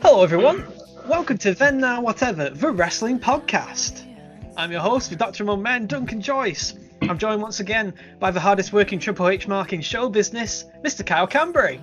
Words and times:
Hello, 0.00 0.22
everyone. 0.22 0.66
Welcome 1.06 1.36
to 1.38 1.52
Then 1.52 1.80
Now 1.80 2.00
Whatever, 2.00 2.48
the 2.48 2.72
wrestling 2.72 3.18
podcast. 3.18 4.02
I'm 4.56 4.72
your 4.72 4.80
host, 4.80 5.10
the 5.10 5.16
Doctor 5.16 5.42
Among 5.42 5.62
Men, 5.62 5.86
Duncan 5.86 6.22
Joyce. 6.22 6.74
I'm 7.08 7.18
joined 7.18 7.42
once 7.42 7.58
again 7.58 7.92
by 8.20 8.30
the 8.30 8.38
hardest 8.38 8.72
working 8.72 9.00
Triple 9.00 9.28
H 9.28 9.48
mark 9.48 9.72
in 9.72 9.80
show 9.80 10.08
business, 10.08 10.66
Mr. 10.84 11.04
Kyle 11.04 11.26
Camberry. 11.26 11.80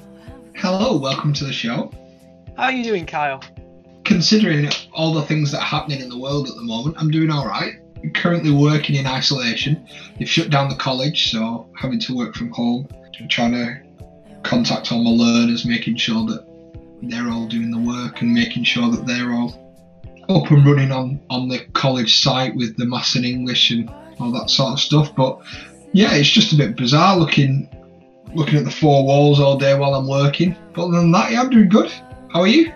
Hello, 0.55 0.97
welcome 0.97 1.33
to 1.33 1.43
the 1.43 1.51
show. 1.51 1.91
How 2.55 2.63
are 2.63 2.71
you 2.71 2.85
doing, 2.85 3.05
Kyle? 3.05 3.43
Considering 4.05 4.69
all 4.93 5.13
the 5.13 5.23
things 5.23 5.51
that 5.51 5.59
are 5.59 5.65
happening 5.65 5.99
in 5.99 6.07
the 6.07 6.17
world 6.17 6.47
at 6.47 6.55
the 6.55 6.61
moment, 6.61 6.95
I'm 6.97 7.11
doing 7.11 7.29
all 7.29 7.45
right. 7.45 7.73
I'm 8.01 8.13
currently 8.13 8.51
working 8.51 8.95
in 8.95 9.05
isolation. 9.05 9.85
They've 10.17 10.29
shut 10.29 10.51
down 10.51 10.69
the 10.69 10.75
college, 10.75 11.31
so 11.31 11.69
having 11.75 11.99
to 11.99 12.15
work 12.15 12.35
from 12.35 12.51
home. 12.51 12.87
I'm 13.19 13.27
trying 13.27 13.51
to 13.51 13.81
contact 14.43 14.91
all 14.93 15.03
my 15.03 15.11
learners, 15.11 15.65
making 15.65 15.97
sure 15.97 16.25
that 16.27 16.45
they're 17.03 17.29
all 17.29 17.47
doing 17.47 17.71
the 17.71 17.77
work 17.77 18.21
and 18.21 18.33
making 18.33 18.63
sure 18.63 18.89
that 18.89 19.05
they're 19.05 19.33
all 19.33 19.69
up 20.29 20.49
and 20.49 20.65
running 20.65 20.91
on, 20.91 21.19
on 21.29 21.49
the 21.49 21.59
college 21.73 22.21
site 22.21 22.55
with 22.55 22.77
the 22.77 22.85
maths 22.85 23.15
and 23.15 23.25
English 23.25 23.71
and 23.71 23.91
all 24.19 24.31
that 24.31 24.49
sort 24.49 24.73
of 24.73 24.79
stuff. 24.79 25.15
But 25.15 25.39
yeah, 25.93 26.13
it's 26.13 26.29
just 26.29 26.53
a 26.53 26.55
bit 26.55 26.75
bizarre 26.75 27.17
looking 27.17 27.69
looking 28.35 28.59
at 28.59 28.65
the 28.65 28.71
four 28.71 29.03
walls 29.05 29.39
all 29.39 29.57
day 29.57 29.77
while 29.77 29.95
I'm 29.95 30.07
working. 30.07 30.55
But 30.73 30.85
other 30.85 30.99
than 30.99 31.11
that, 31.11 31.31
yeah, 31.31 31.41
I'm 31.41 31.49
doing 31.49 31.69
good. 31.69 31.91
How 32.31 32.41
are 32.41 32.47
you? 32.47 32.71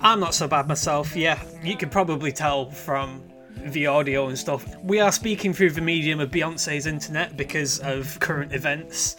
I'm 0.00 0.20
not 0.20 0.34
so 0.34 0.48
bad 0.48 0.66
myself, 0.66 1.14
yeah. 1.14 1.42
You 1.62 1.76
can 1.76 1.90
probably 1.90 2.32
tell 2.32 2.70
from 2.70 3.22
the 3.66 3.86
audio 3.86 4.28
and 4.28 4.38
stuff. 4.38 4.74
We 4.82 5.00
are 5.00 5.12
speaking 5.12 5.52
through 5.52 5.72
the 5.72 5.82
medium 5.82 6.20
of 6.20 6.30
Beyonce's 6.30 6.86
internet 6.86 7.36
because 7.36 7.78
of 7.80 8.18
current 8.20 8.54
events. 8.54 9.16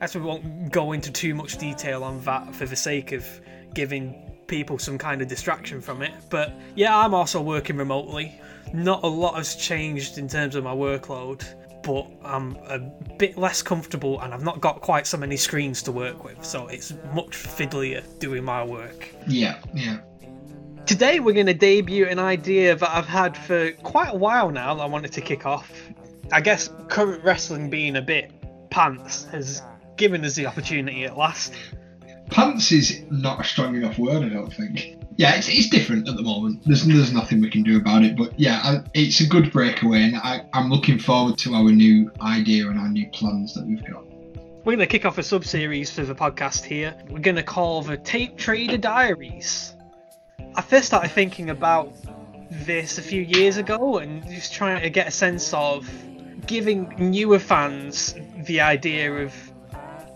As 0.00 0.14
we 0.14 0.20
won't 0.20 0.70
go 0.70 0.92
into 0.92 1.10
too 1.10 1.34
much 1.34 1.56
detail 1.56 2.04
on 2.04 2.20
that 2.24 2.54
for 2.54 2.66
the 2.66 2.76
sake 2.76 3.12
of 3.12 3.26
giving 3.74 4.14
people 4.46 4.78
some 4.78 4.98
kind 4.98 5.22
of 5.22 5.28
distraction 5.28 5.80
from 5.80 6.02
it. 6.02 6.12
But 6.28 6.52
yeah, 6.74 6.96
I'm 6.96 7.14
also 7.14 7.40
working 7.40 7.76
remotely. 7.76 8.38
Not 8.72 9.02
a 9.02 9.06
lot 9.06 9.36
has 9.36 9.56
changed 9.56 10.18
in 10.18 10.28
terms 10.28 10.54
of 10.54 10.64
my 10.64 10.74
workload, 10.74 11.44
but 11.82 12.06
I'm 12.24 12.56
a 12.66 12.78
bit 13.18 13.38
less 13.38 13.62
comfortable 13.62 14.20
and 14.20 14.34
I've 14.34 14.44
not 14.44 14.60
got 14.60 14.80
quite 14.80 15.06
so 15.06 15.16
many 15.16 15.36
screens 15.36 15.82
to 15.84 15.92
work 15.92 16.24
with, 16.24 16.44
so 16.44 16.66
it's 16.66 16.92
much 17.14 17.30
fiddlier 17.30 18.02
doing 18.18 18.44
my 18.44 18.64
work. 18.64 19.08
Yeah, 19.26 19.58
yeah. 19.74 20.00
Today 20.86 21.20
we're 21.20 21.34
going 21.34 21.46
to 21.46 21.54
debut 21.54 22.06
an 22.06 22.18
idea 22.18 22.74
that 22.74 22.90
I've 22.90 23.06
had 23.06 23.36
for 23.36 23.72
quite 23.72 24.14
a 24.14 24.16
while 24.16 24.50
now 24.50 24.74
that 24.74 24.82
I 24.82 24.86
wanted 24.86 25.12
to 25.12 25.20
kick 25.20 25.46
off. 25.46 25.70
I 26.32 26.40
guess 26.40 26.70
current 26.88 27.24
wrestling 27.24 27.70
being 27.70 27.96
a 27.96 28.02
bit 28.02 28.32
pants 28.70 29.24
has 29.26 29.62
given 29.96 30.24
us 30.24 30.34
the 30.34 30.46
opportunity 30.46 31.04
at 31.04 31.16
last. 31.16 31.54
Pants 32.30 32.72
is 32.72 33.02
not 33.10 33.40
a 33.40 33.44
strong 33.44 33.74
enough 33.74 33.98
word, 33.98 34.22
I 34.24 34.28
don't 34.28 34.52
think. 34.52 34.97
Yeah, 35.18 35.34
it's, 35.34 35.48
it's 35.48 35.68
different 35.68 36.08
at 36.08 36.14
the 36.14 36.22
moment. 36.22 36.62
There's 36.64 36.84
there's 36.84 37.12
nothing 37.12 37.40
we 37.40 37.50
can 37.50 37.64
do 37.64 37.76
about 37.76 38.04
it. 38.04 38.16
But 38.16 38.38
yeah, 38.38 38.60
I, 38.62 38.84
it's 38.94 39.20
a 39.20 39.26
good 39.26 39.52
breakaway, 39.52 40.04
and 40.04 40.16
I, 40.16 40.46
I'm 40.52 40.70
looking 40.70 41.00
forward 41.00 41.36
to 41.38 41.54
our 41.54 41.72
new 41.72 42.12
idea 42.20 42.68
and 42.68 42.78
our 42.78 42.88
new 42.88 43.08
plans 43.08 43.52
that 43.54 43.66
we've 43.66 43.84
got. 43.84 44.06
We're 44.64 44.76
going 44.76 44.78
to 44.78 44.86
kick 44.86 45.04
off 45.04 45.18
a 45.18 45.24
sub 45.24 45.44
series 45.44 45.90
for 45.90 46.04
the 46.04 46.14
podcast 46.14 46.64
here. 46.64 46.94
We're 47.10 47.18
going 47.18 47.36
to 47.36 47.42
call 47.42 47.82
the 47.82 47.96
Tape 47.96 48.36
Trader 48.36 48.76
Diaries. 48.76 49.74
I 50.54 50.62
first 50.62 50.86
started 50.86 51.10
thinking 51.10 51.50
about 51.50 51.92
this 52.48 52.98
a 52.98 53.02
few 53.02 53.22
years 53.22 53.56
ago 53.56 53.98
and 53.98 54.24
just 54.28 54.52
trying 54.52 54.80
to 54.80 54.90
get 54.90 55.08
a 55.08 55.10
sense 55.10 55.52
of 55.52 55.90
giving 56.46 56.94
newer 56.96 57.40
fans 57.40 58.14
the 58.44 58.60
idea 58.60 59.12
of 59.12 59.34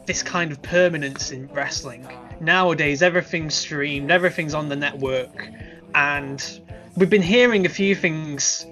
this 0.06 0.22
kind 0.22 0.52
of 0.52 0.62
permanence 0.62 1.32
in 1.32 1.48
wrestling. 1.48 2.06
Nowadays, 2.42 3.02
everything's 3.02 3.54
streamed, 3.54 4.10
everything's 4.10 4.52
on 4.52 4.68
the 4.68 4.76
network, 4.76 5.48
and 5.94 6.60
we've 6.96 7.08
been 7.08 7.22
hearing 7.22 7.64
a 7.64 7.68
few 7.68 7.94
things 7.94 8.66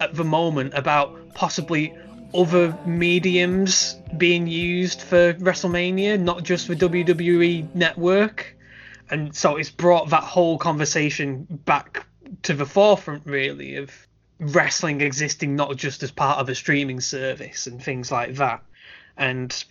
at 0.00 0.14
the 0.14 0.24
moment 0.24 0.72
about 0.74 1.34
possibly 1.34 1.94
other 2.34 2.76
mediums 2.86 3.96
being 4.16 4.46
used 4.46 5.02
for 5.02 5.34
WrestleMania, 5.34 6.18
not 6.18 6.44
just 6.44 6.68
the 6.68 6.74
WWE 6.76 7.74
network. 7.74 8.56
And 9.10 9.34
so 9.34 9.56
it's 9.56 9.70
brought 9.70 10.10
that 10.10 10.22
whole 10.22 10.56
conversation 10.56 11.46
back 11.66 12.06
to 12.42 12.54
the 12.54 12.64
forefront, 12.64 13.26
really, 13.26 13.76
of 13.76 13.90
wrestling 14.38 15.02
existing 15.02 15.54
not 15.54 15.76
just 15.76 16.02
as 16.02 16.10
part 16.10 16.38
of 16.38 16.48
a 16.48 16.54
streaming 16.54 17.00
service 17.00 17.66
and 17.66 17.82
things 17.82 18.10
like 18.10 18.36
that. 18.36 18.62
And 19.16 19.64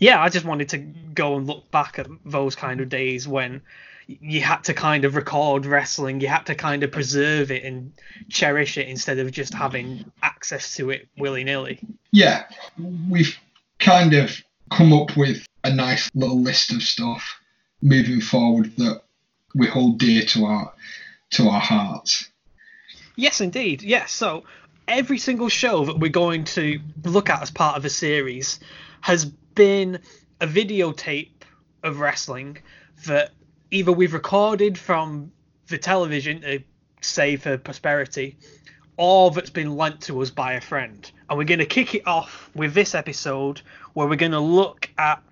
yeah, 0.00 0.20
I 0.20 0.30
just 0.30 0.46
wanted 0.46 0.70
to 0.70 0.78
go 0.78 1.36
and 1.36 1.46
look 1.46 1.70
back 1.70 1.98
at 1.98 2.08
those 2.24 2.56
kind 2.56 2.80
of 2.80 2.88
days 2.88 3.28
when 3.28 3.60
you 4.08 4.40
had 4.40 4.64
to 4.64 4.74
kind 4.74 5.04
of 5.04 5.14
record 5.14 5.66
wrestling, 5.66 6.20
you 6.20 6.26
had 6.26 6.46
to 6.46 6.54
kind 6.54 6.82
of 6.82 6.90
preserve 6.90 7.52
it 7.52 7.62
and 7.64 7.92
cherish 8.28 8.76
it 8.76 8.88
instead 8.88 9.18
of 9.18 9.30
just 9.30 9.54
having 9.54 10.10
access 10.22 10.74
to 10.76 10.90
it 10.90 11.06
willy 11.16 11.44
nilly. 11.44 11.78
Yeah, 12.10 12.44
we've 13.08 13.38
kind 13.78 14.14
of 14.14 14.42
come 14.70 14.92
up 14.92 15.16
with 15.16 15.46
a 15.62 15.72
nice 15.72 16.10
little 16.14 16.40
list 16.40 16.72
of 16.72 16.82
stuff 16.82 17.38
moving 17.82 18.20
forward 18.20 18.74
that 18.76 19.02
we 19.54 19.66
hold 19.66 19.98
dear 19.98 20.22
to 20.22 20.44
our 20.46 20.72
to 21.30 21.48
our 21.48 21.60
hearts. 21.60 22.28
Yes, 23.16 23.40
indeed. 23.40 23.82
Yes. 23.82 24.12
So 24.12 24.44
every 24.88 25.18
single 25.18 25.48
show 25.48 25.84
that 25.84 25.98
we're 25.98 26.10
going 26.10 26.44
to 26.44 26.80
look 27.04 27.30
at 27.30 27.42
as 27.42 27.50
part 27.50 27.76
of 27.76 27.84
a 27.84 27.90
series 27.90 28.58
has 29.02 29.30
been 29.54 29.98
a 30.40 30.46
videotape 30.46 31.42
of 31.82 32.00
wrestling 32.00 32.58
that 33.06 33.30
either 33.70 33.92
we've 33.92 34.14
recorded 34.14 34.76
from 34.76 35.32
the 35.68 35.78
television 35.78 36.44
uh, 36.44 36.48
to 36.48 36.62
save 37.00 37.42
for 37.42 37.56
prosperity 37.56 38.36
or 38.96 39.30
that's 39.30 39.50
been 39.50 39.76
lent 39.76 40.02
to 40.02 40.20
us 40.20 40.30
by 40.30 40.52
a 40.52 40.60
friend. 40.60 41.10
And 41.28 41.38
we're 41.38 41.44
going 41.44 41.60
to 41.60 41.66
kick 41.66 41.94
it 41.94 42.06
off 42.06 42.50
with 42.54 42.74
this 42.74 42.94
episode 42.94 43.62
where 43.94 44.06
we're 44.06 44.16
going 44.16 44.32
to 44.32 44.40
look 44.40 44.90
at 44.98 45.22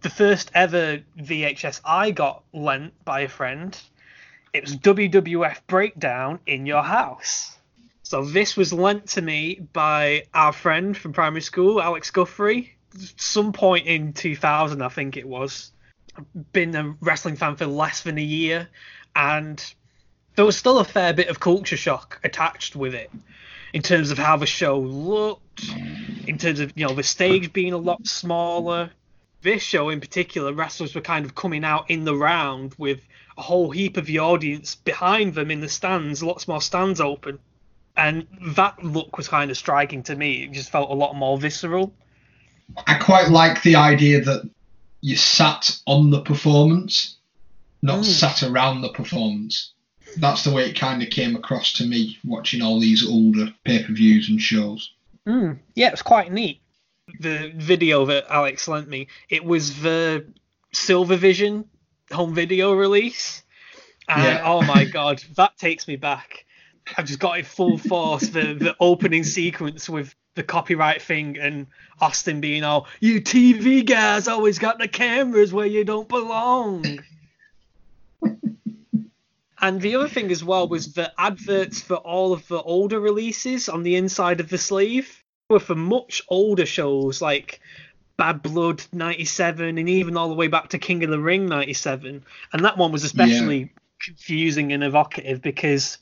the 0.00 0.10
first 0.10 0.50
ever 0.54 1.00
VHS 1.18 1.80
I 1.84 2.10
got 2.10 2.42
lent 2.52 2.92
by 3.04 3.20
a 3.20 3.28
friend. 3.28 3.80
It 4.52 4.64
was 4.64 4.76
WWF 4.76 5.58
Breakdown 5.68 6.40
in 6.46 6.66
Your 6.66 6.82
House. 6.82 7.56
So 8.02 8.24
this 8.24 8.56
was 8.56 8.72
lent 8.72 9.06
to 9.10 9.22
me 9.22 9.60
by 9.72 10.24
our 10.34 10.52
friend 10.52 10.96
from 10.96 11.12
primary 11.12 11.42
school, 11.42 11.80
Alex 11.80 12.10
Guthrie, 12.10 12.76
some 13.16 13.52
point 13.52 13.86
in 13.86 14.12
2000, 14.12 14.82
I 14.82 14.88
think 14.88 15.16
it 15.16 15.26
was. 15.26 15.72
I've 16.16 16.52
been 16.52 16.74
a 16.74 16.94
wrestling 17.00 17.36
fan 17.36 17.56
for 17.56 17.66
less 17.66 18.02
than 18.02 18.18
a 18.18 18.22
year, 18.22 18.68
and 19.16 19.62
there 20.34 20.44
was 20.44 20.56
still 20.56 20.78
a 20.78 20.84
fair 20.84 21.12
bit 21.12 21.28
of 21.28 21.40
culture 21.40 21.76
shock 21.76 22.20
attached 22.24 22.76
with 22.76 22.94
it 22.94 23.10
in 23.72 23.82
terms 23.82 24.10
of 24.10 24.18
how 24.18 24.36
the 24.36 24.46
show 24.46 24.78
looked, 24.78 25.68
in 26.26 26.38
terms 26.38 26.60
of 26.60 26.72
you 26.74 26.86
know 26.86 26.94
the 26.94 27.02
stage 27.02 27.52
being 27.52 27.72
a 27.72 27.78
lot 27.78 28.06
smaller. 28.06 28.90
This 29.40 29.62
show 29.62 29.88
in 29.88 30.00
particular, 30.00 30.52
wrestlers 30.52 30.94
were 30.94 31.00
kind 31.00 31.24
of 31.24 31.34
coming 31.34 31.64
out 31.64 31.90
in 31.90 32.04
the 32.04 32.14
round 32.14 32.74
with 32.78 33.00
a 33.36 33.42
whole 33.42 33.70
heap 33.70 33.96
of 33.96 34.06
the 34.06 34.20
audience 34.20 34.76
behind 34.76 35.34
them 35.34 35.50
in 35.50 35.60
the 35.60 35.68
stands, 35.68 36.22
lots 36.22 36.46
more 36.46 36.60
stands 36.60 37.00
open. 37.00 37.38
And 37.96 38.26
that 38.56 38.82
look 38.82 39.16
was 39.16 39.28
kind 39.28 39.50
of 39.50 39.56
striking 39.56 40.02
to 40.04 40.16
me. 40.16 40.44
It 40.44 40.52
just 40.52 40.70
felt 40.70 40.90
a 40.90 40.94
lot 40.94 41.14
more 41.14 41.38
visceral. 41.38 41.92
I 42.86 42.94
quite 42.94 43.28
like 43.30 43.62
the 43.62 43.76
idea 43.76 44.20
that 44.22 44.48
you 45.00 45.16
sat 45.16 45.78
on 45.86 46.10
the 46.10 46.20
performance, 46.20 47.16
not 47.82 48.00
Mm. 48.00 48.04
sat 48.04 48.42
around 48.42 48.82
the 48.82 48.90
performance. 48.90 49.72
That's 50.16 50.44
the 50.44 50.50
way 50.52 50.68
it 50.68 50.78
kind 50.78 51.02
of 51.02 51.10
came 51.10 51.34
across 51.36 51.72
to 51.74 51.86
me 51.86 52.18
watching 52.24 52.62
all 52.62 52.78
these 52.78 53.06
older 53.06 53.52
pay 53.64 53.82
per 53.82 53.92
views 53.92 54.28
and 54.28 54.40
shows. 54.40 54.90
Mm, 55.26 55.58
yeah, 55.74 55.88
it 55.88 55.92
was 55.92 56.02
quite 56.02 56.32
neat. 56.32 56.60
The 57.20 57.52
video 57.56 58.04
that 58.06 58.26
Alex 58.28 58.68
lent 58.68 58.88
me, 58.88 59.08
it 59.28 59.44
was 59.44 59.80
the 59.80 60.26
Silver 60.72 61.16
Vision 61.16 61.64
home 62.10 62.34
video 62.34 62.72
release. 62.72 63.42
And 64.08 64.22
Yeah. 64.22 64.42
oh 64.44 64.62
my 64.62 64.84
god, 64.98 65.22
that 65.36 65.56
takes 65.58 65.88
me 65.88 65.96
back. 65.96 66.44
I've 66.96 67.06
just 67.06 67.18
got 67.20 67.38
it 67.38 67.46
full 67.46 67.78
force. 67.78 68.28
The 68.28 68.54
the 68.54 68.76
opening 68.80 69.24
sequence 69.24 69.88
with 69.88 70.14
the 70.34 70.42
copyright 70.42 71.02
thing 71.02 71.38
and 71.38 71.66
Austin 72.00 72.40
being 72.40 72.64
all, 72.64 72.86
you 73.00 73.20
TV 73.20 73.84
guys 73.84 74.28
always 74.28 74.58
got 74.58 74.78
the 74.78 74.88
cameras 74.88 75.52
where 75.52 75.66
you 75.66 75.84
don't 75.84 76.08
belong. 76.08 77.00
And 79.62 79.80
the 79.80 79.94
other 79.94 80.08
thing 80.08 80.32
as 80.32 80.42
well 80.42 80.66
was 80.66 80.92
the 80.92 81.12
adverts 81.16 81.80
for 81.80 81.94
all 81.94 82.32
of 82.32 82.46
the 82.48 82.60
older 82.60 82.98
releases 82.98 83.68
on 83.68 83.84
the 83.84 83.94
inside 83.94 84.40
of 84.40 84.48
the 84.48 84.58
sleeve 84.58 85.22
were 85.48 85.60
for 85.60 85.76
much 85.76 86.20
older 86.28 86.66
shows 86.66 87.22
like 87.22 87.60
Bad 88.16 88.42
Blood 88.42 88.82
97 88.92 89.78
and 89.78 89.88
even 89.88 90.16
all 90.16 90.28
the 90.28 90.34
way 90.34 90.48
back 90.48 90.70
to 90.70 90.78
King 90.78 91.04
of 91.04 91.10
the 91.10 91.20
Ring 91.20 91.46
97. 91.46 92.24
And 92.52 92.64
that 92.64 92.76
one 92.76 92.90
was 92.90 93.04
especially 93.04 93.58
yeah. 93.58 93.66
confusing 94.00 94.72
and 94.72 94.82
evocative 94.82 95.40
because 95.40 95.98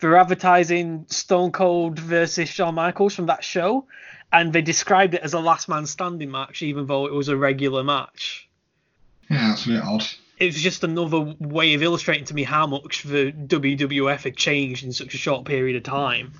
they 0.00 0.08
were 0.08 0.16
advertising 0.16 1.06
Stone 1.08 1.52
Cold 1.52 1.98
versus 1.98 2.48
Shawn 2.48 2.74
Michaels 2.74 3.14
from 3.14 3.26
that 3.26 3.44
show 3.44 3.86
and 4.32 4.52
they 4.52 4.62
described 4.62 5.14
it 5.14 5.22
as 5.22 5.34
a 5.34 5.40
last 5.40 5.68
man 5.68 5.86
standing 5.86 6.30
match 6.30 6.62
even 6.62 6.86
though 6.86 7.06
it 7.06 7.12
was 7.12 7.28
a 7.28 7.36
regular 7.36 7.82
match. 7.82 8.48
Yeah, 9.30 9.48
that's 9.48 9.66
a 9.66 9.68
bit 9.68 9.82
odd. 9.82 10.04
It 10.38 10.46
was 10.46 10.62
just 10.62 10.84
another 10.84 11.34
way 11.40 11.74
of 11.74 11.82
illustrating 11.82 12.24
to 12.26 12.34
me 12.34 12.44
how 12.44 12.66
much 12.66 13.02
the 13.02 13.32
WWF 13.32 14.22
had 14.22 14.36
changed 14.36 14.84
in 14.84 14.92
such 14.92 15.14
a 15.14 15.18
short 15.18 15.44
period 15.44 15.76
of 15.76 15.82
time 15.82 16.32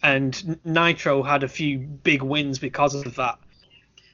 And 0.03 0.59
Nitro 0.65 1.23
had 1.23 1.45
a 1.45 1.49
few 1.49 1.79
big 1.79 2.23
wins 2.23 2.59
because 2.59 2.95
of 2.95 3.15
that. 3.17 3.39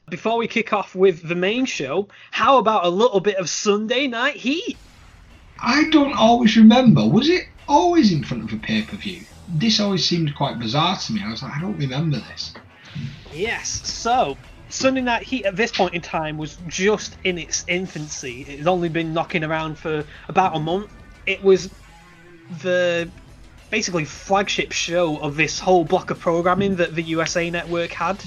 Before 0.09 0.37
we 0.37 0.47
kick 0.47 0.71
off 0.71 0.95
with 0.95 1.27
the 1.27 1.35
main 1.35 1.65
show, 1.65 2.07
how 2.31 2.57
about 2.57 2.85
a 2.85 2.89
little 2.89 3.19
bit 3.19 3.37
of 3.37 3.49
Sunday 3.49 4.07
Night 4.07 4.35
Heat? 4.35 4.77
I 5.61 5.89
don't 5.89 6.13
always 6.13 6.55
remember. 6.55 7.07
Was 7.07 7.29
it 7.29 7.43
always 7.67 8.11
in 8.11 8.23
front 8.23 8.43
of 8.43 8.53
a 8.53 8.61
pay 8.61 8.83
per 8.83 8.95
view? 8.95 9.21
this 9.49 9.79
always 9.79 10.05
seemed 10.05 10.35
quite 10.35 10.59
bizarre 10.59 10.97
to 10.97 11.13
me. 11.13 11.21
I 11.23 11.31
was 11.31 11.41
like, 11.41 11.55
I 11.55 11.61
don't 11.61 11.77
remember 11.77 12.17
this. 12.17 12.53
Yes, 13.33 13.87
so 13.87 14.37
Sunday 14.69 15.01
Night 15.01 15.23
Heat 15.23 15.45
at 15.45 15.55
this 15.55 15.71
point 15.71 15.93
in 15.93 16.01
time 16.01 16.37
was 16.37 16.57
just 16.67 17.17
in 17.23 17.37
its 17.37 17.65
infancy. 17.67 18.41
It 18.41 18.59
had 18.59 18.67
only 18.67 18.89
been 18.89 19.13
knocking 19.13 19.43
around 19.43 19.77
for 19.77 20.05
about 20.27 20.55
a 20.55 20.59
month. 20.59 20.91
It 21.29 21.43
was 21.43 21.69
the 22.63 23.07
basically 23.69 24.03
flagship 24.03 24.71
show 24.71 25.17
of 25.17 25.35
this 25.35 25.59
whole 25.59 25.85
block 25.85 26.09
of 26.09 26.19
programming 26.19 26.77
that 26.77 26.95
the 26.95 27.03
USA 27.03 27.51
Network 27.51 27.91
had, 27.91 28.17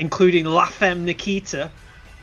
including 0.00 0.44
La 0.44 0.66
Femme 0.66 1.04
Nikita 1.04 1.70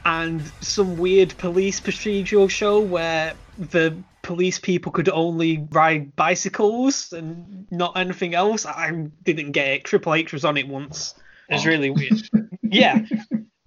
and 0.03 0.41
some 0.59 0.97
weird 0.97 1.37
police 1.37 1.79
procedural 1.79 2.49
show 2.49 2.81
where 2.81 3.35
the 3.57 3.95
police 4.21 4.59
people 4.59 4.91
could 4.91 5.07
only 5.07 5.65
ride 5.71 6.13
bicycles 6.17 7.13
and 7.13 7.67
not 7.71 7.95
anything 7.95 8.35
else. 8.35 8.65
I 8.65 8.91
didn't 9.23 9.51
get 9.51 9.67
it. 9.67 9.83
Triple 9.85 10.13
H 10.13 10.33
was 10.33 10.43
on 10.43 10.57
it 10.57 10.67
once. 10.67 11.15
It 11.49 11.53
was 11.53 11.65
oh. 11.65 11.69
really 11.69 11.89
weird. 11.89 12.29
yeah. 12.63 13.05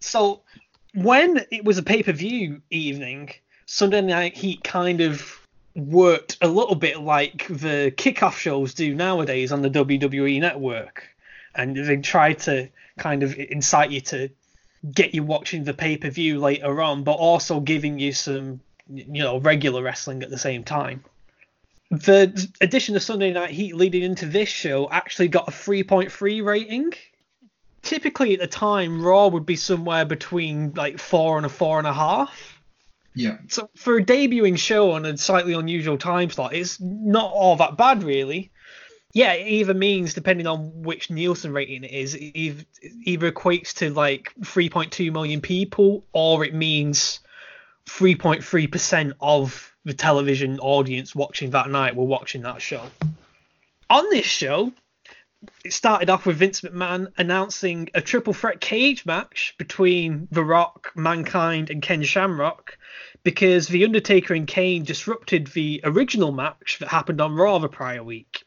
So 0.00 0.42
when 0.94 1.46
it 1.50 1.64
was 1.64 1.78
a 1.78 1.82
pay 1.82 2.02
per 2.02 2.12
view 2.12 2.60
evening, 2.70 3.30
Sunday 3.64 4.02
Night 4.02 4.36
Heat 4.36 4.62
kind 4.62 5.00
of 5.00 5.40
worked 5.74 6.38
a 6.40 6.48
little 6.48 6.74
bit 6.74 7.00
like 7.00 7.46
the 7.48 7.92
kickoff 7.96 8.36
shows 8.36 8.74
do 8.74 8.94
nowadays 8.94 9.52
on 9.52 9.62
the 9.62 9.70
WWE 9.70 10.40
network. 10.40 11.08
And 11.54 11.76
they 11.76 11.96
try 11.98 12.32
to 12.32 12.68
kind 12.98 13.22
of 13.22 13.36
incite 13.36 13.90
you 13.90 14.00
to 14.00 14.30
get 14.92 15.14
you 15.14 15.22
watching 15.22 15.64
the 15.64 15.74
pay 15.74 15.96
per 15.96 16.10
view 16.10 16.38
later 16.38 16.80
on, 16.82 17.04
but 17.04 17.12
also 17.12 17.60
giving 17.60 17.98
you 17.98 18.12
some 18.12 18.60
you 18.88 19.22
know 19.22 19.38
regular 19.38 19.82
wrestling 19.82 20.22
at 20.22 20.30
the 20.30 20.38
same 20.38 20.64
time. 20.64 21.04
The 21.90 22.48
addition 22.60 22.96
of 22.96 23.02
Sunday 23.02 23.32
Night 23.32 23.50
Heat 23.50 23.76
leading 23.76 24.02
into 24.02 24.26
this 24.26 24.48
show 24.48 24.88
actually 24.90 25.28
got 25.28 25.48
a 25.48 25.52
3.3 25.52 26.44
rating. 26.44 26.92
Typically 27.82 28.34
at 28.34 28.40
the 28.40 28.46
time, 28.46 29.02
Raw 29.02 29.28
would 29.28 29.46
be 29.46 29.56
somewhere 29.56 30.04
between 30.04 30.72
like 30.72 30.98
four 30.98 31.36
and 31.36 31.46
a 31.46 31.48
four 31.48 31.78
and 31.78 31.86
a 31.86 31.92
half. 31.92 32.53
Yeah. 33.14 33.38
So 33.48 33.70
for 33.76 33.96
a 33.96 34.04
debuting 34.04 34.58
show 34.58 34.92
on 34.92 35.04
a 35.04 35.16
slightly 35.16 35.52
unusual 35.52 35.98
time 35.98 36.30
slot, 36.30 36.54
it's 36.54 36.80
not 36.80 37.30
all 37.32 37.56
that 37.56 37.76
bad 37.76 38.02
really. 38.02 38.50
Yeah, 39.12 39.32
it 39.34 39.46
either 39.46 39.74
means 39.74 40.12
depending 40.12 40.48
on 40.48 40.82
which 40.82 41.08
Nielsen 41.08 41.52
rating 41.52 41.84
it 41.84 41.92
is, 41.92 42.16
it 42.16 42.66
either 43.04 43.30
equates 43.30 43.72
to 43.74 43.90
like 43.90 44.32
3.2 44.40 45.12
million 45.12 45.40
people, 45.40 46.04
or 46.12 46.44
it 46.44 46.52
means 46.52 47.20
3.3% 47.86 49.12
of 49.20 49.72
the 49.84 49.94
television 49.94 50.58
audience 50.58 51.14
watching 51.14 51.50
that 51.50 51.70
night 51.70 51.94
were 51.94 52.04
watching 52.04 52.42
that 52.42 52.60
show. 52.60 52.82
On 53.88 54.10
this 54.10 54.26
show, 54.26 54.72
it 55.64 55.72
started 55.72 56.10
off 56.10 56.26
with 56.26 56.36
Vince 56.36 56.60
McMahon 56.60 57.12
announcing 57.16 57.88
a 57.94 58.00
triple 58.00 58.32
threat 58.32 58.60
cage 58.60 59.06
match 59.06 59.54
between 59.58 60.28
The 60.30 60.44
Rock, 60.44 60.92
Mankind, 60.94 61.70
and 61.70 61.82
Ken 61.82 62.02
Shamrock 62.02 62.78
because 63.22 63.68
The 63.68 63.84
Undertaker 63.84 64.34
and 64.34 64.46
Kane 64.46 64.84
disrupted 64.84 65.48
the 65.48 65.80
original 65.84 66.30
match 66.30 66.78
that 66.80 66.88
happened 66.88 67.20
on 67.20 67.34
Raw 67.34 67.58
the 67.58 67.68
prior 67.68 68.04
week. 68.04 68.44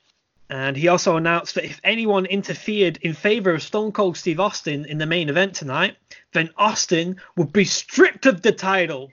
And 0.50 0.78
he 0.78 0.88
also 0.88 1.18
announced 1.18 1.56
that 1.56 1.66
if 1.66 1.82
anyone 1.84 2.26
interfered 2.26 2.98
in 3.02 3.14
favor 3.14 3.54
of 3.54 3.64
Stone 3.64 3.92
Cold 3.92 4.16
Steve 4.16 4.40
Austin 4.40 4.86
in 4.86 4.98
the 4.98 5.06
main 5.06 5.30
event 5.30 5.56
tonight, 5.56 5.98
then 6.32 6.52
Austin 6.58 7.20
would 7.36 7.52
be 7.52 7.66
stripped 7.66 8.26
of 8.26 8.42
the 8.42 8.54
title. 8.54 9.12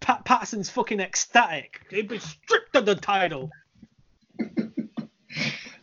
Pat 0.00 0.24
Patterson's 0.24 0.70
fucking 0.70 0.98
ecstatic. 0.98 1.80
He'd 1.88 2.08
be 2.08 2.18
stripped 2.18 2.74
of 2.74 2.86
the 2.86 2.96
title. 2.96 3.50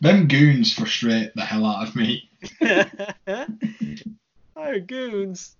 Them 0.00 0.28
goons 0.28 0.72
frustrate 0.72 1.32
the 1.34 1.42
hell 1.42 1.66
out 1.66 1.88
of 1.88 1.96
me. 1.96 2.30
oh, 4.56 4.80
goons. 4.80 5.56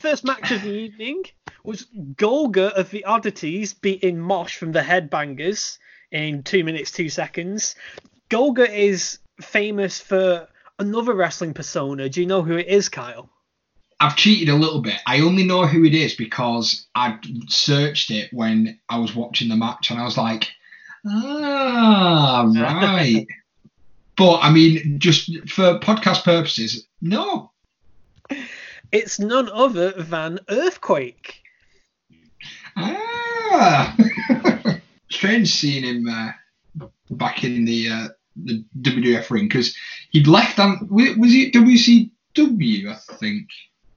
First 0.00 0.24
match 0.24 0.50
of 0.50 0.62
the 0.62 0.70
evening 0.70 1.24
was 1.64 1.86
Golga 2.14 2.72
of 2.72 2.90
the 2.90 3.04
Oddities 3.04 3.72
beating 3.72 4.18
Mosh 4.18 4.56
from 4.56 4.72
the 4.72 4.80
Headbangers 4.80 5.78
in 6.10 6.42
2 6.42 6.64
minutes 6.64 6.90
2 6.90 7.08
seconds. 7.08 7.76
Golga 8.28 8.68
is 8.68 9.18
famous 9.40 10.00
for 10.00 10.48
another 10.78 11.14
wrestling 11.14 11.54
persona. 11.54 12.08
Do 12.08 12.20
you 12.20 12.26
know 12.26 12.42
who 12.42 12.56
it 12.56 12.66
is, 12.66 12.88
Kyle? 12.88 13.30
I've 14.00 14.16
cheated 14.16 14.48
a 14.48 14.56
little 14.56 14.80
bit. 14.80 14.98
I 15.06 15.20
only 15.20 15.44
know 15.44 15.64
who 15.66 15.84
it 15.84 15.94
is 15.94 16.14
because 16.14 16.88
I 16.94 17.18
searched 17.48 18.10
it 18.10 18.32
when 18.32 18.80
I 18.88 18.98
was 18.98 19.14
watching 19.14 19.48
the 19.48 19.56
match 19.56 19.90
and 19.90 20.00
I 20.00 20.04
was 20.04 20.18
like, 20.18 20.48
ah, 21.06 22.50
right. 22.56 23.26
But 24.16 24.38
I 24.38 24.50
mean, 24.50 24.98
just 24.98 25.30
for 25.48 25.78
podcast 25.78 26.24
purposes, 26.24 26.86
no. 27.00 27.50
It's 28.90 29.18
none 29.18 29.48
other 29.50 29.92
than 29.92 30.40
Earthquake. 30.48 31.42
Ah. 32.76 33.96
Strange 35.10 35.52
seeing 35.54 35.84
him 35.84 36.08
uh, 36.08 36.86
back 37.10 37.44
in 37.44 37.64
the 37.64 37.88
uh, 37.88 38.08
the 38.36 38.64
WWF 38.80 39.30
ring 39.30 39.48
because 39.48 39.76
he'd 40.10 40.26
left. 40.26 40.58
Um, 40.58 40.86
was 40.90 41.30
he 41.30 41.50
WCW? 41.50 42.88
I 42.88 43.14
think. 43.16 43.48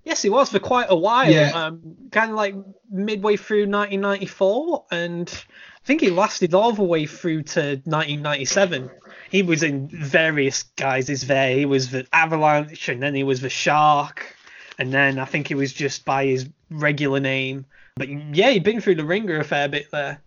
Yes, 0.04 0.22
he 0.22 0.30
was 0.30 0.52
for 0.52 0.60
quite 0.60 0.88
a 0.90 0.96
while. 0.96 1.32
Yeah. 1.32 1.52
Um, 1.52 1.96
kind 2.12 2.30
of 2.32 2.38
like 2.38 2.56
midway 2.92 3.38
through 3.38 3.68
1994, 3.68 4.86
and 4.92 5.28
I 5.30 5.86
think 5.86 6.02
he 6.02 6.12
lasted 6.12 6.54
all 6.54 6.74
the 6.74 6.84
way 6.84 7.08
through 7.08 7.44
to 7.44 7.82
1997. 7.86 8.90
He 9.30 9.42
was 9.42 9.64
in 9.64 9.88
various 9.88 10.64
guises 10.76 11.28
there. 11.28 11.56
He 11.56 11.66
was 11.66 11.90
the 11.90 12.08
Avalanche, 12.14 12.90
and 12.90 13.02
then 13.02 13.16
he 13.16 13.24
was 13.24 13.42
the 13.42 13.50
Shark, 13.50 14.36
and 14.78 14.94
then 14.94 15.20
I 15.20 15.26
think 15.26 15.48
he 15.48 15.56
was 15.56 15.74
just 15.74 16.06
by 16.06 16.26
his 16.26 16.48
regular 16.70 17.20
name. 17.20 17.66
But 17.96 18.10
yeah, 18.10 18.50
he'd 18.52 18.64
been 18.64 18.82
through 18.82 18.96
the 18.96 19.06
ringer 19.06 19.40
a 19.40 19.44
fair 19.44 19.68
bit 19.68 19.90
there. 19.92 20.22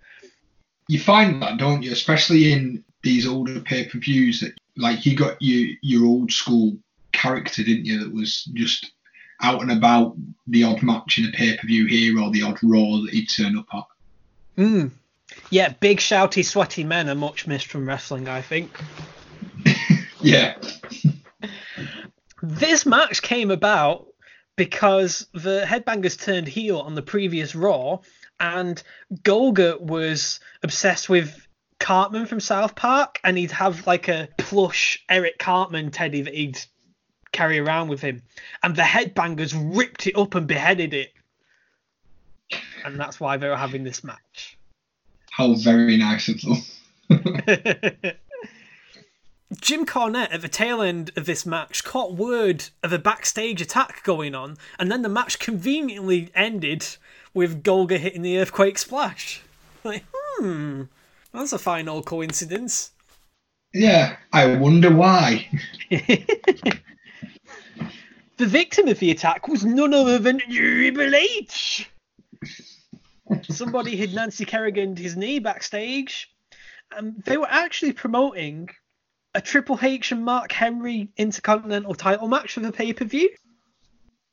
You 0.89 0.99
find 0.99 1.43
that, 1.43 1.59
don't 1.59 1.83
you? 1.83 1.93
Especially 1.93 2.53
in 2.53 2.83
these 3.03 3.27
older 3.27 3.61
pay 3.61 3.85
per 3.85 3.99
views, 3.99 4.41
that 4.41 4.53
like 4.77 5.05
you 5.05 5.17
got 5.17 5.37
your 5.41 5.77
your 5.83 6.07
old 6.07 6.33
school 6.33 6.77
character, 7.13 7.63
didn't 7.63 7.85
you? 7.85 7.99
That 7.99 8.13
was 8.13 8.45
just 8.55 8.93
out 9.41 9.63
and 9.63 9.71
about 9.71 10.17
the 10.47 10.65
odd 10.65 10.83
match 10.83 11.19
in 11.19 11.27
a 11.27 11.33
pay 11.33 11.57
per 11.57 11.67
view 11.67 11.87
here 11.87 12.19
or 12.21 12.31
the 12.31 12.43
odd 12.43 12.59
Raw 12.63 13.03
that 13.03 13.11
he'd 13.13 13.27
turn 13.27 13.57
up 13.59 13.67
at. 13.73 13.85
Mm. 14.63 14.91
Yeah, 15.51 15.71
big 15.81 15.99
shouty 15.99 16.45
sweaty 16.45 16.85
men 16.85 17.09
are 17.09 17.15
much 17.15 17.47
missed 17.47 17.67
from 17.67 17.87
wrestling, 17.89 18.29
I 18.29 18.43
think. 18.43 18.71
Yeah. 20.21 20.57
This 22.41 22.87
match 22.87 23.23
came 23.23 23.51
about 23.51 24.07
because 24.55 25.27
the 25.33 25.65
Headbangers 25.67 26.21
turned 26.21 26.47
heel 26.47 26.79
on 26.79 26.95
the 26.95 27.03
previous 27.03 27.55
Raw, 27.55 27.99
and 28.39 28.81
Golga 29.23 29.81
was 29.81 30.39
obsessed 30.63 31.09
with 31.09 31.47
Cartman 31.81 32.27
from 32.27 32.41
South 32.41 32.77
Park, 32.77 33.19
and 33.25 33.37
he'd 33.39 33.51
have 33.53 33.87
like 33.87 34.09
a 34.09 34.29
plush 34.39 35.05
Eric 35.09 35.39
Cartman 35.39 35.91
teddy 35.91 36.23
that 36.23 36.35
he'd 36.35 36.61
carry 37.33 37.59
around 37.59 37.89
with 37.89 38.01
him, 38.01 38.23
and 38.63 38.77
the 38.77 38.83
Headbangers 38.83 39.55
ripped 39.77 40.07
it 40.07 40.17
up 40.17 40.35
and 40.35 40.47
beheaded 40.47 40.95
it, 40.95 41.13
and 42.85 42.99
that's 42.99 43.19
why 43.19 43.37
they 43.37 43.49
were 43.49 43.57
having 43.57 43.85
this 43.85 44.05
match. 44.05 44.58
How 45.39 45.55
very 45.55 45.97
nice 45.97 46.29
of 46.29 46.41
them. 46.41 46.57
Jim 49.61 49.87
Cornette 49.87 50.35
at 50.35 50.43
the 50.43 50.49
tail 50.49 50.83
end 50.83 51.13
of 51.17 51.27
this 51.27 51.47
match 51.47 51.85
caught 51.85 52.15
word 52.15 52.65
of 52.83 52.93
a 52.93 52.99
backstage 52.99 53.63
attack 53.63 54.03
going 54.03 54.35
on, 54.35 54.57
and 54.81 54.91
then 54.91 55.03
the 55.03 55.09
match 55.09 55.39
conveniently 55.39 56.33
ended 56.35 56.85
with 57.33 57.63
Golga 57.63 57.99
hitting 57.99 58.23
the 58.23 58.37
earthquake 58.37 58.79
splash. 58.79 59.41
Like, 59.85 60.03
hmm, 60.13 60.83
that's 61.33 61.53
a 61.53 61.59
fine 61.59 61.89
old 61.89 62.05
coincidence. 62.05 62.91
yeah, 63.73 64.17
I 64.33 64.57
wonder 64.57 64.93
why. 64.93 65.47
the 65.91 66.81
victim 68.39 68.89
of 68.89 68.99
the 68.99 69.13
attack 69.13 69.47
was 69.47 69.65
none 69.65 69.95
other 69.95 70.19
than 70.19 70.41
Triple 70.41 71.15
H. 71.15 71.89
Somebody 73.51 73.97
hit 73.97 74.13
Nancy 74.13 74.45
Kerrigan 74.45 74.97
his 74.97 75.17
knee 75.17 75.39
backstage. 75.39 76.31
Um, 76.97 77.17
they 77.25 77.37
were 77.37 77.49
actually 77.49 77.93
promoting 77.93 78.69
a 79.35 79.41
Triple 79.41 79.79
H 79.81 80.13
and 80.13 80.25
Mark 80.25 80.53
Henry 80.53 81.09
Intercontinental 81.17 81.95
title 81.95 82.29
match 82.29 82.53
for 82.53 82.61
the 82.61 82.73
pay 82.73 82.93
per 82.93 83.05
view. 83.05 83.31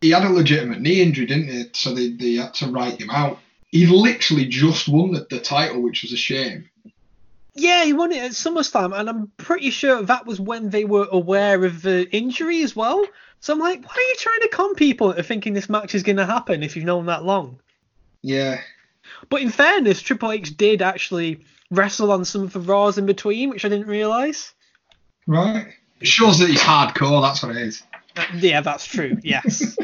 He 0.01 0.11
had 0.11 0.23
a 0.23 0.29
legitimate 0.29 0.81
knee 0.81 1.01
injury, 1.01 1.25
didn't 1.25 1.47
he? 1.47 1.65
So 1.73 1.93
they, 1.93 2.09
they 2.09 2.35
had 2.35 2.53
to 2.55 2.67
write 2.67 3.01
him 3.01 3.09
out. 3.09 3.39
He 3.71 3.87
literally 3.87 4.45
just 4.45 4.87
won 4.87 5.11
the, 5.11 5.27
the 5.29 5.39
title, 5.39 5.81
which 5.81 6.03
was 6.03 6.13
a 6.13 6.17
shame. 6.17 6.69
Yeah, 7.53 7.85
he 7.85 7.93
won 7.93 8.11
it 8.11 8.21
at 8.21 8.31
SummerSlam, 8.31 8.97
and 8.97 9.09
I'm 9.09 9.31
pretty 9.37 9.69
sure 9.69 10.03
that 10.03 10.25
was 10.25 10.41
when 10.41 10.69
they 10.69 10.83
were 10.83 11.07
aware 11.09 11.63
of 11.63 11.81
the 11.81 12.09
injury 12.13 12.61
as 12.63 12.75
well. 12.75 13.05
So 13.39 13.53
I'm 13.53 13.59
like, 13.59 13.85
why 13.85 13.93
are 13.95 14.01
you 14.01 14.15
trying 14.17 14.41
to 14.41 14.47
con 14.49 14.75
people 14.75 15.11
into 15.11 15.23
thinking 15.23 15.53
this 15.53 15.69
match 15.69 15.95
is 15.95 16.03
going 16.03 16.17
to 16.17 16.25
happen 16.25 16.63
if 16.63 16.75
you've 16.75 16.85
known 16.85 17.05
that 17.05 17.23
long? 17.23 17.59
Yeah. 18.21 18.59
But 19.29 19.41
in 19.41 19.49
fairness, 19.49 20.01
Triple 20.01 20.31
H 20.31 20.55
did 20.57 20.81
actually 20.81 21.45
wrestle 21.71 22.11
on 22.11 22.25
some 22.25 22.43
of 22.43 22.53
the 22.53 22.59
Raws 22.59 22.97
in 22.97 23.05
between, 23.05 23.49
which 23.49 23.65
I 23.65 23.69
didn't 23.69 23.87
realise. 23.87 24.53
Right. 25.27 25.67
It 25.99 26.07
shows 26.07 26.39
that 26.39 26.49
he's 26.49 26.61
hardcore, 26.61 27.21
that's 27.21 27.41
what 27.41 27.55
it 27.55 27.61
is. 27.61 27.83
Uh, 28.15 28.25
yeah, 28.35 28.61
that's 28.61 28.85
true. 28.85 29.17
Yes. 29.23 29.77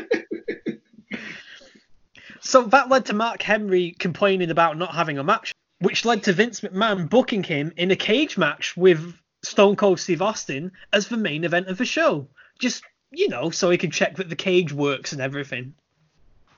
so 2.42 2.64
that 2.64 2.90
led 2.90 3.06
to 3.08 3.14
Mark 3.14 3.42
Henry 3.42 3.96
complaining 3.98 4.52
about 4.52 4.78
not 4.78 4.94
having 4.94 5.18
a 5.18 5.24
match, 5.24 5.54
which 5.80 6.06
led 6.06 6.24
to 6.24 6.34
Vince 6.34 6.62
McMahon 6.62 7.10
booking 7.10 7.44
him 7.44 7.74
in 7.78 7.92
a 7.92 7.96
cage 7.96 8.38
match 8.38 8.78
with 8.78 9.16
Stone 9.44 9.76
Cold 9.78 10.00
Steve 10.00 10.22
Austin 10.22 10.72
as 10.94 11.08
the 11.08 11.18
main 11.18 11.44
event 11.44 11.68
of 11.68 11.78
the 11.78 11.86
show. 11.86 12.28
Just, 12.60 12.84
you 13.10 13.28
know, 13.30 13.50
so 13.50 13.70
he 13.70 13.78
can 13.78 13.92
check 13.92 14.18
that 14.18 14.30
the 14.30 14.36
cage 14.36 14.72
works 14.72 15.14
and 15.14 15.22
everything. 15.22 15.74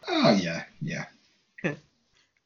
Oh, 0.08 0.32
yeah, 0.32 0.64
yeah. 0.82 1.06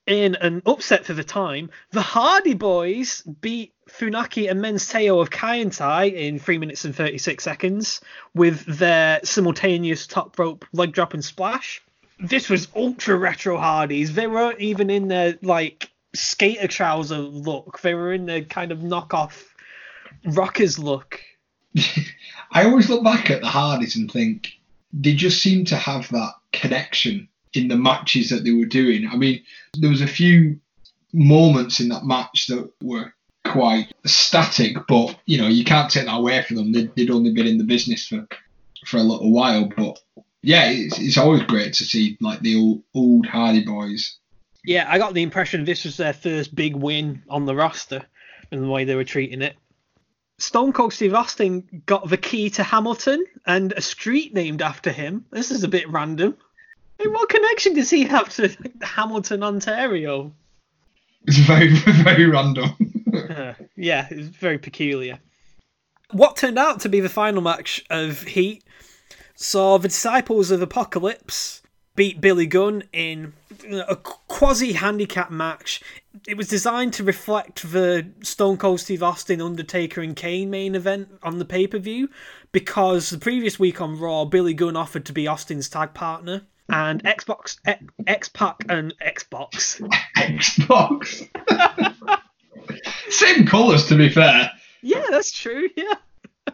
In 0.08 0.36
an 0.36 0.62
upset 0.66 1.06
for 1.06 1.14
the 1.14 1.24
time, 1.26 1.70
the 1.92 2.02
Hardy 2.02 2.54
Boys 2.54 3.24
beat 3.42 3.74
Funaki 3.90 4.50
and 4.50 4.62
Men's 4.62 4.88
Teioh 4.88 5.22
of 5.22 5.30
Kaientai 5.30 6.14
in 6.14 6.40
3 6.40 6.58
minutes 6.60 6.86
and 6.86 6.96
36 6.96 7.44
seconds 7.44 8.00
with 8.34 8.64
their 8.66 9.20
simultaneous 9.26 10.08
top 10.08 10.40
rope 10.40 10.64
leg 10.72 10.94
drop 10.94 11.14
and 11.14 11.26
splash. 11.26 11.82
This 12.22 12.50
was 12.50 12.70
ultra 12.74 13.18
retro 13.18 13.58
Hardys. 13.58 14.14
They 14.14 14.28
weren't 14.28 14.62
even 14.62 14.90
in 14.90 15.10
their 15.10 15.38
like 15.42 15.92
skater 16.16 16.70
trouser 16.70 17.18
look. 17.18 17.82
They 17.82 17.94
were 17.94 18.14
in 18.14 18.26
their 18.26 18.46
kind 18.46 18.72
of 18.72 18.80
knockoff 18.80 19.44
rockers 20.24 20.80
look. 20.80 21.20
I 22.52 22.64
always 22.64 22.90
look 22.90 23.04
back 23.04 23.30
at 23.30 23.42
the 23.42 23.48
Hardys 23.48 23.98
and 23.98 24.10
think 24.10 24.54
they 24.94 25.16
just 25.16 25.42
seem 25.44 25.66
to 25.66 25.76
have 25.76 26.08
that 26.12 26.32
connection 26.54 27.28
in 27.58 27.68
the 27.68 27.76
matches 27.76 28.30
that 28.30 28.44
they 28.44 28.52
were 28.52 28.66
doing. 28.66 29.08
I 29.12 29.16
mean, 29.16 29.44
there 29.74 29.90
was 29.90 30.02
a 30.02 30.08
few 30.08 30.60
moments 31.14 31.80
in 31.80 31.90
that 31.90 32.06
match 32.06 32.48
that 32.48 32.72
were 32.82 33.14
quite 33.46 33.92
static, 34.06 34.78
but 34.88 35.18
you 35.26 35.38
know 35.38 35.48
you 35.48 35.64
can't 35.64 35.92
take 35.92 36.06
that 36.06 36.18
away 36.18 36.44
from 36.44 36.58
them. 36.58 36.72
They'd, 36.72 36.96
they'd 36.96 37.12
only 37.12 37.34
been 37.34 37.48
in 37.48 37.58
the 37.58 37.64
business 37.64 38.08
for 38.08 38.28
for 38.86 38.98
a 38.98 39.04
little 39.04 39.32
while, 39.32 39.70
but 39.76 40.00
yeah, 40.42 40.70
it's, 40.70 41.00
it's 41.00 41.18
always 41.18 41.44
great 41.44 41.74
to 41.74 41.84
see 41.84 42.18
like 42.22 42.40
the 42.40 42.56
old, 42.56 42.84
old 42.94 43.26
Hardy 43.26 43.66
boys. 43.66 44.18
Yeah, 44.64 44.86
I 44.88 44.98
got 44.98 45.14
the 45.14 45.24
impression 45.24 45.66
this 45.66 45.84
was 45.84 45.98
their 45.98 46.14
first 46.14 46.54
big 46.54 46.76
win 46.76 47.24
on 47.30 47.46
the 47.46 47.56
roster 47.56 48.06
and 48.52 48.64
the 48.64 48.68
way 48.68 48.84
they 48.84 48.96
were 48.96 49.04
treating 49.04 49.42
it. 49.42 49.56
Stone 50.40 50.74
Cold 50.74 50.94
Steve 50.94 51.16
Austin 51.16 51.82
got 51.86 52.08
the 52.08 52.18
key 52.18 52.50
to 52.52 52.64
Hamilton 52.64 53.26
and 53.46 53.74
a 53.74 53.82
street 53.82 54.34
named 54.34 54.62
after 54.62 54.92
him. 54.92 55.26
This 55.32 55.52
is 55.52 55.64
a 55.64 55.68
bit 55.68 55.90
random. 55.90 56.38
What 57.00 57.30
connection 57.30 57.74
does 57.74 57.90
he 57.90 58.04
have 58.06 58.30
to 58.36 58.56
Hamilton, 58.82 59.44
Ontario? 59.44 60.34
It's 61.26 61.38
very 61.48 61.70
very 61.70 62.26
random. 62.26 62.76
Uh, 63.18 63.54
yeah, 63.76 64.06
it's 64.12 64.28
very 64.28 64.60
peculiar. 64.60 65.18
What 66.12 66.38
turned 66.38 66.60
out 66.60 66.82
to 66.82 66.90
be 66.90 67.00
the 67.00 67.10
final 67.10 67.42
match 67.42 67.84
of 67.90 68.22
Heat 68.24 68.64
saw 69.34 69.78
the 69.78 69.88
Disciples 69.88 70.52
of 70.52 70.62
Apocalypse 70.62 71.64
beat 71.96 72.22
Billy 72.22 72.46
Gunn 72.46 72.84
in 72.94 73.34
a 73.72 73.96
quasi 73.96 74.74
handicap 74.74 75.32
match. 75.32 75.82
It 76.28 76.38
was 76.38 76.48
designed 76.48 76.94
to 76.94 77.04
reflect 77.04 77.72
the 77.72 78.08
Stone 78.22 78.58
Cold 78.58 78.80
Steve 78.80 79.02
Austin, 79.02 79.42
Undertaker, 79.42 80.02
and 80.02 80.16
Kane 80.16 80.50
main 80.50 80.76
event 80.76 81.10
on 81.24 81.40
the 81.40 81.46
pay 81.46 81.66
per 81.66 81.80
view 81.80 82.10
because 82.52 83.10
the 83.10 83.18
previous 83.18 83.58
week 83.58 83.82
on 83.82 84.00
Raw, 84.00 84.26
Billy 84.26 84.54
Gunn 84.54 84.78
offered 84.78 85.06
to 85.06 85.14
be 85.14 85.28
Austin's 85.28 85.70
tag 85.70 85.94
partner. 85.94 86.44
And 86.70 87.04
Xbox, 87.04 87.60
eh, 87.66 87.78
X 88.06 88.30
Pac, 88.30 88.66
and 88.68 88.94
Xbox. 89.00 89.82
Xbox. 90.18 91.28
Same 93.10 93.46
colours, 93.46 93.88
to 93.88 93.96
be 93.96 94.10
fair. 94.10 94.52
Yeah, 94.82 95.06
that's 95.10 95.32
true. 95.32 95.70
Yeah. 95.76 95.94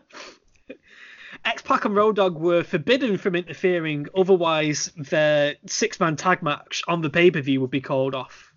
X 1.45 1.61
Pac 1.61 1.85
and 1.85 1.95
Road 1.95 2.15
Dog 2.15 2.37
were 2.37 2.63
forbidden 2.63 3.17
from 3.17 3.35
interfering, 3.35 4.07
otherwise 4.15 4.91
their 4.95 5.55
six-man 5.65 6.15
tag 6.15 6.41
match 6.41 6.83
on 6.87 7.01
the 7.01 7.09
pay-per-view 7.09 7.59
would 7.59 7.71
be 7.71 7.81
called 7.81 8.15
off. 8.15 8.53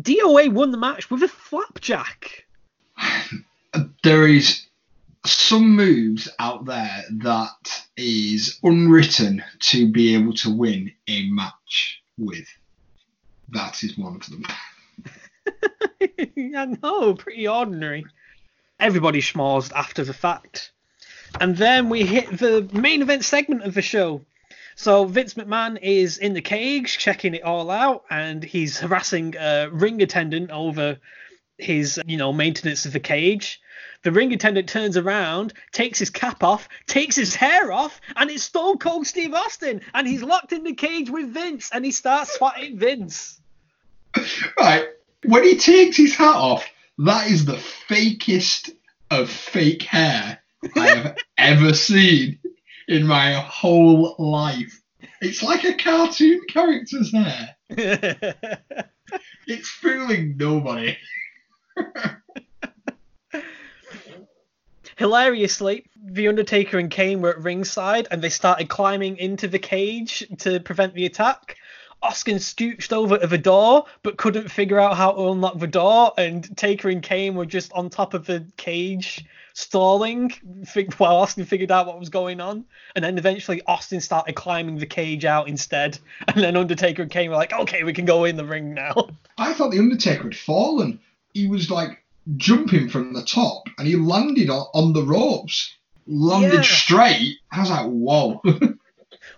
DOA 0.00 0.52
won 0.52 0.70
the 0.70 0.76
match 0.76 1.10
with 1.10 1.22
a 1.22 1.28
flapjack. 1.28 2.44
There 4.04 4.28
is 4.28 4.63
some 5.26 5.74
moves 5.74 6.28
out 6.38 6.64
there 6.64 7.04
that 7.10 7.86
is 7.96 8.58
unwritten 8.62 9.42
to 9.60 9.90
be 9.90 10.14
able 10.14 10.34
to 10.34 10.54
win 10.54 10.92
a 11.08 11.28
match 11.30 12.02
with. 12.18 12.46
That 13.50 13.82
is 13.82 13.96
one 13.96 14.16
of 14.16 14.26
them. 14.30 14.44
I 16.56 16.64
know, 16.82 17.14
pretty 17.14 17.48
ordinary. 17.48 18.04
Everybody 18.78 19.20
schmozzed 19.20 19.72
after 19.72 20.04
the 20.04 20.12
fact. 20.12 20.72
And 21.40 21.56
then 21.56 21.88
we 21.88 22.04
hit 22.04 22.38
the 22.38 22.68
main 22.72 23.02
event 23.02 23.24
segment 23.24 23.62
of 23.62 23.74
the 23.74 23.82
show. 23.82 24.22
So 24.76 25.04
Vince 25.04 25.34
McMahon 25.34 25.78
is 25.80 26.18
in 26.18 26.34
the 26.34 26.40
cage 26.40 26.98
checking 26.98 27.34
it 27.34 27.42
all 27.42 27.70
out, 27.70 28.04
and 28.10 28.42
he's 28.42 28.78
harassing 28.78 29.36
a 29.36 29.68
ring 29.70 30.02
attendant 30.02 30.50
over 30.50 30.98
his, 31.58 32.00
you 32.06 32.16
know, 32.16 32.32
maintenance 32.32 32.86
of 32.86 32.92
the 32.92 33.00
cage. 33.00 33.60
The 34.02 34.12
ring 34.12 34.32
attendant 34.32 34.68
turns 34.68 34.96
around, 34.96 35.54
takes 35.72 35.98
his 35.98 36.10
cap 36.10 36.42
off, 36.42 36.68
takes 36.86 37.16
his 37.16 37.34
hair 37.34 37.72
off, 37.72 38.00
and 38.16 38.30
it's 38.30 38.42
Stone 38.42 38.78
Cold 38.78 39.06
Steve 39.06 39.32
Austin, 39.32 39.80
and 39.94 40.06
he's 40.06 40.22
locked 40.22 40.52
in 40.52 40.62
the 40.62 40.74
cage 40.74 41.08
with 41.08 41.32
Vince, 41.32 41.70
and 41.72 41.84
he 41.84 41.90
starts 41.90 42.34
swatting 42.34 42.78
Vince. 42.78 43.40
Right. 44.58 44.88
When 45.24 45.42
he 45.42 45.56
takes 45.56 45.96
his 45.96 46.14
hat 46.14 46.36
off, 46.36 46.68
that 46.98 47.30
is 47.30 47.46
the 47.46 47.58
fakest 47.88 48.70
of 49.10 49.30
fake 49.30 49.82
hair 49.82 50.38
I 50.76 50.86
have 50.86 51.16
ever 51.38 51.72
seen 51.72 52.38
in 52.88 53.06
my 53.06 53.32
whole 53.32 54.14
life. 54.18 54.80
It's 55.20 55.42
like 55.42 55.64
a 55.64 55.74
cartoon 55.74 56.42
character's 56.48 57.12
hair. 57.12 57.56
It's 59.46 59.68
fooling 59.68 60.36
nobody. 60.38 60.96
Hilariously, 64.96 65.86
The 65.96 66.28
Undertaker 66.28 66.78
and 66.78 66.90
Kane 66.90 67.20
were 67.20 67.30
at 67.30 67.42
ringside 67.42 68.06
and 68.10 68.22
they 68.22 68.28
started 68.30 68.68
climbing 68.68 69.16
into 69.18 69.48
the 69.48 69.58
cage 69.58 70.24
to 70.38 70.60
prevent 70.60 70.94
the 70.94 71.06
attack. 71.06 71.56
Austin 72.04 72.36
scooched 72.36 72.92
over 72.92 73.16
to 73.16 73.26
the 73.26 73.38
door 73.38 73.86
but 74.02 74.18
couldn't 74.18 74.50
figure 74.50 74.78
out 74.78 74.96
how 74.96 75.12
to 75.12 75.30
unlock 75.30 75.58
the 75.58 75.66
door, 75.66 76.12
and 76.18 76.54
Taker 76.56 76.90
and 76.90 77.02
Kane 77.02 77.34
were 77.34 77.46
just 77.46 77.72
on 77.72 77.88
top 77.88 78.12
of 78.12 78.26
the 78.26 78.46
cage 78.58 79.24
stalling 79.54 80.30
while 80.98 81.16
Austin 81.16 81.46
figured 81.46 81.70
out 81.72 81.86
what 81.86 81.98
was 81.98 82.10
going 82.10 82.40
on. 82.40 82.66
And 82.94 83.02
then 83.02 83.16
eventually 83.16 83.62
Austin 83.66 84.02
started 84.02 84.34
climbing 84.34 84.76
the 84.76 84.86
cage 84.86 85.24
out 85.24 85.48
instead, 85.48 85.98
and 86.28 86.42
then 86.42 86.56
Undertaker 86.56 87.02
and 87.02 87.10
Kane 87.10 87.30
were 87.30 87.36
like, 87.36 87.54
okay, 87.54 87.84
we 87.84 87.94
can 87.94 88.04
go 88.04 88.24
in 88.24 88.36
the 88.36 88.44
ring 88.44 88.74
now. 88.74 89.08
I 89.38 89.54
thought 89.54 89.70
the 89.70 89.78
Undertaker 89.78 90.24
had 90.24 90.36
fallen. 90.36 91.00
He 91.34 91.46
was 91.48 91.70
like 91.70 92.02
jumping 92.36 92.88
from 92.88 93.12
the 93.12 93.22
top 93.24 93.64
and 93.78 93.86
he 93.86 93.96
landed 93.96 94.48
on, 94.48 94.66
on 94.72 94.92
the 94.94 95.02
ropes. 95.02 95.74
Landed 96.06 96.54
Yeah. 96.54 96.62
straight. 96.62 97.36
I 97.52 97.60
was 97.60 97.70
like, 97.70 97.86
whoa. 97.86 98.42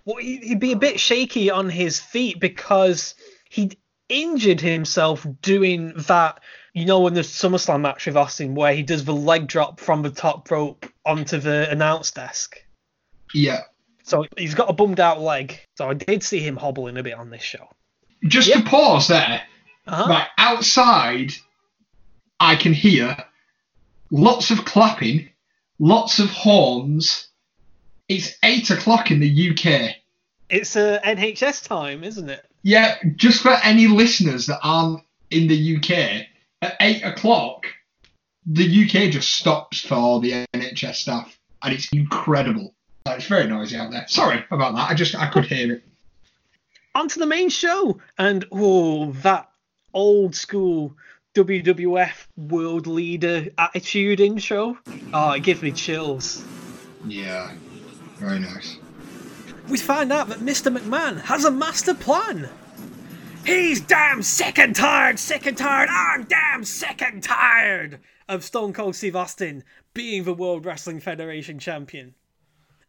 Well, 0.05 0.17
he- 0.17 0.37
he'd 0.37 0.59
be 0.59 0.71
a 0.73 0.77
bit 0.77 0.99
shaky 0.99 1.49
on 1.49 1.69
his 1.69 1.99
feet 1.99 2.39
because 2.39 3.15
he'd 3.49 3.77
injured 4.09 4.61
himself 4.61 5.25
doing 5.41 5.93
that. 6.07 6.39
You 6.73 6.85
know, 6.85 7.07
in 7.07 7.13
the 7.13 7.21
SummerSlam 7.21 7.81
match 7.81 8.05
with 8.05 8.15
Austin, 8.15 8.53
where 8.55 8.73
he 8.73 8.83
does 8.83 9.03
the 9.05 9.13
leg 9.13 9.47
drop 9.47 9.79
from 9.79 10.03
the 10.03 10.09
top 10.11 10.49
rope 10.51 10.85
onto 11.05 11.39
the 11.39 11.69
announce 11.69 12.11
desk. 12.11 12.61
yeah. 13.33 13.61
So 14.03 14.25
he's 14.37 14.55
got 14.55 14.69
a 14.69 14.73
bummed 14.73 14.99
out 15.01 15.19
leg. 15.19 15.59
So 15.77 15.89
I 15.89 15.93
did 15.93 16.23
see 16.23 16.39
him 16.39 16.55
hobbling 16.55 16.95
a 16.97 17.03
bit 17.03 17.15
on 17.15 17.29
this 17.29 17.41
show. 17.43 17.67
Just 18.25 18.47
Yeah. 18.47 18.61
to 18.61 18.69
pause 18.69 19.07
there, 19.09 19.41
Uh-huh. 19.87 20.09
right 20.09 20.27
outside, 20.37 21.33
I 22.39 22.55
can 22.55 22.73
hear 22.73 23.17
lots 24.11 24.51
of 24.51 24.65
clapping, 24.65 25.29
lots 25.79 26.19
of 26.19 26.29
horns. 26.29 27.27
It's 28.07 28.37
eight 28.43 28.69
o'clock 28.69 29.11
in 29.11 29.19
the 29.19 29.49
UK. 29.51 29.95
It's 30.49 30.75
a 30.75 31.01
NHS 31.03 31.67
time, 31.67 32.03
isn't 32.03 32.29
it? 32.29 32.45
Yeah, 32.63 32.95
just 33.15 33.41
for 33.41 33.51
any 33.63 33.87
listeners 33.87 34.45
that 34.47 34.59
aren't 34.63 35.01
in 35.29 35.47
the 35.47 35.77
UK, 35.77 36.27
at 36.61 36.75
eight 36.79 37.03
o'clock, 37.03 37.65
the 38.45 38.63
UK 38.85 39.11
just 39.11 39.31
stops 39.31 39.81
for 39.81 39.95
all 39.95 40.19
the 40.19 40.45
NHS 40.53 40.95
staff, 40.95 41.37
and 41.63 41.73
it's 41.73 41.91
incredible. 41.91 42.73
Uh, 43.05 43.15
It's 43.17 43.27
very 43.27 43.47
noisy 43.47 43.75
out 43.75 43.91
there. 43.91 44.05
Sorry 44.07 44.43
about 44.51 44.75
that. 44.75 44.89
I 44.89 44.93
just 44.93 45.15
I 45.15 45.27
could 45.27 45.45
hear 45.45 45.73
it. 45.73 45.83
On 46.95 47.07
to 47.09 47.19
the 47.19 47.25
main 47.25 47.49
show, 47.49 47.99
and 48.17 48.45
oh, 48.51 49.11
that 49.23 49.49
old 49.93 50.35
school 50.35 50.95
WWF 51.37 52.25
world 52.35 52.87
leader 52.87 53.45
attitude 53.59 54.19
intro. 54.19 54.75
Oh, 55.13 55.33
it 55.33 55.43
gives 55.43 55.61
me 55.61 55.71
chills. 55.71 56.43
Yeah, 57.05 57.51
very 58.15 58.39
nice. 58.39 58.77
we 59.69 59.77
find 59.77 60.11
out 60.11 60.29
that 60.29 60.39
Mr. 60.39 60.75
McMahon 60.75 61.21
has 61.21 61.45
a 61.45 61.51
master 61.51 61.93
plan. 61.93 62.49
He's 63.45 63.79
damn 63.81 64.23
sick 64.23 64.57
and 64.57 64.75
tired, 64.75 65.19
sick 65.19 65.45
and 65.45 65.55
tired, 65.55 65.89
I'm 65.91 66.23
damn 66.23 66.63
sick 66.63 67.03
and 67.03 67.21
tired 67.21 67.99
of 68.27 68.43
Stone 68.43 68.73
Cold 68.73 68.95
Steve 68.95 69.15
Austin 69.15 69.63
being 69.93 70.23
the 70.23 70.33
World 70.33 70.65
Wrestling 70.65 70.99
Federation 70.99 71.59
champion. 71.59 72.15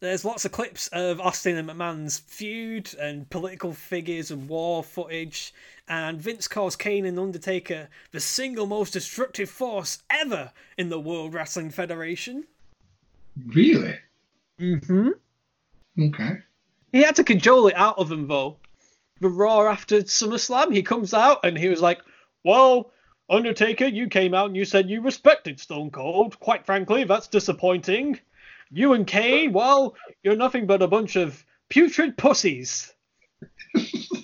There's 0.01 0.25
lots 0.25 0.47
of 0.47 0.53
clips 0.53 0.89
of 0.89 1.21
Austin 1.21 1.57
and 1.59 1.69
McMahon's 1.69 2.19
feud 2.21 2.95
and 2.99 3.29
political 3.29 3.75
figures 3.75 4.31
and 4.31 4.49
war 4.49 4.83
footage, 4.83 5.53
and 5.89 6.21
Vince 6.21 6.47
calls 6.47 6.77
Kane 6.77 7.07
and 7.07 7.19
Undertaker 7.19 7.89
the 8.13 8.21
single 8.21 8.67
most 8.67 8.93
destructive 8.93 9.49
force 9.49 10.03
ever 10.11 10.53
in 10.77 10.91
the 10.91 11.01
World 11.01 11.35
Wrestling 11.35 11.71
Federation. 11.71 12.45
Really? 13.47 13.97
Mm-hmm. 14.61 15.11
Okay. 16.01 16.39
He 16.93 17.03
had 17.03 17.17
to 17.17 17.25
cajole 17.25 17.69
it 17.69 17.77
out 17.77 17.99
of 17.99 18.11
him 18.11 18.29
though. 18.29 18.59
The 19.21 19.29
Raw 19.29 19.69
after 19.71 20.03
SummerSlam, 20.03 20.73
he 20.73 20.83
comes 20.83 21.13
out 21.13 21.41
and 21.45 21.59
he 21.59 21.69
was 21.69 21.81
like, 21.81 22.01
"Well, 22.45 22.93
Undertaker, 23.29 23.87
you 23.87 24.09
came 24.09 24.35
out 24.35 24.47
and 24.47 24.57
you 24.57 24.65
said 24.65 24.89
you 24.89 25.01
respected 25.03 25.59
Stone 25.59 25.91
Cold. 25.91 26.39
Quite 26.39 26.67
frankly, 26.67 27.05
that's 27.05 27.29
disappointing. 27.29 28.21
You 28.71 28.93
and 28.93 29.07
Kane, 29.07 29.53
well, 29.53 29.97
you're 30.23 30.37
nothing 30.37 30.67
but 30.67 30.83
a 30.83 30.89
bunch 30.89 31.17
of 31.17 31.45
putrid 31.69 32.17
pussies." 32.17 32.93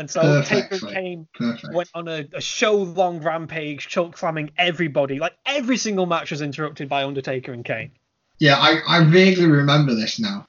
and 0.00 0.10
so 0.10 0.42
Taker 0.42 0.56
and 0.56 0.70
Perfectly. 0.70 0.94
Kane 0.94 1.28
Perfect. 1.34 1.74
went 1.74 1.88
on 1.94 2.08
a, 2.08 2.26
a 2.32 2.40
show-long 2.40 3.22
rampage, 3.22 3.86
choke 3.86 4.18
slamming 4.18 4.50
everybody. 4.58 5.18
Like 5.18 5.34
every 5.46 5.76
single 5.76 6.06
match 6.06 6.32
was 6.32 6.42
interrupted 6.42 6.88
by 6.88 7.04
Undertaker 7.04 7.52
and 7.52 7.64
Kane. 7.64 7.92
Yeah, 8.38 8.56
I, 8.56 8.80
I 8.88 9.04
vaguely 9.04 9.46
remember 9.46 9.94
this 9.94 10.18
now. 10.18 10.46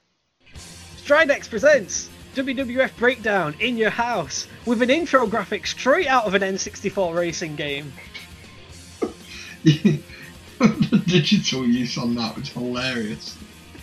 Stridex 0.96 1.48
presents 1.48 2.08
WWF 2.34 2.96
Breakdown 2.96 3.54
in 3.60 3.76
your 3.76 3.90
house 3.90 4.48
with 4.64 4.80
an 4.82 4.88
intro 4.88 5.26
graphic 5.26 5.66
straight 5.66 6.06
out 6.06 6.24
of 6.24 6.34
an 6.34 6.42
N64 6.42 7.14
racing 7.14 7.54
game. 7.54 7.92
the 9.64 11.02
digital 11.06 11.66
use 11.66 11.98
on 11.98 12.14
that 12.14 12.34
was 12.36 12.48
hilarious. 12.48 13.36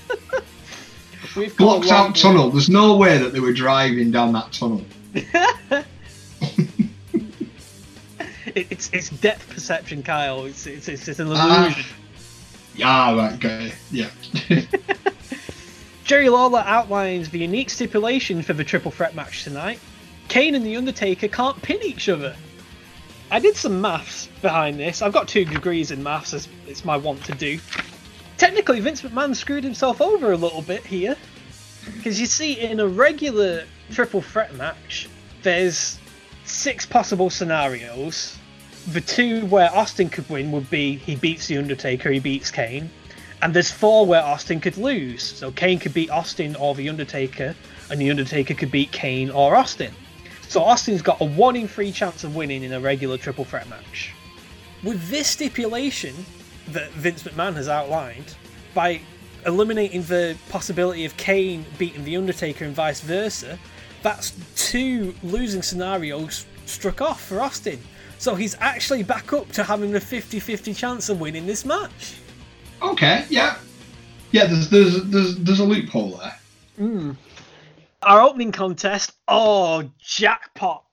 We've 1.36 1.55
Blocked 1.55 1.91
out 1.91 2.15
tunnel. 2.15 2.49
There's 2.49 2.69
no 2.69 2.97
way 2.97 3.19
that 3.19 3.34
they 3.34 3.39
were 3.39 3.53
driving 3.53 4.10
down 4.10 4.34
that 4.34 4.51
tunnel. 4.51 4.84
It, 8.56 8.67
it's 8.72 8.89
it's 8.91 9.10
depth 9.10 9.48
perception, 9.50 10.02
Kyle. 10.02 10.45
It's 10.45 10.65
it's, 10.65 10.88
it's, 10.88 11.08
it's 11.08 11.19
an 11.19 11.28
Ah. 11.32 11.65
illusion. 11.65 11.84
Yeah, 12.76 13.15
right, 13.15 13.34
okay. 13.34 13.72
Yeah. 13.91 14.10
Jerry 16.04 16.30
Lawler 16.30 16.63
outlines 16.65 17.30
the 17.30 17.38
unique 17.39 17.69
stipulation 17.69 18.41
for 18.41 18.54
the 18.54 18.63
triple 18.63 18.89
threat 18.89 19.13
match 19.13 19.43
tonight. 19.43 19.80
Kane 20.30 20.56
and 20.56 20.65
The 20.65 20.78
Undertaker 20.78 21.28
can't 21.28 21.62
pin 21.62 21.78
each 21.84 22.10
other. 22.10 22.36
I 23.30 23.39
did 23.39 23.56
some 23.56 23.80
maths 23.82 24.28
behind 24.41 24.80
this. 24.80 25.04
I've 25.04 25.13
got 25.13 25.28
two 25.28 25.45
degrees 25.45 25.91
in 25.91 26.02
maths, 26.02 26.34
as 26.34 26.48
it's 26.67 26.84
my 26.84 26.98
want 26.98 27.24
to 27.26 27.34
do. 27.34 27.60
Technically, 28.38 28.80
Vince 28.80 29.02
McMahon 29.04 29.36
screwed 29.36 29.63
himself 29.63 30.02
over 30.02 30.32
a 30.32 30.38
little 30.38 30.63
bit 30.63 30.84
here. 30.86 31.15
Because 31.98 32.19
you 32.19 32.26
see, 32.26 32.54
in 32.60 32.80
a 32.80 32.88
regular 32.88 33.65
triple 33.91 34.21
threat 34.21 34.54
match, 34.56 35.10
there's 35.43 35.99
six 36.45 36.86
possible 36.86 37.30
scenarios. 37.30 38.38
The 38.91 39.02
two 39.02 39.45
where 39.47 39.73
Austin 39.75 40.10
could 40.10 40.30
win 40.30 40.52
would 40.52 40.69
be 40.69 40.95
he 40.95 41.15
beats 41.15 41.47
The 41.47 41.58
Undertaker, 41.58 42.12
he 42.12 42.19
beats 42.19 42.52
Kane. 42.52 42.89
And 43.41 43.54
there's 43.54 43.71
four 43.71 44.06
where 44.06 44.21
Austin 44.21 44.60
could 44.60 44.78
lose. 44.78 45.23
So 45.23 45.52
Kane 45.52 45.80
could 45.80 45.93
beat 45.93 46.10
Austin 46.10 46.56
or 46.56 46.75
The 46.75 46.89
Undertaker, 46.89 47.56
and 47.89 48.02
The 48.02 48.10
Undertaker 48.10 48.54
could 48.54 48.71
beat 48.71 48.91
Kane 48.91 49.30
or 49.30 49.56
Austin. 49.56 49.93
So 50.47 50.63
Austin's 50.63 51.02
got 51.02 51.21
a 51.21 51.25
1 51.25 51.56
in 51.56 51.67
3 51.67 51.91
chance 51.91 52.23
of 52.23 52.36
winning 52.36 52.63
in 52.63 52.73
a 52.73 52.80
regular 52.80 53.17
triple 53.17 53.45
threat 53.45 53.69
match. 53.69 54.13
With 54.84 55.10
this 55.10 55.28
stipulation 55.28 56.15
that 56.69 56.91
Vince 56.91 57.23
McMahon 57.23 57.56
has 57.56 57.69
outlined, 57.69 58.36
by 58.73 59.02
eliminating 59.45 60.04
the 60.04 60.36
possibility 60.49 61.06
of 61.06 61.15
Kane 61.17 61.65
beating 61.78 62.04
The 62.04 62.17
Undertaker 62.17 62.65
and 62.65 62.75
vice 62.75 63.02
versa, 63.02 63.58
that's 64.01 64.33
two 64.55 65.13
losing 65.23 65.62
scenarios 65.62 66.45
struck 66.65 67.01
off 67.01 67.21
for 67.21 67.41
Austin. 67.41 67.79
So 68.17 68.35
he's 68.35 68.55
actually 68.59 69.03
back 69.03 69.31
up 69.33 69.51
to 69.53 69.63
having 69.63 69.95
a 69.95 69.99
50 69.99 70.39
50 70.39 70.73
chance 70.73 71.09
of 71.09 71.19
winning 71.21 71.45
this 71.45 71.65
match. 71.65 72.15
Okay, 72.81 73.25
yeah. 73.29 73.57
Yeah, 74.31 74.45
there's 74.45 74.69
there's 74.69 75.03
there's, 75.05 75.35
there's 75.38 75.59
a 75.59 75.65
loophole 75.65 76.17
there. 76.17 76.39
Hmm. 76.77 77.12
Our 78.01 78.21
opening 78.21 78.53
contest, 78.53 79.12
oh, 79.27 79.89
jackpot! 79.99 80.85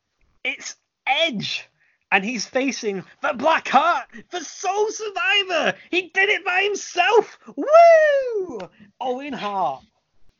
It's 0.42 0.74
Edge! 1.06 1.68
And 2.10 2.24
he's 2.24 2.44
facing 2.44 3.04
the 3.22 3.34
Black 3.34 3.68
Heart, 3.68 4.08
the 4.30 4.40
sole 4.40 4.90
Survivor! 4.90 5.76
He 5.90 6.08
did 6.08 6.28
it 6.28 6.44
by 6.44 6.62
himself! 6.62 7.38
Woo! 7.54 8.58
Owen 9.00 9.32
Hart. 9.32 9.84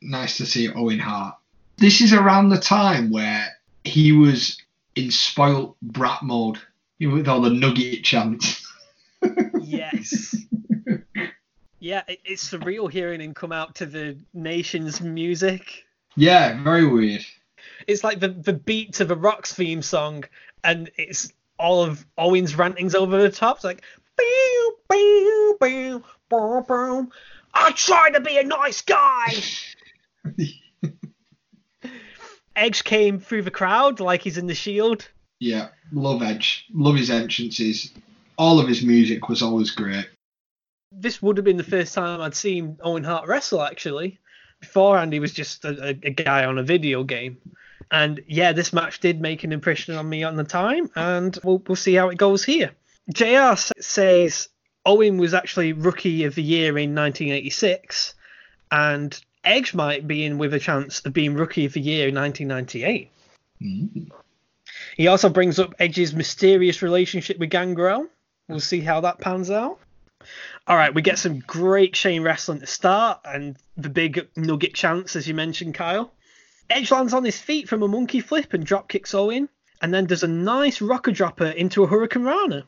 Nice 0.01 0.37
to 0.37 0.45
see 0.45 0.69
Owen 0.73 0.99
Hart. 0.99 1.36
This 1.77 2.01
is 2.01 2.11
around 2.13 2.49
the 2.49 2.59
time 2.59 3.11
where 3.11 3.47
he 3.83 4.11
was 4.11 4.57
in 4.95 5.11
spoilt 5.11 5.77
brat 5.81 6.23
mode 6.23 6.57
you 6.97 7.09
know, 7.09 7.15
with 7.15 7.27
all 7.27 7.41
the 7.41 7.51
nugget 7.51 8.03
chants. 8.03 8.67
yes. 9.61 10.35
Yeah, 11.79 12.01
it's 12.07 12.49
surreal 12.49 12.91
hearing 12.91 13.21
him 13.21 13.35
come 13.35 13.51
out 13.51 13.75
to 13.75 13.85
the 13.85 14.17
nation's 14.33 14.99
music. 15.01 15.85
Yeah, 16.15 16.61
very 16.63 16.87
weird. 16.87 17.23
It's 17.85 18.03
like 18.03 18.19
the, 18.19 18.29
the 18.29 18.53
beat 18.53 18.93
to 18.93 19.05
the 19.05 19.15
Rocks 19.15 19.53
theme 19.53 19.83
song, 19.83 20.23
and 20.63 20.89
it's 20.97 21.31
all 21.59 21.83
of 21.83 22.03
Owen's 22.17 22.57
rantings 22.57 22.95
over 22.95 23.21
the 23.21 23.29
top. 23.29 23.57
It's 23.57 23.63
like, 23.63 23.83
boom, 24.17 24.73
boom, 24.89 25.57
boom, 25.59 26.03
boom, 26.29 26.63
boom. 26.63 27.11
I 27.53 27.71
try 27.73 28.09
to 28.09 28.19
be 28.19 28.39
a 28.39 28.43
nice 28.43 28.81
guy. 28.81 29.35
Edge 32.57 32.83
came 32.83 33.19
through 33.19 33.43
the 33.43 33.51
crowd 33.51 33.99
like 33.99 34.23
he's 34.23 34.37
in 34.37 34.47
the 34.47 34.55
Shield. 34.55 35.07
Yeah, 35.39 35.69
love 35.91 36.23
Edge. 36.23 36.65
Love 36.73 36.95
his 36.95 37.09
entrances. 37.09 37.91
All 38.37 38.59
of 38.59 38.67
his 38.67 38.83
music 38.83 39.29
was 39.29 39.41
always 39.41 39.71
great. 39.71 40.09
This 40.91 41.21
would 41.21 41.37
have 41.37 41.45
been 41.45 41.57
the 41.57 41.63
first 41.63 41.93
time 41.93 42.19
I'd 42.19 42.35
seen 42.35 42.77
Owen 42.81 43.03
Hart 43.03 43.27
wrestle, 43.27 43.61
actually. 43.61 44.19
Beforehand, 44.59 45.13
he 45.13 45.19
was 45.19 45.33
just 45.33 45.63
a, 45.65 45.89
a, 45.89 45.89
a 45.89 46.11
guy 46.11 46.45
on 46.45 46.57
a 46.57 46.63
video 46.63 47.03
game. 47.03 47.37
And 47.91 48.21
yeah, 48.27 48.51
this 48.51 48.73
match 48.73 48.99
did 48.99 49.21
make 49.21 49.43
an 49.43 49.53
impression 49.53 49.95
on 49.95 50.09
me 50.09 50.23
on 50.23 50.35
the 50.35 50.43
time, 50.43 50.89
and 50.95 51.37
we'll, 51.43 51.61
we'll 51.67 51.75
see 51.75 51.93
how 51.93 52.09
it 52.09 52.17
goes 52.17 52.43
here. 52.43 52.71
JR 53.13 53.53
says 53.55 54.49
Owen 54.85 55.17
was 55.17 55.33
actually 55.33 55.73
Rookie 55.73 56.23
of 56.25 56.35
the 56.35 56.43
Year 56.43 56.77
in 56.77 56.95
1986, 56.95 58.15
and 58.71 59.19
Edge 59.47 59.73
might 59.73 60.05
be 60.05 60.25
in 60.25 60.37
with 60.37 60.53
a 60.53 60.59
chance 60.59 60.99
of 61.05 61.13
being 61.13 61.33
Rookie 61.33 61.65
of 61.65 61.73
the 61.73 61.79
Year 61.79 62.09
in 62.09 62.15
1998. 62.15 63.09
Mm. 63.61 64.11
He 64.97 65.07
also 65.07 65.29
brings 65.29 65.57
up 65.57 65.73
Edge's 65.79 66.13
mysterious 66.13 66.81
relationship 66.81 67.37
with 67.39 67.49
Gangrel. 67.49 68.07
We'll 68.49 68.59
see 68.59 68.81
how 68.81 68.99
that 69.01 69.19
pans 69.19 69.49
out. 69.49 69.79
All 70.67 70.75
right, 70.75 70.93
we 70.93 71.01
get 71.01 71.17
some 71.17 71.39
great 71.39 71.95
Shane 71.95 72.23
wrestling 72.23 72.59
to 72.59 72.67
start, 72.67 73.21
and 73.23 73.55
the 73.77 73.89
big 73.89 74.27
nugget 74.35 74.73
chance, 74.73 75.15
as 75.15 75.29
you 75.29 75.33
mentioned, 75.33 75.75
Kyle. 75.75 76.11
Edge 76.69 76.91
lands 76.91 77.13
on 77.13 77.23
his 77.23 77.39
feet 77.39 77.69
from 77.69 77.83
a 77.83 77.87
monkey 77.87 78.19
flip 78.19 78.53
and 78.53 78.65
drop 78.65 78.89
kicks 78.89 79.13
Owen, 79.13 79.47
and 79.81 79.93
then 79.93 80.07
does 80.07 80.23
a 80.23 80.27
nice 80.27 80.81
rocker 80.81 81.11
dropper 81.11 81.45
into 81.45 81.85
a 81.85 81.87
hurricanrana. 81.87 82.63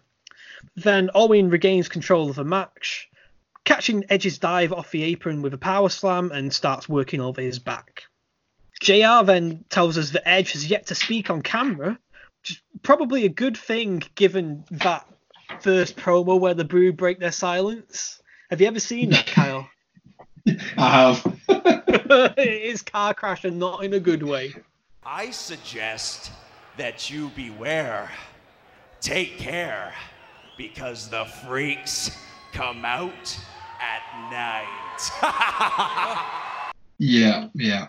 Then 0.77 1.09
Owen 1.13 1.49
regains 1.49 1.89
control 1.89 2.29
of 2.29 2.37
the 2.37 2.45
match, 2.45 3.09
catching 3.69 4.03
Edge's 4.10 4.39
dive 4.39 4.73
off 4.73 4.89
the 4.89 5.03
apron 5.03 5.43
with 5.43 5.53
a 5.53 5.58
power 5.60 5.89
slam 5.89 6.32
and 6.32 6.51
starts 6.51 6.89
working 6.89 7.21
over 7.21 7.39
his 7.39 7.60
back. 7.60 8.05
JR 8.82 9.23
then 9.23 9.63
tells 9.69 9.95
us 9.95 10.10
that 10.10 10.27
Edge 10.27 10.53
has 10.53 10.67
yet 10.67 10.88
to 10.88 10.95
speak 10.95 11.29
on 11.29 11.43
camera, 11.43 11.99
which 12.41 12.49
is 12.49 12.62
probably 12.82 13.25
a 13.25 13.29
good 13.29 13.55
thing 13.55 14.01
given 14.15 14.63
that 14.71 15.08
first 15.60 15.97
promo 15.97 16.39
where 16.39 16.55
the 16.55 16.65
Brood 16.65 16.97
break 16.97 17.19
their 17.19 17.32
silence. 17.32 18.19
Have 18.49 18.60
you 18.60 18.65
ever 18.65 18.79
seen 18.79 19.12
that, 19.12 19.27
Kyle? 19.36 19.69
I 20.75 20.89
have. 20.89 21.38
it 21.47 22.63
is 22.63 22.82
car 22.82 23.13
crash 23.13 23.45
and 23.45 23.60
not 23.60 23.84
in 23.84 23.93
a 23.93 23.99
good 23.99 24.23
way. 24.23 24.55
I 25.05 25.29
suggest 25.29 26.32
that 26.77 27.12
you 27.12 27.29
beware. 27.36 28.10
Take 28.99 29.38
care, 29.38 29.93
because 30.58 31.08
the 31.08 31.25
freaks 31.25 32.10
come 32.51 32.84
out 32.84 33.38
at 33.79 34.03
night. 34.31 35.11
yeah, 36.97 37.47
yeah. 37.53 37.87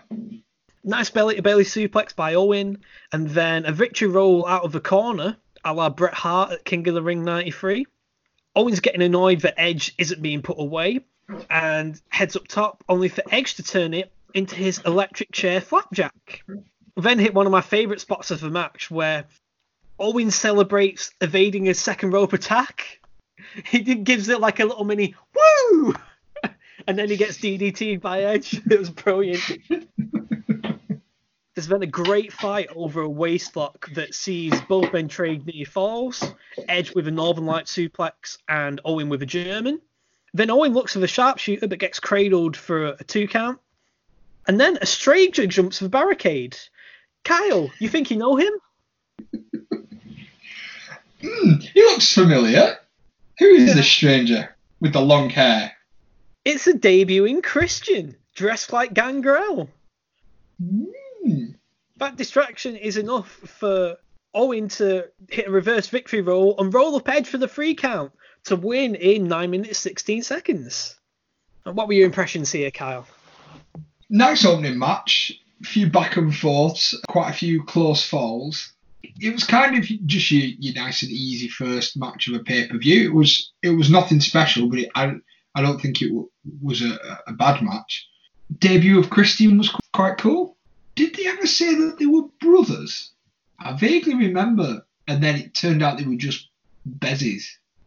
Nice 0.83 1.09
belly 1.09 1.35
to 1.35 1.41
belly 1.41 1.63
suplex 1.63 2.15
by 2.15 2.33
Owen, 2.33 2.79
and 3.11 3.29
then 3.29 3.65
a 3.65 3.71
victory 3.71 4.07
roll 4.07 4.47
out 4.47 4.63
of 4.63 4.71
the 4.71 4.79
corner, 4.79 5.37
a 5.63 5.73
la 5.73 5.89
Bret 5.89 6.13
Hart 6.13 6.51
at 6.51 6.65
King 6.65 6.87
of 6.87 6.95
the 6.95 7.03
Ring 7.03 7.23
93. 7.23 7.85
Owen's 8.55 8.79
getting 8.79 9.01
annoyed 9.01 9.41
that 9.41 9.59
Edge 9.59 9.93
isn't 9.97 10.21
being 10.21 10.41
put 10.41 10.59
away, 10.59 11.01
and 11.49 12.01
heads 12.09 12.35
up 12.35 12.47
top, 12.47 12.83
only 12.89 13.09
for 13.09 13.23
Edge 13.31 13.55
to 13.55 13.63
turn 13.63 13.93
it 13.93 14.11
into 14.33 14.55
his 14.55 14.79
electric 14.85 15.31
chair 15.31 15.61
flapjack. 15.61 16.43
Then 16.97 17.19
hit 17.19 17.33
one 17.33 17.45
of 17.45 17.51
my 17.51 17.61
favourite 17.61 18.01
spots 18.01 18.31
of 18.31 18.41
the 18.41 18.49
match 18.49 18.89
where 18.89 19.25
Owen 19.99 20.31
celebrates 20.31 21.11
evading 21.21 21.69
a 21.69 21.73
second 21.73 22.11
rope 22.11 22.33
attack. 22.33 22.99
He 23.65 23.79
gives 23.79 24.29
it 24.29 24.39
like 24.39 24.59
a 24.59 24.65
little 24.65 24.85
mini 24.85 25.15
woo, 25.35 25.93
and 26.87 26.97
then 26.97 27.09
he 27.09 27.17
gets 27.17 27.37
DDT'd 27.37 28.01
by 28.01 28.23
Edge. 28.23 28.61
It 28.69 28.79
was 28.79 28.89
brilliant. 28.89 29.41
There's 31.53 31.67
been 31.67 31.83
a 31.83 31.87
great 31.87 32.31
fight 32.31 32.69
over 32.75 33.03
a 33.03 33.09
waistlock 33.09 33.93
that 33.95 34.15
sees 34.15 34.59
both 34.61 34.93
men 34.93 35.09
trade 35.09 35.45
near 35.45 35.65
falls, 35.65 36.23
Edge 36.69 36.95
with 36.95 37.07
a 37.07 37.11
Northern 37.11 37.45
Light 37.45 37.65
suplex 37.65 38.37
and 38.47 38.79
Owen 38.85 39.09
with 39.09 39.21
a 39.21 39.25
German. 39.25 39.81
Then 40.33 40.49
Owen 40.49 40.73
looks 40.73 40.93
for 40.93 40.99
the 40.99 41.07
sharpshooter 41.07 41.67
but 41.67 41.79
gets 41.79 41.99
cradled 41.99 42.55
for 42.55 42.87
a 42.87 43.03
two 43.03 43.27
count. 43.27 43.59
And 44.47 44.59
then 44.59 44.77
a 44.81 44.85
stranger 44.85 45.45
jumps 45.45 45.79
the 45.79 45.89
barricade. 45.89 46.57
Kyle, 47.23 47.69
you 47.79 47.89
think 47.89 48.09
you 48.09 48.17
know 48.17 48.37
him? 48.37 48.53
Mm, 51.21 51.61
he 51.61 51.81
looks 51.81 52.13
familiar. 52.13 52.77
Who 53.41 53.47
is 53.47 53.73
this 53.73 53.89
stranger 53.89 54.55
with 54.81 54.93
the 54.93 55.01
long 55.01 55.31
hair? 55.31 55.71
It's 56.45 56.67
a 56.67 56.73
debuting 56.73 57.41
Christian, 57.41 58.15
dressed 58.35 58.71
like 58.71 58.93
Gangrel. 58.93 59.67
Mm. 60.61 61.55
That 61.97 62.17
distraction 62.17 62.75
is 62.75 62.97
enough 62.97 63.27
for 63.27 63.97
Owen 64.35 64.67
to 64.69 65.05
hit 65.27 65.47
a 65.47 65.51
reverse 65.51 65.87
victory 65.87 66.21
roll 66.21 66.55
and 66.59 66.71
roll 66.71 66.95
up 66.95 67.09
Edge 67.09 67.27
for 67.27 67.39
the 67.39 67.47
free 67.47 67.73
count 67.73 68.11
to 68.43 68.55
win 68.55 68.93
in 68.93 69.27
9 69.27 69.49
minutes 69.49 69.79
16 69.79 70.21
seconds. 70.21 70.99
And 71.65 71.75
what 71.75 71.87
were 71.87 71.95
your 71.95 72.05
impressions 72.05 72.51
here, 72.51 72.69
Kyle? 72.69 73.07
Nice 74.07 74.45
opening 74.45 74.77
match. 74.77 75.33
A 75.61 75.65
few 75.65 75.89
back 75.89 76.15
and 76.15 76.35
forths, 76.35 76.93
quite 77.07 77.31
a 77.31 77.33
few 77.33 77.63
close 77.63 78.07
falls. 78.07 78.71
It 79.03 79.33
was 79.33 79.43
kind 79.43 79.77
of 79.77 79.83
just 80.05 80.31
your, 80.31 80.51
your 80.59 80.75
nice 80.75 81.03
and 81.03 81.11
easy 81.11 81.47
first 81.47 81.97
match 81.97 82.27
of 82.27 82.35
a 82.35 82.43
pay 82.43 82.67
per 82.67 82.77
view. 82.77 83.05
It 83.05 83.13
was 83.13 83.51
it 83.61 83.71
was 83.71 83.89
nothing 83.89 84.19
special, 84.19 84.69
but 84.69 84.79
it, 84.79 84.89
I 84.95 85.15
I 85.55 85.61
don't 85.61 85.81
think 85.81 86.01
it 86.01 86.09
w- 86.09 86.29
was 86.61 86.81
a, 86.81 86.97
a 87.27 87.33
bad 87.33 87.61
match. 87.61 88.07
Debut 88.59 88.99
of 88.99 89.09
Christian 89.09 89.57
was 89.57 89.69
quite 89.93 90.17
cool. 90.17 90.57
Did 90.95 91.15
they 91.15 91.27
ever 91.27 91.47
say 91.47 91.73
that 91.75 91.99
they 91.99 92.05
were 92.05 92.27
brothers? 92.39 93.11
I 93.59 93.73
vaguely 93.73 94.15
remember, 94.15 94.85
and 95.07 95.23
then 95.23 95.35
it 95.35 95.53
turned 95.53 95.81
out 95.81 95.97
they 95.97 96.03
were 96.03 96.15
just 96.15 96.49
bezies. 96.99 97.45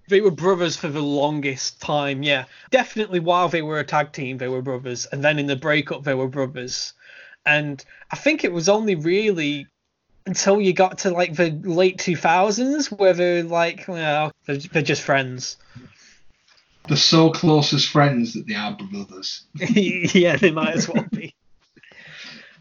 They 0.08 0.20
were 0.20 0.30
brothers 0.30 0.76
for 0.76 0.88
the 0.88 1.02
longest 1.02 1.80
time, 1.80 2.22
yeah. 2.22 2.44
Definitely 2.70 3.20
while 3.20 3.48
they 3.48 3.62
were 3.62 3.78
a 3.78 3.84
tag 3.84 4.12
team, 4.12 4.38
they 4.38 4.48
were 4.48 4.62
brothers. 4.62 5.06
And 5.06 5.24
then 5.24 5.38
in 5.38 5.46
the 5.46 5.56
breakup, 5.56 6.04
they 6.04 6.14
were 6.14 6.28
brothers. 6.28 6.92
And 7.46 7.82
I 8.10 8.16
think 8.16 8.44
it 8.44 8.52
was 8.52 8.68
only 8.68 8.94
really 8.94 9.66
until 10.26 10.60
you 10.60 10.72
got 10.72 10.98
to 10.98 11.10
like 11.10 11.34
the 11.34 11.50
late 11.50 11.98
2000s 11.98 12.90
where 12.98 13.12
they're 13.12 13.42
like, 13.42 13.84
well, 13.86 14.32
they're, 14.46 14.56
they're 14.56 14.82
just 14.82 15.02
friends. 15.02 15.56
They're 16.88 16.96
so 16.96 17.30
close 17.30 17.72
as 17.72 17.84
friends 17.84 18.34
that 18.34 18.46
they 18.46 18.54
are 18.54 18.76
brothers. 18.76 19.44
yeah, 19.54 20.36
they 20.36 20.50
might 20.50 20.74
as 20.74 20.88
well 20.88 21.06
be. 21.10 21.34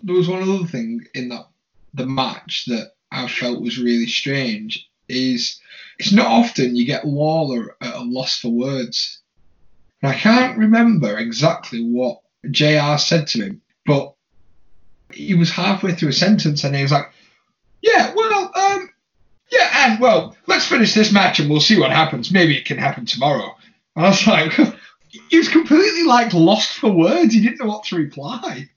There 0.02 0.16
was 0.16 0.28
one 0.28 0.44
other 0.44 0.66
thing 0.66 1.06
in 1.14 1.30
that 1.30 1.48
the 1.94 2.06
match 2.06 2.66
that 2.68 2.94
I 3.12 3.28
felt 3.28 3.62
was 3.62 3.78
really 3.78 4.08
strange 4.08 4.90
is 5.08 5.60
it's 6.00 6.12
not 6.12 6.28
often 6.28 6.76
you 6.76 6.86
get 6.86 7.08
Lawler 7.08 7.76
at 7.80 7.96
a 7.96 8.02
loss 8.02 8.40
for 8.40 8.50
words. 8.50 9.22
And 10.02 10.12
I 10.12 10.16
can't 10.16 10.58
remember 10.58 11.18
exactly 11.18 11.84
what 11.84 12.20
JR 12.50 12.98
said 12.98 13.28
to 13.28 13.46
him, 13.46 13.62
but 13.86 14.14
he 15.14 15.36
was 15.36 15.52
halfway 15.52 15.94
through 15.94 16.10
a 16.10 16.14
sentence 16.14 16.64
and 16.64 16.76
he 16.76 16.82
was 16.82 16.92
like, 16.92 17.12
Yeah, 17.84 18.14
well, 18.16 18.52
um, 18.56 18.90
yeah, 19.52 19.90
and 19.92 20.00
well, 20.00 20.36
let's 20.48 20.66
finish 20.66 20.94
this 20.94 21.12
match 21.12 21.40
and 21.40 21.50
we'll 21.50 21.60
see 21.60 21.78
what 21.78 21.92
happens. 21.92 22.32
Maybe 22.32 22.58
it 22.58 22.66
can 22.66 22.78
happen 22.78 23.06
tomorrow. 23.06 23.56
And 23.96 24.06
I 24.06 24.10
was 24.10 24.26
like, 24.26 24.54
he 25.30 25.38
was 25.38 25.50
completely 25.50 26.04
like 26.04 26.34
lost 26.34 26.78
for 26.78 26.92
words. 26.92 27.34
He 27.34 27.42
didn't 27.42 27.60
know 27.60 27.68
what 27.68 27.84
to 27.86 27.98
reply. 27.98 28.70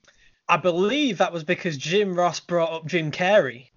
I 0.49 0.57
believe 0.57 1.19
that 1.19 1.33
was 1.33 1.45
because 1.45 1.77
Jim 1.77 2.17
Ross 2.17 2.41
brought 2.41 2.73
up 2.73 2.87
Jim 2.87 3.13
Carrey. 3.13 3.69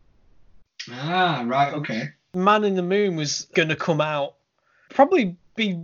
Ah, 0.91 1.43
right, 1.45 1.73
okay. 1.75 2.09
Man 2.33 2.63
in 2.63 2.75
the 2.75 2.83
Moon 2.83 3.15
was 3.15 3.47
going 3.53 3.69
to 3.69 3.75
come 3.75 4.01
out, 4.01 4.35
probably 4.89 5.37
be 5.55 5.83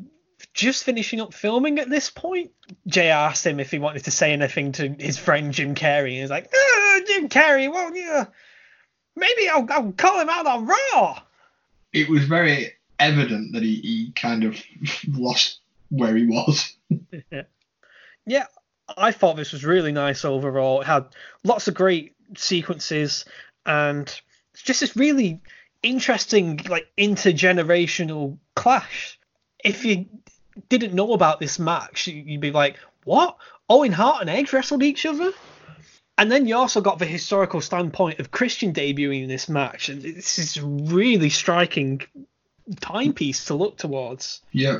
just 0.53 0.84
finishing 0.84 1.21
up 1.21 1.34
filming 1.34 1.77
at 1.77 1.89
this 1.89 2.10
point. 2.10 2.51
Jay 2.88 3.10
asked 3.10 3.45
him 3.45 3.60
if 3.60 3.69
he 3.69 3.77
wanted 3.77 4.05
to 4.05 4.12
say 4.12 4.34
anything 4.34 4.71
to 4.73 4.89
his 4.99 5.19
friend 5.19 5.53
Jim 5.53 5.75
Carrey, 5.75 6.13
and 6.13 6.21
he's 6.21 6.29
like, 6.31 6.49
ah, 6.53 6.99
Jim 7.05 7.29
Carrey, 7.29 7.71
well, 7.71 7.95
yeah, 7.95 8.25
maybe 9.15 9.49
I'll, 9.49 9.65
I'll 9.69 9.91
call 9.93 10.19
him 10.19 10.30
out 10.30 10.45
on 10.45 10.65
Raw. 10.65 11.21
It 11.93 12.10
was 12.10 12.25
very 12.25 12.73
evident 12.99 13.54
that 13.54 13.63
he, 13.63 13.75
he 13.75 14.12
kind 14.15 14.43
of 14.43 14.62
lost 15.08 15.60
where 15.89 16.15
he 16.15 16.25
was. 16.25 16.75
yeah, 18.25 18.45
I 18.97 19.12
thought 19.12 19.38
this 19.38 19.54
was 19.54 19.65
really 19.65 19.91
nice 19.91 20.25
overall. 20.25 20.82
It 20.82 20.88
had 20.88 21.06
lots 21.43 21.67
of 21.67 21.73
great 21.73 22.15
sequences, 22.38 23.25
and 23.65 24.04
it's 24.54 24.63
just 24.63 24.82
this 24.82 24.95
really 24.95 25.41
interesting, 25.84 26.60
like 26.67 26.88
intergenerational 26.97 28.38
clash. 28.56 29.19
If 29.63 29.86
you 29.86 30.06
didn't 30.69 30.93
know 30.93 31.13
about 31.13 31.39
this 31.39 31.60
match, 31.60 32.08
you'd 32.08 32.41
be 32.41 32.51
like, 32.51 32.78
"What? 33.04 33.38
Owen 33.69 33.91
Hart 33.91 34.21
and 34.21 34.30
Edge 34.30 34.54
wrestled 34.54 34.84
each 34.84 35.06
other?" 35.06 35.32
And 36.17 36.32
then 36.32 36.47
you 36.47 36.56
also 36.56 36.80
got 36.80 36.99
the 36.99 37.06
historical 37.06 37.60
standpoint 37.60 38.19
of 38.19 38.32
Christian 38.32 38.73
debuting 38.73 39.23
in 39.23 39.28
this 39.28 39.49
match, 39.49 39.89
and 39.89 40.01
this 40.01 40.39
is 40.39 40.62
really 40.62 41.30
striking 41.30 42.01
timepiece 42.80 43.45
to 43.45 43.54
look 43.54 43.78
towards. 43.78 44.41
Yeah. 44.51 44.80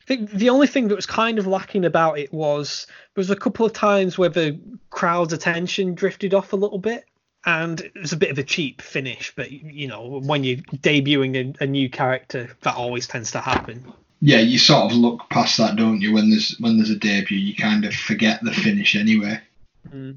I 0.00 0.04
think 0.04 0.30
the 0.30 0.50
only 0.50 0.66
thing 0.66 0.88
that 0.88 0.94
was 0.96 1.06
kind 1.06 1.38
of 1.38 1.46
lacking 1.46 1.84
about 1.84 2.18
it 2.18 2.32
was 2.32 2.86
there 3.14 3.20
was 3.20 3.30
a 3.30 3.36
couple 3.36 3.66
of 3.66 3.72
times 3.72 4.16
where 4.16 4.28
the 4.28 4.58
crowd's 4.90 5.32
attention 5.32 5.94
drifted 5.94 6.34
off 6.34 6.52
a 6.52 6.56
little 6.56 6.78
bit, 6.78 7.04
and 7.46 7.80
it 7.80 7.94
was 7.94 8.12
a 8.12 8.16
bit 8.16 8.30
of 8.30 8.38
a 8.38 8.42
cheap 8.42 8.82
finish. 8.82 9.32
But 9.34 9.50
you 9.50 9.88
know, 9.88 10.20
when 10.22 10.44
you're 10.44 10.58
debuting 10.58 11.56
a, 11.60 11.64
a 11.64 11.66
new 11.66 11.88
character, 11.88 12.50
that 12.62 12.76
always 12.76 13.06
tends 13.06 13.30
to 13.32 13.40
happen. 13.40 13.92
Yeah, 14.20 14.40
you 14.40 14.58
sort 14.58 14.90
of 14.90 14.98
look 14.98 15.30
past 15.30 15.58
that, 15.58 15.76
don't 15.76 16.00
you? 16.00 16.12
When 16.12 16.30
there's 16.30 16.56
when 16.58 16.76
there's 16.76 16.90
a 16.90 16.96
debut, 16.96 17.38
you 17.38 17.54
kind 17.54 17.84
of 17.84 17.94
forget 17.94 18.42
the 18.42 18.52
finish 18.52 18.96
anyway. 18.96 19.40
Mm. 19.88 20.16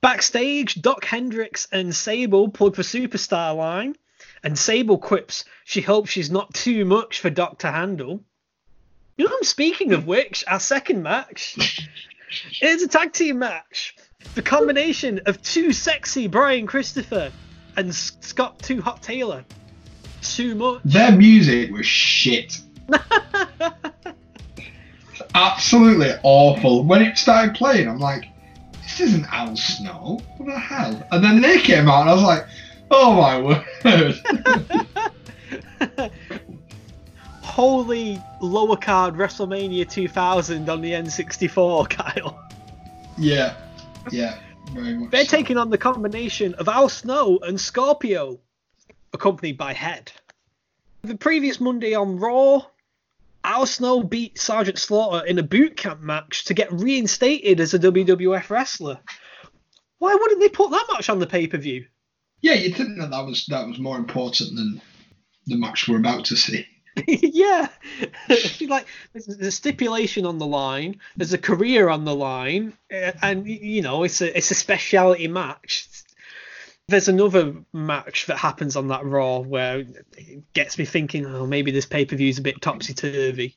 Backstage, 0.00 0.80
Doc 0.80 1.04
Hendrix 1.04 1.68
and 1.70 1.94
Sable 1.94 2.48
plug 2.48 2.74
for 2.74 2.82
Superstar 2.82 3.54
line, 3.54 3.96
and 4.42 4.58
Sable 4.58 4.98
quips 4.98 5.44
she 5.64 5.82
hopes 5.82 6.10
she's 6.10 6.30
not 6.30 6.54
too 6.54 6.84
much 6.84 7.20
for 7.20 7.28
Doc 7.28 7.58
to 7.60 7.70
handle. 7.70 8.24
You 9.16 9.26
know, 9.26 9.36
I'm 9.36 9.44
speaking 9.44 9.92
of 9.92 10.06
which, 10.06 10.44
our 10.48 10.60
second 10.60 11.02
match 11.02 11.86
is 12.62 12.82
a 12.82 12.88
tag 12.88 13.12
team 13.12 13.38
match. 13.38 13.94
The 14.34 14.42
combination 14.42 15.20
of 15.26 15.42
too 15.42 15.72
sexy 15.72 16.26
Brian 16.26 16.66
Christopher 16.66 17.30
and 17.76 17.94
Scott 17.94 18.58
Too 18.60 18.80
Hot 18.80 19.02
Taylor. 19.02 19.44
Too 20.22 20.54
much. 20.54 20.80
Their 20.84 21.12
music 21.12 21.70
was 21.72 21.86
shit. 21.86 22.60
Absolutely 25.34 26.12
awful. 26.22 26.84
When 26.84 27.02
it 27.02 27.18
started 27.18 27.54
playing, 27.54 27.88
I'm 27.88 27.98
like, 27.98 28.29
this 29.00 29.08
isn't 29.10 29.32
Al 29.32 29.56
Snow. 29.56 30.20
What 30.36 30.46
the 30.46 30.58
hell? 30.58 31.06
And 31.10 31.24
then 31.24 31.40
they 31.40 31.60
came 31.60 31.88
out, 31.88 32.02
and 32.02 32.10
I 32.10 32.14
was 32.14 32.22
like, 32.22 32.46
oh 32.90 33.14
my 33.14 33.40
word. 33.40 33.64
Holy 37.42 38.22
lower 38.40 38.76
card 38.76 39.14
WrestleMania 39.14 39.88
2000 39.88 40.68
on 40.68 40.80
the 40.82 40.92
N64, 40.92 41.90
Kyle. 41.96 42.48
Yeah, 43.18 43.56
yeah, 44.10 44.38
very 44.72 44.94
much. 44.94 45.10
They're 45.10 45.24
so. 45.24 45.36
taking 45.36 45.56
on 45.56 45.70
the 45.70 45.78
combination 45.78 46.54
of 46.54 46.68
Al 46.68 46.88
Snow 46.88 47.38
and 47.42 47.60
Scorpio, 47.60 48.38
accompanied 49.12 49.56
by 49.56 49.72
Head. 49.72 50.12
The 51.02 51.16
previous 51.16 51.60
Monday 51.60 51.94
on 51.94 52.18
Raw, 52.18 52.62
Al 53.44 53.66
Snow 53.66 54.02
beat 54.02 54.38
Sergeant 54.38 54.78
Slaughter 54.78 55.24
in 55.24 55.38
a 55.38 55.42
boot 55.42 55.76
camp 55.76 56.00
match 56.00 56.44
to 56.44 56.54
get 56.54 56.72
reinstated 56.72 57.60
as 57.60 57.74
a 57.74 57.78
WWF 57.78 58.50
wrestler. 58.50 59.00
Why 59.98 60.14
wouldn't 60.14 60.40
they 60.40 60.48
put 60.48 60.70
that 60.70 60.86
match 60.92 61.08
on 61.08 61.18
the 61.18 61.26
pay 61.26 61.46
per 61.46 61.58
view? 61.58 61.86
Yeah, 62.40 62.54
you'd 62.54 62.76
think 62.76 62.98
that 62.98 63.10
that 63.10 63.26
was 63.26 63.46
that 63.46 63.66
was 63.66 63.78
more 63.78 63.98
important 63.98 64.56
than 64.56 64.80
the 65.46 65.56
match 65.56 65.88
we're 65.88 65.98
about 65.98 66.26
to 66.26 66.36
see. 66.36 66.66
yeah, 67.06 67.68
like 68.68 68.86
there's 69.12 69.28
a 69.28 69.50
stipulation 69.50 70.26
on 70.26 70.38
the 70.38 70.46
line, 70.46 71.00
there's 71.16 71.32
a 71.32 71.38
career 71.38 71.88
on 71.88 72.04
the 72.04 72.14
line, 72.14 72.72
eh, 72.90 73.12
and 73.22 73.46
you 73.46 73.82
know 73.82 74.02
it's 74.02 74.20
a 74.20 74.36
it's 74.36 74.50
a 74.50 74.54
speciality 74.54 75.28
match. 75.28 75.88
There's 76.90 77.08
another 77.08 77.54
match 77.72 78.26
that 78.26 78.36
happens 78.36 78.74
on 78.74 78.88
that 78.88 79.04
Raw 79.04 79.38
where 79.38 79.78
it 80.16 80.52
gets 80.52 80.76
me 80.76 80.84
thinking, 80.84 81.24
oh, 81.24 81.46
maybe 81.46 81.70
this 81.70 81.86
pay 81.86 82.04
per 82.04 82.16
view 82.16 82.28
is 82.28 82.38
a 82.38 82.42
bit 82.42 82.60
topsy 82.60 82.94
turvy. 82.94 83.54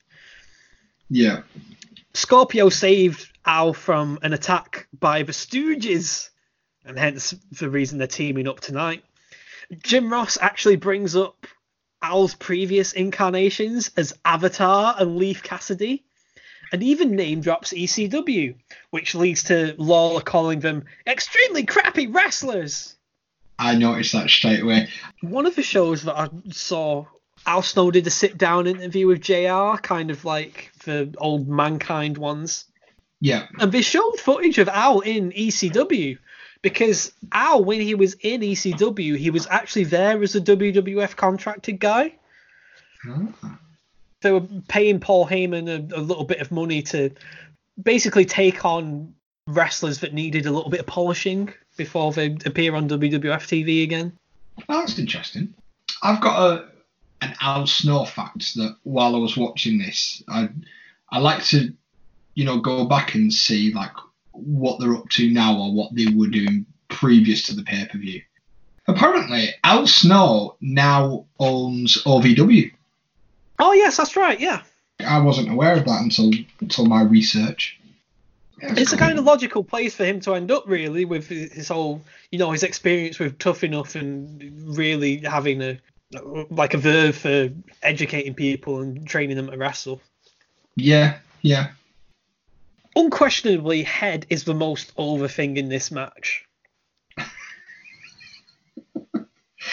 Yeah. 1.10 1.41
Scorpio 2.13 2.69
saved 2.69 3.28
Al 3.43 3.74
from 3.74 4.19
an 4.22 4.34
attack 4.34 4.88
by 4.98 5.24
the 5.24 5.32
Stooges, 5.32 6.30
and 6.86 6.98
hence 6.98 7.32
the 7.52 7.72
reason 7.72 7.98
they're 7.98 8.08
teaming 8.08 8.48
up 8.48 8.60
tonight. 8.60 9.04
Jim 9.82 10.13
Ross 10.13 10.38
actually 10.39 10.76
brings 10.76 11.15
up 11.15 11.48
Al's 12.04 12.36
previous 12.36 12.93
incarnations 12.93 13.89
as 13.98 14.13
Avatar 14.24 14.96
and 15.00 15.17
Leif 15.17 15.41
Cassidy, 15.41 16.06
and 16.72 16.84
even 16.84 17.15
name 17.15 17.41
drops 17.41 17.74
ECW, 17.74 18.56
which 18.91 19.15
leads 19.15 19.46
to 19.46 19.74
Lawler 19.80 20.22
calling 20.22 20.60
them 20.60 20.86
extremely 21.08 21.65
crappy 21.65 22.06
wrestlers. 22.06 22.96
I 23.60 23.76
noticed 23.76 24.13
that 24.13 24.30
straight 24.30 24.62
away. 24.62 24.89
One 25.22 25.46
of 25.46 25.56
the 25.56 25.63
shows 25.63 26.04
that 26.04 26.18
I 26.18 26.30
saw, 26.52 27.06
Al 27.46 27.62
Snow 27.62 27.92
did 27.92 28.08
a 28.08 28.10
sit 28.10 28.38
down 28.38 28.68
interview 28.68 29.08
with 29.08 29.22
JR, 29.22 29.78
kind 29.82 30.12
of 30.12 30.26
like 30.26 30.72
the 30.86 31.13
old 31.18 31.48
Mankind 31.48 32.18
ones. 32.18 32.66
Yeah. 33.20 33.48
And 33.60 33.72
they 33.72 33.82
showed 33.82 34.20
footage 34.20 34.58
of 34.58 34.68
Al 34.68 35.00
in 35.00 35.32
ECW 35.32 36.18
because 36.62 37.13
Al, 37.32 37.63
when 37.63 37.80
he 37.80 37.96
was 37.96 38.16
in 38.16 38.42
ECW, 38.42 39.18
he 39.18 39.30
was 39.30 39.48
actually 39.48 39.86
there 39.86 40.22
as 40.24 40.36
a 40.36 40.42
WWF 40.42 41.16
contracted 41.16 41.80
guy. 41.80 42.16
Oh. 43.08 43.34
They 44.22 44.32
were 44.32 44.48
paying 44.68 45.00
Paul 45.00 45.28
Heyman 45.28 45.68
a, 45.68 46.00
a, 46.00 46.02
little 46.02 46.24
bit 46.24 46.39
of 46.39 46.52
money 46.52 46.82
to 46.84 47.12
basically 47.82 48.26
take 48.26 48.63
on 48.63 49.13
wrestlers 49.48 50.00
that 50.00 50.13
needed 50.13 50.46
a 50.46 50.52
little 50.52 50.70
bit 50.70 50.80
of 50.80 50.86
polishing 50.86 51.54
before 51.75 52.12
they 52.12 52.38
appear 52.45 52.75
on 52.75 52.89
WWF 52.89 53.21
TV 53.21 53.83
again. 53.83 54.13
Oh, 54.69 54.79
that's 54.79 54.99
interesting. 54.99 55.53
I've 56.01 56.21
got 56.21 56.39
a 56.39 56.73
an 57.21 57.36
Al 57.39 57.65
Snow 57.65 58.03
fact 58.05 58.55
that 58.55 58.75
while 58.83 59.15
I 59.15 59.19
was 59.19 59.38
watching 59.38 59.79
this, 59.79 60.21
I 60.27 60.49
I 61.09 61.19
like 61.19 61.43
to, 61.45 61.73
you 62.36 62.45
know, 62.45 62.59
go 62.59 62.86
back 62.86 63.15
and 63.15 63.33
see 63.33 63.73
like 63.73 63.93
what 64.31 64.79
they're 64.79 64.95
up 64.95 65.09
to 65.09 65.29
now 65.31 65.57
or 65.57 65.73
what 65.73 65.95
they 65.95 66.07
were 66.13 66.27
doing 66.27 66.65
previous 66.89 67.47
to 67.47 67.55
the 67.55 67.63
pay 67.63 67.86
per 67.86 67.97
view. 67.97 68.21
Apparently, 68.88 69.49
Al 69.63 69.88
Snow 69.88 70.57
now 70.59 71.25
owns 71.39 72.03
OVW. 72.03 72.71
Oh 73.59 73.71
yes, 73.71 73.97
that's 73.97 74.17
right. 74.17 74.39
Yeah. 74.39 74.63
I 74.99 75.19
wasn't 75.19 75.51
aware 75.51 75.77
of 75.77 75.86
that 75.86 76.01
until 76.01 76.31
until 76.59 76.86
my 76.86 77.03
research. 77.03 77.79
It's 78.65 78.93
a 78.93 78.97
kind 78.97 79.19
of 79.19 79.26
logical 79.26 79.63
place 79.63 79.93
for 79.93 80.06
him 80.06 80.21
to 80.21 80.36
end 80.36 80.49
up, 80.49 80.63
really, 80.67 81.06
with 81.06 81.28
his 81.28 81.67
whole, 81.67 82.02
you 82.32 82.39
know, 82.39 82.52
his 82.52 82.63
experience 82.63 83.19
with 83.19 83.38
Tough 83.38 83.63
Enough 83.63 83.95
and 83.95 84.78
really 84.78 85.17
having 85.17 85.62
a 85.62 85.80
like 86.49 86.73
a 86.73 86.78
verve 86.78 87.15
for 87.15 87.49
educating 87.82 88.34
people 88.36 88.82
and 88.82 89.08
training 89.08 89.36
them 89.36 89.49
to 89.49 89.58
wrestle. 89.58 90.02
Yeah, 90.76 91.17
yeah. 91.41 91.71
Unquestionably, 92.95 93.84
Head 93.84 94.28
is 94.30 94.43
the 94.43 94.54
most 94.54 94.91
over 94.97 95.28
thing 95.28 95.58
in 95.58 95.69
this 95.69 95.91
match. 95.91 96.45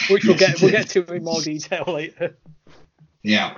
Which 0.09 0.25
we'll 0.25 0.37
get 0.37 0.61
we'll 0.61 0.71
get 0.71 0.89
to 0.89 1.05
in 1.13 1.23
more 1.23 1.41
detail 1.41 1.83
later. 1.87 2.35
Yeah. 3.23 3.57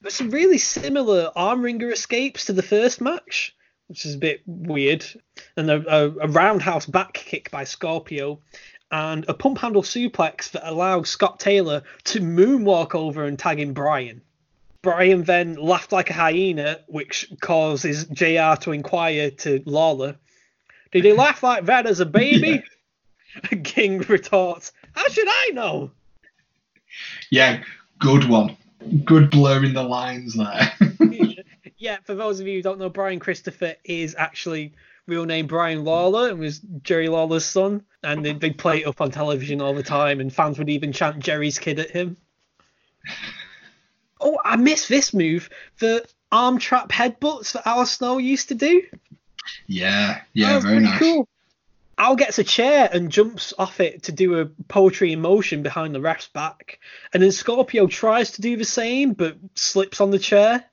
There's 0.00 0.14
some 0.14 0.30
really 0.30 0.58
similar 0.58 1.32
arm 1.34 1.62
wringer 1.62 1.90
escapes 1.90 2.44
to 2.46 2.52
the 2.52 2.62
first 2.62 3.00
match, 3.00 3.56
which 3.88 4.04
is 4.06 4.14
a 4.14 4.18
bit 4.18 4.42
weird. 4.46 5.04
And 5.56 5.70
a, 5.70 5.84
a, 5.86 6.10
a 6.20 6.28
roundhouse 6.28 6.86
back 6.86 7.14
kick 7.14 7.50
by 7.50 7.64
Scorpio, 7.64 8.40
and 8.90 9.24
a 9.28 9.34
pump 9.34 9.58
handle 9.58 9.82
suplex 9.82 10.50
that 10.52 10.68
allows 10.68 11.10
Scott 11.10 11.40
Taylor 11.40 11.82
to 12.04 12.20
moonwalk 12.20 12.94
over 12.94 13.24
and 13.24 13.38
tag 13.38 13.60
in 13.60 13.72
Brian. 13.72 14.22
Brian 14.82 15.24
then 15.24 15.54
laughed 15.56 15.92
like 15.92 16.10
a 16.10 16.14
hyena, 16.14 16.78
which 16.86 17.32
causes 17.40 18.04
JR 18.06 18.54
to 18.60 18.70
inquire 18.72 19.30
to 19.30 19.62
Lawler, 19.66 20.16
Did 20.92 21.04
he 21.04 21.12
laugh 21.12 21.42
like 21.42 21.66
that 21.66 21.86
as 21.86 22.00
a 22.00 22.06
baby? 22.06 22.62
Yeah. 23.52 23.58
King 23.62 23.98
retorts, 23.98 24.72
How 24.92 25.06
should 25.08 25.28
I 25.28 25.50
know? 25.52 25.90
Yeah, 27.30 27.62
good 27.98 28.24
one. 28.28 28.56
Good 29.04 29.30
blurring 29.30 29.74
the 29.74 29.82
lines 29.82 30.34
there. 30.34 30.72
yeah, 31.78 31.98
for 32.04 32.14
those 32.14 32.40
of 32.40 32.46
you 32.46 32.56
who 32.56 32.62
don't 32.62 32.78
know, 32.78 32.88
Brian 32.88 33.20
Christopher 33.20 33.74
is 33.84 34.14
actually 34.18 34.74
real 35.06 35.24
name 35.24 35.46
Brian 35.46 35.84
Lawler 35.84 36.28
and 36.28 36.38
was 36.38 36.60
Jerry 36.82 37.08
Lawler's 37.08 37.44
son. 37.44 37.84
And 38.02 38.24
they, 38.24 38.32
they 38.32 38.50
play 38.50 38.82
it 38.82 38.86
up 38.86 39.00
on 39.00 39.10
television 39.10 39.60
all 39.60 39.74
the 39.74 39.82
time, 39.82 40.20
and 40.20 40.32
fans 40.32 40.58
would 40.58 40.68
even 40.68 40.92
chant 40.92 41.20
Jerry's 41.20 41.58
kid 41.58 41.78
at 41.78 41.90
him. 41.90 42.16
Oh, 44.20 44.38
I 44.44 44.56
missed 44.56 44.88
this 44.88 45.14
move. 45.14 45.48
The 45.78 46.06
arm 46.30 46.58
trap 46.58 46.90
headbutts 46.90 47.52
that 47.52 47.66
Al 47.66 47.86
Snow 47.86 48.18
used 48.18 48.48
to 48.48 48.54
do. 48.54 48.82
Yeah, 49.66 50.20
yeah, 50.32 50.60
very 50.60 50.80
nice. 50.80 50.98
Cool. 50.98 51.28
Al 51.96 52.14
gets 52.14 52.38
a 52.38 52.44
chair 52.44 52.88
and 52.92 53.10
jumps 53.10 53.52
off 53.58 53.80
it 53.80 54.04
to 54.04 54.12
do 54.12 54.38
a 54.38 54.46
poetry 54.46 55.12
in 55.12 55.20
motion 55.20 55.62
behind 55.62 55.94
the 55.94 56.00
ref's 56.00 56.28
back. 56.28 56.78
And 57.12 57.20
then 57.22 57.32
Scorpio 57.32 57.88
tries 57.88 58.32
to 58.32 58.40
do 58.40 58.56
the 58.56 58.64
same, 58.64 59.14
but 59.14 59.36
slips 59.56 60.00
on 60.00 60.12
the 60.12 60.18
chair. 60.18 60.64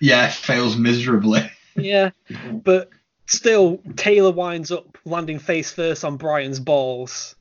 Yeah, 0.00 0.28
fails 0.28 0.76
miserably. 0.76 1.50
yeah, 1.76 2.10
but 2.52 2.90
Still, 3.28 3.82
Taylor 3.94 4.32
winds 4.32 4.72
up 4.72 4.96
landing 5.04 5.38
face 5.38 5.70
first 5.70 6.02
on 6.02 6.16
Brian's 6.16 6.60
balls. 6.60 7.36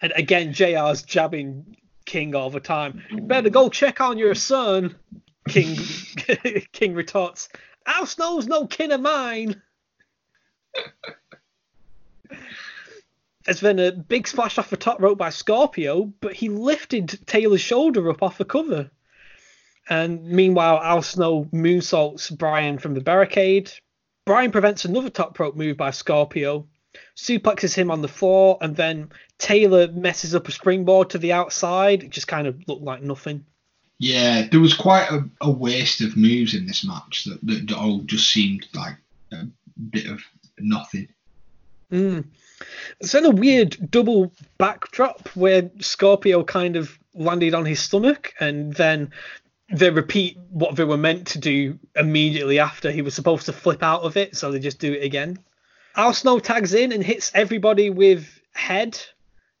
And 0.00 0.12
again, 0.16 0.54
JR's 0.54 1.02
jabbing 1.02 1.76
King 2.06 2.34
all 2.34 2.48
the 2.48 2.58
time. 2.58 3.02
Better 3.12 3.50
go 3.50 3.68
check 3.68 4.00
on 4.00 4.16
your 4.16 4.34
son. 4.34 4.94
King 5.46 5.76
King 6.72 6.94
retorts, 6.94 7.50
Al 7.84 8.06
Snow's 8.06 8.46
no 8.46 8.66
kin 8.66 8.92
of 8.92 9.02
mine. 9.02 9.60
There's 13.44 13.60
been 13.60 13.78
a 13.78 13.92
big 13.92 14.26
splash 14.26 14.56
off 14.56 14.70
the 14.70 14.78
top 14.78 15.02
rope 15.02 15.18
by 15.18 15.28
Scorpio, 15.28 16.04
but 16.20 16.32
he 16.32 16.48
lifted 16.48 17.26
Taylor's 17.26 17.60
shoulder 17.60 18.08
up 18.08 18.22
off 18.22 18.38
the 18.38 18.46
cover. 18.46 18.90
And 19.90 20.24
meanwhile, 20.24 20.80
Al 20.80 21.02
Snow 21.02 21.44
moonsaults 21.52 22.36
Brian 22.38 22.78
from 22.78 22.94
the 22.94 23.00
barricade. 23.00 23.72
Brian 24.24 24.52
prevents 24.52 24.84
another 24.84 25.10
top 25.10 25.38
rope 25.38 25.56
move 25.56 25.76
by 25.76 25.90
Scorpio, 25.90 26.68
suplexes 27.16 27.74
him 27.74 27.90
on 27.90 28.00
the 28.00 28.08
floor, 28.08 28.56
and 28.60 28.76
then 28.76 29.10
Taylor 29.38 29.88
messes 29.88 30.34
up 30.34 30.46
a 30.46 30.52
springboard 30.52 31.10
to 31.10 31.18
the 31.18 31.32
outside. 31.32 32.04
It 32.04 32.10
just 32.10 32.28
kind 32.28 32.46
of 32.46 32.56
looked 32.68 32.84
like 32.84 33.02
nothing. 33.02 33.44
Yeah, 33.98 34.46
there 34.48 34.60
was 34.60 34.74
quite 34.74 35.10
a, 35.10 35.28
a 35.40 35.50
waste 35.50 36.00
of 36.00 36.16
moves 36.16 36.54
in 36.54 36.66
this 36.66 36.84
match 36.84 37.24
that, 37.24 37.40
that 37.42 37.72
all 37.72 37.98
just 38.02 38.30
seemed 38.30 38.66
like 38.72 38.96
a 39.32 39.46
bit 39.90 40.06
of 40.06 40.22
nothing. 40.58 41.08
Mm. 41.90 42.24
It's 43.00 43.12
then 43.12 43.26
a 43.26 43.30
weird 43.30 43.90
double 43.90 44.32
backdrop 44.56 45.28
where 45.34 45.70
Scorpio 45.80 46.44
kind 46.44 46.76
of 46.76 46.96
landed 47.14 47.54
on 47.54 47.64
his 47.64 47.80
stomach 47.80 48.32
and 48.38 48.72
then 48.74 49.10
they 49.72 49.90
repeat 49.90 50.38
what 50.50 50.76
they 50.76 50.84
were 50.84 50.96
meant 50.96 51.28
to 51.28 51.38
do 51.38 51.78
immediately 51.96 52.58
after. 52.58 52.90
He 52.90 53.02
was 53.02 53.14
supposed 53.14 53.46
to 53.46 53.52
flip 53.52 53.82
out 53.82 54.02
of 54.02 54.16
it, 54.16 54.36
so 54.36 54.50
they 54.50 54.58
just 54.58 54.78
do 54.78 54.92
it 54.92 55.04
again. 55.04 55.38
Al 55.96 56.12
Snow 56.12 56.38
tags 56.38 56.74
in 56.74 56.92
and 56.92 57.02
hits 57.02 57.30
everybody 57.34 57.90
with 57.90 58.26
head, 58.52 59.00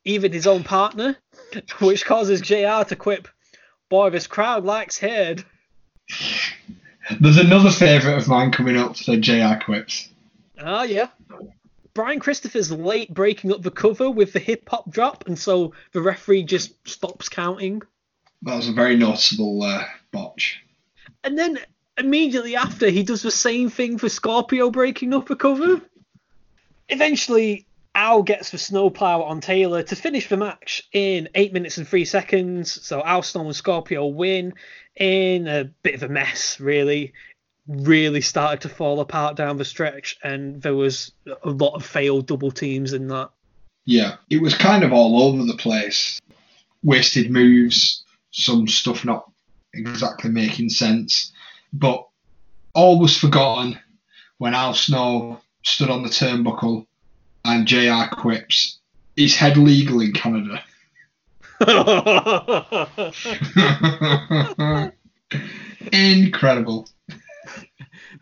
even 0.04 0.32
his 0.32 0.46
own 0.46 0.64
partner, 0.64 1.16
which 1.80 2.04
causes 2.04 2.40
JR 2.40 2.84
to 2.88 2.96
quip, 2.96 3.28
Boy, 3.90 4.10
this 4.10 4.28
crowd 4.28 4.64
likes 4.64 4.98
head. 4.98 5.44
There's 7.20 7.38
another 7.38 7.70
favourite 7.70 8.18
of 8.18 8.28
mine 8.28 8.52
coming 8.52 8.76
up 8.76 8.96
for 8.96 9.16
JR 9.16 9.54
quips. 9.64 10.08
Ah, 10.60 10.84
yeah. 10.84 11.08
Brian 11.92 12.20
Christopher's 12.20 12.70
late 12.70 13.12
breaking 13.12 13.52
up 13.52 13.62
the 13.62 13.70
cover 13.70 14.08
with 14.08 14.32
the 14.32 14.38
hip 14.38 14.68
hop 14.68 14.88
drop, 14.90 15.26
and 15.26 15.36
so 15.36 15.72
the 15.92 16.00
referee 16.00 16.44
just 16.44 16.72
stops 16.88 17.28
counting. 17.28 17.82
That 18.42 18.56
was 18.56 18.68
a 18.68 18.72
very 18.72 18.96
noticeable 18.96 19.62
uh, 19.62 19.84
botch. 20.12 20.62
And 21.22 21.38
then 21.38 21.58
immediately 21.98 22.56
after, 22.56 22.88
he 22.88 23.02
does 23.02 23.22
the 23.22 23.30
same 23.30 23.68
thing 23.68 23.98
for 23.98 24.08
Scorpio 24.08 24.70
breaking 24.70 25.12
up 25.14 25.30
a 25.30 25.36
cover. 25.36 25.82
Eventually, 26.88 27.66
Al 27.94 28.22
gets 28.22 28.50
the 28.50 28.58
snowplow 28.58 29.22
on 29.22 29.40
Taylor 29.40 29.82
to 29.82 29.96
finish 29.96 30.28
the 30.28 30.36
match 30.36 30.82
in 30.92 31.28
8 31.34 31.52
minutes 31.52 31.78
and 31.78 31.86
3 31.86 32.04
seconds. 32.04 32.84
So 32.84 33.02
Al 33.02 33.22
Snow 33.22 33.46
and 33.46 33.56
Scorpio 33.56 34.06
win 34.06 34.54
in 34.96 35.46
a 35.46 35.64
bit 35.64 35.94
of 35.94 36.02
a 36.02 36.08
mess, 36.08 36.60
really. 36.60 37.12
Really 37.66 38.20
started 38.20 38.62
to 38.62 38.68
fall 38.68 39.00
apart 39.00 39.36
down 39.36 39.58
the 39.58 39.64
stretch, 39.64 40.16
and 40.24 40.60
there 40.62 40.74
was 40.74 41.12
a 41.44 41.50
lot 41.50 41.74
of 41.74 41.84
failed 41.84 42.26
double 42.26 42.50
teams 42.50 42.92
in 42.92 43.08
that. 43.08 43.30
Yeah, 43.84 44.16
it 44.28 44.40
was 44.40 44.56
kind 44.56 44.82
of 44.82 44.92
all 44.92 45.22
over 45.22 45.44
the 45.44 45.56
place. 45.56 46.20
Wasted 46.82 47.30
moves, 47.30 48.04
some 48.30 48.68
stuff 48.68 49.04
not 49.04 49.30
exactly 49.74 50.30
making 50.30 50.70
sense. 50.70 51.32
But 51.72 52.06
all 52.74 52.98
was 52.98 53.16
forgotten 53.16 53.78
when 54.38 54.54
Al 54.54 54.74
Snow 54.74 55.40
stood 55.62 55.90
on 55.90 56.02
the 56.02 56.08
turnbuckle 56.08 56.86
and 57.44 57.66
JR 57.66 58.04
quips, 58.12 58.78
is 59.16 59.36
head 59.36 59.56
legal 59.56 60.00
in 60.00 60.12
Canada? 60.12 60.62
Incredible. 65.92 66.88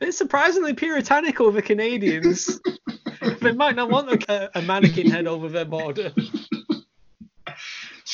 It's 0.01 0.19
surprisingly 0.19 0.75
puritanical, 0.75 1.51
the 1.51 1.63
Canadians. 1.63 2.61
they 3.41 3.53
might 3.53 3.77
not 3.77 3.91
want 3.91 4.25
a, 4.29 4.59
a 4.59 4.63
mannequin 4.63 5.11
head 5.11 5.27
over 5.27 5.49
their 5.49 5.65
border. 5.65 6.13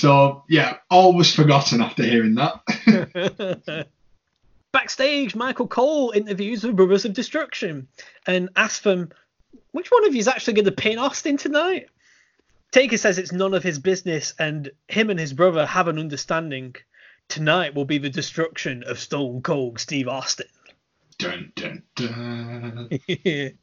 So, 0.04 0.44
yeah, 0.50 0.76
all 0.90 1.14
was 1.14 1.34
forgotten 1.34 1.80
after 1.80 2.02
hearing 2.02 2.34
that. 2.34 3.86
Backstage, 4.72 5.34
Michael 5.34 5.66
Cole 5.66 6.10
interviews 6.10 6.60
the 6.60 6.74
Brothers 6.74 7.06
of 7.06 7.14
Destruction 7.14 7.88
and 8.26 8.50
asks 8.54 8.80
them 8.80 9.12
which 9.70 9.90
one 9.90 10.04
of 10.06 10.12
you 10.12 10.20
is 10.20 10.28
actually 10.28 10.52
going 10.52 10.66
to 10.66 10.72
pin 10.72 10.98
Austin 10.98 11.38
tonight? 11.38 11.88
Taker 12.70 12.98
says 12.98 13.16
it's 13.16 13.32
none 13.32 13.54
of 13.54 13.62
his 13.62 13.78
business, 13.78 14.34
and 14.38 14.70
him 14.88 15.08
and 15.08 15.18
his 15.18 15.32
brother 15.32 15.64
have 15.64 15.88
an 15.88 15.98
understanding. 15.98 16.76
Tonight 17.30 17.74
will 17.74 17.86
be 17.86 17.96
the 17.96 18.10
destruction 18.10 18.82
of 18.82 19.00
Stone 19.00 19.40
Cold 19.40 19.80
Steve 19.80 20.08
Austin. 20.08 20.48
Dun, 21.16 21.50
dun, 21.56 21.82
dun. 21.96 22.90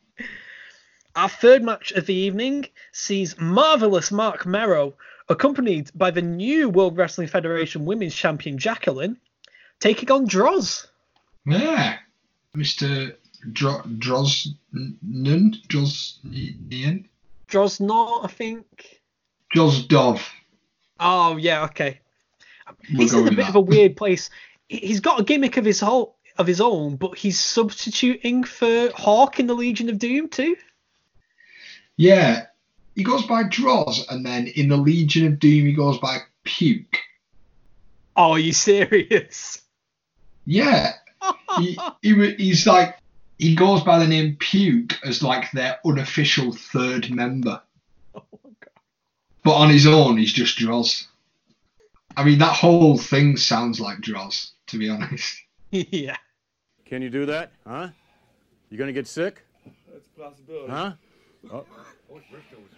Our 1.15 1.29
third 1.29 1.61
match 1.61 1.91
of 1.91 2.07
the 2.07 2.15
evening 2.15 2.65
sees 2.93 3.39
marvelous 3.39 4.11
Mark 4.11 4.47
Mero, 4.47 4.95
accompanied 5.31 5.89
by 5.95 6.11
the 6.11 6.21
new 6.21 6.69
World 6.69 6.97
Wrestling 6.97 7.27
Federation 7.27 7.85
Women's 7.85 8.13
Champion 8.15 8.57
Jacqueline, 8.57 9.17
taking 9.79 10.11
on 10.11 10.27
Droz. 10.27 10.87
Yeah, 11.45 11.97
Mr. 12.55 13.15
Dro- 13.51 13.81
Drosnan? 13.97 15.55
Drosnian? 15.67 17.07
Drosnor, 17.47 18.23
I 18.25 18.27
think. 18.27 19.01
Drozdov. 19.55 20.21
Oh, 20.99 21.37
yeah, 21.37 21.63
okay. 21.65 21.99
We'll 22.93 23.01
he's 23.01 23.13
in 23.13 23.27
a 23.27 23.29
bit 23.31 23.37
that. 23.37 23.49
of 23.49 23.55
a 23.55 23.61
weird 23.61 23.97
place. 23.97 24.29
He- 24.69 24.77
He's 24.77 24.99
got 24.99 25.19
a 25.19 25.23
gimmick 25.23 25.57
of 25.57 25.65
his 25.65 25.79
whole 25.79 26.15
of 26.37 26.47
his 26.47 26.61
own, 26.61 26.95
but 26.95 27.17
he's 27.17 27.39
substituting 27.39 28.43
for 28.45 28.89
Hawk 28.95 29.39
in 29.39 29.47
the 29.47 29.53
Legion 29.53 29.89
of 29.89 29.99
Doom 29.99 30.29
too. 30.29 30.55
Yeah, 31.97 32.45
he 32.95 33.03
goes 33.03 33.25
by 33.25 33.43
Droz, 33.43 34.05
and 34.09 34.25
then 34.25 34.47
in 34.47 34.69
the 34.69 34.77
Legion 34.77 35.27
of 35.27 35.39
Doom 35.39 35.65
he 35.65 35.73
goes 35.73 35.97
by 35.99 36.19
Puke. 36.43 36.97
Oh, 38.15 38.31
are 38.31 38.39
you 38.39 38.53
serious? 38.53 39.61
Yeah, 40.45 40.93
he, 41.57 41.77
he 42.01 42.31
he's 42.35 42.67
like 42.67 42.97
he 43.37 43.55
goes 43.55 43.83
by 43.83 43.99
the 43.99 44.07
name 44.07 44.35
Puke 44.39 44.99
as 45.05 45.23
like 45.23 45.51
their 45.51 45.79
unofficial 45.85 46.51
third 46.51 47.09
member. 47.09 47.61
Oh 48.13 48.23
but 49.43 49.53
on 49.53 49.69
his 49.69 49.87
own, 49.87 50.17
he's 50.17 50.33
just 50.33 50.57
Droz. 50.57 51.07
I 52.15 52.23
mean, 52.23 52.39
that 52.39 52.53
whole 52.53 52.97
thing 52.97 53.37
sounds 53.37 53.79
like 53.79 54.01
Droz, 54.01 54.51
to 54.67 54.77
be 54.77 54.89
honest. 54.89 55.41
yeah. 55.71 56.17
Can 56.85 57.01
you 57.01 57.09
do 57.09 57.25
that? 57.27 57.53
Huh? 57.65 57.89
You 58.69 58.77
gonna 58.77 58.91
get 58.91 59.07
sick? 59.07 59.43
That's 59.91 60.05
a 60.17 60.19
possibility. 60.19 60.71
Huh? 60.71 60.93
Oh. 61.51 61.65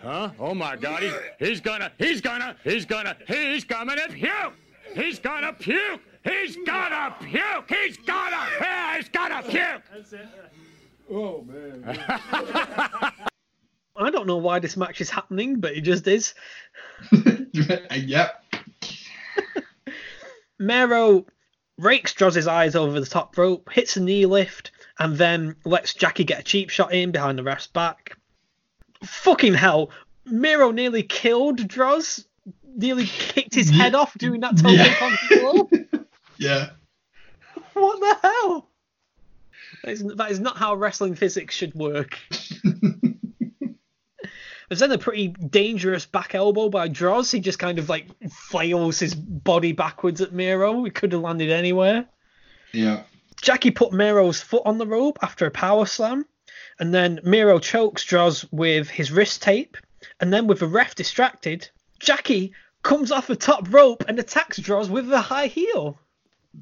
Huh? 0.01 0.31
Oh 0.39 0.53
my 0.53 0.75
God! 0.75 1.01
He's, 1.01 1.13
he's 1.39 1.61
gonna, 1.61 1.91
he's 1.97 2.21
gonna, 2.21 2.55
he's 2.63 2.85
gonna, 2.85 3.15
he's 3.27 3.63
gonna 3.63 3.95
puke! 4.09 4.53
He's 4.93 5.19
gonna 5.19 5.53
puke! 5.53 6.01
He's 6.23 6.57
gonna 6.65 7.15
puke! 7.19 7.69
He's 7.69 7.97
gonna, 7.97 8.47
yeah, 8.59 8.97
he's 8.97 9.09
gonna 9.09 9.43
puke! 9.43 9.81
Oh 11.09 11.43
man. 11.43 11.83
I 13.95 14.09
don't 14.09 14.27
know 14.27 14.37
why 14.37 14.59
this 14.59 14.75
match 14.75 15.01
is 15.01 15.09
happening, 15.09 15.59
but 15.59 15.73
it 15.73 15.81
just 15.81 16.07
is. 16.07 16.33
yep. 17.91 18.43
Mero 20.59 21.25
rakes 21.77 22.13
Droz's 22.13 22.47
eyes 22.47 22.75
over 22.75 22.99
the 22.99 23.05
top 23.05 23.37
rope, 23.37 23.69
hits 23.71 23.97
a 23.97 24.01
knee 24.01 24.25
lift, 24.25 24.71
and 24.99 25.17
then 25.17 25.55
lets 25.65 25.93
Jackie 25.93 26.23
get 26.23 26.39
a 26.39 26.43
cheap 26.43 26.69
shot 26.69 26.93
in 26.93 27.11
behind 27.11 27.37
the 27.37 27.43
ref's 27.43 27.67
back. 27.67 28.17
Fucking 29.03 29.53
hell, 29.53 29.89
Mero 30.25 30.71
nearly 30.71 31.03
killed 31.03 31.67
Droz, 31.67 32.25
nearly 32.75 33.05
kicked 33.05 33.53
his 33.55 33.69
head 33.69 33.95
off 33.95 34.17
doing 34.17 34.41
that 34.41 34.55
total 34.57 34.71
Yeah. 34.73 34.93
control. 35.27 35.69
Yeah. 36.37 36.69
what 37.73 37.99
the 37.99 38.17
hell? 38.27 38.69
That 39.83 39.91
is, 39.91 40.03
that 40.15 40.31
is 40.31 40.39
not 40.39 40.57
how 40.57 40.73
wrestling 40.75 41.15
physics 41.15 41.55
should 41.55 41.73
work. 41.75 42.17
There's 44.69 44.79
then 44.79 44.91
a 44.91 44.97
pretty 44.97 45.27
dangerous 45.27 46.05
back 46.05 46.33
elbow 46.33 46.69
by 46.69 46.87
Droz. 46.87 47.29
He 47.31 47.39
just 47.39 47.59
kind 47.59 47.77
of 47.77 47.89
like 47.89 48.07
flails 48.31 48.97
his 48.99 49.13
body 49.13 49.71
backwards 49.73 50.21
at 50.21 50.33
Mero. 50.33 50.83
He 50.83 50.89
could 50.89 51.11
have 51.11 51.21
landed 51.21 51.51
anywhere. 51.51 52.05
Yeah. 52.71 53.03
Jackie 53.41 53.71
put 53.71 53.93
Mero's 53.93 54.41
foot 54.41 54.63
on 54.65 54.77
the 54.79 54.87
rope 54.87 55.19
after 55.21 55.45
a 55.45 55.51
power 55.51 55.85
slam, 55.85 56.25
and 56.79 56.93
then 56.93 57.19
Mero 57.23 57.59
chokes 57.59 58.03
Droz 58.03 58.45
with 58.51 58.89
his 58.89 59.11
wrist 59.11 59.41
tape, 59.41 59.77
and 60.19 60.33
then 60.33 60.47
with 60.47 60.59
the 60.59 60.67
ref 60.67 60.95
distracted, 60.95 61.69
Jackie 61.99 62.53
comes 62.81 63.11
off 63.11 63.27
the 63.27 63.35
top 63.35 63.71
rope 63.71 64.03
and 64.07 64.19
attacks 64.19 64.57
Droz 64.57 64.89
with 64.89 65.07
the 65.07 65.21
high 65.21 65.47
heel. 65.47 65.99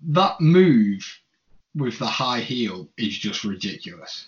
That 0.03 0.39
move 0.39 1.19
with 1.75 1.99
the 1.99 2.07
high 2.07 2.41
heel 2.41 2.89
is 2.97 3.17
just 3.17 3.43
ridiculous. 3.43 4.27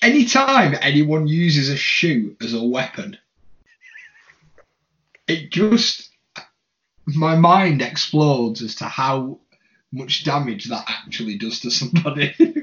anytime 0.00 0.76
anyone 0.80 1.26
uses 1.26 1.68
a 1.70 1.76
shoe 1.76 2.36
as 2.40 2.54
a 2.54 2.62
weapon, 2.62 3.18
it 5.26 5.50
just 5.50 6.10
my 7.06 7.36
mind 7.36 7.82
explodes 7.82 8.62
as 8.62 8.76
to 8.76 8.84
how 8.84 9.38
much 9.92 10.24
damage 10.24 10.66
that 10.66 10.84
actually 10.88 11.38
does 11.38 11.60
to 11.60 11.70
somebody. 11.70 12.34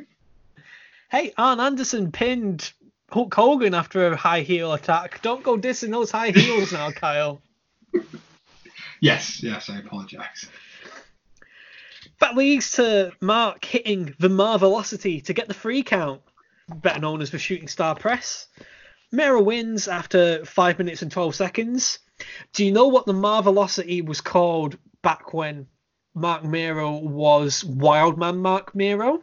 Hey, 1.11 1.33
Arn 1.37 1.59
Anderson 1.59 2.11
pinned 2.11 2.71
Hulk 3.11 3.33
Hogan 3.33 3.73
after 3.73 4.07
a 4.07 4.15
high 4.15 4.41
heel 4.41 4.73
attack. 4.73 5.21
Don't 5.21 5.43
go 5.43 5.57
dissing 5.57 5.91
those 5.91 6.11
high 6.11 6.31
heels 6.31 6.71
now, 6.73 6.91
Kyle. 6.95 7.41
yes, 8.99 9.41
yes, 9.43 9.69
I 9.69 9.77
apologise. 9.79 10.49
That 12.19 12.35
leads 12.35 12.71
to 12.71 13.11
Mark 13.21 13.63
hitting 13.65 14.15
the 14.19 14.29
Marvelocity 14.29 15.23
to 15.25 15.33
get 15.33 15.47
the 15.47 15.53
free 15.53 15.83
count, 15.83 16.21
better 16.69 16.99
known 16.99 17.21
as 17.21 17.29
the 17.29 17.39
Shooting 17.39 17.67
Star 17.67 17.95
Press. 17.95 18.47
Mero 19.11 19.41
wins 19.41 19.87
after 19.87 20.43
5 20.45 20.79
minutes 20.79 21.01
and 21.01 21.11
12 21.11 21.35
seconds. 21.35 21.99
Do 22.53 22.65
you 22.65 22.71
know 22.71 22.87
what 22.87 23.05
the 23.05 23.13
Marvelocity 23.13 24.03
was 24.03 24.21
called 24.21 24.77
back 25.01 25.33
when 25.33 25.67
Mark 26.13 26.43
Mero 26.43 26.97
was 26.97 27.63
Wildman 27.63 28.37
Mark 28.37 28.73
Mero? 28.73 29.21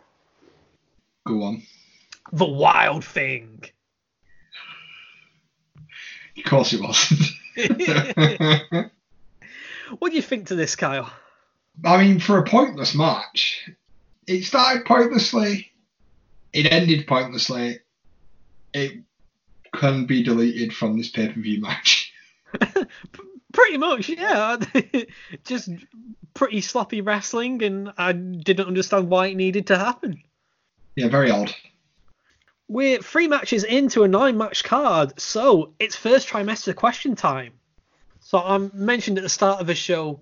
Go 1.26 1.42
on. 1.42 1.62
The 2.32 2.46
Wild 2.46 3.04
Thing. 3.04 3.64
Of 6.38 6.44
course 6.44 6.72
it 6.72 6.80
was. 6.80 7.32
What 9.98 10.10
do 10.10 10.16
you 10.16 10.22
think 10.22 10.48
to 10.48 10.54
this, 10.54 10.76
Kyle? 10.76 11.10
I 11.84 12.02
mean, 12.02 12.18
for 12.18 12.38
a 12.38 12.44
pointless 12.44 12.94
match, 12.94 13.68
it 14.26 14.44
started 14.44 14.84
pointlessly, 14.84 15.70
it 16.52 16.70
ended 16.70 17.06
pointlessly. 17.06 17.80
It 18.72 19.02
can 19.74 20.06
be 20.06 20.22
deleted 20.22 20.74
from 20.74 20.96
this 20.96 21.10
pay 21.10 21.28
per 21.28 21.40
view 21.40 21.60
match. 21.60 22.12
Pretty 23.52 23.76
much, 23.76 24.08
yeah. 24.08 24.56
Just 25.44 25.68
pretty 26.32 26.62
sloppy 26.62 27.02
wrestling, 27.02 27.62
and 27.62 27.92
I 27.98 28.12
didn't 28.12 28.66
understand 28.66 29.10
why 29.10 29.26
it 29.26 29.36
needed 29.36 29.66
to 29.66 29.78
happen. 29.78 30.22
Yeah, 30.96 31.08
very 31.08 31.30
odd. 31.30 31.54
We're 32.68 32.98
three 32.98 33.28
matches 33.28 33.64
into 33.64 34.02
a 34.02 34.08
nine 34.08 34.36
match 34.38 34.64
card, 34.64 35.20
so 35.20 35.74
it's 35.78 35.96
first 35.96 36.28
trimester 36.28 36.74
question 36.74 37.16
time. 37.16 37.52
So 38.20 38.38
I 38.38 38.58
mentioned 38.72 39.18
at 39.18 39.22
the 39.22 39.28
start 39.28 39.60
of 39.60 39.66
the 39.66 39.74
show 39.74 40.20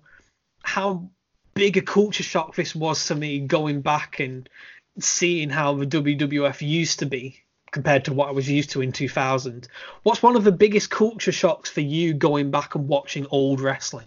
how 0.63 1.11
big 1.55 1.77
a 1.77 1.83
culture 1.83 2.23
shock 2.23 2.55
this 2.57 2.75
was 2.75 3.07
to 3.07 3.15
me 3.15 3.41
going 3.41 3.83
back 3.83 4.21
and 4.21 4.49
seeing 4.99 5.51
how 5.51 5.75
the 5.75 5.87
WWF 5.87 6.67
used 6.67 7.01
to 7.01 7.07
be 7.07 7.41
compared 7.71 8.05
to 8.07 8.13
what 8.13 8.29
I 8.29 8.33
was 8.33 8.49
used 8.49 8.71
to 8.71 8.81
in 8.81 8.93
2000. 8.93 9.69
What's 10.03 10.23
one 10.23 10.37
of 10.37 10.45
the 10.45 10.53
biggest 10.53 10.91
culture 10.91 11.33
shocks 11.33 11.71
for 11.71 11.81
you 11.81 12.15
going 12.15 12.51
back 12.51 12.75
and 12.75 12.89
watching 12.89 13.27
old 13.31 13.61
wrestling? 13.61 14.07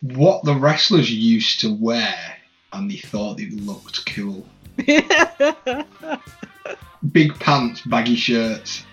What 0.00 0.44
the 0.44 0.54
wrestlers 0.54 1.10
used 1.10 1.60
to 1.60 1.74
wear, 1.74 2.36
and 2.72 2.90
they 2.90 2.98
thought 2.98 3.38
they 3.38 3.46
looked 3.46 4.06
cool. 4.06 4.46
Big 7.12 7.38
pants, 7.38 7.82
baggy 7.82 8.16
shirts, 8.16 8.84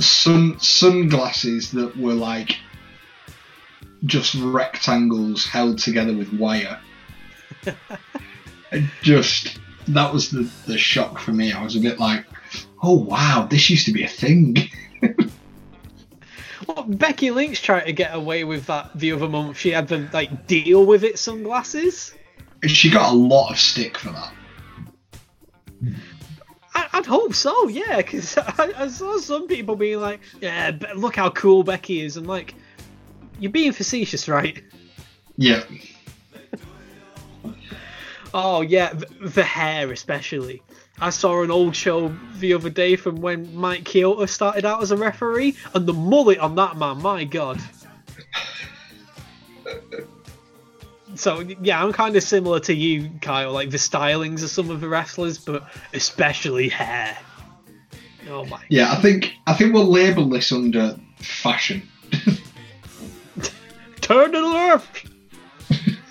sun 0.00 0.58
sunglasses 0.58 1.70
that 1.72 1.96
were 1.96 2.14
like 2.14 2.58
just 4.04 4.34
rectangles 4.34 5.46
held 5.46 5.78
together 5.78 6.12
with 6.12 6.32
wire. 6.32 6.80
Just 9.02 9.58
that 9.88 10.12
was 10.12 10.30
the, 10.30 10.50
the 10.66 10.78
shock 10.78 11.18
for 11.18 11.32
me. 11.32 11.52
I 11.52 11.62
was 11.62 11.76
a 11.76 11.80
bit 11.80 12.00
like, 12.00 12.24
oh 12.82 12.94
wow, 12.94 13.46
this 13.48 13.70
used 13.70 13.86
to 13.86 13.92
be 13.92 14.02
a 14.04 14.08
thing. 14.08 14.56
Well, 16.66 16.84
Becky 16.84 17.32
Lynch 17.32 17.60
tried 17.60 17.86
to 17.86 17.92
get 17.92 18.14
away 18.14 18.44
with 18.44 18.66
that 18.66 18.90
the 18.94 19.12
other 19.12 19.28
month. 19.28 19.58
She 19.58 19.70
had 19.70 19.88
the 19.88 20.08
like 20.12 20.46
deal 20.46 20.86
with 20.86 21.02
it 21.02 21.18
sunglasses. 21.18 22.14
She 22.66 22.90
got 22.90 23.12
a 23.12 23.16
lot 23.16 23.50
of 23.50 23.58
stick 23.58 23.98
for 23.98 24.10
that. 24.10 24.32
I, 26.74 26.88
I'd 26.92 27.06
hope 27.06 27.34
so, 27.34 27.68
yeah, 27.68 27.96
because 27.96 28.36
I, 28.38 28.72
I 28.76 28.88
saw 28.88 29.18
some 29.18 29.48
people 29.48 29.76
being 29.76 30.00
like, 30.00 30.20
"Yeah, 30.40 30.70
but 30.70 30.96
look 30.96 31.16
how 31.16 31.30
cool 31.30 31.64
Becky 31.64 32.00
is," 32.00 32.16
and 32.16 32.26
like, 32.26 32.54
you're 33.40 33.52
being 33.52 33.72
facetious, 33.72 34.28
right? 34.28 34.62
Yeah. 35.36 35.62
Oh 38.34 38.62
yeah, 38.62 38.94
the, 38.94 39.06
the 39.28 39.42
hair 39.42 39.92
especially. 39.92 40.62
I 40.98 41.10
saw 41.10 41.42
an 41.42 41.50
old 41.50 41.76
show 41.76 42.16
the 42.38 42.54
other 42.54 42.70
day 42.70 42.96
from 42.96 43.16
when 43.16 43.54
Mike 43.54 43.84
Chioda 43.84 44.26
started 44.28 44.64
out 44.64 44.82
as 44.82 44.90
a 44.90 44.96
referee, 44.96 45.56
and 45.74 45.86
the 45.86 45.92
mullet 45.92 46.38
on 46.38 46.54
that 46.54 46.78
man, 46.78 47.02
my 47.02 47.24
god. 47.24 47.60
So 51.14 51.40
yeah, 51.40 51.82
I'm 51.82 51.92
kind 51.92 52.16
of 52.16 52.22
similar 52.22 52.60
to 52.60 52.74
you, 52.74 53.10
Kyle. 53.20 53.52
Like 53.52 53.70
the 53.70 53.76
stylings 53.76 54.42
of 54.42 54.50
some 54.50 54.70
of 54.70 54.80
the 54.80 54.88
wrestlers, 54.88 55.38
but 55.38 55.64
especially 55.92 56.68
hair. 56.68 57.16
Oh 58.28 58.44
my. 58.46 58.62
Yeah, 58.68 58.92
I 58.92 58.96
think 58.96 59.34
I 59.46 59.54
think 59.54 59.74
we'll 59.74 59.90
label 59.90 60.28
this 60.28 60.52
under 60.52 60.96
fashion. 61.18 61.82
Turn 64.00 64.32
to 64.32 64.40
the 64.40 64.46
left. 64.46 65.06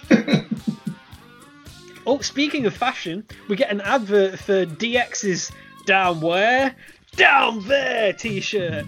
oh, 2.06 2.20
speaking 2.20 2.66
of 2.66 2.74
fashion, 2.76 3.26
we 3.48 3.56
get 3.56 3.72
an 3.72 3.82
advert 3.82 4.40
for 4.40 4.66
DX's 4.66 5.52
"Down 5.86 6.22
Where, 6.22 6.76
Down 7.16 7.68
There" 7.68 8.14
T-shirt. 8.14 8.86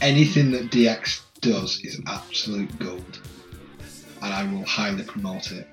Anything 0.00 0.50
that 0.52 0.70
DX 0.70 1.22
does 1.40 1.80
is 1.80 2.00
absolute 2.06 2.78
gold, 2.78 3.20
and 4.22 4.32
I 4.32 4.44
will 4.52 4.64
highly 4.64 5.02
promote 5.04 5.52
it. 5.52 5.66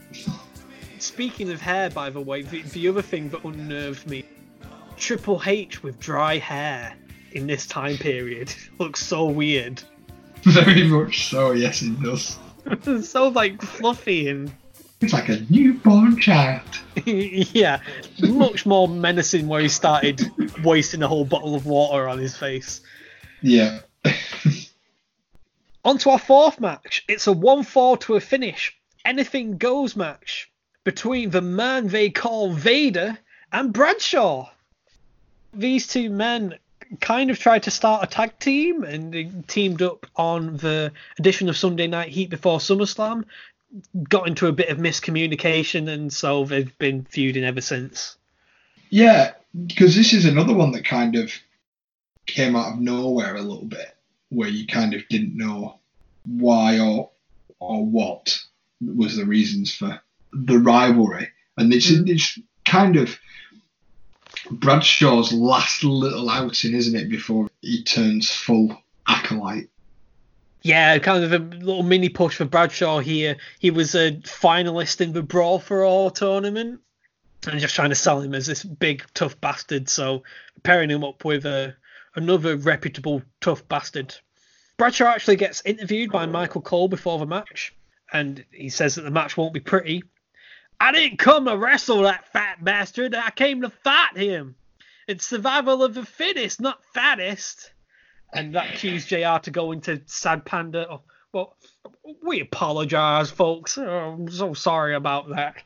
Speaking 0.99 1.51
of 1.51 1.59
hair, 1.61 1.89
by 1.89 2.09
the 2.09 2.21
way, 2.21 2.43
the, 2.43 2.61
the 2.61 2.87
other 2.87 3.01
thing 3.01 3.29
that 3.29 3.43
unnerved 3.43 4.07
me: 4.09 4.23
Triple 4.97 5.41
H 5.45 5.83
with 5.83 5.99
dry 5.99 6.37
hair 6.37 6.95
in 7.33 7.47
this 7.47 7.65
time 7.65 7.97
period 7.97 8.53
looks 8.79 9.05
so 9.05 9.25
weird. 9.25 9.81
Very 10.43 10.83
much 10.87 11.29
so. 11.29 11.51
Yes, 11.51 11.81
it 11.81 11.99
does. 12.01 12.37
It's 12.65 13.09
so 13.15 13.27
like 13.29 13.61
fluffy 13.61 14.29
and 14.29 14.51
It's 15.01 15.13
like 15.13 15.29
a 15.29 15.39
newborn 15.49 16.19
child. 16.19 16.61
yeah, 17.05 17.79
much 18.21 18.65
more 18.65 18.87
menacing 18.87 19.47
where 19.47 19.61
he 19.61 19.67
started 19.69 20.21
wasting 20.63 21.01
a 21.03 21.07
whole 21.07 21.25
bottle 21.25 21.55
of 21.55 21.65
water 21.65 22.07
on 22.07 22.17
his 22.17 22.37
face. 22.37 22.81
Yeah. 23.41 23.79
On 25.85 25.97
to 25.99 26.11
our 26.11 26.19
fourth 26.19 26.59
match. 26.59 27.03
It's 27.07 27.27
a 27.27 27.33
1 27.33 27.63
4 27.63 27.97
to 27.97 28.15
a 28.15 28.19
finish. 28.19 28.77
Anything 29.03 29.57
goes 29.57 29.95
match 29.95 30.49
between 30.83 31.29
the 31.29 31.41
man 31.41 31.87
they 31.87 32.09
call 32.09 32.53
Vader 32.53 33.17
and 33.51 33.73
Bradshaw. 33.73 34.49
These 35.53 35.87
two 35.87 36.09
men 36.09 36.55
kind 36.99 37.29
of 37.31 37.39
tried 37.39 37.63
to 37.63 37.71
start 37.71 38.03
a 38.03 38.07
tag 38.07 38.37
team 38.39 38.83
and 38.83 39.13
they 39.13 39.29
teamed 39.47 39.81
up 39.81 40.05
on 40.15 40.57
the 40.57 40.91
edition 41.19 41.49
of 41.49 41.57
Sunday 41.57 41.87
Night 41.87 42.09
Heat 42.09 42.29
before 42.29 42.59
SummerSlam. 42.59 43.25
Got 44.07 44.27
into 44.27 44.47
a 44.47 44.51
bit 44.51 44.69
of 44.69 44.77
miscommunication 44.77 45.89
and 45.89 46.13
so 46.13 46.45
they've 46.45 46.77
been 46.77 47.05
feuding 47.05 47.43
ever 47.43 47.61
since. 47.61 48.17
Yeah, 48.89 49.33
because 49.65 49.95
this 49.95 50.13
is 50.13 50.25
another 50.25 50.53
one 50.53 50.71
that 50.73 50.85
kind 50.85 51.15
of 51.15 51.33
came 52.25 52.55
out 52.55 52.73
of 52.73 52.79
nowhere 52.79 53.35
a 53.35 53.41
little 53.41 53.65
bit, 53.65 53.95
where 54.33 54.49
you 54.49 54.67
kind 54.67 54.93
of 54.93 55.07
didn't 55.09 55.37
know 55.37 55.79
why 56.25 56.79
or 56.79 57.09
or 57.59 57.85
what 57.85 58.39
was 58.81 59.15
the 59.15 59.25
reasons 59.25 59.73
for 59.73 60.01
the 60.31 60.57
rivalry, 60.57 61.29
and 61.57 61.73
it's 61.73 61.91
mm. 61.91 62.09
it's 62.09 62.39
kind 62.65 62.95
of 62.95 63.17
Bradshaw's 64.51 65.31
last 65.31 65.83
little 65.83 66.29
outing, 66.29 66.73
isn't 66.73 66.95
it, 66.95 67.09
before 67.09 67.49
he 67.61 67.83
turns 67.83 68.29
full 68.29 68.77
acolyte. 69.07 69.69
Yeah, 70.63 70.97
kind 70.99 71.23
of 71.23 71.33
a 71.33 71.39
little 71.39 71.83
mini 71.83 72.09
push 72.09 72.37
for 72.37 72.45
Bradshaw 72.45 72.99
here. 72.99 73.37
He 73.59 73.69
was 73.69 73.95
a 73.95 74.13
finalist 74.23 75.01
in 75.01 75.11
the 75.11 75.21
Brawl 75.21 75.59
for 75.59 75.83
All 75.83 76.09
tournament, 76.09 76.79
and 77.45 77.59
just 77.59 77.75
trying 77.75 77.89
to 77.89 77.95
sell 77.95 78.21
him 78.21 78.33
as 78.33 78.47
this 78.47 78.63
big 78.63 79.03
tough 79.13 79.39
bastard. 79.41 79.89
So 79.89 80.23
pairing 80.63 80.89
him 80.89 81.03
up 81.03 81.25
with 81.25 81.45
a, 81.45 81.75
another 82.15 82.55
reputable 82.57 83.21
tough 83.41 83.67
bastard. 83.67 84.15
Bradshaw 84.77 85.05
actually 85.05 85.35
gets 85.35 85.61
interviewed 85.65 86.11
by 86.11 86.25
Michael 86.25 86.61
Cole 86.61 86.87
before 86.87 87.19
the 87.19 87.25
match, 87.25 87.75
and 88.11 88.43
he 88.51 88.69
says 88.69 88.95
that 88.95 89.03
the 89.03 89.11
match 89.11 89.37
won't 89.37 89.53
be 89.53 89.59
pretty. 89.59 90.03
I 90.79 90.91
didn't 90.91 91.19
come 91.19 91.45
to 91.45 91.57
wrestle 91.57 92.01
that 92.03 92.27
fat 92.33 92.63
bastard. 92.63 93.15
I 93.15 93.29
came 93.31 93.61
to 93.61 93.69
fight 93.69 94.17
him. 94.17 94.55
It's 95.07 95.25
survival 95.25 95.83
of 95.83 95.93
the 95.93 96.05
fittest, 96.05 96.59
not 96.59 96.83
fattest. 96.93 97.71
And 98.33 98.55
that 98.55 98.73
cues 98.75 99.05
JR 99.05 99.37
to 99.43 99.51
go 99.51 99.71
into 99.71 100.01
Sad 100.07 100.43
Panda. 100.43 100.87
Oh, 100.89 101.01
well, 101.31 101.55
we 102.23 102.41
apologise, 102.41 103.29
folks. 103.29 103.77
Oh, 103.77 103.87
I'm 104.17 104.29
so 104.31 104.53
sorry 104.53 104.95
about 104.95 105.29
that. 105.29 105.61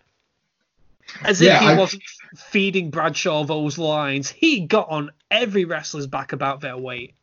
As 1.23 1.39
if 1.41 1.47
Yeah, 1.47 1.61
he 1.61 1.67
I- 1.67 1.77
wasn't 1.77 2.03
feeding 2.35 2.89
Bradshaw 2.89 3.45
those 3.45 3.77
lines. 3.77 4.29
He 4.29 4.61
got 4.61 4.89
on 4.89 5.11
every 5.31 5.65
wrestler's 5.65 6.07
back 6.07 6.33
about 6.33 6.61
their 6.61 6.77
weight. 6.77 7.13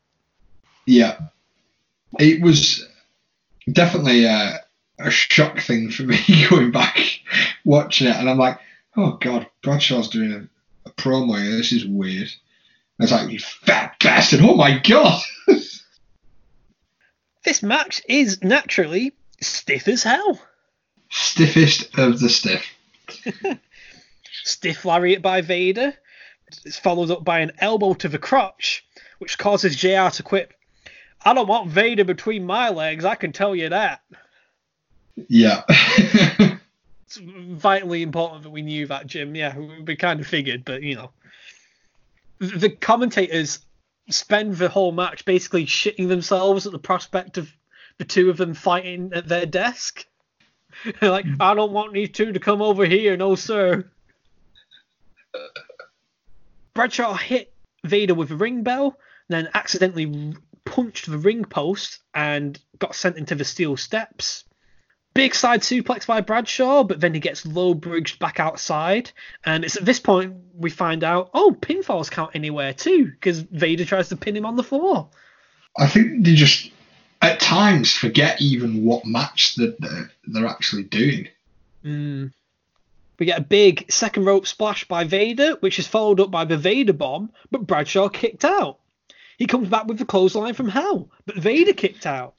Yeah, 0.86 1.18
it 2.18 2.42
was 2.42 2.86
definitely 3.70 4.24
a, 4.24 4.61
a 4.98 5.11
shock 5.11 5.61
thing 5.61 5.90
for 5.90 6.02
me 6.02 6.18
going 6.50 6.70
back 6.70 6.98
watching 7.64 8.09
it, 8.09 8.16
and 8.16 8.28
I'm 8.28 8.38
like, 8.38 8.59
oh 8.96 9.12
god, 9.12 9.46
Bradshaw's 9.62 10.09
doing 10.09 10.32
a, 10.32 10.88
a 10.88 10.92
promo 10.92 11.40
here. 11.40 11.57
This 11.57 11.72
is 11.72 11.86
weird. 11.86 12.28
I 13.00 13.05
was 13.05 13.12
like, 13.12 13.30
you 13.30 13.40
fat 13.40 13.96
bastard! 14.00 14.40
Oh 14.42 14.55
my 14.55 14.78
god. 14.78 15.22
This 17.44 17.62
match 17.62 18.00
is 18.09 18.42
naturally 18.42 19.12
stiff 19.40 19.86
as 19.86 20.02
hell. 20.02 20.40
Stiffest 21.11 21.98
of 21.98 22.18
the 22.18 22.30
stiff. 22.30 22.64
Stiff 24.44 24.84
lariat 24.84 25.22
by 25.22 25.42
Vader. 25.42 25.94
It's 26.64 26.78
followed 26.78 27.11
up 27.11 27.24
by 27.24 27.40
an 27.40 27.52
elbow 27.59 27.94
to 27.94 28.09
the 28.09 28.18
crotch, 28.18 28.86
which 29.18 29.38
causes 29.38 29.76
JR 29.76 30.09
to 30.11 30.22
quip. 30.22 30.55
I 31.24 31.34
don't 31.34 31.48
want 31.48 31.70
Vader 31.70 32.05
between 32.05 32.44
my 32.44 32.68
legs, 32.68 33.05
I 33.05 33.14
can 33.14 33.32
tell 33.32 33.55
you 33.55 33.70
that. 33.70 34.02
Yeah. 35.28 35.62
It's 37.07 37.18
vitally 37.18 38.02
important 38.02 38.42
that 38.42 38.50
we 38.50 38.62
knew 38.62 38.86
that, 38.88 39.07
Jim. 39.07 39.36
Yeah, 39.36 39.57
we, 39.57 39.94
kind 39.94 40.20
of 40.20 40.26
figured, 40.26 40.64
but 40.64 40.82
you 40.82 40.96
know. 40.96 41.11
The 42.38 42.59
the 42.59 42.70
commentators 42.70 43.61
spend 44.11 44.57
the 44.57 44.68
whole 44.68 44.90
match 44.90 45.24
basically 45.24 45.66
shitting 45.66 46.09
themselves 46.09 46.66
at 46.66 46.72
the 46.72 46.78
prospect 46.78 47.38
of 47.38 47.52
the 47.98 48.05
two 48.05 48.30
of 48.30 48.36
them 48.36 48.55
fighting 48.55 49.12
at 49.14 49.28
their 49.28 49.46
desk. 49.46 50.07
Like, 51.00 51.24
mm. 51.24 51.36
I 51.38 51.55
don't 51.55 51.70
want 51.70 51.92
these 51.92 52.11
two 52.11 52.32
to 52.32 52.40
come 52.40 52.61
over 52.61 52.84
here, 52.84 53.16
no 53.16 53.36
sir. 53.36 53.88
Bradshaw 56.75 57.14
hit 57.14 57.53
Vader 57.85 58.14
with 58.14 58.31
a 58.31 58.37
ring 58.37 58.62
bell, 58.62 58.99
then 59.29 59.49
accidentally 59.55 60.35
punched 60.64 61.11
the 61.11 61.18
ring 61.18 61.45
post 61.45 62.01
and 62.14 62.59
got 62.79 62.95
sent 62.95 63.16
into 63.16 63.35
the 63.35 63.45
steel 63.45 63.77
steps. 63.77 64.45
Big 65.14 65.35
side 65.35 65.61
suplex 65.61 66.07
by 66.07 66.20
Bradshaw, 66.20 66.83
but 66.83 67.01
then 67.01 67.14
he 67.14 67.20
gets 67.20 67.47
low 67.47 67.72
bridged 67.72 68.18
back 68.18 68.41
outside. 68.41 69.12
And 69.45 69.64
it's 69.64 69.77
at 69.77 69.85
this 69.85 70.01
point 70.01 70.35
we 70.55 70.70
find 70.70 71.05
out, 71.05 71.31
oh, 71.33 71.57
pinfalls 71.61 72.11
count 72.11 72.33
anywhere 72.35 72.72
too, 72.72 73.07
because 73.07 73.41
Vader 73.41 73.85
tries 73.85 74.09
to 74.09 74.16
pin 74.16 74.37
him 74.37 74.45
on 74.45 74.57
the 74.57 74.64
floor. 74.64 75.09
I 75.79 75.87
think 75.87 76.25
they 76.25 76.35
just 76.35 76.70
at 77.22 77.39
times 77.39 77.93
forget 77.93 78.41
even 78.41 78.85
what 78.85 79.07
match 79.07 79.55
that 79.55 79.81
they're, 79.81 80.11
they're 80.27 80.47
actually 80.47 80.85
doing. 80.85 81.29
Mm. 81.85 82.33
We 83.19 83.27
get 83.27 83.39
a 83.39 83.43
big 83.43 83.91
second 83.91 84.25
rope 84.25 84.47
splash 84.47 84.87
by 84.87 85.05
Vader, 85.05 85.57
which 85.61 85.79
is 85.79 85.87
followed 85.87 86.21
up 86.21 86.31
by 86.31 86.45
the 86.45 86.57
Vader 86.57 86.93
bomb, 86.93 87.31
but 87.51 87.67
Bradshaw 87.67 88.09
kicked 88.09 88.45
out. 88.45 88.81
He 89.39 89.47
comes 89.47 89.69
back 89.69 89.87
with 89.87 89.99
the 89.99 90.05
clothesline 90.05 90.55
from 90.55 90.69
hell, 90.69 91.11
but 91.27 91.37
Vader 91.37 91.73
kicked 91.73 92.07
out. 92.07 92.35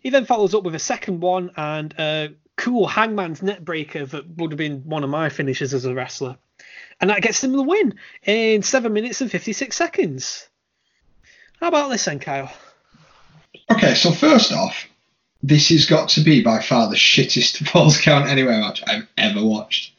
He 0.00 0.10
then 0.10 0.26
follows 0.26 0.54
up 0.54 0.64
with 0.64 0.74
a 0.74 0.80
second 0.80 1.20
one 1.20 1.50
and 1.56 1.94
a 1.98 2.34
cool 2.56 2.86
hangman's 2.86 3.40
neckbreaker 3.40 4.08
that 4.10 4.36
would 4.36 4.52
have 4.52 4.58
been 4.58 4.82
one 4.84 5.04
of 5.04 5.10
my 5.10 5.28
finishes 5.28 5.74
as 5.74 5.84
a 5.84 5.94
wrestler. 5.94 6.36
And 7.00 7.10
that 7.10 7.22
gets 7.22 7.42
him 7.42 7.52
the 7.52 7.62
win 7.62 7.94
in 8.24 8.62
7 8.62 8.92
minutes 8.92 9.20
and 9.20 9.30
56 9.30 9.74
seconds. 9.74 10.48
How 11.60 11.68
about 11.68 11.90
this 11.90 12.04
then, 12.04 12.18
Kyle? 12.18 12.52
Okay, 13.70 13.94
so 13.94 14.10
first 14.10 14.52
off, 14.52 14.86
this 15.42 15.68
has 15.70 15.86
got 15.86 16.10
to 16.10 16.20
be 16.20 16.42
by 16.42 16.60
far 16.60 16.88
the 16.88 16.96
shittest 16.96 17.66
Falls 17.68 18.00
Count 18.00 18.28
Anywhere 18.28 18.60
match 18.60 18.82
I've 18.86 19.08
ever 19.16 19.44
watched. 19.44 19.94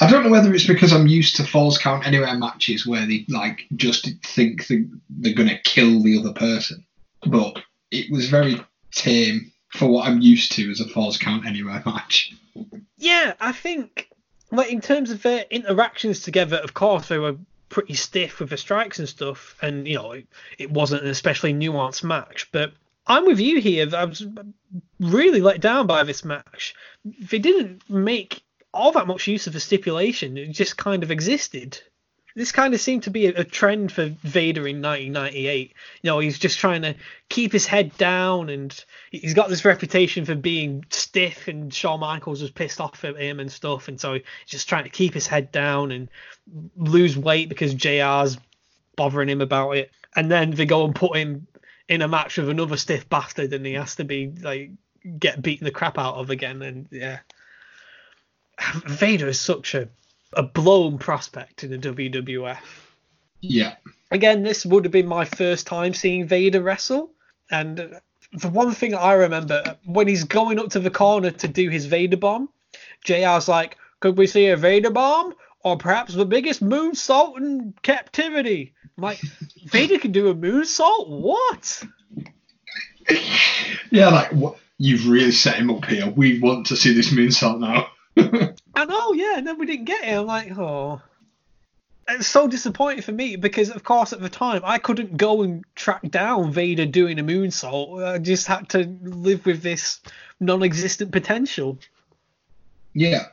I 0.00 0.10
don't 0.10 0.24
know 0.24 0.30
whether 0.30 0.52
it's 0.52 0.66
because 0.66 0.92
I'm 0.92 1.06
used 1.06 1.36
to 1.36 1.44
Falls 1.44 1.78
Count 1.78 2.06
Anywhere 2.06 2.36
matches 2.36 2.86
where 2.86 3.06
they 3.06 3.24
like 3.28 3.66
just 3.74 4.08
think 4.22 4.66
they, 4.66 4.84
they're 5.08 5.34
gonna 5.34 5.58
kill 5.64 6.02
the 6.02 6.18
other 6.18 6.32
person, 6.32 6.84
but 7.26 7.58
it 7.90 8.10
was 8.10 8.28
very 8.28 8.60
tame 8.90 9.50
for 9.68 9.86
what 9.86 10.06
I'm 10.06 10.20
used 10.20 10.52
to 10.52 10.70
as 10.70 10.80
a 10.80 10.88
Falls 10.88 11.16
Count 11.16 11.46
Anywhere 11.46 11.82
match. 11.86 12.34
Yeah, 12.98 13.32
I 13.40 13.52
think 13.52 14.10
like 14.50 14.70
in 14.70 14.82
terms 14.82 15.10
of 15.10 15.22
their 15.22 15.46
interactions 15.50 16.20
together, 16.20 16.58
of 16.58 16.74
course 16.74 17.08
they 17.08 17.18
were 17.18 17.36
pretty 17.70 17.94
stiff 17.94 18.38
with 18.38 18.50
the 18.50 18.58
strikes 18.58 18.98
and 18.98 19.08
stuff, 19.08 19.56
and 19.62 19.88
you 19.88 19.96
know 19.96 20.12
it, 20.12 20.26
it 20.58 20.70
wasn't 20.70 21.02
an 21.02 21.08
especially 21.08 21.54
nuanced 21.54 22.04
match. 22.04 22.50
But 22.52 22.74
I'm 23.06 23.26
with 23.26 23.40
you 23.40 23.60
here. 23.60 23.88
I 23.94 24.04
was 24.04 24.26
really 25.00 25.40
let 25.40 25.60
down 25.60 25.86
by 25.86 26.04
this 26.04 26.24
match. 26.24 26.74
They 27.04 27.38
didn't 27.38 27.88
make 27.90 28.42
all 28.72 28.92
that 28.92 29.06
much 29.06 29.26
use 29.26 29.46
of 29.46 29.52
the 29.52 29.60
stipulation. 29.60 30.38
It 30.38 30.52
just 30.52 30.76
kind 30.76 31.02
of 31.02 31.10
existed. 31.10 31.80
This 32.34 32.52
kind 32.52 32.72
of 32.72 32.80
seemed 32.80 33.02
to 33.02 33.10
be 33.10 33.26
a, 33.26 33.40
a 33.40 33.44
trend 33.44 33.92
for 33.92 34.06
Vader 34.22 34.66
in 34.66 34.80
1998. 34.80 35.74
You 36.02 36.08
know, 36.08 36.18
he's 36.18 36.38
just 36.38 36.58
trying 36.58 36.82
to 36.82 36.94
keep 37.28 37.52
his 37.52 37.66
head 37.66 37.96
down, 37.98 38.48
and 38.48 38.84
he's 39.10 39.34
got 39.34 39.50
this 39.50 39.66
reputation 39.66 40.24
for 40.24 40.34
being 40.34 40.84
stiff. 40.88 41.48
And 41.48 41.74
Shawn 41.74 42.00
Michaels 42.00 42.40
was 42.40 42.50
pissed 42.50 42.80
off 42.80 43.04
at 43.04 43.16
him 43.16 43.38
and 43.38 43.52
stuff, 43.52 43.88
and 43.88 44.00
so 44.00 44.14
he's 44.14 44.22
just 44.46 44.68
trying 44.68 44.84
to 44.84 44.90
keep 44.90 45.12
his 45.12 45.26
head 45.26 45.52
down 45.52 45.92
and 45.92 46.08
lose 46.76 47.18
weight 47.18 47.50
because 47.50 47.74
JR's 47.74 48.38
bothering 48.96 49.28
him 49.28 49.42
about 49.42 49.72
it. 49.72 49.90
And 50.16 50.30
then 50.30 50.52
they 50.52 50.66
go 50.66 50.84
and 50.84 50.94
put 50.94 51.16
him 51.16 51.46
in 51.92 52.00
a 52.00 52.08
match 52.08 52.38
with 52.38 52.48
another 52.48 52.78
stiff 52.78 53.06
bastard, 53.10 53.52
and 53.52 53.66
he 53.66 53.74
has 53.74 53.96
to 53.96 54.04
be 54.04 54.32
like 54.40 54.70
get 55.18 55.42
beaten 55.42 55.66
the 55.66 55.70
crap 55.70 55.98
out 55.98 56.14
of 56.14 56.30
again. 56.30 56.62
And 56.62 56.88
yeah, 56.90 57.18
Vader 58.86 59.28
is 59.28 59.38
such 59.38 59.74
a 59.74 59.88
a 60.32 60.42
blown 60.42 60.96
prospect 60.96 61.62
in 61.62 61.70
the 61.70 61.78
WWF. 61.78 62.56
Yeah. 63.42 63.74
Again, 64.10 64.42
this 64.42 64.64
would 64.64 64.86
have 64.86 64.92
been 64.92 65.06
my 65.06 65.26
first 65.26 65.66
time 65.66 65.92
seeing 65.92 66.26
Vader 66.26 66.62
wrestle, 66.62 67.10
and 67.50 68.00
the 68.32 68.48
one 68.48 68.72
thing 68.72 68.94
I 68.94 69.12
remember 69.12 69.76
when 69.84 70.08
he's 70.08 70.24
going 70.24 70.58
up 70.58 70.70
to 70.70 70.80
the 70.80 70.90
corner 70.90 71.30
to 71.30 71.48
do 71.48 71.68
his 71.68 71.84
Vader 71.84 72.16
bomb, 72.16 72.48
JR's 73.04 73.48
like, 73.48 73.76
"Could 74.00 74.16
we 74.16 74.26
see 74.26 74.46
a 74.46 74.56
Vader 74.56 74.90
bomb?" 74.90 75.34
Or 75.64 75.76
perhaps 75.76 76.14
the 76.14 76.24
biggest 76.24 76.62
moonsault 76.62 77.36
in 77.36 77.74
captivity. 77.82 78.74
I'm 78.96 79.02
like, 79.02 79.20
Vader 79.66 79.98
can 79.98 80.12
do 80.12 80.28
a 80.28 80.34
moonsault? 80.34 81.08
What? 81.08 81.84
Yeah, 83.90 84.08
like 84.08 84.32
what, 84.32 84.56
you've 84.78 85.08
really 85.08 85.32
set 85.32 85.56
him 85.56 85.70
up 85.70 85.84
here. 85.84 86.10
We 86.10 86.40
want 86.40 86.66
to 86.68 86.76
see 86.76 86.92
this 86.92 87.12
moonsault 87.12 87.60
now. 87.60 87.88
I 88.74 88.84
know, 88.84 88.98
oh, 88.98 89.12
yeah, 89.14 89.38
and 89.38 89.46
then 89.46 89.58
we 89.58 89.66
didn't 89.66 89.84
get 89.84 90.04
it. 90.04 90.12
I'm 90.12 90.26
like, 90.26 90.56
oh. 90.58 91.00
It's 92.08 92.26
so 92.26 92.48
disappointing 92.48 93.02
for 93.02 93.12
me 93.12 93.36
because, 93.36 93.70
of 93.70 93.84
course, 93.84 94.12
at 94.12 94.20
the 94.20 94.28
time 94.28 94.62
I 94.64 94.78
couldn't 94.78 95.16
go 95.16 95.42
and 95.42 95.64
track 95.76 96.02
down 96.10 96.52
Vader 96.52 96.84
doing 96.84 97.18
a 97.18 97.22
moonsault. 97.22 98.04
I 98.04 98.18
just 98.18 98.48
had 98.48 98.68
to 98.70 98.98
live 99.02 99.46
with 99.46 99.62
this 99.62 100.00
non-existent 100.40 101.12
potential. 101.12 101.78
yeah. 102.92 103.26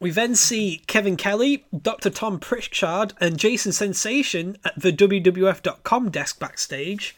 We 0.00 0.10
then 0.10 0.36
see 0.36 0.82
Kevin 0.86 1.16
Kelly, 1.16 1.66
Dr. 1.76 2.10
Tom 2.10 2.38
Pritchard, 2.38 3.14
and 3.20 3.36
Jason 3.36 3.72
Sensation 3.72 4.56
at 4.64 4.80
the 4.80 4.92
WWF.com 4.92 6.10
desk 6.10 6.38
backstage. 6.38 7.16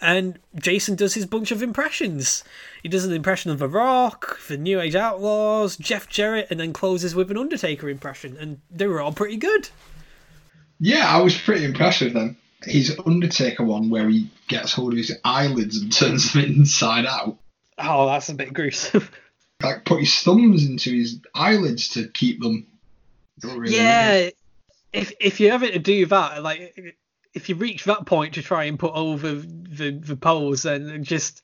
And 0.00 0.38
Jason 0.54 0.94
does 0.94 1.14
his 1.14 1.26
bunch 1.26 1.50
of 1.50 1.62
impressions. 1.62 2.44
He 2.82 2.88
does 2.88 3.04
an 3.04 3.12
impression 3.12 3.50
of 3.50 3.58
The 3.58 3.68
Rock, 3.68 4.38
the 4.48 4.56
New 4.56 4.80
Age 4.80 4.94
Outlaws, 4.94 5.76
Jeff 5.76 6.08
Jarrett, 6.08 6.48
and 6.50 6.60
then 6.60 6.72
closes 6.72 7.14
with 7.14 7.30
an 7.30 7.36
Undertaker 7.36 7.88
impression. 7.88 8.36
And 8.36 8.60
they 8.70 8.86
were 8.86 9.00
all 9.00 9.12
pretty 9.12 9.36
good. 9.36 9.68
Yeah, 10.78 11.06
I 11.06 11.20
was 11.20 11.36
pretty 11.36 11.64
impressed 11.64 12.00
with 12.00 12.14
them. 12.14 12.36
His 12.64 12.96
Undertaker 13.04 13.64
one 13.64 13.90
where 13.90 14.08
he 14.08 14.30
gets 14.48 14.72
hold 14.72 14.92
of 14.92 14.98
his 14.98 15.16
eyelids 15.24 15.80
and 15.80 15.92
turns 15.92 16.32
them 16.32 16.44
inside 16.56 17.06
out. 17.06 17.38
Oh, 17.78 18.06
that's 18.06 18.28
a 18.28 18.34
bit 18.34 18.52
gruesome. 18.52 19.08
Like 19.62 19.84
put 19.84 20.00
his 20.00 20.14
thumbs 20.20 20.66
into 20.66 20.90
his 20.90 21.20
eyelids 21.34 21.90
to 21.90 22.08
keep 22.08 22.40
them. 22.40 22.66
Really 23.42 23.76
yeah, 23.76 24.30
if 24.92 25.12
if 25.20 25.40
you're 25.40 25.52
having 25.52 25.72
to 25.72 25.78
do 25.78 26.06
that, 26.06 26.42
like 26.42 26.96
if 27.34 27.48
you 27.48 27.54
reach 27.54 27.84
that 27.84 28.06
point 28.06 28.34
to 28.34 28.42
try 28.42 28.64
and 28.64 28.78
put 28.78 28.94
over 28.94 29.34
the 29.34 29.90
the 29.90 30.16
pose, 30.16 30.62
then 30.62 31.04
just 31.04 31.42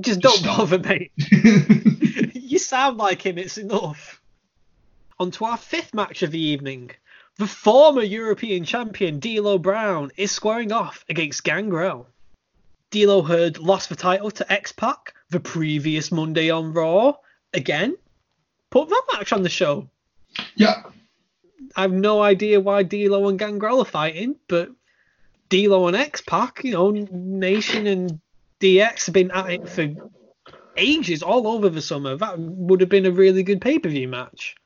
just 0.00 0.20
don't 0.20 0.38
stop. 0.38 0.58
bother, 0.58 0.78
mate. 0.78 1.12
you 2.34 2.58
sound 2.58 2.98
like 2.98 3.24
him. 3.24 3.38
It's 3.38 3.58
enough. 3.58 4.20
On 5.18 5.30
to 5.32 5.46
our 5.46 5.56
fifth 5.56 5.94
match 5.94 6.22
of 6.22 6.30
the 6.30 6.40
evening. 6.40 6.90
The 7.38 7.46
former 7.46 8.02
European 8.02 8.64
champion 8.64 9.20
D'Lo 9.20 9.58
Brown 9.58 10.10
is 10.16 10.32
squaring 10.32 10.72
off 10.72 11.04
against 11.08 11.44
Gangrel. 11.44 12.08
D'Lo 12.90 13.22
had 13.22 13.58
lost 13.58 13.90
the 13.90 13.96
title 13.96 14.30
to 14.32 14.52
X-Pac 14.52 15.14
the 15.30 15.38
previous 15.38 16.10
Monday 16.10 16.50
on 16.50 16.72
Raw. 16.72 17.14
Again, 17.54 17.96
put 18.70 18.88
that 18.88 19.02
match 19.12 19.32
on 19.32 19.42
the 19.42 19.48
show. 19.48 19.88
yeah, 20.54 20.82
I 21.76 21.82
have 21.82 21.92
no 21.92 22.22
idea 22.22 22.60
why 22.60 22.82
D'Lo 22.82 23.28
and 23.28 23.38
Gangrel 23.38 23.80
are 23.80 23.84
fighting, 23.84 24.36
but 24.48 24.70
D'Lo 25.48 25.86
and 25.86 25.96
X-Pac, 25.96 26.62
you 26.64 26.72
know, 26.72 26.90
Nation 26.90 27.86
and 27.86 28.20
DX 28.60 29.06
have 29.06 29.12
been 29.12 29.30
at 29.30 29.50
it 29.50 29.68
for 29.68 29.88
ages, 30.76 31.22
all 31.22 31.46
over 31.48 31.68
the 31.68 31.82
summer. 31.82 32.16
That 32.16 32.38
would 32.38 32.80
have 32.80 32.90
been 32.90 33.06
a 33.06 33.10
really 33.10 33.42
good 33.42 33.60
pay-per-view 33.60 34.08
match. 34.08 34.56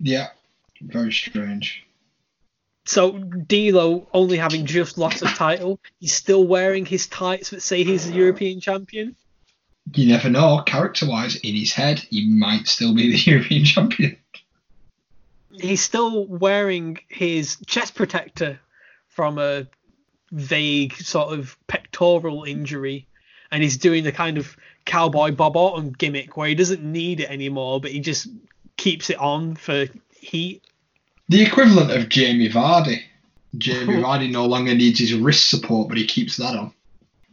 yeah. 0.00 0.28
Very 0.80 1.12
strange. 1.12 1.86
So 2.84 3.12
D'Lo 3.12 4.06
only 4.12 4.36
having 4.36 4.66
just 4.66 4.98
lost 4.98 5.22
a 5.22 5.26
title, 5.26 5.80
he's 5.98 6.12
still 6.12 6.46
wearing 6.46 6.84
his 6.84 7.06
tights 7.06 7.50
that 7.50 7.62
say 7.62 7.84
he's 7.84 8.08
a 8.08 8.12
European 8.12 8.60
champion. 8.60 9.16
You 9.92 10.08
never 10.08 10.30
know. 10.30 10.62
Character 10.64 11.06
wise, 11.06 11.36
in 11.36 11.54
his 11.54 11.72
head, 11.72 11.98
he 12.10 12.28
might 12.28 12.66
still 12.66 12.94
be 12.94 13.10
the 13.12 13.18
European 13.30 13.64
champion. 13.64 14.16
He's 15.52 15.82
still 15.82 16.26
wearing 16.26 16.98
his 17.08 17.56
chest 17.66 17.94
protector 17.94 18.58
from 19.08 19.38
a 19.38 19.66
vague 20.32 20.94
sort 20.94 21.38
of 21.38 21.56
pectoral 21.68 22.42
injury, 22.44 23.06
and 23.52 23.62
he's 23.62 23.76
doing 23.76 24.02
the 24.02 24.10
kind 24.10 24.36
of 24.38 24.56
cowboy 24.84 25.30
Bob 25.30 25.56
Orton 25.56 25.92
gimmick 25.92 26.36
where 26.36 26.48
he 26.48 26.54
doesn't 26.56 26.82
need 26.82 27.20
it 27.20 27.30
anymore, 27.30 27.80
but 27.80 27.92
he 27.92 28.00
just 28.00 28.26
keeps 28.76 29.10
it 29.10 29.18
on 29.18 29.54
for 29.54 29.86
heat. 30.18 30.62
The 31.28 31.42
equivalent 31.42 31.90
of 31.92 32.08
Jamie 32.08 32.48
Vardy. 32.50 33.02
Jamie 33.56 33.94
Vardy 34.02 34.30
no 34.32 34.46
longer 34.46 34.74
needs 34.74 34.98
his 34.98 35.14
wrist 35.14 35.48
support, 35.48 35.88
but 35.88 35.96
he 35.98 36.06
keeps 36.06 36.36
that 36.38 36.56
on. 36.56 36.72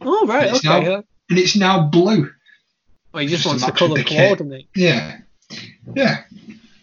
Oh 0.00 0.26
right, 0.26 0.48
It's 0.48 0.64
okay. 0.64 0.84
now- 0.84 1.04
And 1.28 1.38
it's 1.38 1.56
now 1.56 1.88
blue. 1.88 2.30
Well, 3.12 3.22
he 3.22 3.28
just 3.28 3.42
just 3.42 3.46
wants 3.46 3.64
to 3.64 3.72
colour 3.72 4.02
coordinate. 4.02 4.68
Yeah. 4.74 5.18
Yeah. 5.94 6.24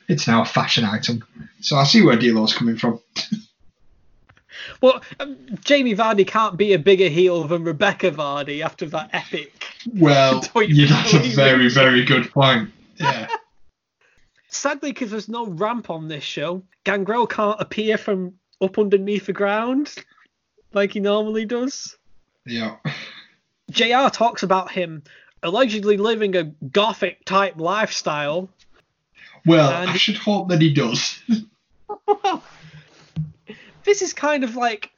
It's 0.08 0.28
now 0.28 0.42
a 0.42 0.46
fashion 0.46 0.86
item. 0.86 1.24
So 1.62 1.76
I 1.76 1.84
see 1.84 2.02
where 2.02 2.18
D'Lo's 2.18 2.54
coming 2.54 2.78
from. 2.78 3.00
Well, 4.82 5.02
um, 5.20 5.38
Jamie 5.66 5.96
Vardy 5.96 6.26
can't 6.26 6.56
be 6.56 6.72
a 6.74 6.80
bigger 6.80 7.10
heel 7.10 7.44
than 7.44 7.66
Rebecca 7.66 8.12
Vardy 8.12 8.64
after 8.64 8.86
that 8.88 9.10
epic. 9.14 9.66
Well, 9.94 10.44
yeah, 10.56 10.88
that's 10.88 11.14
a 11.14 11.20
very, 11.20 11.70
very 11.70 12.04
good 12.04 12.30
point. 12.32 12.70
Yeah. 12.98 13.28
Sadly, 14.50 14.92
because 14.92 15.10
there's 15.12 15.30
no 15.30 15.48
ramp 15.48 15.90
on 15.90 16.10
this 16.10 16.24
show, 16.24 16.64
Gangrel 16.84 17.28
can't 17.28 17.60
appear 17.62 17.98
from 17.98 18.34
up 18.62 18.78
underneath 18.78 19.26
the 19.26 19.34
ground 19.34 19.96
like 20.74 20.92
he 20.92 21.00
normally 21.00 21.46
does. 21.46 21.98
yeah. 22.46 22.76
JR 23.72 24.10
talks 24.10 24.44
about 24.44 24.72
him 24.72 25.04
allegedly 25.44 25.98
living 25.98 26.36
a 26.36 26.44
gothic 26.44 27.26
type 27.26 27.60
lifestyle. 27.60 28.50
Well, 29.46 29.70
And- 29.70 29.90
I 29.92 29.96
should 29.98 30.18
hope 30.18 30.50
that 30.50 30.62
he 30.62 30.74
does. 30.74 31.20
This 33.84 34.02
is 34.04 34.14
kind 34.14 34.44
of 34.44 34.56
like 34.56 34.92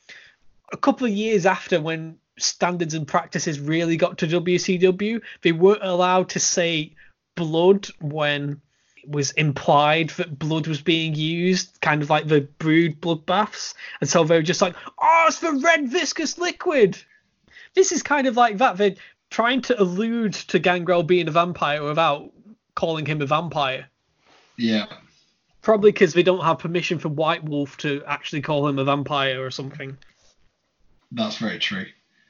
a 0.74 0.78
couple 0.78 1.08
of 1.08 1.14
years 1.14 1.46
after 1.46 1.80
when 1.80 2.18
standards 2.38 2.94
and 2.94 3.08
practices 3.08 3.60
really 3.60 3.96
got 3.96 4.18
to 4.18 4.28
WCW. 4.28 5.22
They 5.44 5.52
weren't 5.52 5.84
allowed 5.84 6.30
to 6.30 6.40
say 6.40 6.94
blood 7.36 7.88
when 8.02 8.60
it 8.98 9.10
was 9.10 9.32
implied 9.32 10.10
that 10.12 10.38
blood 10.38 10.68
was 10.68 10.82
being 10.82 11.16
used, 11.16 11.80
kind 11.82 12.02
of 12.02 12.10
like 12.10 12.28
the 12.28 12.42
brood 12.42 13.00
bloodbaths. 13.00 13.76
And 14.02 14.10
so 14.10 14.24
they 14.24 14.36
were 14.36 14.42
just 14.42 14.62
like, 14.62 14.76
oh, 15.02 15.26
it's 15.28 15.40
the 15.40 15.54
red 15.54 15.90
viscous 15.90 16.38
liquid. 16.38 17.02
This 17.76 17.92
is 17.94 18.04
kind 18.04 18.28
of 18.28 18.36
like 18.36 18.58
that. 18.58 18.78
They're 18.78 18.96
trying 19.32 19.62
to 19.62 19.82
allude 19.82 20.34
to 20.34 20.60
Gangrel 20.60 21.02
being 21.02 21.28
a 21.28 21.32
vampire 21.32 21.84
without 21.84 22.32
calling 22.76 23.06
him 23.06 23.22
a 23.22 23.26
vampire. 23.26 23.88
Yeah. 24.58 24.86
Probably 25.62 25.92
because 25.92 26.14
they 26.14 26.24
don't 26.24 26.44
have 26.44 26.60
permission 26.60 27.00
from 27.00 27.16
White 27.16 27.44
Wolf 27.44 27.78
to 27.78 28.04
actually 28.06 28.42
call 28.42 28.68
him 28.68 28.78
a 28.78 28.84
vampire 28.84 29.44
or 29.44 29.50
something. 29.50 29.98
That's 31.12 31.38
very 31.38 31.60
true. 31.60 31.86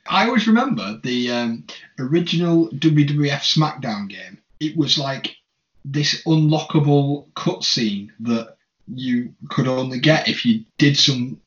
I 0.08 0.26
always 0.26 0.48
remember 0.48 1.00
the 1.04 1.32
um, 1.32 1.66
original 2.00 2.70
WWF 2.70 3.58
SmackDown 3.58 4.10
game. 4.10 4.40
It 4.60 4.78
was 4.78 4.98
like 4.98 5.36
this 5.84 6.24
unlockable 6.24 7.28
cutscene 7.36 8.10
that 8.22 8.58
you 8.88 9.34
could 9.50 9.68
only 9.68 10.00
get 10.00 10.28
if 10.28 10.46
you 10.46 10.66
did 10.78 10.98
some 10.98 11.40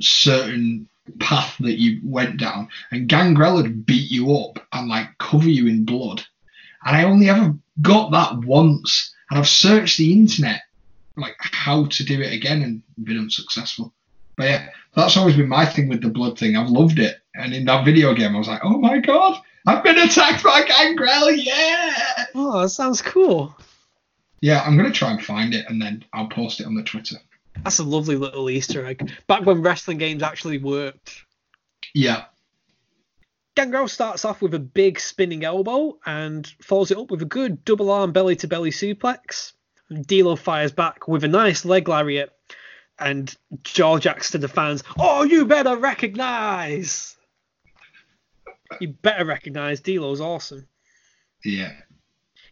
certain 0.00 0.88
path 1.18 1.56
that 1.60 1.78
you 1.78 2.00
went 2.04 2.38
down. 2.38 2.68
And 2.90 3.08
Gangrel 3.08 3.56
would 3.56 3.86
beat 3.86 4.10
you 4.10 4.34
up 4.36 4.58
and 4.72 4.88
like 4.88 5.08
cover 5.18 5.48
you 5.48 5.66
in 5.66 5.84
blood. 5.84 6.22
And 6.84 6.96
I 6.96 7.04
only 7.04 7.28
ever 7.28 7.54
got 7.82 8.12
that 8.12 8.44
once. 8.44 9.14
And 9.30 9.38
I've 9.38 9.48
searched 9.48 9.98
the 9.98 10.12
internet 10.12 10.62
like 11.16 11.36
how 11.38 11.86
to 11.86 12.04
do 12.04 12.20
it 12.20 12.32
again 12.32 12.62
and 12.62 12.82
been 13.04 13.18
unsuccessful. 13.18 13.92
But 14.36 14.44
yeah, 14.44 14.68
that's 14.94 15.16
always 15.16 15.36
been 15.36 15.48
my 15.48 15.64
thing 15.64 15.88
with 15.88 16.02
the 16.02 16.10
blood 16.10 16.38
thing. 16.38 16.56
I've 16.56 16.68
loved 16.68 16.98
it. 16.98 17.16
And 17.34 17.54
in 17.54 17.64
that 17.66 17.84
video 17.84 18.14
game, 18.14 18.34
I 18.34 18.38
was 18.38 18.48
like, 18.48 18.60
oh 18.64 18.78
my 18.78 18.98
god, 18.98 19.40
I've 19.66 19.82
been 19.82 19.98
attacked 19.98 20.44
by 20.44 20.64
Gangrel, 20.64 21.32
yeah! 21.32 22.26
Oh, 22.34 22.60
that 22.62 22.68
sounds 22.68 23.02
cool. 23.02 23.54
Yeah, 24.40 24.62
I'm 24.62 24.78
to 24.78 24.92
try 24.92 25.10
and 25.10 25.24
find 25.24 25.54
it 25.54 25.66
and 25.68 25.80
then 25.80 26.04
I'll 26.12 26.28
post 26.28 26.60
it 26.60 26.66
on 26.66 26.74
the 26.74 26.82
Twitter. 26.82 27.16
That's 27.64 27.78
a 27.78 27.84
lovely 27.84 28.16
little 28.16 28.48
Easter 28.48 28.84
egg. 28.86 29.12
Back 29.26 29.44
when 29.44 29.62
wrestling 29.62 29.98
games 29.98 30.22
actually 30.22 30.58
worked. 30.58 31.24
Yeah, 31.94 32.24
Gangrel 33.56 33.88
starts 33.88 34.26
off 34.26 34.42
with 34.42 34.52
a 34.52 34.58
big 34.58 35.00
spinning 35.00 35.42
elbow 35.42 35.98
and 36.04 36.46
follows 36.60 36.90
it 36.90 36.98
up 36.98 37.10
with 37.10 37.22
a 37.22 37.26
good 37.26 37.64
double 37.64 37.90
arm 37.90 38.12
belly 38.12 38.36
to 38.36 38.46
belly 38.46 38.70
suplex. 38.70 39.54
D'Lo 39.90 40.36
fires 40.36 40.72
back 40.72 41.08
with 41.08 41.24
a 41.24 41.28
nice 41.28 41.64
leg 41.64 41.88
lariat, 41.88 42.36
and 42.98 43.34
George 43.62 44.06
acts 44.06 44.32
to 44.32 44.38
the 44.38 44.48
fans, 44.48 44.84
"Oh, 44.98 45.22
you 45.22 45.46
better 45.46 45.76
recognize! 45.76 47.16
You 48.78 48.88
better 48.88 49.24
recognize 49.24 49.80
D'Lo's 49.80 50.20
awesome." 50.20 50.68
yeah. 51.42 51.72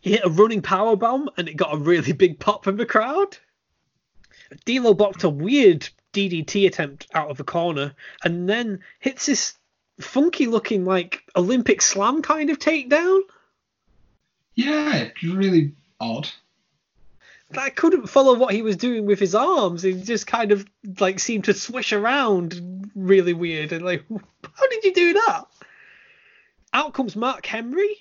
He 0.01 0.13
hit 0.13 0.25
a 0.25 0.31
running 0.31 0.63
power 0.63 0.97
bomb 0.97 1.31
and 1.37 1.49
it 1.49 1.57
got 1.57 1.75
a 1.75 1.79
really 1.79 2.13
big 2.13 2.39
pop 2.39 2.65
from 2.65 2.77
the 2.77 2.87
crowd. 2.87 3.37
D'Lo 4.65 4.95
blocked 4.95 5.25
a 5.25 5.29
weird 5.29 5.89
DDT 6.13 6.67
attempt 6.67 7.09
out 7.13 7.31
of 7.31 7.37
the 7.37 7.45
corner 7.45 7.95
and 8.23 8.49
then 8.49 8.81
hits 9.01 9.27
this 9.27 9.55
funky 10.01 10.47
looking 10.47 10.85
like 10.85 11.23
Olympic 11.37 11.83
slam 11.83 12.23
kind 12.23 12.51
of 12.51 12.59
takedown. 12.59 13.21
Yeah, 14.55 14.97
it's 14.97 15.23
really 15.23 15.73
odd. 16.01 16.29
I 17.57 17.71
couldn't 17.71 18.09
follow 18.09 18.35
what 18.35 18.55
he 18.55 18.63
was 18.63 18.77
doing 18.77 19.07
with 19.07 19.19
his 19.19 19.35
arms. 19.35 19.83
He 19.83 19.93
just 19.93 20.27
kind 20.27 20.53
of 20.53 20.67
like 20.99 21.21
seemed 21.21 21.45
to 21.45 21.55
swish 21.55 21.93
around 21.93 22.91
really 22.95 23.33
weird 23.33 23.73
and 23.73 23.85
like 23.85 24.05
how 24.11 24.69
did 24.69 24.85
you 24.85 24.95
do 24.95 25.13
that? 25.15 25.45
Out 26.73 26.95
comes 26.95 27.15
Mark 27.15 27.47
Henry. 27.47 27.99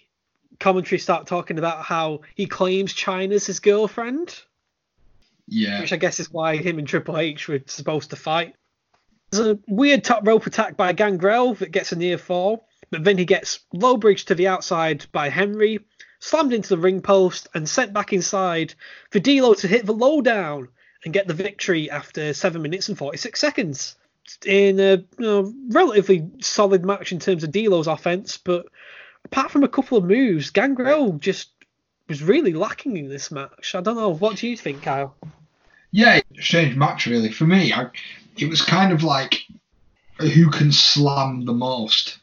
Commentary 0.59 0.99
start 0.99 1.27
talking 1.27 1.57
about 1.57 1.83
how 1.83 2.21
he 2.35 2.45
claims 2.45 2.93
Chyna's 2.93 3.45
his 3.45 3.59
girlfriend. 3.59 4.39
Yeah. 5.53 5.81
which 5.81 5.93
I 5.93 5.97
guess 5.97 6.19
is 6.19 6.31
why 6.31 6.57
him 6.57 6.79
and 6.79 6.87
Triple 6.87 7.17
H 7.17 7.47
were 7.47 7.61
supposed 7.67 8.09
to 8.09 8.15
fight. 8.15 8.55
There's 9.31 9.47
a 9.47 9.59
weird 9.67 10.03
top 10.03 10.25
rope 10.25 10.47
attack 10.47 10.77
by 10.77 10.93
Gangrel 10.93 11.53
that 11.55 11.71
gets 11.71 11.91
a 11.91 11.95
near 11.95 12.17
fall, 12.17 12.67
but 12.89 13.03
then 13.03 13.17
he 13.17 13.25
gets 13.25 13.59
low 13.71 13.97
bridge 13.97 14.25
to 14.25 14.35
the 14.35 14.47
outside 14.47 15.05
by 15.11 15.29
Henry, 15.29 15.79
slammed 16.19 16.53
into 16.53 16.69
the 16.69 16.77
ring 16.77 17.01
post, 17.01 17.47
and 17.53 17.69
sent 17.69 17.93
back 17.93 18.13
inside 18.13 18.73
for 19.11 19.19
D'Lo 19.19 19.53
to 19.55 19.67
hit 19.67 19.85
the 19.85 19.93
lowdown 19.93 20.69
and 21.03 21.13
get 21.13 21.27
the 21.27 21.33
victory 21.33 21.89
after 21.89 22.33
7 22.33 22.61
minutes 22.61 22.89
and 22.89 22.97
46 22.97 23.39
seconds. 23.39 23.95
In 24.45 24.79
a 24.79 24.95
you 24.95 25.05
know, 25.19 25.53
relatively 25.69 26.29
solid 26.41 26.85
match 26.85 27.11
in 27.11 27.19
terms 27.19 27.43
of 27.43 27.51
D'Lo's 27.51 27.87
offense, 27.87 28.37
but 28.37 28.65
apart 29.25 29.51
from 29.51 29.63
a 29.63 29.67
couple 29.67 29.97
of 29.97 30.05
moves, 30.05 30.49
Gangrel 30.49 31.13
just 31.13 31.51
was 32.07 32.23
really 32.23 32.53
lacking 32.53 32.97
in 32.97 33.09
this 33.09 33.31
match. 33.31 33.75
I 33.75 33.81
don't 33.81 33.95
know. 33.95 34.13
What 34.13 34.37
do 34.37 34.47
you 34.47 34.57
think, 34.57 34.81
Kyle? 34.81 35.15
Yeah, 35.93 36.21
strange 36.39 36.75
match 36.75 37.05
really. 37.05 37.31
For 37.31 37.45
me, 37.45 37.71
I, 37.71 37.87
it 38.35 38.49
was 38.49 38.63
kind 38.63 38.91
of 38.91 39.03
like 39.03 39.43
who 40.17 40.49
can 40.49 40.71
slam 40.71 41.45
the 41.45 41.53
most. 41.53 42.17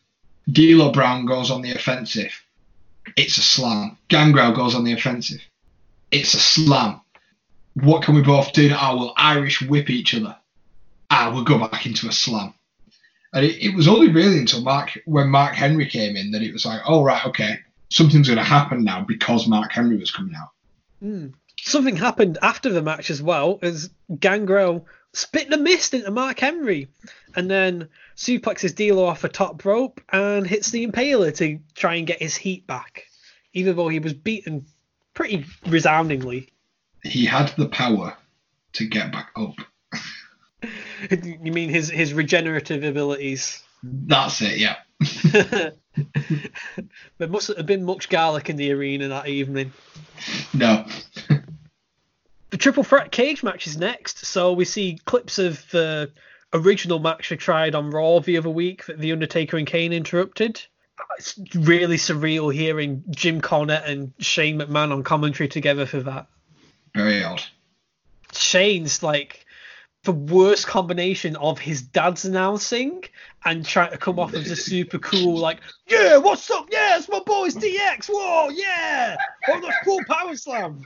D'Lo 0.51 0.91
Brown 0.91 1.25
goes 1.25 1.53
on 1.53 1.63
the 1.63 1.71
offensive. 1.71 2.33
It's 3.17 3.39
a 3.39 3.43
slam. 3.43 3.97
Gangrel 4.09 4.53
goes 4.53 4.75
on 4.75 4.83
the 4.83 4.93
offensive. 4.93 5.41
It's 6.11 6.35
a 6.35 6.41
slam. 6.41 7.01
What 7.75 8.03
can 8.03 8.17
we 8.17 8.23
both 8.23 8.53
do? 8.53 8.73
Ah, 8.75 8.97
we'll 8.97 9.15
Irish 9.17 9.63
whip 9.63 9.89
each 9.89 10.15
other. 10.15 10.37
Ah, 11.09 11.31
we'll 11.33 11.45
go 11.45 11.59
back 11.59 11.87
into 11.87 12.09
a 12.09 12.13
slam. 12.13 12.53
And 13.33 13.45
it, 13.45 13.65
it 13.65 13.77
was 13.77 13.87
only 13.87 14.09
really 14.11 14.39
until 14.39 14.63
Mark 14.63 14.99
when 15.05 15.29
Mark 15.29 15.55
Henry 15.55 15.87
came 15.87 16.17
in 16.17 16.33
that 16.33 16.43
it 16.43 16.53
was 16.53 16.67
like, 16.67 16.81
oh 16.87 17.05
right, 17.05 17.25
okay, 17.27 17.61
something's 17.89 18.27
going 18.27 18.39
to 18.39 18.45
happen 18.45 18.83
now 18.83 19.05
because 19.07 19.47
Mark 19.47 19.71
Henry 19.71 19.97
was 19.97 20.11
coming 20.11 20.35
out. 20.35 20.49
Something 21.63 21.97
happened 21.97 22.39
after 22.43 22.71
the 22.71 22.83
match 22.83 23.11
as 23.11 23.23
well, 23.23 23.59
as 23.63 23.91
Gangrel 24.19 24.87
spit 25.13 25.51
the 25.51 25.59
mist 25.59 25.95
into 25.95 26.11
Mark 26.11 26.39
Henry, 26.39 26.89
and 27.35 27.51
then 27.51 27.89
suplexes 28.17 28.75
D'Lo 28.75 29.05
off 29.05 29.25
a 29.25 29.29
top 29.29 29.65
rope 29.65 30.01
and 30.11 30.47
hits 30.47 30.71
the 30.71 30.87
Impaler 30.87 31.35
to 31.37 31.61
try 31.75 31.97
and 31.97 32.07
get 32.07 32.21
his 32.21 32.37
heat 32.37 32.67
back, 32.67 33.05
even 33.53 33.77
though 33.77 33.89
he 33.89 33.99
was 33.99 34.15
beaten 34.15 34.67
pretty 35.15 35.45
resoundingly. 35.67 36.49
He 37.03 37.25
had 37.25 37.49
the 37.57 37.69
power 37.69 38.17
to 38.75 38.87
get 38.87 39.13
back 39.13 39.31
up. 39.37 39.55
you 41.11 41.53
mean 41.53 41.71
his 41.71 41.89
his 41.89 42.13
regenerative 42.13 42.85
abilities? 42.85 43.63
That's 43.83 44.43
it, 44.43 44.59
yeah. 44.59 44.77
there 47.19 47.29
mustn't 47.29 47.57
have 47.57 47.67
been 47.67 47.85
much 47.85 48.11
garlic 48.11 48.51
in 48.51 48.57
the 48.57 48.73
arena 48.73 49.09
that 49.09 49.29
evening. 49.29 49.73
No. 50.53 50.87
The 52.51 52.57
triple 52.57 52.83
threat 52.83 53.13
cage 53.13 53.43
match 53.43 53.67
is 53.67 53.77
next. 53.79 54.27
So 54.27 54.53
we 54.53 54.65
see 54.65 54.99
clips 55.05 55.39
of 55.39 55.65
the 55.71 56.11
original 56.53 56.99
match 56.99 57.29
they 57.29 57.37
tried 57.37 57.75
on 57.75 57.91
Raw 57.91 58.19
the 58.19 58.39
other 58.39 58.51
week 58.51 58.87
that 58.87 58.99
The 58.99 59.13
Undertaker 59.13 59.57
and 59.57 59.67
Kane 59.67 59.93
interrupted. 59.93 60.61
It's 61.19 61.39
really 61.55 61.97
surreal 61.97 62.53
hearing 62.53 63.05
Jim 63.11 63.41
Cornette 63.41 63.89
and 63.89 64.13
Shane 64.19 64.59
McMahon 64.59 64.93
on 64.93 65.03
commentary 65.03 65.49
together 65.49 65.87
for 65.87 66.01
that. 66.01 66.27
Very 66.95 67.23
odd. 67.23 67.43
Shane's 68.33 69.03
like 69.03 69.47
the 70.05 70.13
worst 70.13 70.67
combination 70.67 71.37
of 71.37 71.59
his 71.59 71.83
dad's 71.83 72.25
announcing 72.25 73.05
and 73.45 73.65
trying 73.65 73.93
to 73.93 73.99
come 73.99 74.19
off 74.19 74.35
as 74.35 74.51
a 74.51 74.57
super 74.57 74.99
cool, 74.99 75.37
like, 75.37 75.59
yeah, 75.87 76.17
what's 76.17 76.51
up? 76.51 76.69
Yeah, 76.71 76.97
it's 76.97 77.09
my 77.09 77.21
boys 77.21 77.55
DX. 77.55 78.07
Whoa, 78.09 78.49
yeah. 78.51 79.17
Oh, 79.49 79.61
that's 79.61 79.77
cool 79.85 80.01
power 80.09 80.35
slam. 80.37 80.83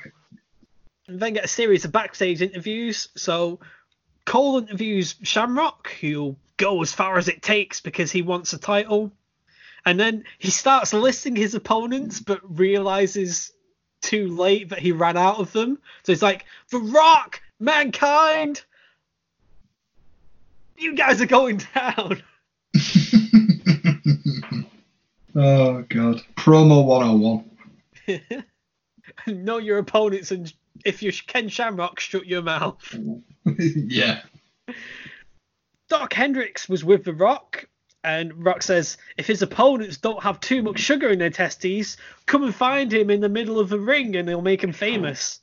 And 1.07 1.21
then 1.21 1.35
get 1.35 1.45
a 1.45 1.49
series 1.49 1.85
of 1.85 1.93
backstage 1.93 2.41
interviews. 2.41 3.09
So 3.15 3.61
Cole 4.25 4.59
interviews 4.59 5.17
Shamrock, 5.23 5.91
who'll 6.01 6.37
go 6.57 6.81
as 6.83 6.93
far 6.93 7.19
as 7.19 7.29
it 7.29 7.43
takes 7.43 7.81
because 7.81 8.11
he 8.11 8.23
wants 8.23 8.53
a 8.53 8.59
title. 8.59 9.13
And 9.85 10.01
then 10.01 10.25
he 10.39 10.51
starts 10.51 10.95
listing 10.95 11.37
his 11.37 11.55
opponents, 11.55 12.21
but 12.21 12.41
realizes 12.59 13.53
too 14.01 14.29
late 14.29 14.71
that 14.71 14.79
he 14.79 14.93
ran 14.93 15.17
out 15.17 15.41
of 15.41 15.53
them. 15.53 15.79
So 16.05 16.13
he's 16.13 16.23
like, 16.23 16.47
The 16.71 16.79
Rock, 16.79 17.43
Mankind, 17.61 18.63
you 20.79 20.95
guys 20.95 21.21
are 21.21 21.27
going 21.27 21.61
down. 21.75 22.23
oh 25.37 25.83
god. 25.89 26.23
Promo 26.37 26.85
101. 26.85 27.51
know 29.27 29.59
your 29.59 29.79
opponents, 29.79 30.31
and 30.31 30.53
if 30.85 31.03
you're 31.03 31.13
Ken 31.27 31.49
Shamrock, 31.49 32.01
shut 32.01 32.27
your 32.27 32.43
mouth. 32.43 32.97
yeah. 33.59 34.21
Doc 35.89 36.13
Hendrix 36.13 36.69
was 36.69 36.85
with 36.85 37.05
The 37.05 37.13
Rock, 37.13 37.67
and 38.03 38.45
Rock 38.45 38.63
says 38.63 38.97
if 39.17 39.27
his 39.27 39.43
opponents 39.43 39.97
don't 39.97 40.23
have 40.23 40.41
too 40.41 40.63
much 40.63 40.79
sugar 40.79 41.11
in 41.11 41.19
their 41.19 41.31
testes, 41.31 41.97
come 42.27 42.45
and 42.45 42.55
find 42.55 42.93
him 42.93 43.11
in 43.11 43.21
the 43.21 43.29
middle 43.29 43.59
of 43.59 43.69
the 43.69 43.79
ring 43.79 44.17
and 44.17 44.29
he'll 44.29 44.43
make 44.43 44.63
him 44.63 44.73
famous. 44.73 45.41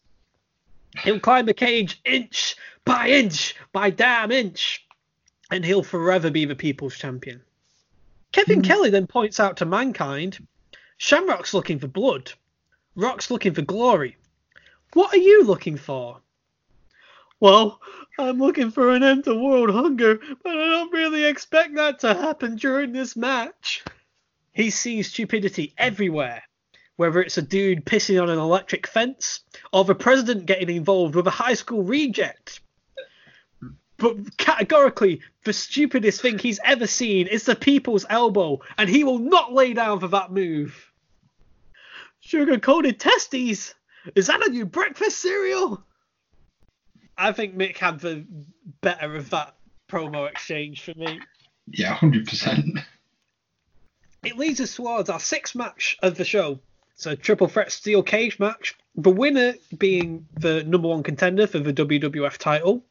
He'll 1.03 1.19
climb 1.19 1.45
the 1.45 1.53
cage 1.53 2.01
inch 2.05 2.55
by 2.85 3.09
inch 3.09 3.55
by 3.71 3.89
damn 3.89 4.31
inch, 4.31 4.85
and 5.49 5.63
he'll 5.63 5.83
forever 5.83 6.29
be 6.29 6.45
the 6.45 6.55
people's 6.55 6.97
champion. 6.97 7.41
Kevin 8.31 8.59
hmm. 8.59 8.65
Kelly 8.65 8.89
then 8.89 9.07
points 9.07 9.39
out 9.39 9.57
to 9.57 9.65
Mankind 9.65 10.45
Shamrock's 10.97 11.55
looking 11.55 11.79
for 11.79 11.87
blood, 11.87 12.31
Rock's 12.95 13.31
looking 13.31 13.55
for 13.55 13.63
glory. 13.63 14.17
What 14.93 15.13
are 15.13 15.17
you 15.17 15.43
looking 15.45 15.77
for? 15.77 16.19
Well, 17.39 17.79
I'm 18.19 18.39
looking 18.39 18.71
for 18.71 18.91
an 18.91 19.03
end 19.03 19.23
to 19.23 19.35
world 19.35 19.71
hunger, 19.71 20.19
but 20.43 20.55
I 20.55 20.69
don't 20.69 20.93
really 20.93 21.23
expect 21.23 21.75
that 21.75 21.99
to 21.99 22.13
happen 22.13 22.55
during 22.55 22.91
this 22.91 23.15
match. 23.15 23.83
He 24.51 24.69
sees 24.69 25.09
stupidity 25.09 25.73
everywhere, 25.77 26.43
whether 26.97 27.21
it's 27.21 27.37
a 27.37 27.41
dude 27.41 27.85
pissing 27.85 28.21
on 28.21 28.29
an 28.29 28.37
electric 28.37 28.85
fence 28.85 29.39
or 29.71 29.85
the 29.85 29.95
president 29.95 30.45
getting 30.45 30.75
involved 30.75 31.15
with 31.15 31.25
a 31.25 31.31
high 31.31 31.53
school 31.53 31.83
reject. 31.83 32.59
But 33.97 34.37
categorically, 34.37 35.21
the 35.45 35.53
stupidest 35.53 36.21
thing 36.21 36.37
he's 36.37 36.59
ever 36.65 36.85
seen 36.85 37.27
is 37.27 37.45
the 37.45 37.55
people's 37.55 38.05
elbow, 38.09 38.59
and 38.77 38.89
he 38.89 39.03
will 39.03 39.19
not 39.19 39.53
lay 39.53 39.73
down 39.73 39.99
for 39.99 40.09
that 40.09 40.31
move. 40.31 40.91
Sugar 42.19 42.59
coated 42.59 42.99
testes? 42.99 43.73
Is 44.15 44.27
that 44.27 44.45
a 44.45 44.49
new 44.49 44.65
breakfast 44.65 45.19
cereal? 45.19 45.83
I 47.17 47.31
think 47.31 47.55
Mick 47.55 47.77
had 47.77 47.99
the 47.99 48.25
better 48.81 49.15
of 49.15 49.29
that 49.29 49.55
promo 49.89 50.29
exchange 50.29 50.81
for 50.81 50.93
me. 50.95 51.19
Yeah, 51.67 51.95
100%. 51.95 52.83
It 54.23 54.37
leads 54.37 54.61
us 54.61 54.75
towards 54.75 55.09
our 55.09 55.19
sixth 55.19 55.55
match 55.55 55.97
of 56.01 56.15
the 56.15 56.25
show. 56.25 56.59
It's 56.93 57.05
a 57.05 57.15
triple 57.15 57.47
threat 57.47 57.71
steel 57.71 58.03
cage 58.03 58.39
match. 58.39 58.75
The 58.95 59.09
winner 59.09 59.55
being 59.77 60.27
the 60.33 60.63
number 60.63 60.87
one 60.87 61.03
contender 61.03 61.47
for 61.47 61.59
the 61.59 61.73
WWF 61.73 62.37
title. 62.37 62.83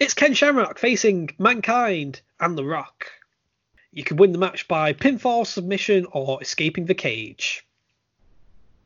It's 0.00 0.14
Ken 0.14 0.34
Shamrock 0.34 0.78
facing 0.78 1.30
Mankind 1.38 2.20
and 2.40 2.58
The 2.58 2.64
Rock. 2.64 3.10
You 3.92 4.04
can 4.04 4.16
win 4.16 4.32
the 4.32 4.38
match 4.38 4.68
by 4.68 4.92
pinfall, 4.92 5.46
submission, 5.46 6.06
or 6.12 6.42
escaping 6.42 6.86
the 6.86 6.94
cage. 6.94 7.64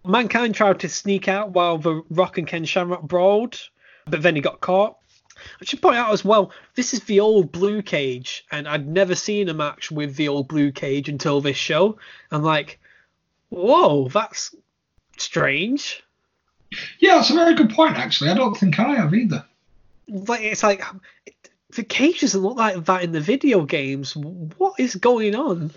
Mankind 0.07 0.55
tried 0.55 0.81
to 0.81 0.89
sneak 0.89 1.29
out 1.29 1.51
while 1.51 1.79
The 1.79 2.03
Rock 2.11 2.39
and 2.39 2.47
Ken 2.47 2.65
Shamrock 2.65 3.03
brawled, 3.03 3.61
but 4.07 4.23
then 4.23 4.35
he 4.35 4.41
got 4.41 4.61
caught. 4.61 4.97
I 5.61 5.65
should 5.65 5.83
point 5.83 5.97
out 5.97 6.13
as 6.13 6.25
well, 6.25 6.53
this 6.75 6.95
is 6.95 7.01
the 7.01 7.21
old 7.21 7.53
blue 7.53 7.83
cage, 7.83 8.45
and 8.51 8.67
I'd 8.67 8.89
never 8.89 9.15
seen 9.15 9.49
a 9.49 9.55
match 9.55 9.91
with 9.91 10.17
the 10.17 10.29
old 10.29 10.49
blue 10.49 10.73
cage 10.73 11.09
until 11.09 11.41
this 11.41 11.57
show. 11.57 11.99
I'm 12.31 12.43
like, 12.43 12.81
whoa, 13.51 14.09
that's 14.09 14.55
strange. 15.19 16.03
Yeah, 16.99 17.17
that's 17.17 17.31
a 17.31 17.35
very 17.35 17.55
good 17.55 17.71
point, 17.71 17.97
actually. 17.97 18.31
I 18.31 18.35
don't 18.35 18.57
think 18.57 18.79
I 18.79 18.95
have 18.95 19.15
either. 19.15 19.45
Like 20.09 20.43
it's 20.43 20.63
like 20.63 20.83
the 21.71 21.85
cage 21.85 22.21
doesn't 22.21 22.41
look 22.41 22.57
like 22.57 22.85
that 22.85 23.03
in 23.03 23.13
the 23.13 23.21
video 23.21 23.65
games. 23.65 24.17
What 24.17 24.75
is 24.79 24.95
going 24.95 25.35
on? 25.35 25.73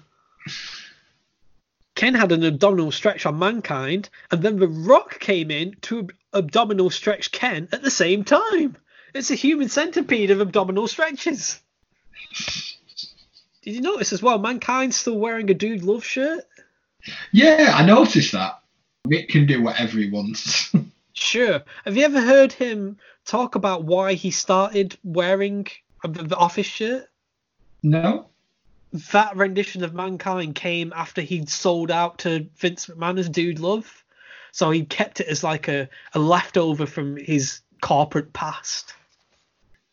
Ken 1.99 2.13
had 2.15 2.31
an 2.31 2.45
abdominal 2.45 2.93
stretch 2.93 3.25
on 3.25 3.37
Mankind, 3.37 4.07
and 4.31 4.41
then 4.41 4.57
The 4.57 4.69
Rock 4.69 5.19
came 5.19 5.51
in 5.51 5.75
to 5.81 5.99
ab- 5.99 6.13
abdominal 6.33 6.89
stretch 6.89 7.29
Ken 7.33 7.67
at 7.73 7.81
the 7.81 7.91
same 7.91 8.23
time. 8.23 8.77
It's 9.13 9.31
a 9.31 9.35
human 9.35 9.67
centipede 9.67 10.31
of 10.31 10.39
abdominal 10.39 10.87
stretches. 10.87 11.59
Did 13.63 13.75
you 13.75 13.81
notice 13.81 14.13
as 14.13 14.23
well? 14.23 14.39
Mankind's 14.39 14.95
still 14.95 15.19
wearing 15.19 15.49
a 15.49 15.53
Dude 15.53 15.83
Love 15.83 16.05
shirt. 16.05 16.45
Yeah, 17.33 17.73
I 17.75 17.85
noticed 17.85 18.31
that. 18.31 18.61
Mick 19.05 19.27
can 19.27 19.45
do 19.45 19.61
whatever 19.61 19.97
he 19.97 20.09
wants. 20.09 20.73
Sure. 21.11 21.63
Have 21.83 21.97
you 21.97 22.05
ever 22.05 22.21
heard 22.21 22.53
him 22.53 22.97
talk 23.25 23.55
about 23.55 23.83
why 23.83 24.13
he 24.13 24.31
started 24.31 24.97
wearing 25.03 25.67
the 26.01 26.23
the 26.23 26.37
office 26.37 26.65
shirt? 26.65 27.09
no? 27.83 28.29
That 28.91 29.35
rendition 29.35 29.83
of 29.83 29.93
Mankind 29.93 30.55
came 30.55 30.93
after 30.95 31.21
he'd 31.21 31.49
sold 31.49 31.91
out 31.91 32.19
to 32.19 32.47
Vince 32.57 32.87
McMahon 32.87 33.19
as 33.19 33.29
Dude 33.29 33.59
Love. 33.59 34.03
So 34.51 34.71
he 34.71 34.83
kept 34.83 35.19
it 35.19 35.27
as 35.27 35.43
like 35.43 35.67
a, 35.67 35.89
a 36.13 36.19
leftover 36.19 36.85
from 36.85 37.17
his 37.17 37.61
corporate 37.81 38.33
past. 38.33 38.93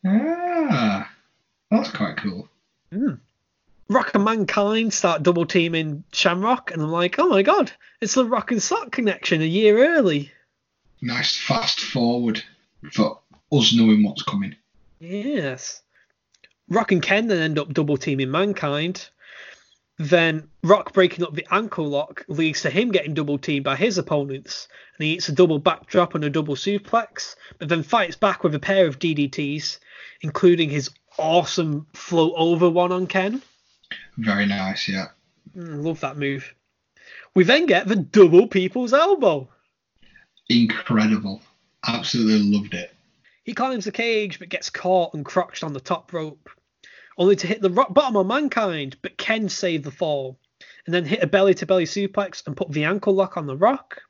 Ah, 0.07 1.11
that's 1.71 1.91
quite 1.91 2.17
cool. 2.17 2.49
Rock 3.89 4.15
and 4.15 4.25
Mankind 4.25 4.93
start 4.93 5.23
double 5.23 5.47
teaming 5.47 6.05
Shamrock, 6.13 6.71
and 6.71 6.83
I'm 6.83 6.91
like, 6.91 7.19
oh 7.19 7.29
my 7.29 7.43
god, 7.43 7.73
it's 8.01 8.15
the 8.15 8.25
Rock 8.25 8.51
and 8.51 8.63
Sock 8.63 8.93
connection 8.93 9.43
a 9.43 9.47
year 9.47 9.97
early. 9.97 10.33
Nice 11.03 11.37
fast 11.37 11.81
forward 11.81 12.43
for 12.93 13.21
us 13.53 13.75
knowing 13.75 14.03
what's 14.03 14.23
coming. 14.23 14.57
Yes. 14.99 15.83
Rock 16.69 16.93
and 16.93 17.03
Ken 17.03 17.29
then 17.29 17.43
end 17.43 17.59
up 17.59 17.73
double 17.73 17.97
teaming 17.97 18.31
Mankind. 18.31 19.09
Then 19.99 20.49
Rock 20.63 20.93
breaking 20.93 21.25
up 21.25 21.35
the 21.35 21.47
ankle 21.51 21.87
lock 21.87 22.25
leads 22.29 22.63
to 22.63 22.71
him 22.71 22.91
getting 22.91 23.15
double 23.15 23.39
teamed 23.39 23.65
by 23.65 23.77
his 23.77 23.97
opponents, 23.97 24.69
and 24.99 25.07
he 25.07 25.15
eats 25.15 25.29
a 25.29 25.33
double 25.33 25.59
backdrop 25.59 26.15
and 26.15 26.25
a 26.25 26.31
double 26.31 26.55
suplex, 26.55 27.37
but 27.59 27.69
then 27.69 27.83
fights 27.83 28.17
back 28.17 28.45
with 28.45 28.55
a 28.55 28.59
pair 28.61 28.87
of 28.87 28.99
DDTs, 28.99 29.79
including 30.21 30.69
his 30.69 30.91
awesome 31.19 31.87
float 31.95 32.35
over 32.37 32.69
one 32.69 32.93
on 32.93 33.07
Ken. 33.07 33.41
Very 34.19 34.47
nice, 34.47 34.89
yeah. 34.89 35.07
Mm, 35.57 35.83
love 35.83 36.01
that 36.01 36.19
move. 36.19 36.55
We 37.35 37.45
then 37.45 37.67
get 37.67 37.87
the 37.87 37.97
double 37.97 38.49
people's 38.49 38.93
elbow. 38.93 39.49
Incredible. 40.49 41.41
Absolutely 41.87 42.59
loved 42.59 42.75
it. 42.75 42.96
He 43.47 43.55
climbs 43.55 43.85
the 43.85 43.93
cage 43.93 44.41
but 44.41 44.49
gets 44.49 44.71
caught 44.71 45.15
and 45.15 45.25
crotched 45.25 45.63
on 45.63 45.73
the 45.73 45.79
top 45.79 46.13
rope, 46.13 46.51
only 47.17 47.37
to 47.37 47.47
hit 47.47 47.63
the 47.63 47.71
rock 47.71 47.95
bottom 47.95 48.17
of 48.17 48.27
Mankind, 48.27 48.97
but 49.03 49.17
Ken 49.17 49.49
saved 49.49 49.85
the 49.85 49.93
fall, 49.93 50.41
and 50.85 50.93
then 50.93 51.05
hit 51.05 51.23
a 51.23 51.29
belly 51.29 51.55
to 51.55 51.65
belly 51.65 51.85
suplex 51.85 52.45
and 52.45 52.57
put 52.57 52.73
the 52.73 52.83
ankle 52.83 53.15
lock 53.15 53.37
on 53.37 53.47
the 53.47 53.57
rock. 53.57 54.03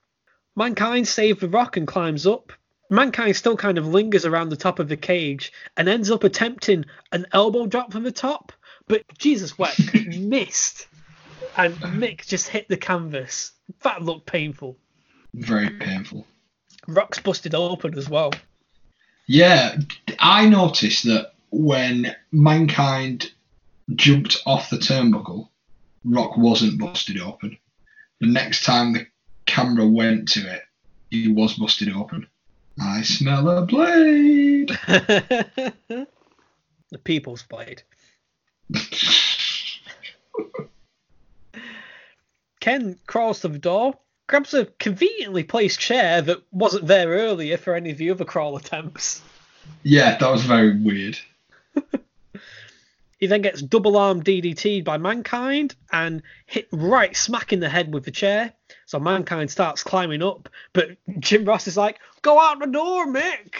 Mankind 0.57 1.07
saved 1.07 1.43
the 1.43 1.51
rock 1.51 1.77
and 1.77 1.87
climbs 1.87 2.27
up. 2.27 2.51
Mankind 2.89 3.37
still 3.37 3.59
kind 3.59 3.77
of 3.77 3.87
lingers 3.87 4.25
around 4.25 4.49
the 4.49 4.57
top 4.57 4.79
of 4.79 4.89
the 4.89 4.97
cage 4.97 5.53
and 5.77 5.87
ends 5.87 6.11
up 6.11 6.25
attempting 6.25 6.87
an 7.13 7.27
elbow 7.31 7.67
drop 7.67 7.93
from 7.93 8.05
the 8.05 8.13
top, 8.13 8.53
but 8.89 9.05
Jesus 9.19 9.59
wept, 9.59 9.95
missed, 10.17 10.87
and 11.59 11.75
Mick 11.75 12.27
just 12.27 12.49
hit 12.49 12.69
the 12.69 12.79
canvas. 12.79 13.53
That 13.83 14.03
looked 14.03 14.25
painful. 14.25 14.79
Very 15.35 15.69
painful. 15.69 16.27
Rock's 16.87 17.19
busted 17.19 17.55
open 17.55 17.99
as 17.99 18.09
well. 18.09 18.33
Yeah, 19.27 19.77
I 20.19 20.49
noticed 20.49 21.05
that 21.05 21.33
when 21.51 22.15
Mankind 22.31 23.33
jumped 23.95 24.43
off 24.47 24.71
the 24.71 24.77
turnbuckle, 24.77 25.49
Rock 26.05 26.37
wasn't 26.37 26.79
busted 26.79 27.21
open. 27.21 27.59
The 28.21 28.29
next 28.29 28.65
time 28.65 28.93
the 28.93 29.07
camera 29.47 29.87
went 29.87 30.29
to 30.31 30.41
it, 30.41 30.63
he 31.11 31.29
was 31.29 31.55
busted 31.55 31.93
open. 31.93 32.27
I 32.81 33.03
smell 33.03 33.49
a 33.49 33.63
blade. 33.67 34.69
the 34.87 36.07
People's 37.03 37.43
Blade. 37.43 37.83
Ken 42.61 42.99
crawls 43.07 43.41
to 43.41 43.49
the 43.49 43.59
door, 43.59 43.99
grabs 44.27 44.55
a 44.55 44.67
conveniently 44.67 45.45
placed 45.45 45.79
chair 45.79 46.23
that 46.23 46.43
wasn't 46.51 46.87
there 46.87 47.09
earlier 47.09 47.57
for 47.57 47.75
any 47.75 47.91
of 47.91 47.99
the 47.99 48.11
other 48.11 48.25
crawl 48.25 48.57
attempts. 48.57 49.23
yeah, 49.83 50.17
that 50.19 50.31
was 50.31 50.45
very 50.45 50.77
weird. 50.79 51.19
He 53.19 53.27
then 53.27 53.43
gets 53.43 53.63
double 53.63 53.97
arm 53.97 54.23
DDT'd 54.23 54.85
by 54.85 54.99
Mankind 54.99 55.75
and 55.91 56.23
hit 56.45 56.69
right 56.71 57.17
smack 57.17 57.53
in 57.53 57.61
the 57.61 57.69
head 57.69 57.93
with 57.93 58.05
the 58.05 58.11
chair. 58.11 58.53
So 58.85 58.99
Mankind 58.99 59.51
starts 59.51 59.83
climbing 59.83 60.23
up, 60.23 60.49
but 60.75 60.91
Jim 61.19 61.45
Ross 61.47 61.67
is 61.67 61.77
like, 61.77 61.99
Go 62.21 62.39
out 62.39 62.59
the 62.59 62.67
door, 62.67 63.07
Mick! 63.07 63.55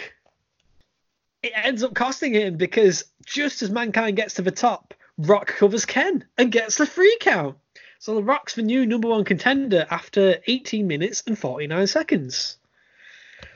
It 1.41 1.53
ends 1.55 1.83
up 1.83 1.95
costing 1.95 2.33
him 2.33 2.57
because 2.57 3.05
just 3.25 3.61
as 3.61 3.71
Mankind 3.71 4.15
gets 4.15 4.35
to 4.35 4.41
the 4.43 4.51
top, 4.51 4.93
Rock 5.17 5.47
covers 5.47 5.85
Ken 5.85 6.23
and 6.37 6.51
gets 6.51 6.77
the 6.77 6.85
free 6.85 7.17
count. 7.19 7.57
So 7.99 8.15
The 8.15 8.23
Rock's 8.23 8.55
the 8.55 8.61
new 8.61 8.85
number 8.85 9.07
one 9.07 9.25
contender 9.25 9.87
after 9.89 10.37
18 10.45 10.87
minutes 10.87 11.23
and 11.25 11.37
49 11.37 11.87
seconds. 11.87 12.57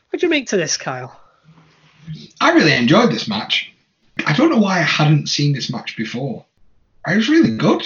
What 0.09 0.19
do 0.19 0.25
you 0.25 0.29
make 0.29 0.47
to 0.47 0.57
this, 0.57 0.77
Kyle? 0.77 1.19
I 2.41 2.51
really 2.51 2.73
enjoyed 2.73 3.11
this 3.11 3.27
match. 3.27 3.71
I 4.25 4.33
don't 4.33 4.49
know 4.49 4.57
why 4.57 4.79
I 4.79 4.83
hadn't 4.83 5.29
seen 5.29 5.53
this 5.53 5.71
match 5.71 5.95
before. 5.95 6.45
It 7.07 7.15
was 7.15 7.29
really 7.29 7.55
good. 7.55 7.83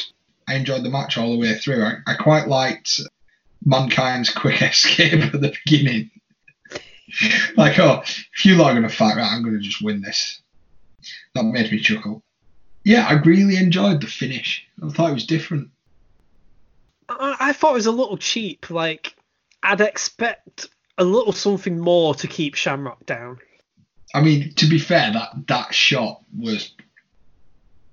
I 0.48 0.56
enjoyed 0.56 0.84
the 0.84 0.90
match 0.90 1.18
all 1.18 1.32
the 1.32 1.40
way 1.40 1.56
through. 1.56 1.84
I, 1.84 1.98
I 2.08 2.16
quite 2.16 2.48
liked 2.48 3.02
Mankind's 3.66 4.30
quick 4.30 4.62
escape 4.62 5.34
at 5.34 5.42
the 5.42 5.54
beginning. 5.66 6.12
like, 7.58 7.80
oh, 7.80 8.02
if 8.04 8.46
you 8.46 8.56
lot 8.56 8.78
are 8.78 8.82
to 8.82 8.90
fight, 8.90 9.18
right, 9.18 9.32
I'm 9.32 9.44
going 9.44 9.56
to 9.56 9.62
just 9.62 9.82
win 9.82 10.02
this. 10.02 10.42
That 11.34 11.44
made 11.44 11.72
me 11.72 11.80
chuckle. 11.80 12.24
Yeah, 12.84 13.06
I 13.08 13.14
really 13.14 13.58
enjoyed 13.58 14.02
the 14.02 14.08
finish. 14.08 14.66
I 14.84 14.90
thought 14.90 15.12
it 15.12 15.16
was 15.16 15.26
different. 15.26 15.70
I, 17.20 17.36
I 17.40 17.54
thought 17.54 17.72
it 17.72 17.76
was 17.76 17.86
a 17.86 17.92
little 17.92 18.18
cheap. 18.18 18.70
Like, 18.70 19.16
I'd 19.64 19.82
expect 19.82 20.68
a 20.98 21.04
little 21.04 21.34
something 21.34 21.80
more 21.80 22.16
to 22.16 22.28
keep 22.28 22.56
Shamrock 22.56 23.06
down. 23.06 23.40
I 24.14 24.22
mean, 24.22 24.54
to 24.56 24.68
be 24.68 24.80
fair, 24.80 25.12
that, 25.12 25.48
that 25.48 25.74
shot 25.74 26.22
was 26.38 26.74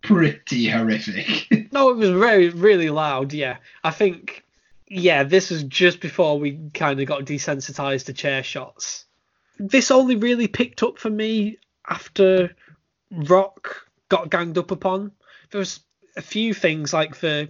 pretty 0.03 0.69
horrific. 0.69 1.49
No, 1.73 1.89
it 1.89 1.97
was 1.97 2.11
very, 2.11 2.51
really 2.51 2.91
loud. 2.91 3.33
Yeah, 3.33 3.57
I 3.83 3.93
think. 3.93 4.45
Yeah, 4.89 5.23
this 5.23 5.49
was 5.49 5.63
just 5.63 6.01
before 6.01 6.39
we 6.39 6.69
kind 6.75 7.01
of 7.01 7.07
got 7.07 7.25
desensitized 7.25 8.05
to 8.07 8.13
chair 8.13 8.43
shots. 8.43 9.07
This 9.59 9.91
only 9.91 10.17
really 10.17 10.49
picked 10.49 10.83
up 10.83 10.99
for 10.99 11.09
me 11.09 11.57
after 11.89 12.55
Rock 13.11 13.87
got 14.11 14.31
ganged 14.31 14.59
up 14.59 14.71
upon. 14.71 15.13
There 15.51 15.61
was 15.61 15.81
a 16.15 16.21
few 16.21 16.53
things 16.53 16.93
like 16.93 17.21
the 17.21 17.49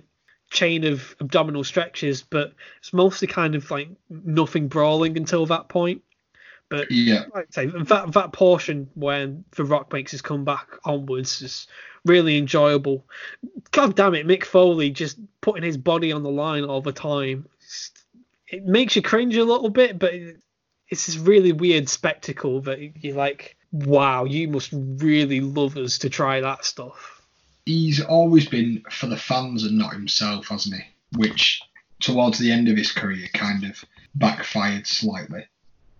chain 0.52 0.84
of 0.84 1.16
abdominal 1.20 1.64
stretches, 1.64 2.22
but 2.22 2.52
it's 2.78 2.92
mostly 2.92 3.26
kind 3.26 3.54
of 3.54 3.70
like 3.70 3.88
nothing 4.10 4.68
brawling 4.68 5.16
until 5.16 5.46
that 5.46 5.68
point. 5.68 6.02
But 6.68 6.90
yeah. 6.90 7.24
like 7.34 7.48
I 7.48 7.50
say, 7.50 7.66
that 7.66 8.12
that 8.12 8.32
portion 8.32 8.88
when 8.94 9.44
The 9.52 9.64
Rock 9.64 9.92
makes 9.92 10.10
his 10.12 10.22
comeback 10.22 10.68
onwards 10.84 11.42
is 11.42 11.66
really 12.04 12.38
enjoyable. 12.38 13.06
God 13.70 13.96
damn 13.96 14.14
it, 14.14 14.26
Mick 14.26 14.44
Foley 14.44 14.90
just 14.90 15.18
putting 15.40 15.62
his 15.62 15.76
body 15.76 16.12
on 16.12 16.22
the 16.22 16.30
line 16.30 16.64
all 16.64 16.80
the 16.80 16.92
time. 16.92 17.46
It 18.46 18.64
makes 18.64 18.96
you 18.96 19.02
cringe 19.02 19.36
a 19.36 19.44
little 19.44 19.70
bit, 19.70 19.98
but 19.98 20.12
it's 20.88 21.06
this 21.06 21.16
really 21.16 21.52
weird 21.52 21.88
spectacle 21.88 22.60
that 22.62 23.02
you're 23.02 23.16
like, 23.16 23.56
wow, 23.70 24.24
you 24.24 24.48
must 24.48 24.70
really 24.72 25.40
love 25.40 25.76
us 25.78 25.98
to 25.98 26.10
try 26.10 26.40
that 26.40 26.64
stuff. 26.64 27.21
He's 27.64 28.00
always 28.00 28.48
been 28.48 28.82
for 28.90 29.06
the 29.06 29.16
fans 29.16 29.64
and 29.64 29.78
not 29.78 29.92
himself, 29.92 30.48
hasn't 30.48 30.76
he? 30.76 30.82
Which, 31.16 31.62
towards 32.00 32.38
the 32.38 32.50
end 32.50 32.68
of 32.68 32.76
his 32.76 32.92
career, 32.92 33.28
kind 33.32 33.64
of 33.64 33.84
backfired 34.14 34.86
slightly. 34.86 35.46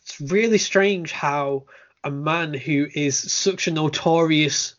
It's 0.03 0.21
really 0.21 0.59
strange 0.59 1.13
how 1.13 1.65
a 2.05 2.11
man 2.11 2.55
who 2.55 2.89
is 2.95 3.17
such 3.33 3.69
a 3.69 3.71
notorious 3.71 4.75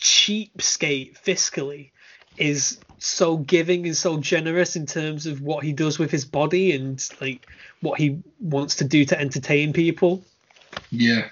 cheapskate 0.00 1.18
fiscally 1.22 1.90
is 2.36 2.78
so 2.98 3.36
giving 3.36 3.86
and 3.86 3.96
so 3.96 4.18
generous 4.18 4.76
in 4.76 4.86
terms 4.86 5.26
of 5.26 5.40
what 5.40 5.64
he 5.64 5.72
does 5.72 5.98
with 5.98 6.10
his 6.10 6.24
body 6.24 6.72
and 6.72 7.02
like 7.20 7.46
what 7.80 7.98
he 7.98 8.18
wants 8.40 8.76
to 8.76 8.84
do 8.84 9.04
to 9.06 9.18
entertain 9.18 9.72
people. 9.72 10.22
Yeah. 10.90 11.28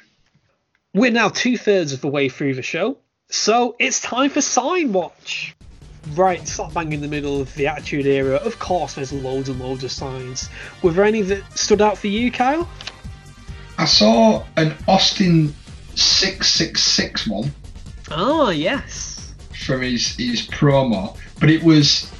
We're 0.94 1.10
now 1.10 1.28
two 1.28 1.58
thirds 1.58 1.92
of 1.92 2.00
the 2.00 2.08
way 2.08 2.28
through 2.28 2.54
the 2.54 2.62
show, 2.62 2.96
so 3.30 3.74
it's 3.78 4.00
time 4.00 4.30
for 4.30 4.40
Sign 4.40 4.92
Watch. 4.92 5.54
Right, 6.14 6.46
slap 6.46 6.74
bang 6.74 6.92
in 6.92 7.00
the 7.00 7.08
middle 7.08 7.40
of 7.40 7.54
the 7.54 7.66
Attitude 7.66 8.06
Era. 8.06 8.34
Of 8.36 8.58
course, 8.58 8.94
there's 8.94 9.12
loads 9.12 9.48
and 9.48 9.58
loads 9.58 9.84
of 9.84 9.90
signs. 9.90 10.50
Were 10.82 10.90
there 10.92 11.04
any 11.04 11.22
that 11.22 11.42
stood 11.58 11.80
out 11.80 11.96
for 11.96 12.08
you, 12.08 12.30
Kyle? 12.30 12.68
I 13.78 13.86
saw 13.86 14.44
an 14.56 14.74
Austin 14.86 15.54
666 15.94 17.26
one 17.26 17.52
Ah, 18.10 18.50
yes. 18.50 19.34
from 19.64 19.80
his, 19.80 20.14
his 20.16 20.46
promo, 20.46 21.16
but 21.40 21.48
it 21.50 21.62
was, 21.62 22.12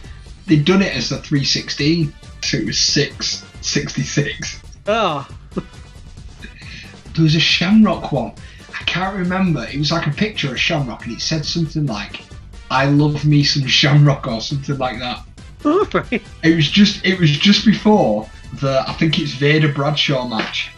they'd 0.46 0.64
done 0.64 0.80
it 0.80 0.96
as 0.96 1.10
the 1.10 1.18
316, 1.18 2.12
so 2.42 2.56
it 2.56 2.64
was 2.66 2.78
666. 2.78 4.60
Ah, 4.88 5.28
There 5.54 7.22
was 7.22 7.34
a 7.36 7.40
Shamrock 7.40 8.10
one. 8.12 8.32
I 8.78 8.82
can't 8.84 9.16
remember. 9.16 9.64
It 9.64 9.78
was 9.78 9.92
like 9.92 10.06
a 10.06 10.10
picture 10.10 10.50
of 10.50 10.60
Shamrock 10.60 11.04
and 11.04 11.14
it 11.14 11.20
said 11.20 11.44
something 11.44 11.86
like, 11.86 12.22
I 12.70 12.86
love 12.86 13.24
me 13.24 13.44
some 13.44 13.66
Shamrock 13.66 14.26
or 14.26 14.40
something 14.40 14.78
like 14.78 14.98
that. 14.98 15.24
right. 15.64 16.22
It 16.42 16.56
was 16.56 16.68
just 16.68 17.04
it 17.06 17.18
was 17.18 17.30
just 17.30 17.64
before 17.64 18.28
the 18.60 18.84
I 18.86 18.92
think 18.94 19.18
it's 19.18 19.32
Vader 19.32 19.72
Bradshaw 19.72 20.26
match. 20.26 20.70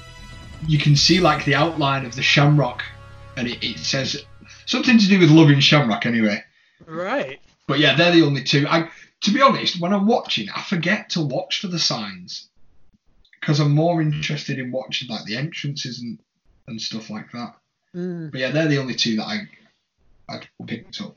You 0.67 0.79
can 0.79 0.95
see 0.95 1.21
like 1.21 1.45
the 1.45 1.55
outline 1.55 2.05
of 2.05 2.15
the 2.15 2.23
Shamrock, 2.23 2.83
and 3.37 3.49
it, 3.49 3.65
it 3.65 3.79
says 3.79 4.25
something 4.67 4.99
to 4.99 5.07
do 5.09 5.19
with 5.19 5.31
loving 5.31 5.61
Shamrock 5.61 6.07
anyway. 6.07 6.43
Right. 6.87 7.41
But 7.67 7.79
yeah, 7.81 7.97
they're 7.97 8.13
the 8.13 8.23
only 8.23 8.45
two. 8.45 8.67
I 8.69 8.91
to 9.23 9.33
be 9.33 9.43
honest, 9.43 9.81
when 9.81 9.93
I'm 9.93 10.07
watching, 10.07 10.49
I 10.51 10.63
forget 10.63 11.11
to 11.11 11.23
watch 11.23 11.61
for 11.61 11.69
the 11.69 11.79
signs 11.79 12.49
because 13.41 13.59
I'm 13.59 13.75
more 13.75 14.01
interested 14.03 14.59
in 14.59 14.71
watching 14.71 15.09
like 15.09 15.25
the 15.25 15.37
entrances 15.37 16.01
and 16.01 16.19
and 16.69 16.81
stuff 16.81 17.11
like 17.11 17.33
that. 17.33 17.55
Mm. 17.97 18.31
But 18.31 18.41
yeah, 18.41 18.51
they're 18.51 18.69
the 18.69 18.79
only 18.79 18.95
two 18.95 19.17
that 19.17 19.25
I 19.25 19.49
I 20.29 20.41
picked 20.67 21.01
up. 21.01 21.17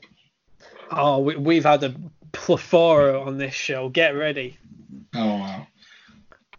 Oh, 0.90 1.18
we, 1.18 1.36
we've 1.36 1.64
had 1.64 1.84
a 1.84 1.94
plethora 2.32 3.20
on 3.20 3.36
this 3.38 3.54
show. 3.54 3.88
Get 3.88 4.16
ready. 4.16 4.58
Oh 5.14 5.36
wow. 5.36 5.66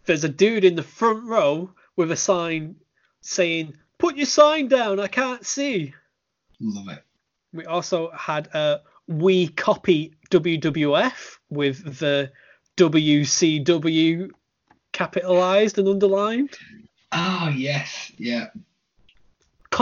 There's 0.04 0.24
a 0.24 0.28
dude 0.28 0.64
in 0.64 0.76
the 0.76 0.82
front 0.82 1.24
row 1.24 1.70
with 1.96 2.12
a 2.12 2.16
sign 2.16 2.76
saying, 3.20 3.76
"Put 3.98 4.16
your 4.16 4.26
sign 4.26 4.68
down. 4.68 5.00
I 5.00 5.08
can't 5.08 5.44
see." 5.44 5.94
Love 6.60 6.88
it. 6.88 7.02
We 7.52 7.66
also 7.66 8.10
had 8.12 8.46
a 8.54 8.82
we 9.08 9.48
copy 9.48 10.14
WWF 10.30 11.38
with 11.50 11.98
the 11.98 12.30
WCW 12.76 14.30
capitalized 14.92 15.78
and 15.78 15.88
underlined. 15.88 16.56
Oh 17.10 17.52
yes, 17.54 18.12
yeah. 18.16 18.48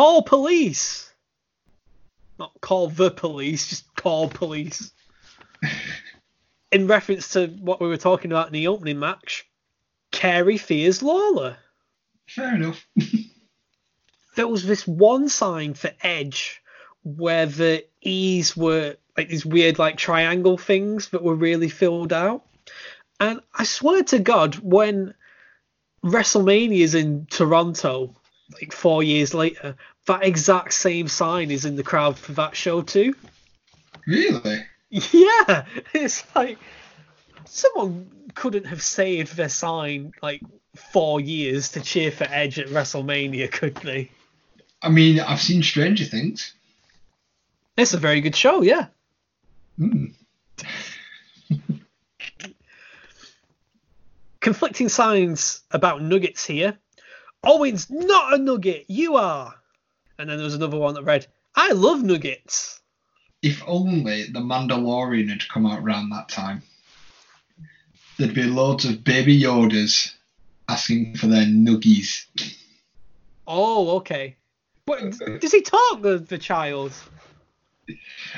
Call 0.00 0.22
police. 0.22 1.12
Not 2.38 2.58
call 2.62 2.88
the 2.88 3.10
police, 3.10 3.68
just 3.68 3.94
call 3.96 4.30
police. 4.30 4.92
in 6.72 6.86
reference 6.86 7.34
to 7.34 7.48
what 7.48 7.82
we 7.82 7.86
were 7.86 7.98
talking 7.98 8.32
about 8.32 8.46
in 8.46 8.54
the 8.54 8.68
opening 8.68 8.98
match, 8.98 9.46
Carey 10.10 10.56
fears 10.56 11.02
Lawler. 11.02 11.58
Fair 12.26 12.54
enough. 12.54 12.86
There 14.36 14.48
was 14.48 14.64
this 14.64 14.86
one 14.86 15.28
sign 15.28 15.74
for 15.74 15.90
Edge 16.02 16.62
where 17.02 17.44
the 17.44 17.84
E's 18.00 18.56
were 18.56 18.96
like 19.18 19.28
these 19.28 19.44
weird 19.44 19.78
like 19.78 19.98
triangle 19.98 20.56
things 20.56 21.10
that 21.10 21.22
were 21.22 21.34
really 21.34 21.68
filled 21.68 22.14
out. 22.14 22.46
And 23.18 23.40
I 23.52 23.64
swear 23.64 24.02
to 24.04 24.18
God, 24.18 24.54
when 24.60 25.12
WrestleMania 26.02 26.78
is 26.78 26.94
in 26.94 27.26
Toronto, 27.26 28.16
like 28.52 28.72
four 28.72 29.02
years 29.02 29.34
later, 29.34 29.76
that 30.06 30.24
exact 30.24 30.74
same 30.74 31.08
sign 31.08 31.50
is 31.50 31.64
in 31.64 31.76
the 31.76 31.82
crowd 31.82 32.18
for 32.18 32.32
that 32.32 32.56
show 32.56 32.82
too. 32.82 33.14
Really? 34.06 34.64
Yeah, 35.12 35.66
it's 35.94 36.24
like 36.34 36.58
someone 37.44 38.10
couldn't 38.34 38.64
have 38.64 38.82
saved 38.82 39.36
their 39.36 39.48
sign 39.48 40.12
like 40.20 40.42
four 40.74 41.20
years 41.20 41.70
to 41.72 41.80
cheer 41.80 42.10
for 42.10 42.26
Edge 42.28 42.58
at 42.58 42.66
WrestleMania, 42.66 43.52
could 43.52 43.76
they? 43.76 44.10
I 44.82 44.88
mean, 44.88 45.20
I've 45.20 45.40
seen 45.40 45.62
Stranger 45.62 46.04
Things. 46.04 46.54
It's 47.76 47.94
a 47.94 47.98
very 47.98 48.20
good 48.20 48.34
show, 48.34 48.62
yeah. 48.62 48.86
Mm. 49.78 50.12
Conflicting 54.40 54.88
signs 54.88 55.62
about 55.70 56.02
Nuggets 56.02 56.44
here. 56.44 56.78
Owen's 57.44 57.88
not 57.90 58.34
a 58.34 58.38
nugget, 58.38 58.84
you 58.88 59.16
are. 59.16 59.54
And 60.18 60.28
then 60.28 60.36
there 60.36 60.44
was 60.44 60.54
another 60.54 60.78
one 60.78 60.94
that 60.94 61.04
read, 61.04 61.26
I 61.54 61.72
love 61.72 62.02
nuggets. 62.02 62.80
If 63.42 63.62
only 63.66 64.24
the 64.24 64.40
Mandalorian 64.40 65.30
had 65.30 65.48
come 65.48 65.64
out 65.66 65.80
around 65.80 66.10
that 66.10 66.28
time. 66.28 66.62
There'd 68.18 68.34
be 68.34 68.42
loads 68.42 68.84
of 68.84 69.02
baby 69.02 69.40
Yodas 69.40 70.12
asking 70.68 71.16
for 71.16 71.26
their 71.26 71.46
nuggies. 71.46 72.26
Oh, 73.46 73.96
okay. 73.96 74.36
But 74.84 75.18
does 75.40 75.52
he 75.52 75.62
talk, 75.62 76.02
the, 76.02 76.18
the 76.18 76.36
child? 76.36 76.92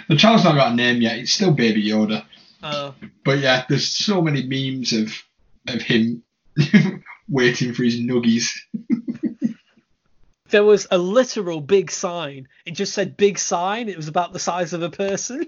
The 0.08 0.16
child's 0.16 0.44
not 0.44 0.54
got 0.54 0.72
a 0.72 0.74
name 0.74 1.02
yet, 1.02 1.18
it's 1.18 1.32
still 1.32 1.52
Baby 1.52 1.84
Yoda. 1.88 2.24
Uh, 2.62 2.92
But 3.24 3.40
yeah, 3.40 3.64
there's 3.68 3.88
so 3.88 4.22
many 4.22 4.42
memes 4.44 4.92
of 4.92 5.12
of 5.68 5.82
him 5.82 6.22
waiting 7.28 7.72
for 7.72 7.82
his 7.84 7.98
nuggies. 8.00 8.50
there 10.50 10.64
was 10.64 10.86
a 10.90 10.98
literal 10.98 11.60
big 11.60 11.90
sign. 11.90 12.48
It 12.66 12.72
just 12.72 12.92
said 12.92 13.16
big 13.16 13.38
sign. 13.38 13.88
It 13.88 13.96
was 13.96 14.08
about 14.08 14.32
the 14.32 14.38
size 14.38 14.72
of 14.72 14.82
a 14.82 14.90
person. 14.90 15.46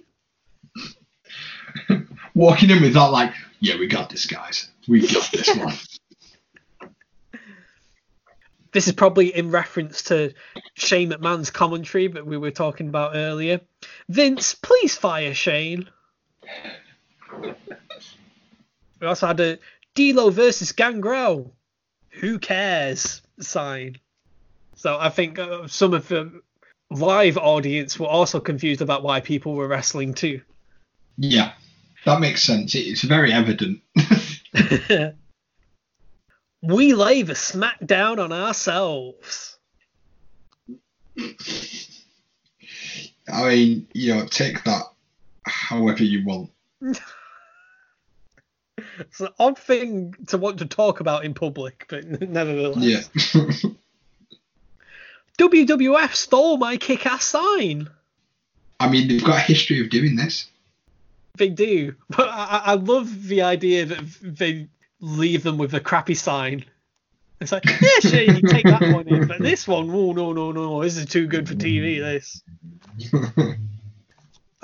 Walking 2.35 2.71
in 2.71 2.83
with 2.83 2.95
that 2.95 3.05
like, 3.05 3.33
yeah, 3.61 3.79
we 3.79 3.87
got 3.87 4.11
this 4.11 4.27
guys. 4.27 4.69
We 4.89 5.07
got 5.07 5.31
this 5.31 5.55
one. 5.57 5.75
This 8.73 8.89
is 8.89 8.93
probably 8.95 9.35
in 9.35 9.53
reference 9.53 10.03
to 10.05 10.35
Shane 10.75 11.11
McMahon's 11.11 11.51
commentary 11.51 12.09
that 12.09 12.27
we 12.27 12.37
were 12.37 12.51
talking 12.51 12.89
about 12.89 13.13
earlier. 13.15 13.61
Vince, 14.09 14.57
please 14.57 14.97
fire 14.97 15.33
Shane. 15.33 15.89
We 19.01 19.07
also 19.07 19.29
had 19.29 19.39
a 19.39 19.59
D'Lo 19.95 20.31
versus 20.31 20.73
Gangrel. 20.73 21.55
Who 22.21 22.39
cares? 22.39 23.23
Sign. 23.41 23.99
So 24.77 24.99
I 24.99 25.09
think 25.09 25.39
uh, 25.39 25.67
some 25.69 25.95
of 25.95 26.09
the 26.09 26.43
live 26.91 27.39
audience 27.39 27.99
were 27.99 28.07
also 28.07 28.41
confused 28.41 28.83
about 28.83 29.03
why 29.03 29.21
people 29.21 29.55
were 29.55 29.69
wrestling 29.69 30.15
too. 30.15 30.41
Yeah. 31.17 31.53
That 32.05 32.21
makes 32.21 32.43
sense. 32.43 32.75
It's 32.75 33.03
very 33.03 33.33
evident. 33.33 33.81
we 36.63 36.95
lay 36.95 37.23
the 37.23 37.33
smackdown 37.33 38.23
on 38.23 38.33
ourselves. 38.33 39.59
I 43.33 43.49
mean, 43.49 43.89
you 43.95 44.15
know, 44.15 44.27
take 44.27 44.63
that 44.65 44.83
however 45.47 46.05
you 46.05 46.25
want. 46.25 46.51
It's 48.99 49.21
an 49.21 49.29
odd 49.39 49.59
thing 49.59 50.15
to 50.29 50.39
want 50.39 50.59
to 50.59 50.67
talk 50.67 51.01
about 51.01 51.25
in 51.25 51.35
public, 51.35 51.87
but 51.89 52.05
nevertheless. 52.07 53.11
Yeah. 53.35 53.41
WWF 55.39 56.15
stole 56.15 56.57
my 56.59 56.77
kick-ass 56.77 57.25
sign. 57.25 57.89
I 58.79 58.89
mean, 58.89 59.09
they've 59.09 59.25
got 59.25 59.37
a 59.37 59.41
history 59.41 59.81
of 59.81 59.91
doing 59.91 60.17
this. 60.17 60.49
They 61.37 61.49
do, 61.49 61.95
but 62.11 62.29
I, 62.29 62.63
I 62.65 62.75
love 62.75 63.27
the 63.27 63.43
idea 63.43 63.87
that 63.87 64.05
they 64.23 64.69
leave 65.01 65.43
them 65.43 65.59
with 65.59 65.75
a 65.75 65.81
crappy 65.81 66.15
sign. 66.15 66.65
It's 67.41 67.53
like, 67.53 67.65
yeah, 67.65 68.01
sure, 68.01 68.21
you 68.21 68.41
take 68.43 68.65
that 68.65 68.95
one 68.95 69.09
in, 69.09 69.27
but 69.27 69.41
this 69.41 69.67
one, 69.67 69.91
oh 69.91 70.13
no, 70.13 70.33
no, 70.33 70.53
no, 70.53 70.83
this 70.83 70.97
is 70.97 71.07
too 71.07 71.27
good 71.27 71.49
for 71.49 71.55
TV. 71.55 71.99
This. 71.99 72.43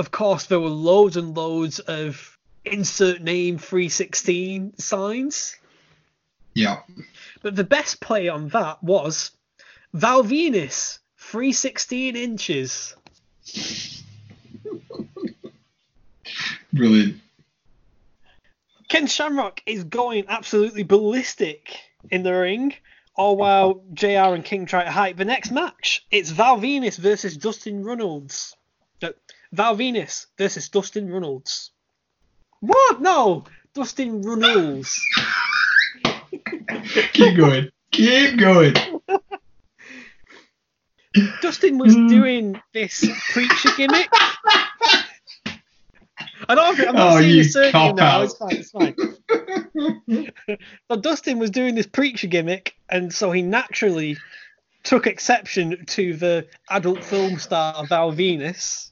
Of 0.01 0.11
course, 0.11 0.47
there 0.47 0.59
were 0.59 0.71
loads 0.71 1.19
and 1.19 1.37
loads 1.37 1.79
of 1.79 2.39
insert 2.65 3.23
name 3.23 3.59
316 3.59 4.79
signs, 4.79 5.57
yeah. 6.55 6.81
but 7.43 7.57
the 7.57 7.65
best 7.65 8.01
play 8.01 8.29
on 8.29 8.49
that 8.49 8.83
was 8.83 9.33
Val 9.93 10.23
Venis 10.23 10.99
316 11.19 12.17
inches. 12.17 12.97
Brilliant. 16.73 17.21
Ken 18.89 19.07
Shamrock 19.07 19.63
is 19.67 19.85
going 19.85 20.25
absolutely 20.29 20.83
ballistic 20.83 21.79
in 22.11 22.23
the 22.25 22.33
ring, 22.33 22.75
oh, 23.17 23.23
all 23.23 23.37
while 23.37 23.85
JR 23.95 24.35
and 24.35 24.45
King 24.45 24.67
try 24.67 24.83
to 24.85 24.91
hype 24.91 25.17
the 25.17 25.25
next 25.25 25.53
match. 25.53 26.05
It's 26.11 26.31
Val 26.31 26.59
Venis 26.59 26.99
versus 26.99 27.37
Dustin 27.37 27.85
Runnels. 27.85 28.57
No, 29.01 29.13
Val 29.53 29.77
Venis 29.77 30.27
versus 30.37 30.69
Dustin 30.69 31.09
Runnels. 31.09 31.71
What? 32.61 33.01
No, 33.01 33.45
Dustin 33.75 34.23
Runnels. 34.23 35.03
Keep 37.13 37.37
going. 37.37 37.71
Keep 37.91 38.39
going. 38.39 38.75
Dustin 41.43 41.79
was 41.79 41.97
mm. 41.97 42.09
doing 42.09 42.61
this 42.73 43.05
preacher 43.33 43.71
gimmick. 43.77 44.09
I 46.49 46.55
don't. 46.55 46.81
I'm 46.81 46.95
not 46.95 47.17
Oh, 47.17 47.19
you 47.19 47.41
it's 47.41 47.53
certain 47.53 47.97
now. 47.97 48.23
It's 48.23 48.37
fine. 48.37 48.57
It's 48.57 48.71
fine. 48.71 48.95
so 50.91 50.97
Dustin 51.01 51.39
was 51.39 51.51
doing 51.51 51.75
this 51.75 51.87
preacher 51.87 52.27
gimmick, 52.27 52.75
and 52.89 53.13
so 53.13 53.31
he 53.33 53.43
naturally 53.43 54.17
took 54.83 55.07
exception 55.07 55.85
to 55.87 56.15
the 56.15 56.47
adult 56.71 57.05
film 57.05 57.39
star 57.39 57.85
Val 57.87 58.13
Venis. 58.13 58.90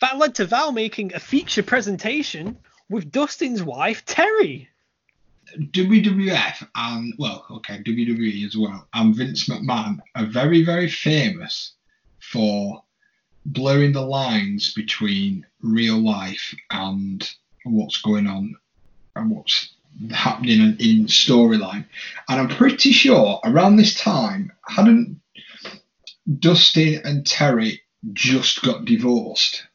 That 0.00 0.18
led 0.18 0.36
to 0.36 0.44
Val 0.44 0.72
making 0.72 1.14
a 1.14 1.20
feature 1.20 1.62
presentation 1.62 2.56
with 2.88 3.10
Dustin's 3.10 3.62
wife 3.62 4.04
Terri. 4.04 4.68
WWF 5.56 6.68
and 6.74 7.14
well, 7.18 7.46
okay, 7.50 7.82
WWE 7.82 8.46
as 8.46 8.56
well, 8.56 8.86
and 8.92 9.16
Vince 9.16 9.48
McMahon 9.48 9.98
are 10.14 10.26
very, 10.26 10.62
very 10.62 10.88
famous 10.88 11.72
for 12.20 12.82
blurring 13.46 13.92
the 13.92 14.02
lines 14.02 14.74
between 14.74 15.46
real 15.62 15.96
life 15.98 16.54
and 16.70 17.28
what's 17.64 18.02
going 18.02 18.26
on 18.26 18.54
and 19.16 19.30
what's 19.30 19.74
happening 20.10 20.60
in, 20.60 20.76
in 20.78 21.06
storyline. 21.06 21.86
And 22.28 22.40
I'm 22.40 22.48
pretty 22.48 22.92
sure 22.92 23.40
around 23.44 23.76
this 23.76 23.98
time, 23.98 24.52
hadn't 24.66 25.20
Dustin 26.38 27.00
and 27.04 27.24
Terri 27.24 27.80
just 28.12 28.62
got 28.62 28.84
divorced? 28.84 29.66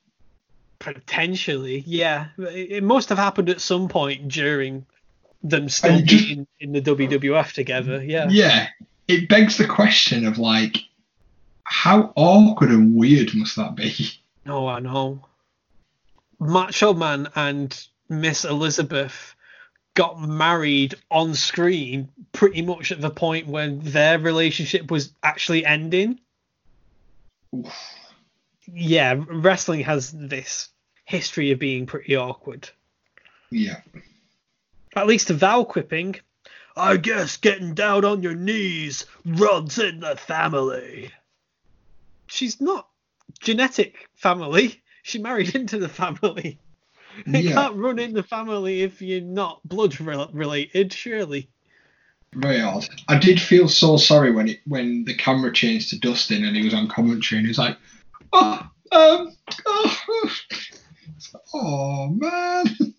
Potentially, 0.83 1.81
yeah. 1.87 2.27
It 2.37 2.83
must 2.83 3.07
have 3.07 3.17
happened 3.17 3.49
at 3.49 3.61
some 3.61 3.87
point 3.87 4.27
during 4.27 4.85
them 5.41 5.69
still 5.69 6.01
just- 6.01 6.27
being 6.27 6.47
in 6.59 6.73
the 6.73 6.81
WWF 6.81 7.53
together. 7.53 8.03
Yeah. 8.03 8.27
Yeah, 8.29 8.67
it 9.07 9.29
begs 9.29 9.57
the 9.57 9.65
question 9.65 10.25
of 10.25 10.37
like, 10.37 10.77
how 11.63 12.11
awkward 12.15 12.69
and 12.69 12.95
weird 12.95 13.33
must 13.33 13.55
that 13.55 13.75
be? 13.75 14.11
No, 14.45 14.67
I 14.67 14.79
know. 14.79 15.25
Macho 16.37 16.93
Man 16.93 17.29
and 17.35 17.87
Miss 18.09 18.43
Elizabeth 18.43 19.35
got 19.93 20.19
married 20.19 20.95
on 21.09 21.33
screen 21.33 22.09
pretty 22.33 22.61
much 22.61 22.91
at 22.91 22.99
the 22.99 23.09
point 23.09 23.47
when 23.47 23.79
their 23.79 24.19
relationship 24.19 24.91
was 24.91 25.13
actually 25.23 25.65
ending. 25.65 26.19
Yeah, 28.65 29.21
wrestling 29.27 29.81
has 29.81 30.11
this 30.11 30.69
history 31.05 31.51
of 31.51 31.59
being 31.59 31.85
pretty 31.85 32.15
awkward. 32.15 32.69
Yeah. 33.51 33.81
At 34.95 35.07
least 35.07 35.27
the 35.27 35.33
Val 35.33 35.65
quipping, 35.65 36.15
I 36.75 36.97
guess 36.97 37.37
getting 37.37 37.73
down 37.73 38.05
on 38.05 38.23
your 38.23 38.35
knees 38.35 39.05
runs 39.25 39.77
in 39.79 39.99
the 39.99 40.15
family. 40.15 41.11
She's 42.27 42.59
not 42.61 42.87
genetic 43.41 44.09
family. 44.15 44.81
She 45.03 45.19
married 45.19 45.55
into 45.55 45.77
the 45.79 45.89
family. 45.89 46.59
It 47.27 47.43
Yeah. 47.45 47.53
can't 47.53 47.75
run 47.75 47.99
in 47.99 48.13
the 48.13 48.23
family 48.23 48.81
if 48.81 49.01
you're 49.01 49.21
not 49.21 49.61
blood 49.67 49.99
rel- 49.99 50.31
related, 50.33 50.91
surely. 50.93 51.49
Very 52.33 52.59
odd. 52.61 52.87
I 53.07 53.19
did 53.19 53.39
feel 53.39 53.67
so 53.67 53.97
sorry 53.97 54.31
when 54.31 54.49
it 54.49 54.61
when 54.65 55.05
the 55.05 55.13
camera 55.13 55.53
changed 55.53 55.91
to 55.91 55.99
Dustin 55.99 56.43
and 56.43 56.55
he 56.55 56.63
was 56.63 56.73
on 56.73 56.87
commentary 56.87 57.37
and 57.37 57.45
he 57.45 57.49
was 57.51 57.59
like, 57.59 57.77
oh, 58.31 58.67
um, 58.91 59.31
oh, 59.67 59.95
oh 61.53 62.09
man. 62.09 62.65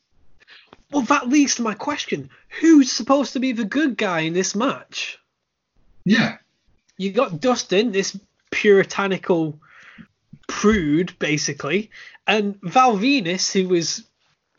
Well, 0.90 1.02
that 1.04 1.28
leads 1.28 1.56
to 1.56 1.62
my 1.62 1.74
question: 1.74 2.30
Who's 2.60 2.92
supposed 2.92 3.32
to 3.32 3.40
be 3.40 3.50
the 3.50 3.64
good 3.64 3.96
guy 3.96 4.20
in 4.20 4.32
this 4.32 4.54
match? 4.54 5.18
Yeah. 6.04 6.36
You 6.96 7.10
got 7.10 7.40
Dustin, 7.40 7.90
this 7.90 8.16
puritanical 8.52 9.58
prude, 10.46 11.18
basically, 11.18 11.90
and 12.28 12.60
Val 12.62 12.96
Venis, 12.96 13.52
who 13.52 13.68
was 13.68 14.04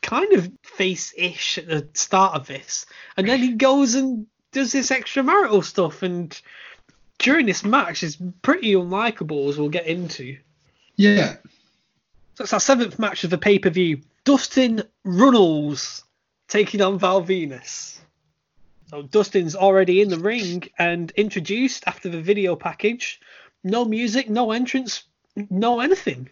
kind 0.02 0.34
of 0.34 0.52
face-ish 0.64 1.58
at 1.58 1.68
the 1.68 1.88
start 1.93 2.36
of 2.36 2.48
this, 2.48 2.86
and 3.16 3.28
then 3.28 3.39
he 3.39 3.54
goes 3.54 3.96
and 3.96 4.28
does 4.52 4.74
this 4.74 4.89
extramarital 4.89 5.64
stuff, 5.64 6.04
and 6.04 6.39
during 7.20 7.46
this 7.46 7.64
match 7.64 8.04
is 8.04 8.18
pretty 8.41 8.74
unlikable, 8.74 9.50
as 9.50 9.58
we'll 9.58 9.70
get 9.70 9.88
into. 9.88 10.38
Yeah. 10.98 11.38
So 12.36 12.43
it's 12.43 12.53
our 12.53 12.59
seventh 12.59 12.99
match 12.99 13.23
of 13.23 13.29
the 13.29 13.38
pay-per-view. 13.38 14.01
Dustin 14.25 14.83
Runnels 15.05 16.03
taking 16.49 16.81
on 16.81 16.99
Val 16.99 17.23
Venis. 17.23 17.97
So 18.89 19.03
Dustin's 19.03 19.55
already 19.55 20.01
in 20.01 20.09
the 20.09 20.19
ring 20.19 20.63
and 20.77 21.11
introduced 21.11 21.86
after 21.88 22.09
the 22.09 22.21
video 22.21 22.57
package. 22.57 23.21
No 23.63 23.86
music, 23.86 24.29
no 24.29 24.51
entrance, 24.51 25.03
no 25.49 25.79
anything. 25.79 26.29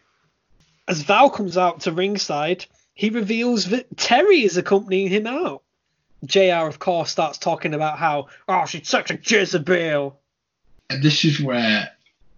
As 0.90 1.04
Val 1.04 1.30
comes 1.30 1.58
out 1.58 1.82
to 1.82 1.94
ringside, 1.94 2.66
he 2.94 3.10
reveals 3.10 3.70
that 3.70 3.96
Terri 3.96 4.44
is 4.44 4.58
accompanying 4.58 5.08
him 5.08 5.26
out. 5.26 5.64
JR, 6.26 6.68
of 6.68 6.80
course, 6.80 7.12
starts 7.12 7.38
talking 7.38 7.74
about 7.74 7.98
how, 7.98 8.28
oh, 8.50 8.66
she's 8.66 8.90
such 8.90 9.10
a 9.10 9.20
Jezebel. 9.22 10.20
And 10.90 11.02
this 11.02 11.24
is 11.24 11.40
where 11.40 11.90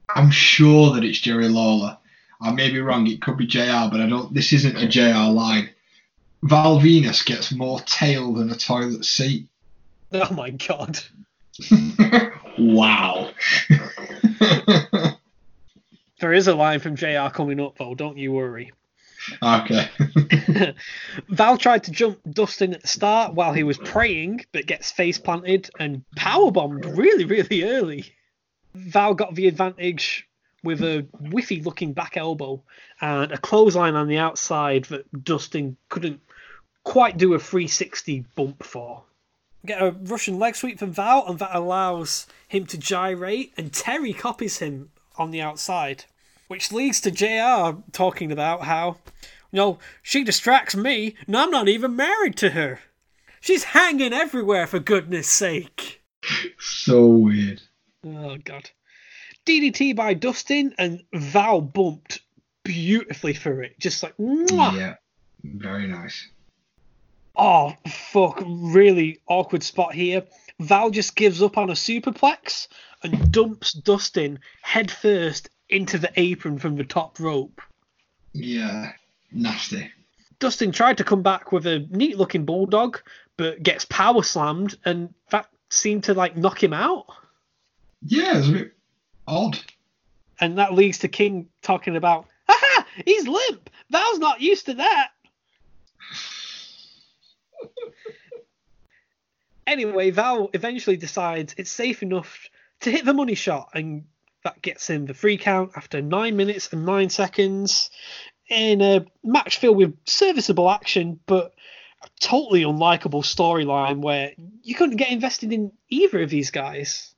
I'm 0.07 0.30
sure 0.30 0.93
that 0.93 1.03
it's 1.03 1.20
Jerry 1.20 1.49
Lawler. 1.49 1.97
I 2.42 2.52
may 2.52 2.70
be 2.70 2.80
wrong, 2.80 3.08
it 3.08 3.22
could 3.22 3.38
be 3.38 3.48
JR, 3.48 3.90
but 3.92 4.02
I 4.02 4.08
don't 4.08 4.34
this 4.34 4.54
isn't 4.54 4.78
a 4.78 4.88
JR 4.88 5.32
line. 5.32 5.70
Val 6.44 6.80
Venis 6.80 7.26
gets 7.26 7.52
more 7.52 7.80
tail 7.82 8.34
than 8.34 8.52
a 8.52 8.56
toilet 8.56 9.06
seat. 9.06 9.48
Oh 10.14 10.34
my 10.34 10.52
god. 10.52 11.00
wow. 12.58 13.32
There 16.20 16.32
is 16.32 16.48
a 16.48 16.56
line 16.56 16.80
from 16.80 16.96
JR 16.96 17.28
coming 17.34 17.60
up, 17.60 17.78
though, 17.78 17.94
don't 17.94 18.18
you 18.18 18.32
worry. 18.32 18.72
okay. 19.44 19.90
Val 21.28 21.58
tried 21.58 21.84
to 21.84 21.92
jump 21.92 22.20
Dustin 22.32 22.74
at 22.74 22.82
the 22.82 22.88
start 22.88 23.34
while 23.34 23.54
he 23.54 23.64
was 23.64 23.78
praying, 23.78 24.46
but 24.54 24.66
gets 24.66 24.92
face 24.92 25.18
planted 25.18 25.70
and 25.78 26.06
power 26.16 26.52
bombed 26.52 26.86
really, 26.86 27.26
really 27.26 27.64
early. 27.64 28.06
Val 28.74 29.14
got 29.14 29.36
the 29.36 29.48
advantage 29.48 30.28
with 30.66 30.82
a 30.82 31.07
whiffy 31.22 31.63
looking 31.63 31.93
back 31.93 32.18
elbow 32.18 32.61
and 32.99 33.32
a 33.32 33.38
clothesline 33.38 33.95
on 33.95 34.07
the 34.07 34.18
outside 34.18 34.86
that 34.86 35.24
Dustin 35.24 35.78
couldn't 35.88 36.20
quite 36.84 37.18
do 37.18 37.34
a 37.34 37.39
360 37.39 38.26
bump 38.36 38.63
for. 38.63 39.03
Get 39.66 39.82
a 39.82 39.91
Russian 39.91 40.38
leg 40.38 40.55
sweep 40.55 40.80
from 40.80 40.91
Val, 40.91 41.26
and 41.28 41.39
that 41.39 41.55
allows 41.55 42.28
him 42.47 42.66
to 42.68 42.78
gyrate, 42.78 43.53
and 43.57 43.72
Terri 43.72 44.18
copies 44.18 44.59
him 44.59 44.91
on 45.18 45.32
the 45.32 45.41
outside, 45.41 46.05
which 46.47 46.72
leads 46.72 47.01
to 47.01 47.11
JR 47.11 47.82
talking 47.91 48.32
about 48.32 48.63
how, 48.63 48.97
you 49.51 49.57
know, 49.57 49.80
she 50.03 50.24
distracts 50.24 50.76
me, 50.76 51.16
and 51.26 51.36
I'm 51.36 51.49
not 51.49 51.68
even 51.68 51.95
married 51.95 52.38
to 52.38 52.51
her. 52.51 52.80
She's 53.41 53.66
hanging 53.66 54.13
everywhere, 54.13 54.68
for 54.68 54.80
goodness 54.80 55.28
sake. 55.28 56.03
so 56.59 57.07
weird. 57.07 57.61
Oh, 58.05 58.38
God. 58.43 58.70
DDT 59.46 59.96
by 59.96 60.14
Dustin, 60.14 60.74
and 60.78 61.04
Val 61.14 61.62
bumped 61.62 62.22
beautifully 62.64 63.34
for 63.34 63.62
it. 63.64 63.80
Just 63.80 64.04
like, 64.04 64.16
mwah. 64.18 64.76
Yeah. 64.76 64.96
Very 65.43 65.88
nice. 65.88 66.28
Oh, 67.36 67.74
fuck. 67.88 68.41
Really 68.46 69.20
awkward 69.28 69.64
spot 69.64 69.93
here. 69.93 70.24
Val 70.60 70.89
just 70.89 71.16
gives 71.16 71.41
up 71.41 71.58
on 71.58 71.70
a 71.70 71.74
superplex 71.74 72.68
and 73.04 73.32
dumps 73.32 73.74
Dustin 73.74 74.39
headfirst 74.62 75.50
into 75.70 75.98
the 75.98 76.12
apron 76.16 76.58
from 76.58 76.76
the 76.76 76.84
top 76.84 77.20
rope. 77.20 77.62
Yeah. 78.34 78.93
Nasty. 79.32 79.91
Dustin 80.39 80.72
tried 80.72 80.98
to 80.98 81.04
come 81.04 81.22
back 81.22 81.52
with 81.52 81.66
a 81.68 81.80
neat 81.89 82.18
looking 82.18 82.46
bulldog, 82.46 83.00
but 83.38 83.62
gets 83.62 83.86
power 83.86 84.24
slammed, 84.24 84.78
and 84.86 85.14
that 85.30 85.48
seemed 85.70 86.06
to 86.06 86.14
like 86.14 86.36
knock 86.36 86.62
him 86.64 86.74
out. 86.74 87.06
Yeah, 88.02 88.38
it's 88.38 88.48
a 88.48 88.52
bit 88.52 88.75
odd. 89.28 89.60
And 90.40 90.58
that 90.58 90.74
leads 90.74 91.00
to 91.00 91.08
King 91.08 91.50
talking 91.62 91.96
about, 91.96 92.26
haha, 92.48 92.84
he's 93.06 93.28
limp. 93.28 93.70
Val's 93.90 94.20
not 94.20 94.42
used 94.42 94.66
to 94.66 94.74
that. 94.76 95.10
anyway, 99.68 100.12
Val 100.12 100.50
eventually 100.54 100.98
decides 100.98 101.56
it's 101.58 101.72
safe 101.72 102.04
enough 102.04 102.50
to 102.82 102.92
hit 102.92 103.06
the 103.06 103.14
money 103.14 103.36
shot, 103.36 103.70
and 103.74 104.06
that 104.44 104.62
gets 104.62 104.90
him 104.90 105.06
the 105.06 105.14
free 105.14 105.38
count 105.38 105.72
after 105.76 106.02
9 106.02 106.36
minutes 106.36 106.72
and 106.74 106.86
9 106.86 107.10
seconds 107.10 107.90
in 108.50 108.82
a 108.82 109.06
match 109.24 109.58
filled 109.58 109.78
with 109.78 109.98
serviceable 110.06 110.70
action, 110.70 111.20
but 111.26 111.54
a 112.04 112.08
totally 112.20 112.62
unlikable 112.62 113.24
storyline 113.24 114.02
where 114.02 114.34
you 114.62 114.76
couldn't 114.76 114.98
get 114.98 115.12
invested 115.12 115.52
in 115.52 115.72
either 115.90 116.22
of 116.22 116.30
these 116.30 116.52
guys. 116.52 117.14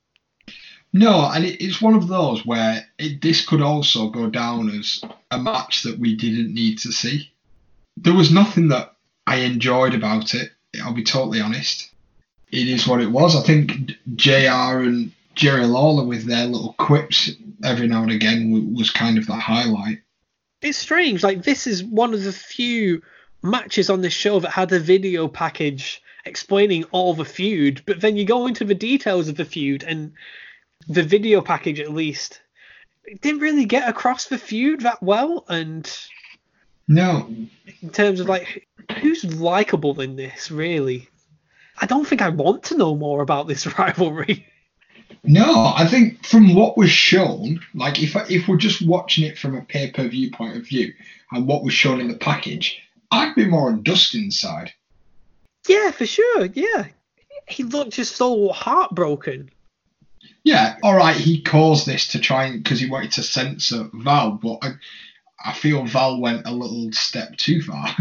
No, 0.97 1.29
and 1.29 1.45
it, 1.45 1.63
it's 1.63 1.79
one 1.79 1.93
of 1.93 2.07
those 2.07 2.43
where 2.43 2.83
it, 2.97 3.21
this 3.21 3.45
could 3.45 3.61
also 3.61 4.09
go 4.09 4.31
down 4.31 4.71
as 4.71 5.03
a 5.29 5.37
match 5.37 5.83
that 5.83 5.99
we 5.99 6.15
didn't 6.15 6.55
need 6.55 6.79
to 6.79 6.91
see. 6.91 7.31
There 7.97 8.15
was 8.15 8.31
nothing 8.31 8.69
that 8.69 8.95
I 9.27 9.37
enjoyed 9.37 9.93
about 9.93 10.33
it. 10.33 10.49
I'll 10.83 10.93
be 10.93 11.03
totally 11.03 11.39
honest. 11.39 11.91
It 12.51 12.67
is 12.67 12.87
what 12.87 13.01
it 13.01 13.11
was. 13.11 13.35
I 13.35 13.43
think 13.43 13.91
JR 14.15 14.81
and 14.81 15.11
Jerry 15.35 15.67
Lawler 15.67 16.03
with 16.03 16.25
their 16.25 16.45
little 16.45 16.73
quips 16.79 17.29
every 17.63 17.87
now 17.87 18.01
and 18.01 18.11
again 18.11 18.51
w- 18.51 18.75
was 18.75 18.89
kind 18.89 19.19
of 19.19 19.27
the 19.27 19.35
highlight. 19.35 19.99
It's 20.63 20.79
strange. 20.79 21.21
Like 21.21 21.43
this 21.43 21.67
is 21.67 21.83
one 21.83 22.15
of 22.15 22.23
the 22.23 22.33
few 22.33 23.03
matches 23.43 23.91
on 23.91 24.01
this 24.01 24.13
show 24.13 24.39
that 24.39 24.49
had 24.49 24.71
a 24.71 24.79
video 24.79 25.27
package 25.27 26.01
explaining 26.25 26.85
all 26.85 27.13
the 27.13 27.23
feud, 27.23 27.83
but 27.85 28.01
then 28.01 28.17
you 28.17 28.25
go 28.25 28.47
into 28.47 28.65
the 28.65 28.73
details 28.73 29.27
of 29.27 29.35
the 29.35 29.45
feud 29.45 29.83
and 29.83 30.13
the 30.87 31.03
video 31.03 31.41
package 31.41 31.79
at 31.79 31.91
least 31.93 32.41
it 33.05 33.21
didn't 33.21 33.41
really 33.41 33.65
get 33.65 33.87
across 33.89 34.25
the 34.25 34.37
feud 34.37 34.81
that 34.81 35.01
well 35.01 35.45
and 35.49 35.91
No, 36.87 37.29
in 37.81 37.89
terms 37.89 38.19
of 38.19 38.27
like 38.27 38.67
who's 39.01 39.23
likable 39.23 39.99
in 40.01 40.15
this 40.15 40.49
really 40.51 41.09
i 41.79 41.85
don't 41.85 42.07
think 42.07 42.21
i 42.21 42.29
want 42.29 42.63
to 42.63 42.77
know 42.77 42.95
more 42.95 43.21
about 43.21 43.47
this 43.47 43.65
rivalry 43.79 44.45
no. 45.23 45.73
I 45.75 45.85
think 45.87 46.25
from 46.25 46.53
what 46.55 46.77
was 46.77 46.89
shown, 46.89 47.59
like 47.73 48.01
if 48.01 48.15
if 48.29 48.47
we're 48.47 48.57
just 48.57 48.81
watching 48.85 49.25
it 49.25 49.37
from 49.37 49.55
a 49.55 49.61
pay 49.61 49.91
per 49.91 50.07
view 50.07 50.31
point 50.31 50.55
of 50.57 50.65
view, 50.65 50.93
and 51.31 51.47
what 51.47 51.63
was 51.63 51.73
shown 51.73 51.99
in 51.99 52.07
the 52.07 52.17
package, 52.17 52.79
I'd 53.11 53.35
be 53.35 53.45
more 53.45 53.69
on 53.69 53.83
Dustin's 53.83 54.39
side. 54.39 54.73
yeah 55.67 55.91
for 55.91 56.05
sure 56.05 56.45
yeah 56.45 56.87
he 57.47 57.63
looked 57.63 57.93
just 57.93 58.15
so 58.15 58.49
heartbroken 58.49 59.49
Yeah, 60.47 60.77
all 60.81 60.95
right. 60.95 61.17
He 61.17 61.41
caused 61.41 61.85
this 61.85 62.07
to 62.09 62.19
try 62.19 62.45
and 62.45 62.63
because 62.63 62.79
he 62.79 62.89
wanted 62.89 63.11
to 63.11 63.23
censor 63.23 63.89
Val, 63.93 64.31
but 64.31 64.59
I, 64.61 64.69
I 65.43 65.51
feel 65.51 65.83
Val 65.83 66.21
went 66.21 66.47
a 66.47 66.53
little 66.53 66.89
step 66.93 67.35
too 67.35 67.61
far. 67.61 67.93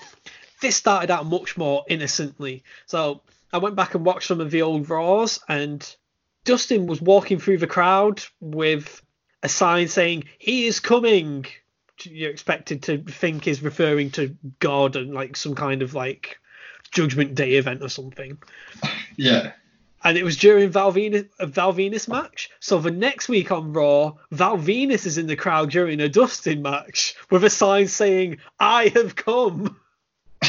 this 0.62 0.74
started 0.74 1.10
out 1.10 1.26
much 1.26 1.58
more 1.58 1.84
innocently. 1.86 2.64
So 2.86 3.20
I 3.52 3.58
went 3.58 3.76
back 3.76 3.94
and 3.94 4.06
watched 4.06 4.26
some 4.26 4.40
of 4.40 4.50
the 4.50 4.62
old 4.62 4.88
Raws, 4.88 5.40
and 5.50 5.86
Dustin 6.46 6.86
was 6.86 7.02
walking 7.02 7.38
through 7.38 7.58
the 7.58 7.66
crowd 7.66 8.22
with 8.40 9.02
a 9.42 9.50
sign 9.50 9.86
saying, 9.86 10.24
He 10.38 10.64
is 10.64 10.80
coming. 10.80 11.44
You're 12.04 12.30
expected 12.30 12.84
to 12.84 13.02
think 13.02 13.46
is 13.46 13.62
referring 13.62 14.12
to 14.12 14.34
God 14.60 14.96
and 14.96 15.12
like 15.12 15.36
some 15.36 15.54
kind 15.54 15.82
of 15.82 15.92
like 15.92 16.38
Judgment 16.90 17.34
Day 17.34 17.56
event 17.56 17.82
or 17.82 17.90
something. 17.90 18.38
yeah, 19.18 19.52
And 20.04 20.18
it 20.18 20.24
was 20.24 20.36
during 20.36 20.70
Val 20.70 20.92
Venis, 20.92 21.28
a 21.38 21.46
Val 21.46 21.72
Venis 21.72 22.08
match. 22.08 22.50
So 22.60 22.78
the 22.78 22.90
next 22.90 23.28
week 23.28 23.52
on 23.52 23.72
Raw, 23.72 24.14
Val 24.30 24.58
Venis 24.58 25.06
is 25.06 25.18
in 25.18 25.26
the 25.26 25.36
crowd 25.36 25.70
during 25.70 26.00
a 26.00 26.08
Dustin 26.08 26.62
match 26.62 27.14
with 27.30 27.44
a 27.44 27.50
sign 27.50 27.86
saying, 27.86 28.38
I 28.58 28.88
have 28.94 29.14
come. 29.14 29.76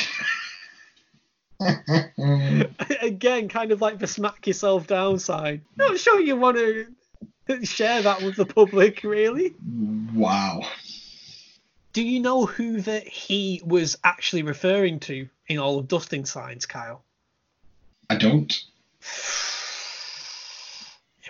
Again, 3.01 3.47
kind 3.47 3.71
of 3.71 3.81
like 3.81 3.99
the 3.99 4.07
smack 4.07 4.47
yourself 4.47 4.87
down 4.87 5.19
sign. 5.19 5.61
Not 5.75 5.99
sure 5.99 6.19
you 6.19 6.35
want 6.35 6.57
to 6.57 7.65
share 7.65 8.01
that 8.01 8.21
with 8.21 8.35
the 8.35 8.45
public, 8.45 9.03
really. 9.03 9.53
wow. 10.13 10.61
Do 11.93 12.01
you 12.01 12.19
know 12.19 12.45
who 12.45 12.81
that 12.81 13.07
he 13.07 13.61
was 13.63 13.97
actually 14.03 14.41
referring 14.43 14.99
to 15.01 15.29
in 15.47 15.59
all 15.59 15.77
of 15.77 15.87
Dustin's 15.87 16.31
signs, 16.31 16.65
Kyle? 16.65 17.03
I 18.09 18.15
don't. 18.15 18.53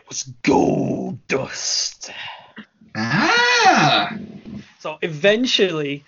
It 0.04 0.10
was 0.10 0.24
Goldust. 0.44 2.12
Ah, 2.94 4.18
So 4.80 4.98
eventually, 5.02 6.04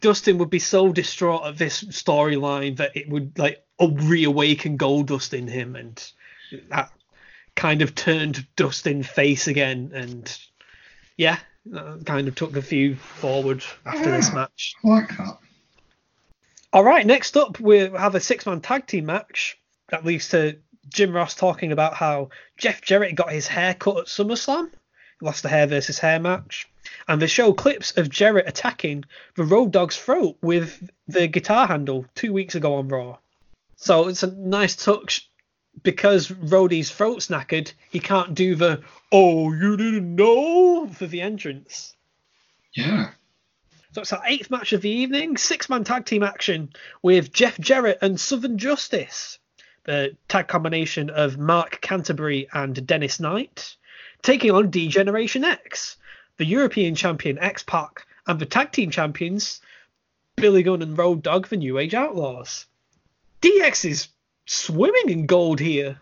Dustin 0.00 0.38
would 0.38 0.50
be 0.50 0.60
so 0.60 0.92
distraught 0.92 1.44
at 1.46 1.58
this 1.58 1.82
storyline 1.82 2.76
that 2.76 2.96
it 2.96 3.08
would 3.08 3.36
like 3.36 3.64
reawaken 3.80 4.78
Goldust 4.78 5.34
in 5.34 5.48
him, 5.48 5.74
and 5.74 6.12
that 6.68 6.92
kind 7.56 7.82
of 7.82 7.96
turned 7.96 8.46
Dustin 8.54 9.02
face 9.02 9.48
again, 9.48 9.90
and 9.92 10.38
yeah, 11.16 11.38
that 11.66 12.06
kind 12.06 12.28
of 12.28 12.36
took 12.36 12.52
the 12.52 12.62
feud 12.62 13.00
forward 13.00 13.64
after 13.84 14.12
this 14.12 14.32
match. 14.32 14.76
I 14.84 14.88
like 14.88 15.08
that. 15.16 15.38
All 16.72 16.84
right, 16.84 17.04
next 17.04 17.36
up 17.36 17.58
we 17.58 17.78
have 17.78 18.14
a 18.14 18.20
six-man 18.20 18.60
tag 18.60 18.86
team 18.86 19.06
match 19.06 19.58
that 19.88 20.04
leads 20.04 20.28
to 20.28 20.58
Jim 20.88 21.12
Ross 21.12 21.34
talking 21.34 21.72
about 21.72 21.94
how 21.94 22.30
Jeff 22.56 22.80
Jarrett 22.82 23.14
got 23.14 23.32
his 23.32 23.46
hair 23.46 23.74
cut 23.74 23.98
at 23.98 24.06
SummerSlam. 24.06 24.70
Lost 25.20 25.42
the 25.42 25.48
hair 25.48 25.66
versus 25.66 25.98
hair 25.98 26.20
match. 26.20 26.68
And 27.08 27.20
they 27.20 27.26
show 27.26 27.52
clips 27.52 27.96
of 27.96 28.10
Jarrett 28.10 28.48
attacking 28.48 29.04
the 29.36 29.44
Road 29.44 29.72
Dogg's 29.72 29.96
throat 29.96 30.36
with 30.42 30.90
the 31.08 31.26
guitar 31.28 31.66
handle 31.66 32.06
two 32.14 32.32
weeks 32.32 32.54
ago 32.54 32.74
on 32.74 32.88
Raw. 32.88 33.18
So 33.76 34.08
it's 34.08 34.22
a 34.22 34.34
nice 34.34 34.76
touch 34.76 35.30
because 35.82 36.28
Rhodey's 36.28 36.90
throat's 36.90 37.28
knackered, 37.28 37.72
he 37.90 38.00
can't 38.00 38.34
do 38.34 38.54
the 38.54 38.82
"Oh, 39.10 39.52
you 39.52 39.76
didn't 39.76 40.14
know" 40.14 40.88
for 40.88 41.06
the 41.06 41.20
entrance. 41.20 41.94
Yeah. 42.72 43.10
So 43.92 44.00
it's 44.00 44.12
our 44.12 44.22
eighth 44.26 44.50
match 44.50 44.72
of 44.72 44.82
the 44.82 44.90
evening, 44.90 45.36
six-man 45.36 45.84
tag 45.84 46.04
team 46.04 46.22
action 46.22 46.70
with 47.02 47.32
Jeff 47.32 47.58
Jarrett 47.58 47.98
and 48.02 48.18
Southern 48.18 48.58
Justice, 48.58 49.38
the 49.84 50.16
tag 50.28 50.48
combination 50.48 51.10
of 51.10 51.38
Mark 51.38 51.80
Canterbury 51.80 52.48
and 52.52 52.86
Dennis 52.86 53.20
Knight, 53.20 53.76
taking 54.22 54.50
on 54.50 54.70
D 54.70 54.88
Generation 54.88 55.44
X, 55.44 55.96
the 56.36 56.44
European 56.44 56.94
champion 56.94 57.38
X 57.38 57.62
Pac, 57.62 58.06
and 58.26 58.38
the 58.38 58.46
tag 58.46 58.72
team 58.72 58.90
champions 58.90 59.60
Billy 60.36 60.62
Gunn 60.62 60.82
and 60.82 60.98
Road 60.98 61.22
Dogg, 61.22 61.46
the 61.46 61.56
New 61.56 61.78
Age 61.78 61.94
Outlaws. 61.94 62.66
DX 63.40 63.84
is 63.88 64.08
swimming 64.46 65.08
in 65.08 65.26
gold 65.26 65.60
here. 65.60 66.00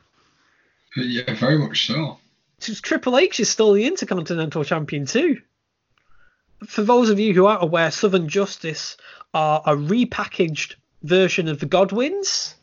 Yeah, 0.97 1.35
very 1.35 1.59
much 1.59 1.87
so. 1.87 2.19
Since 2.59 2.81
Triple 2.81 3.19
H 3.19 3.41
is 3.41 3.49
still 3.49 3.73
the 3.73 3.87
Intercontinental 3.87 4.65
Champion 4.65 5.07
too. 5.07 5.41
For 6.67 6.83
those 6.83 7.11
of 7.11 7.19
you 7.19 7.35
who 7.35 7.47
aren't 7.47 7.65
aware, 7.65 7.91
Southern 7.91 8.29
Justice 8.29 8.97
are 9.35 9.63
a 9.67 9.75
repackaged 9.75 10.77
version 11.03 11.49
of 11.49 11.59
the 11.59 11.67
Godwins, 11.67 12.55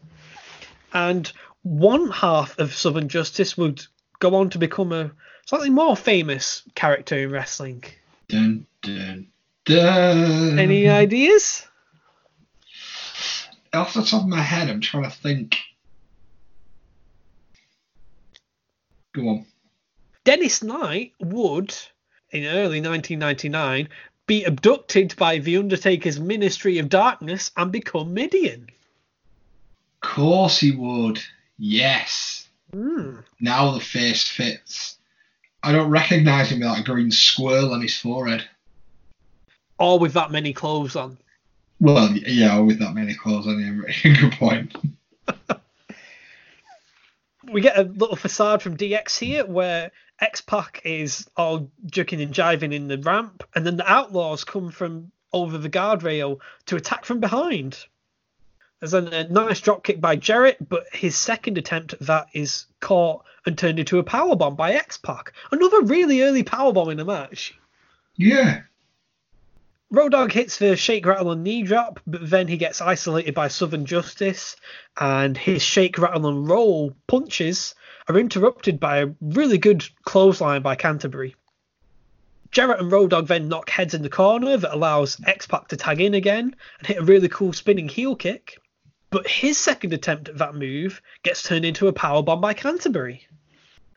and 0.93 1.31
one 1.63 2.09
half 2.09 2.57
of 2.59 2.73
Southern 2.73 3.09
Justice 3.09 3.57
would 3.57 3.85
go 4.19 4.35
on 4.35 4.49
to 4.51 4.57
become 4.57 4.91
a 4.91 5.11
slightly 5.45 5.69
more 5.69 5.95
famous 5.95 6.63
character 6.75 7.17
in 7.17 7.31
wrestling. 7.31 7.83
Dun, 8.27 8.65
dun, 8.81 9.27
dun. 9.65 10.59
Any 10.59 10.87
ideas? 10.87 11.65
Off 13.73 13.93
the 13.93 14.03
top 14.03 14.23
of 14.23 14.27
my 14.27 14.41
head, 14.41 14.69
I'm 14.69 14.81
trying 14.81 15.03
to 15.03 15.09
think. 15.09 15.57
Go 19.13 19.27
on. 19.29 19.45
Dennis 20.23 20.61
Knight 20.61 21.13
would, 21.19 21.75
in 22.31 22.45
early 22.45 22.81
1999, 22.81 23.89
be 24.27 24.43
abducted 24.43 25.15
by 25.17 25.39
The 25.39 25.57
Undertaker's 25.57 26.19
Ministry 26.19 26.77
of 26.77 26.89
Darkness 26.89 27.51
and 27.57 27.71
become 27.71 28.13
Mideon. 28.13 28.69
Of 30.01 30.09
course 30.09 30.59
he 30.59 30.71
would. 30.71 31.19
Yes. 31.57 32.47
Hmm. 32.73 33.17
Now 33.39 33.71
the 33.71 33.79
face 33.79 34.27
fits. 34.27 34.97
I 35.61 35.71
don't 35.71 35.89
recognise 35.89 36.51
him 36.51 36.59
with 36.59 36.69
that 36.69 36.85
green 36.85 37.11
swirl 37.11 37.73
on 37.73 37.81
his 37.81 37.97
forehead. 37.97 38.47
Or 39.77 39.99
with 39.99 40.13
that 40.13 40.31
many 40.31 40.53
clothes 40.53 40.95
on. 40.95 41.17
Well, 41.79 42.11
yeah, 42.11 42.59
with 42.59 42.79
that 42.79 42.93
many 42.93 43.13
clothes 43.13 43.47
on 43.47 43.61
him. 43.61 43.85
Good 44.03 44.33
point. 44.33 44.75
We 47.51 47.61
get 47.61 47.79
a 47.79 47.83
little 47.83 48.15
facade 48.15 48.61
from 48.61 48.77
DX 48.77 49.17
here 49.17 49.43
where 49.43 49.91
X 50.21 50.41
Pac 50.41 50.81
is 50.83 51.27
all 51.35 51.71
juking 51.87 52.21
and 52.21 52.33
jiving 52.33 52.73
in 52.73 52.87
the 52.87 52.99
ramp, 52.99 53.43
and 53.55 53.65
then 53.65 53.77
the 53.77 53.91
Outlaws 53.91 54.43
come 54.43 54.69
from 54.69 55.11
over 55.33 55.57
the 55.57 55.69
guardrail 55.69 56.39
to 56.67 56.75
attack 56.75 57.05
from 57.05 57.19
behind. 57.19 57.77
There's 58.79 58.93
a, 58.93 59.05
a 59.05 59.27
nice 59.27 59.59
drop 59.59 59.83
kick 59.83 59.99
by 59.99 60.15
Jarrett, 60.15 60.57
but 60.69 60.85
his 60.93 61.17
second 61.17 61.57
attempt 61.57 61.93
at 61.93 61.99
that 62.01 62.27
is 62.33 62.65
caught 62.79 63.25
and 63.45 63.57
turned 63.57 63.79
into 63.79 63.99
a 63.99 64.03
powerbomb 64.03 64.55
by 64.55 64.73
X 64.73 64.97
Pac. 64.97 65.33
Another 65.51 65.81
really 65.81 66.21
early 66.21 66.43
powerbomb 66.43 66.91
in 66.91 66.97
the 66.97 67.05
match. 67.05 67.57
Yeah. 68.15 68.61
Road 69.91 70.11
Dogg 70.11 70.31
hits 70.31 70.57
the 70.57 70.75
shake, 70.77 71.05
rattle, 71.05 71.31
and 71.31 71.43
knee 71.43 71.63
drop, 71.63 71.99
but 72.05 72.29
then 72.29 72.47
he 72.47 72.57
gets 72.57 72.79
isolated 72.79 73.33
by 73.33 73.47
Southern 73.47 73.85
Justice, 73.85 74.55
and 74.97 75.35
his 75.35 75.63
shake, 75.63 75.97
rattle, 75.97 76.27
and 76.27 76.47
roll 76.47 76.95
punches 77.07 77.73
are 78.07 78.17
interrupted 78.17 78.79
by 78.79 78.99
a 78.99 79.09
really 79.19 79.57
good 79.57 79.83
clothesline 80.03 80.61
by 80.61 80.75
Canterbury. 80.75 81.35
Jarrett 82.51 82.79
and 82.79 82.91
Road 82.91 83.09
Dogg 83.09 83.27
then 83.27 83.49
knock 83.49 83.69
heads 83.69 83.93
in 83.93 84.03
the 84.03 84.09
corner 84.09 84.57
that 84.57 84.73
allows 84.73 85.19
X 85.25 85.47
Pac 85.47 85.67
to 85.67 85.77
tag 85.77 85.99
in 85.99 86.13
again 86.13 86.55
and 86.77 86.87
hit 86.87 86.97
a 86.97 87.03
really 87.03 87.27
cool 87.27 87.51
spinning 87.51 87.89
heel 87.89 88.15
kick. 88.15 88.57
But 89.11 89.27
his 89.27 89.57
second 89.57 89.93
attempt 89.93 90.29
at 90.29 90.37
that 90.37 90.55
move 90.55 91.01
gets 91.23 91.43
turned 91.43 91.65
into 91.65 91.87
a 91.87 91.93
powerbomb 91.93 92.41
by 92.41 92.53
Canterbury. 92.53 93.27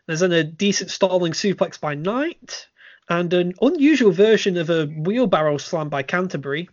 There's 0.06 0.20
then 0.20 0.32
a 0.32 0.42
decent 0.42 0.90
stalling 0.90 1.32
suplex 1.32 1.78
by 1.78 1.94
Knight, 1.94 2.66
and 3.08 3.32
an 3.34 3.54
unusual 3.60 4.12
version 4.12 4.56
of 4.56 4.70
a 4.70 4.86
wheelbarrow 4.86 5.58
slam 5.58 5.88
by 5.88 6.02
Canterbury, 6.02 6.68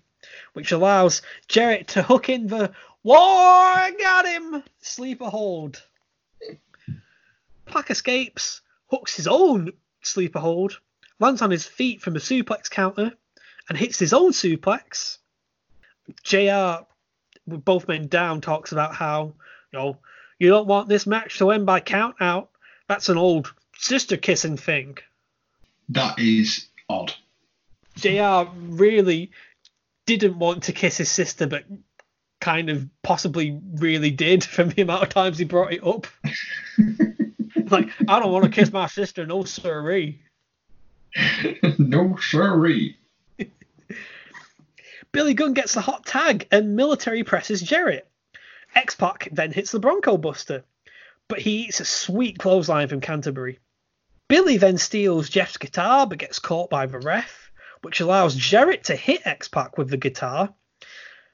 which 0.54 0.72
allows 0.72 1.22
Jarrett 1.48 1.90
to 1.90 2.04
hook 2.04 2.30
in 2.30 2.48
the 2.48 2.74
War 3.04 3.92
got 3.98 4.28
him 4.28 4.64
sleeper 4.82 5.30
hold. 5.30 5.82
Pack 7.66 7.92
escapes, 7.92 8.62
hooks 8.88 9.16
his 9.16 9.28
own 9.28 9.72
sleeper 10.02 10.40
hold, 10.40 10.80
lands 11.20 11.42
on 11.42 11.52
his 11.52 11.66
feet 11.66 12.02
from 12.02 12.16
a 12.16 12.20
suplex 12.20 12.70
counter, 12.70 13.14
and 13.70 13.78
hits 13.78 14.00
his 14.00 14.12
own 14.12 14.32
suplex. 14.32 15.20
JR, 16.24 16.86
with 17.50 17.66
both 17.66 17.88
men 17.88 18.08
down, 18.08 18.42
talks 18.42 18.72
about 18.72 18.96
how, 18.96 19.34
you 19.72 19.80
know, 19.80 19.98
you 20.40 20.50
don't 20.50 20.68
want 20.68 20.88
this 20.88 21.06
match 21.06 21.38
to 21.40 21.52
end 21.52 21.66
by 21.66 21.80
count 21.80 22.16
out. 22.20 22.50
That's 22.88 23.10
an 23.10 23.18
old 23.18 23.54
sister 23.78 24.18
kissing 24.18 24.58
thing. 24.58 24.98
That 25.90 26.20
is 26.20 26.68
odd. 26.88 27.14
JR 27.96 28.50
really 28.56 29.32
didn't 30.06 30.40
want 30.40 30.64
to 30.64 30.74
kiss 30.74 30.98
his 30.98 31.12
sister, 31.12 31.48
but 31.48 31.66
kind 32.40 32.70
of 32.70 32.88
possibly 33.04 33.60
really 33.76 34.12
did 34.12 34.44
from 34.56 34.70
the 34.70 34.82
amount 34.82 35.04
of 35.04 35.10
times 35.10 35.38
he 35.38 35.46
brought 35.46 35.74
it 35.74 35.86
up. 35.86 36.08
like, 37.70 37.90
I 38.08 38.20
don't 38.20 38.32
want 38.32 38.46
to 38.46 38.52
kiss 38.52 38.72
my 38.72 38.88
sister, 38.88 39.26
no 39.26 39.44
siree. 39.44 40.22
no 41.78 42.18
siree. 42.18 42.98
Billy 45.12 45.34
Gunn 45.34 45.54
gets 45.54 45.74
the 45.74 45.82
hot 45.82 46.06
tag 46.06 46.48
and 46.52 46.76
military 46.76 47.24
presses 47.24 47.62
Jarrett. 47.62 48.08
X 48.76 48.96
Pac 48.96 49.28
then 49.32 49.52
hits 49.52 49.72
the 49.72 49.80
Bronco 49.80 50.18
Buster, 50.18 50.64
but 51.28 51.40
he 51.40 51.64
eats 51.64 51.80
a 51.80 51.86
sweet 51.86 52.38
clothesline 52.38 52.88
from 52.88 53.02
Canterbury. 53.02 53.58
Billy 54.28 54.58
then 54.58 54.78
steals 54.78 55.28
Jeff's 55.28 55.58
guitar 55.58 56.06
but 56.06 56.20
gets 56.20 56.38
caught 56.38 56.70
by 56.70 56.86
the 56.86 57.00
ref, 57.00 57.52
which 57.82 58.00
allows 58.00 58.36
Jarrett 58.36 58.84
to 58.84 58.96
hit 58.96 59.26
X 59.26 59.48
Pac 59.48 59.80
with 59.80 59.90
the 59.90 59.98
guitar. 59.98 60.54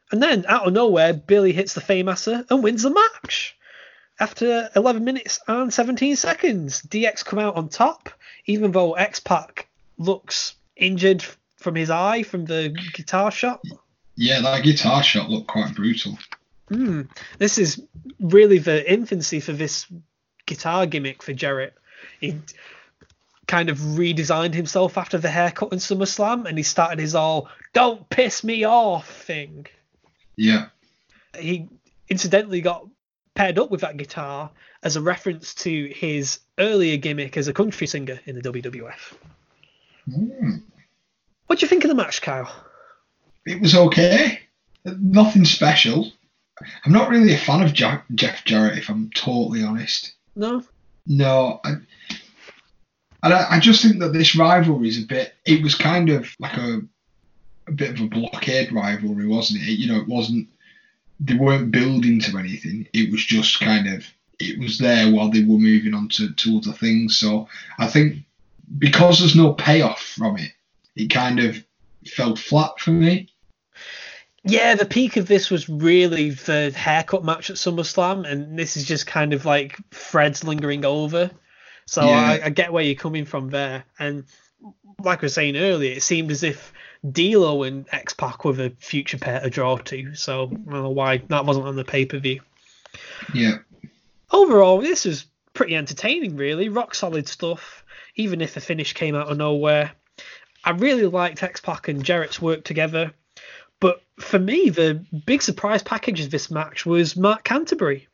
And 0.09 0.23
then, 0.23 0.45
out 0.47 0.67
of 0.67 0.73
nowhere, 0.73 1.13
Billy 1.13 1.51
hits 1.51 1.73
the 1.73 1.81
Fameasser 1.81 2.45
and 2.49 2.63
wins 2.63 2.83
the 2.83 2.91
match. 2.91 3.57
After 4.17 4.69
11 4.73 5.03
minutes 5.03 5.41
and 5.49 5.73
17 5.73 6.15
seconds, 6.15 6.81
DX 6.83 7.25
come 7.25 7.39
out 7.39 7.57
on 7.57 7.67
top, 7.67 8.09
even 8.45 8.71
though 8.71 8.93
X 8.93 9.19
Pac 9.19 9.67
looks 9.97 10.55
injured 10.77 11.25
from 11.65 11.73
his 11.73 11.89
eye 11.89 12.21
from 12.21 12.45
the 12.45 12.69
guitar 12.93 13.31
shot. 13.31 13.59
Yeah, 14.15 14.39
that 14.41 14.63
guitar 14.63 15.01
shot 15.01 15.31
looked 15.31 15.47
quite 15.47 15.73
brutal. 15.73 16.15
Hmm. 16.69 17.01
This 17.39 17.57
is 17.57 17.81
really 18.19 18.59
the 18.59 18.89
infancy 18.89 19.39
for 19.39 19.51
this 19.51 19.87
guitar 20.45 20.85
gimmick 20.85 21.23
for 21.23 21.33
Jarrett. 21.33 21.73
He 22.21 22.39
kind 23.47 23.69
of 23.69 23.79
redesigned 23.79 24.53
himself 24.53 24.95
after 24.95 25.17
the 25.17 25.29
haircut 25.29 25.73
in 25.73 25.79
SummerSlam, 25.79 26.45
and 26.45 26.55
he 26.55 26.63
started 26.63 26.99
his 26.99 27.15
all 27.15 27.49
"Don't 27.73 28.07
piss 28.09 28.43
me 28.43 28.63
off" 28.63 29.09
thing. 29.09 29.65
Yeah. 30.35 30.67
He 31.35 31.67
incidentally 32.07 32.61
got 32.61 32.87
paired 33.33 33.57
up 33.57 33.71
with 33.71 33.81
that 33.81 33.97
guitar 33.97 34.51
as 34.83 34.97
a 34.97 35.01
reference 35.01 35.55
to 35.55 35.87
his 35.87 36.39
earlier 36.59 36.97
gimmick 36.97 37.37
as 37.37 37.47
a 37.47 37.53
country 37.53 37.87
singer 37.87 38.19
in 38.27 38.35
the 38.35 38.41
WWF. 38.41 39.15
Mm. 40.07 40.61
What 41.47 41.59
do 41.59 41.65
you 41.65 41.69
think 41.69 41.83
of 41.83 41.89
the 41.89 41.95
match, 41.95 42.21
Kyle? 42.21 42.51
It 43.45 43.61
was 43.61 43.75
okay. 43.75 44.39
Nothing 44.85 45.45
special. 45.45 46.11
I'm 46.85 46.91
not 46.91 47.09
really 47.09 47.33
a 47.33 47.37
fan 47.37 47.61
of 47.61 47.73
Jack, 47.73 48.05
Jeff 48.15 48.45
Jarrett, 48.45 48.77
if 48.77 48.89
I'm 48.89 49.09
totally 49.11 49.63
honest. 49.63 50.13
No. 50.35 50.63
No, 51.05 51.59
I, 51.63 51.73
and 53.23 53.33
I, 53.33 53.55
I 53.55 53.59
just 53.59 53.81
think 53.81 53.99
that 53.99 54.13
this 54.13 54.35
rivalry 54.35 54.87
is 54.87 55.03
a 55.03 55.05
bit. 55.05 55.33
It 55.45 55.61
was 55.61 55.75
kind 55.75 56.09
of 56.09 56.29
like 56.39 56.57
a 56.57 56.81
a 57.67 57.71
bit 57.71 57.91
of 57.91 58.01
a 58.01 58.07
blockade 58.07 58.71
rivalry, 58.71 59.27
wasn't 59.27 59.61
it? 59.61 59.71
You 59.71 59.91
know, 59.91 59.99
it 59.99 60.07
wasn't. 60.07 60.47
They 61.19 61.35
weren't 61.35 61.71
building 61.71 62.19
to 62.21 62.37
anything. 62.37 62.87
It 62.93 63.11
was 63.11 63.23
just 63.23 63.59
kind 63.59 63.87
of. 63.87 64.05
It 64.39 64.59
was 64.59 64.77
there 64.77 65.11
while 65.11 65.29
they 65.29 65.43
were 65.43 65.57
moving 65.57 65.93
on 65.93 66.09
to, 66.09 66.33
to 66.33 66.57
other 66.57 66.73
things. 66.73 67.17
So 67.17 67.47
I 67.79 67.87
think 67.87 68.17
because 68.77 69.19
there's 69.19 69.35
no 69.35 69.53
payoff 69.53 70.01
from 70.01 70.37
it, 70.37 70.51
it 70.95 71.09
kind 71.09 71.39
of 71.39 71.63
fell 72.07 72.35
flat 72.35 72.79
for 72.79 72.91
me. 72.91 73.29
Yeah, 74.43 74.75
the 74.75 74.85
peak 74.85 75.17
of 75.17 75.27
this 75.27 75.49
was 75.49 75.67
really 75.67 76.29
the 76.29 76.71
haircut 76.71 77.25
match 77.25 77.49
at 77.49 77.55
SummerSlam, 77.55 78.29
and 78.29 78.57
this 78.57 78.77
is 78.77 78.85
just 78.85 79.07
kind 79.07 79.33
of 79.33 79.43
like 79.43 79.77
Fred's 79.91 80.43
lingering 80.43 80.85
over. 80.85 81.31
So 81.87 82.05
Yeah. 82.05 82.39
I, 82.43 82.45
I 82.45 82.49
get 82.49 82.71
where 82.71 82.83
you're 82.83 82.95
coming 82.95 83.25
from 83.25 83.49
there. 83.49 83.85
And 83.97 84.25
like 84.99 85.19
I 85.19 85.25
was 85.25 85.33
saying 85.33 85.57
earlier, 85.57 85.93
it 85.95 86.03
seemed 86.03 86.29
as 86.31 86.43
if 86.43 86.71
D'Lo 87.11 87.63
and 87.63 87.85
X 87.91 88.13
Pac 88.13 88.45
were 88.45 88.53
the 88.53 88.73
future 88.79 89.17
pair 89.17 89.39
to 89.39 89.49
draw 89.49 89.77
to. 89.77 90.13
So 90.15 90.43
I 90.43 90.71
don't 90.71 90.83
know 90.83 90.89
why 90.89 91.17
that 91.29 91.45
wasn't 91.45 91.67
on 91.67 91.75
the 91.75 91.83
pay 91.83 92.05
per 92.05 92.19
view. 92.19 92.41
Yeah. 93.33 93.57
Overall, 94.31 94.79
this 94.79 95.05
was 95.05 95.25
pretty 95.53 95.75
entertaining, 95.75 96.35
really. 96.35 96.69
Rock 96.69 96.95
solid 96.95 97.27
stuff, 97.27 97.83
even 98.15 98.41
if 98.41 98.53
the 98.53 98.61
finish 98.61 98.93
came 98.93 99.15
out 99.15 99.31
of 99.31 99.37
nowhere. 99.37 99.91
I 100.65 100.71
really 100.71 101.05
liked 101.05 101.43
X 101.43 101.61
Pac 101.61 101.87
and 101.87 102.03
Jarrett's 102.03 102.41
work 102.41 102.63
together. 102.63 103.13
But 103.79 104.01
for 104.19 104.39
me, 104.39 104.69
the 104.69 105.05
big 105.25 105.41
surprise 105.41 105.83
package 105.83 106.21
of 106.21 106.31
this 106.31 106.49
match 106.49 106.85
was 106.85 107.15
Mark 107.15 107.43
Canterbury. 107.43 108.07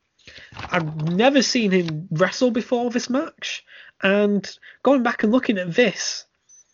I've 0.56 1.10
never 1.10 1.42
seen 1.42 1.72
him 1.72 2.08
wrestle 2.12 2.52
before 2.52 2.90
this 2.90 3.10
match, 3.10 3.64
and 4.04 4.48
going 4.84 5.02
back 5.02 5.24
and 5.24 5.32
looking 5.32 5.58
at 5.58 5.74
this, 5.74 6.26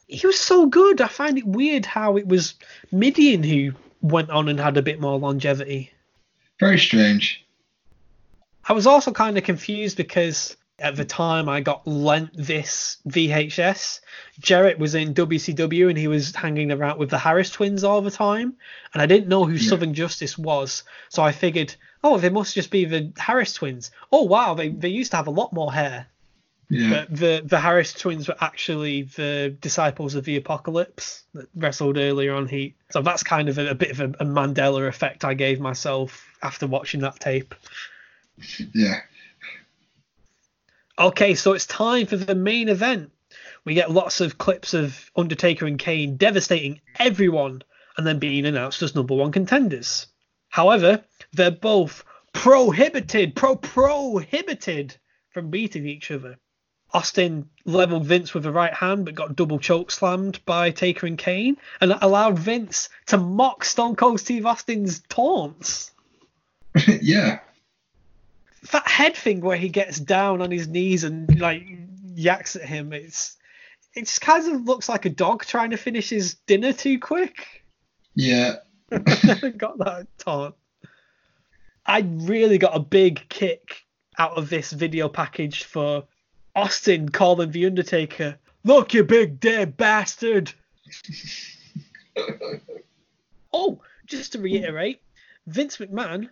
he 0.07 0.25
was 0.25 0.39
so 0.39 0.65
good. 0.65 0.99
I 0.99 1.07
find 1.07 1.37
it 1.37 1.45
weird 1.45 1.85
how 1.85 2.17
it 2.17 2.27
was 2.27 2.55
Mideon 2.91 3.43
who 3.43 3.73
went 4.01 4.29
on 4.29 4.49
and 4.49 4.59
had 4.59 4.77
a 4.77 4.81
bit 4.81 4.99
more 4.99 5.19
longevity. 5.19 5.91
Very 6.59 6.79
strange. 6.79 7.45
I 8.67 8.73
was 8.73 8.87
also 8.87 9.11
kind 9.11 9.37
of 9.37 9.43
confused 9.43 9.95
because 9.95 10.57
at 10.79 10.95
the 10.95 11.05
time 11.05 11.49
I 11.49 11.61
got 11.61 11.87
lent 11.87 12.31
this 12.35 12.97
VHS. 13.09 13.99
Jarrett 14.39 14.77
was 14.77 14.93
in 14.95 15.13
WCW 15.13 15.89
and 15.89 15.97
he 15.97 16.07
was 16.07 16.35
hanging 16.35 16.71
around 16.71 16.99
with 16.99 17.09
the 17.09 17.17
Harris 17.17 17.49
twins 17.49 17.83
all 17.83 18.01
the 18.01 18.11
time, 18.11 18.53
and 18.93 19.01
I 19.01 19.05
didn't 19.07 19.27
know 19.27 19.45
who 19.45 19.53
Yeah. 19.55 19.69
Southern 19.69 19.93
Justice 19.93 20.37
was, 20.37 20.83
so 21.09 21.23
I 21.23 21.31
figured, 21.31 21.75
oh, 22.03 22.17
they 22.17 22.29
must 22.29 22.53
just 22.53 22.69
be 22.69 22.85
the 22.85 23.11
Harris 23.17 23.53
twins. 23.53 23.91
Oh 24.11 24.23
wow, 24.23 24.53
they 24.53 24.69
they 24.69 24.89
used 24.89 25.11
to 25.11 25.17
have 25.17 25.27
a 25.27 25.31
lot 25.31 25.51
more 25.53 25.73
hair. 25.73 26.07
Yeah. 26.69 26.89
But 26.89 27.15
the 27.17 27.41
the 27.43 27.59
Harris 27.59 27.93
twins 27.93 28.27
were 28.27 28.35
actually 28.39 29.03
the 29.03 29.55
disciples 29.61 30.15
of 30.15 30.25
the 30.25 30.35
Apocalypse 30.35 31.23
that 31.33 31.47
wrestled 31.55 31.97
earlier 31.97 32.35
on 32.35 32.47
Heat. 32.47 32.75
So 32.91 33.01
that's 33.01 33.23
kind 33.23 33.49
of 33.49 33.57
a, 33.57 33.69
a 33.69 33.75
bit 33.75 33.91
of 33.91 33.99
a, 34.01 34.09
a 34.19 34.25
Mandela 34.25 34.87
effect 34.87 35.23
I 35.25 35.33
gave 35.33 35.59
myself 35.59 36.27
after 36.43 36.67
watching 36.67 36.99
that 37.01 37.19
tape. 37.19 37.55
Yeah. 38.75 38.99
Okay, 40.99 41.35
so 41.35 41.53
it's 41.53 41.67
time 41.67 42.07
for 42.07 42.17
the 42.17 42.33
main 42.33 42.69
event. 42.69 43.11
We 43.65 43.75
get 43.75 43.91
lots 43.91 44.19
of 44.19 44.37
clips 44.37 44.73
of 44.73 45.11
Undertaker 45.15 45.67
and 45.67 45.77
Kane 45.77 46.17
devastating 46.17 46.81
everyone 46.97 47.61
and 47.97 48.07
then 48.07 48.17
being 48.17 48.45
announced 48.45 48.81
as 48.81 48.95
number 48.95 49.13
one 49.13 49.31
contenders. 49.31 50.07
However, 50.49 51.03
they're 51.33 51.51
both 51.51 52.03
prohibited, 52.33 53.35
pro 53.35 53.55
prohibited 53.55 54.95
from 55.29 55.51
beating 55.51 55.85
each 55.85 56.09
other. 56.09 56.37
Austin 56.93 57.49
leveled 57.65 58.05
Vince 58.05 58.33
with 58.33 58.45
a 58.45 58.51
right 58.51 58.73
hand 58.73 59.05
but 59.05 59.13
got 59.13 59.35
double 59.35 59.59
choke 59.59 59.91
slammed 59.91 60.43
by 60.45 60.71
Taker 60.71 61.05
and 61.05 61.17
Kane 61.17 61.57
and 61.81 61.93
allowed 62.01 62.39
Vince 62.39 62.89
to 63.07 63.17
mock 63.17 63.65
Stone 63.65 63.97
Cold 63.97 64.19
Steve 64.19 64.45
Austin's 64.45 65.01
taunts. 65.09 65.91
yeah. 67.01 67.39
That 68.71 68.87
head 68.87 69.15
thing 69.15 69.41
where 69.41 69.57
he 69.57 69.69
gets 69.69 69.99
down 69.99 70.41
on 70.41 70.51
his 70.51 70.67
knees 70.67 71.03
and 71.03 71.39
like 71.39 71.63
yaks 72.15 72.55
at 72.55 72.63
him 72.63 72.93
it's 72.93 73.37
it 73.93 74.01
just 74.01 74.21
kind 74.21 74.53
of 74.53 74.65
looks 74.65 74.89
like 74.89 75.05
a 75.05 75.09
dog 75.09 75.43
trying 75.43 75.71
to 75.71 75.77
finish 75.77 76.09
his 76.09 76.35
dinner 76.45 76.71
too 76.71 76.99
quick. 76.99 77.63
Yeah. 78.13 78.57
never 78.91 79.49
got 79.49 79.79
that 79.79 80.07
taunt. 80.19 80.53
I 81.85 82.05
really 82.07 82.59
got 82.59 82.75
a 82.75 82.79
big 82.79 83.27
kick 83.29 83.85
out 84.19 84.37
of 84.37 84.49
this 84.49 84.71
video 84.71 85.09
package 85.09 85.63
for 85.63 86.03
austin 86.55 87.07
calling 87.07 87.51
the 87.51 87.67
undertaker 87.67 88.35
look 88.63 88.91
you 88.93 89.03
big 89.03 89.39
dead 89.39 89.77
bastard. 89.77 90.51
Oh 93.53 93.79
just 94.07 94.33
to 94.33 94.39
reiterate 94.39 95.01
vince 95.45 95.77
mcmahon 95.77 96.29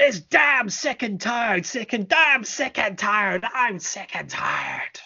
is 0.00 0.20
damn 0.20 0.70
sick 0.70 1.02
and 1.02 1.20
tired, 1.20 1.66
sick 1.66 1.92
and 1.92 2.08
damn 2.08 2.44
sick 2.44 2.78
and 2.78 2.98
tired. 2.98 3.44
I'm 3.54 3.78
sick 3.78 4.14
and 4.14 4.28
tired 4.28 5.00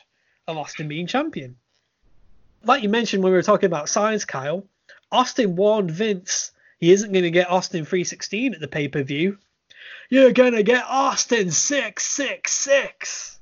of 0.46 0.56
Austin 0.56 0.88
being 0.88 1.06
champion. 1.06 1.56
Like 2.64 2.82
you 2.82 2.88
mentioned 2.88 3.22
when 3.22 3.32
we 3.32 3.36
were 3.36 3.42
talking 3.42 3.66
about 3.66 3.88
science, 3.88 4.24
Kyle, 4.24 4.64
Austin 5.10 5.56
warned 5.56 5.90
Vince 5.90 6.52
he 6.82 6.90
isn't 6.90 7.12
going 7.12 7.22
to 7.22 7.30
get 7.30 7.48
Austin 7.48 7.84
316 7.84 8.54
at 8.54 8.60
the 8.60 8.66
pay 8.66 8.88
per 8.88 9.04
view. 9.04 9.38
You're 10.10 10.32
going 10.32 10.54
to 10.54 10.64
get 10.64 10.84
Austin 10.84 11.52
666. 11.52 13.38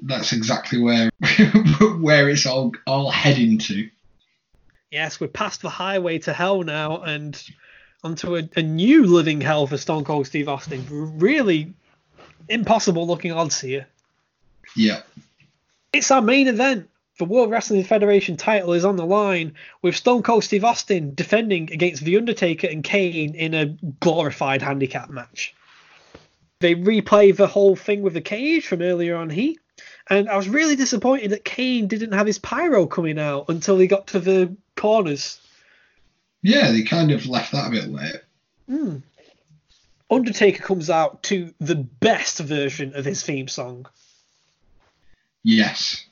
That's 0.00 0.32
exactly 0.32 0.78
where 0.80 1.10
where 1.98 2.28
it's 2.28 2.46
all 2.46 2.70
all 2.86 3.10
heading 3.10 3.58
to. 3.58 3.90
Yes, 4.92 5.18
we're 5.18 5.26
past 5.26 5.60
the 5.60 5.68
highway 5.68 6.18
to 6.20 6.32
hell 6.32 6.62
now 6.62 7.02
and 7.02 7.42
onto 8.04 8.36
a, 8.36 8.48
a 8.56 8.62
new 8.62 9.06
living 9.06 9.40
hell 9.40 9.66
for 9.66 9.76
Stone 9.76 10.04
Cold 10.04 10.26
Steve 10.26 10.48
Austin. 10.48 10.86
Really 11.18 11.72
impossible 12.48 13.06
looking 13.06 13.32
odds 13.32 13.60
here. 13.60 13.86
Yeah. 14.76 15.02
It's 15.92 16.10
our 16.10 16.22
main 16.22 16.48
event. 16.48 16.88
The 17.18 17.24
World 17.24 17.50
Wrestling 17.50 17.82
Federation 17.82 18.36
title 18.36 18.74
is 18.74 18.84
on 18.84 18.94
the 18.94 19.04
line 19.04 19.54
with 19.82 19.96
Stone 19.96 20.22
Cold 20.22 20.44
Steve 20.44 20.64
Austin 20.64 21.14
defending 21.14 21.72
against 21.72 22.04
The 22.04 22.16
Undertaker 22.16 22.68
and 22.68 22.84
Kane 22.84 23.34
in 23.34 23.54
a 23.54 23.66
glorified 23.98 24.62
handicap 24.62 25.10
match. 25.10 25.54
They 26.60 26.76
replay 26.76 27.36
the 27.36 27.48
whole 27.48 27.74
thing 27.74 28.02
with 28.02 28.14
the 28.14 28.20
cage 28.20 28.66
from 28.66 28.82
earlier 28.82 29.16
on 29.16 29.30
Heat, 29.30 29.58
and 30.08 30.28
I 30.28 30.36
was 30.36 30.48
really 30.48 30.76
disappointed 30.76 31.30
that 31.30 31.44
Kane 31.44 31.88
didn't 31.88 32.12
have 32.12 32.26
his 32.26 32.38
pyro 32.38 32.86
coming 32.86 33.18
out 33.18 33.46
until 33.48 33.78
he 33.78 33.88
got 33.88 34.08
to 34.08 34.20
the 34.20 34.56
corners. 34.76 35.40
Yeah, 36.42 36.70
they 36.70 36.82
kind 36.82 37.10
of 37.10 37.26
left 37.26 37.52
that 37.52 37.68
a 37.68 37.70
bit 37.70 37.88
late. 37.88 38.22
Hmm. 38.68 38.96
Undertaker 40.10 40.62
comes 40.62 40.88
out 40.88 41.22
to 41.24 41.52
the 41.60 41.74
best 41.74 42.38
version 42.38 42.94
of 42.94 43.04
his 43.04 43.22
theme 43.22 43.48
song. 43.48 43.86
Yes. 45.42 46.06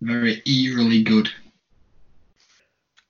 Very 0.00 0.42
eerily 0.44 1.02
good. 1.02 1.30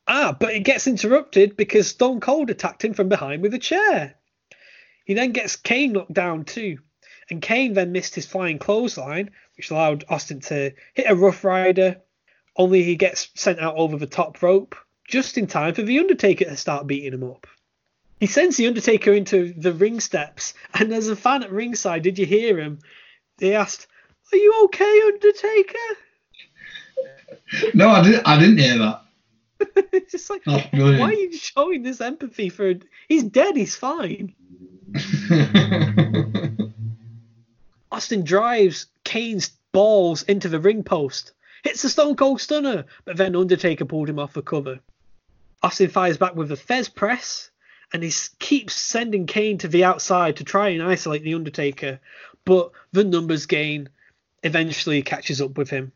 Ah, 0.07 0.37
but 0.39 0.55
it 0.55 0.61
gets 0.61 0.87
interrupted 0.87 1.57
because 1.57 1.89
Stone 1.89 2.21
Cold 2.21 2.51
attacked 2.51 2.85
him 2.85 2.93
from 2.93 3.09
behind 3.09 3.43
with 3.43 3.55
a 3.55 3.59
chair. 3.59 4.15
He 5.05 5.15
then 5.15 5.33
gets 5.33 5.57
Kane 5.57 5.93
knocked 5.93 6.13
down 6.13 6.45
too, 6.45 6.79
and 7.31 7.41
Kane 7.41 7.73
then 7.73 7.93
missed 7.93 8.15
his 8.15 8.27
flying 8.27 8.59
clothesline, 8.59 9.31
which 9.57 9.71
allowed 9.71 10.05
Austin 10.09 10.41
to 10.41 10.73
hit 10.95 11.11
a 11.11 11.15
Rough 11.15 11.45
Rider. 11.45 12.01
Only 12.57 12.83
he 12.83 12.97
gets 12.97 13.31
sent 13.35 13.59
out 13.59 13.77
over 13.77 13.97
the 13.97 14.07
top 14.07 14.43
rope 14.43 14.77
just 15.13 15.37
in 15.37 15.47
time 15.47 15.75
for 15.75 15.83
the 15.83 15.99
Undertaker 15.99 16.47
to 16.47 16.57
start 16.57 16.87
beating 16.87 17.13
him 17.13 17.23
up. 17.23 17.47
He 18.19 18.27
sends 18.27 18.57
the 18.57 18.67
Undertaker 18.67 19.13
into 19.13 19.53
the 19.53 19.75
ring 19.75 20.01
steps, 20.01 20.55
and 20.73 20.91
as 20.91 21.09
a 21.09 21.17
fan 21.17 21.43
at 21.43 21.53
ringside, 21.53 22.03
did 22.03 22.19
you 22.19 22.25
hear 22.25 22.59
him? 22.59 22.79
They 23.37 23.55
asked, 23.55 23.89
"Are 24.33 24.39
you 24.39 24.63
okay, 24.65 25.01
Undertaker?" 25.13 25.79
No, 27.75 27.89
I 27.89 28.03
didn't 28.03 28.27
I 28.27 28.39
didn't 28.39 28.59
hear 28.59 28.79
that. 28.79 29.03
it's 29.93 30.13
just 30.13 30.31
like, 30.31 30.47
why 30.47 30.69
are 30.73 31.13
you 31.13 31.33
showing 31.33 31.83
this 31.83 32.01
empathy 32.01 32.49
for? 32.49 32.75
He's 33.09 33.25
dead. 33.25 33.57
He's 33.57 33.77
fine. 33.77 34.35
Austin 37.93 38.25
drives 38.25 38.87
Kane's 39.05 39.51
balls 39.73 40.23
into 40.23 40.49
the 40.49 40.61
ring 40.61 40.83
post, 40.85 41.33
hits 41.65 41.83
the 41.83 41.91
Stone 41.91 42.17
Cold 42.17 42.41
Stunner, 42.41 42.87
but 43.05 43.19
then 43.19 43.37
Undertaker 43.37 43.85
pulled 43.85 44.09
him 44.09 44.19
off 44.19 44.33
the 44.33 44.43
cover. 44.43 44.81
Austin 45.63 45.89
fires 45.89 46.19
back 46.19 46.35
with 46.35 46.49
the 46.49 46.57
Thesz 46.57 46.93
press, 46.93 47.51
and 47.93 48.03
he 48.03 48.13
keeps 48.39 48.75
sending 48.75 49.27
Kane 49.27 49.59
to 49.59 49.69
the 49.69 49.85
outside 49.85 50.37
to 50.37 50.45
try 50.45 50.71
and 50.71 50.83
isolate 50.83 51.23
the 51.23 51.35
Undertaker, 51.35 52.01
but 52.45 52.73
the 52.91 53.05
numbers 53.05 53.47
gain 53.47 53.89
eventually 54.43 55.03
catches 55.03 55.41
up 55.41 55.57
with 55.57 55.71
him. 55.71 55.93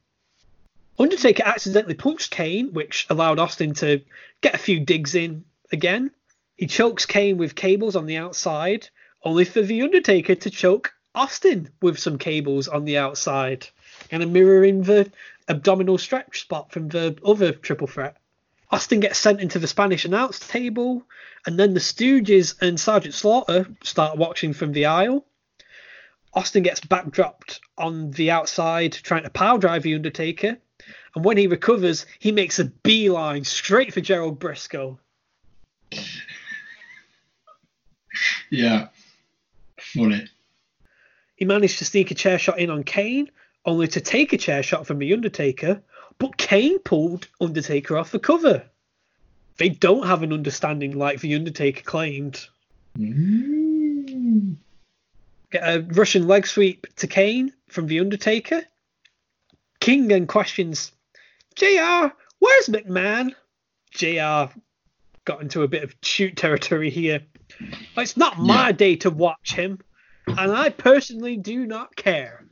Undertaker 0.98 1.43
accidentally 1.44 1.94
punched 1.94 2.30
Kane, 2.30 2.72
which 2.72 3.06
allowed 3.10 3.38
Austin 3.38 3.74
to 3.74 4.01
get 4.40 4.55
a 4.55 4.59
few 4.59 4.80
digs 4.80 5.14
in 5.14 5.44
again. 5.72 6.10
He 6.56 6.66
chokes 6.66 7.05
Kane 7.05 7.36
with 7.36 7.55
cables 7.55 7.97
on 7.97 8.06
the 8.06 8.16
outside, 8.16 8.88
only 9.24 9.44
for 9.44 9.62
the 9.62 9.82
Undertaker 9.82 10.36
to 10.36 10.51
choke 10.51 10.94
Austin 11.14 11.70
with 11.82 11.98
some 11.98 12.18
cables 12.18 12.68
on 12.68 12.84
the 12.84 12.98
outside, 12.98 13.66
kind 14.10 14.22
of 14.22 14.30
mirroring 14.30 14.82
the 14.82 15.10
abdominal 15.48 15.98
stretch 15.98 16.40
spot 16.43 16.70
from 16.70 16.88
the 16.88 17.18
other 17.24 17.52
triple 17.52 17.86
threat. 17.86 18.16
Austin 18.70 19.01
gets 19.01 19.18
sent 19.18 19.40
into 19.40 19.59
the 19.59 19.66
Spanish 19.66 20.05
announce 20.05 20.40
table, 20.40 21.02
and 21.47 21.59
then 21.59 21.74
the 21.74 21.80
Stooges 21.80 22.60
and 22.60 22.78
Sergeant 22.80 23.14
Slaughter 23.14 23.66
start 23.82 24.18
watching 24.18 24.52
from 24.52 24.72
the 24.72 24.86
aisle. 24.86 25.24
Austin 26.34 26.62
gets 26.62 26.80
backdropped 26.80 27.60
on 27.78 28.10
the 28.10 28.30
outside, 28.30 28.93
trying 28.93 29.22
to 29.22 29.30
power 29.30 29.59
drive 29.59 29.82
the 29.82 29.94
Undertaker, 29.94 30.59
and 31.14 31.24
when 31.24 31.38
he 31.38 31.47
recovers, 31.47 32.05
he 32.18 32.32
makes 32.32 32.59
a 32.59 32.64
beeline 32.64 33.44
straight 33.44 33.94
for 33.94 34.02
Gerald 34.02 34.38
Brisco. 34.38 34.98
yeah. 38.51 38.88
Funny. 39.78 40.26
He 41.36 41.44
managed 41.44 41.78
to 41.78 41.84
sneak 41.84 42.10
a 42.10 42.14
chair 42.14 42.38
shot 42.38 42.59
in 42.59 42.70
on 42.70 42.82
Kane, 42.82 43.30
only 43.64 43.88
to 43.88 44.01
take 44.01 44.32
a 44.32 44.38
chair 44.38 44.62
shot 44.62 44.86
from 44.86 44.98
the 44.98 45.12
Undertaker, 45.12 45.82
but 46.18 46.36
Kane 46.36 46.78
pulled 46.80 47.28
Undertaker 47.40 47.97
off 47.97 48.10
the 48.10 48.18
cover. 48.18 48.62
They 49.59 49.68
don't 49.70 50.06
have 50.06 50.22
an 50.22 50.32
understanding 50.32 50.98
like 50.98 51.20
the 51.20 51.34
Undertaker 51.34 51.82
claimed. 51.82 52.47
Mm. 52.98 54.56
Get 55.51 55.62
a 55.62 55.80
Russian 55.93 56.26
leg 56.26 56.47
sweep 56.47 56.86
to 56.97 57.06
Kane 57.06 57.52
from 57.68 57.86
The 57.86 58.01
Undertaker. 58.01 58.62
King 59.80 60.09
then 60.09 60.26
questions, 60.26 60.93
JR, 61.55 62.09
where's 62.38 62.66
McMahon? 62.66 63.32
JR 63.93 64.52
got 65.24 65.40
into 65.43 65.62
a 65.62 65.68
bit 65.68 65.84
of 65.84 65.94
shoot 66.02 66.36
territory 66.36 66.90
here. 66.90 67.20
It's 67.97 68.16
not 68.16 68.38
my 68.38 68.66
Yeah. 68.66 68.72
day 68.72 68.97
to 68.97 69.10
watch 69.10 69.55
him, 69.55 69.78
and 70.26 70.52
I 70.52 70.70
personally 70.70 71.36
do 71.36 71.66
not 71.66 71.94
care. 71.97 72.44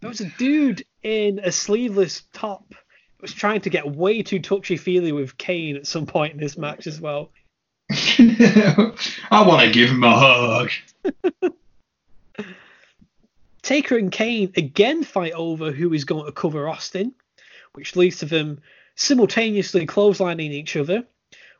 There 0.00 0.08
was 0.08 0.20
a 0.20 0.30
dude 0.38 0.84
in 1.02 1.40
a 1.40 1.50
sleeveless 1.50 2.22
top 2.32 2.74
was 3.20 3.32
trying 3.32 3.60
to 3.62 3.70
get 3.70 3.90
way 3.90 4.22
too 4.22 4.38
touchy 4.38 4.76
feely 4.76 5.12
with 5.12 5.36
Kane 5.36 5.76
at 5.76 5.86
some 5.86 6.06
point 6.06 6.34
in 6.34 6.40
this 6.40 6.56
match 6.56 6.86
as 6.86 7.00
well. 7.00 7.32
I 7.90 9.44
want 9.46 9.62
to 9.62 9.72
give 9.72 9.90
him 9.90 10.04
a 10.04 10.16
hug. 10.16 10.70
Taker 13.62 13.98
and 13.98 14.12
Kane 14.12 14.52
again 14.56 15.02
fight 15.02 15.32
over 15.32 15.72
who 15.72 15.92
is 15.92 16.04
going 16.04 16.26
to 16.26 16.32
cover 16.32 16.68
Austin, 16.68 17.14
which 17.72 17.96
leads 17.96 18.18
to 18.18 18.26
them 18.26 18.60
simultaneously 18.94 19.86
clotheslining 19.86 20.52
each 20.52 20.76
other, 20.76 21.04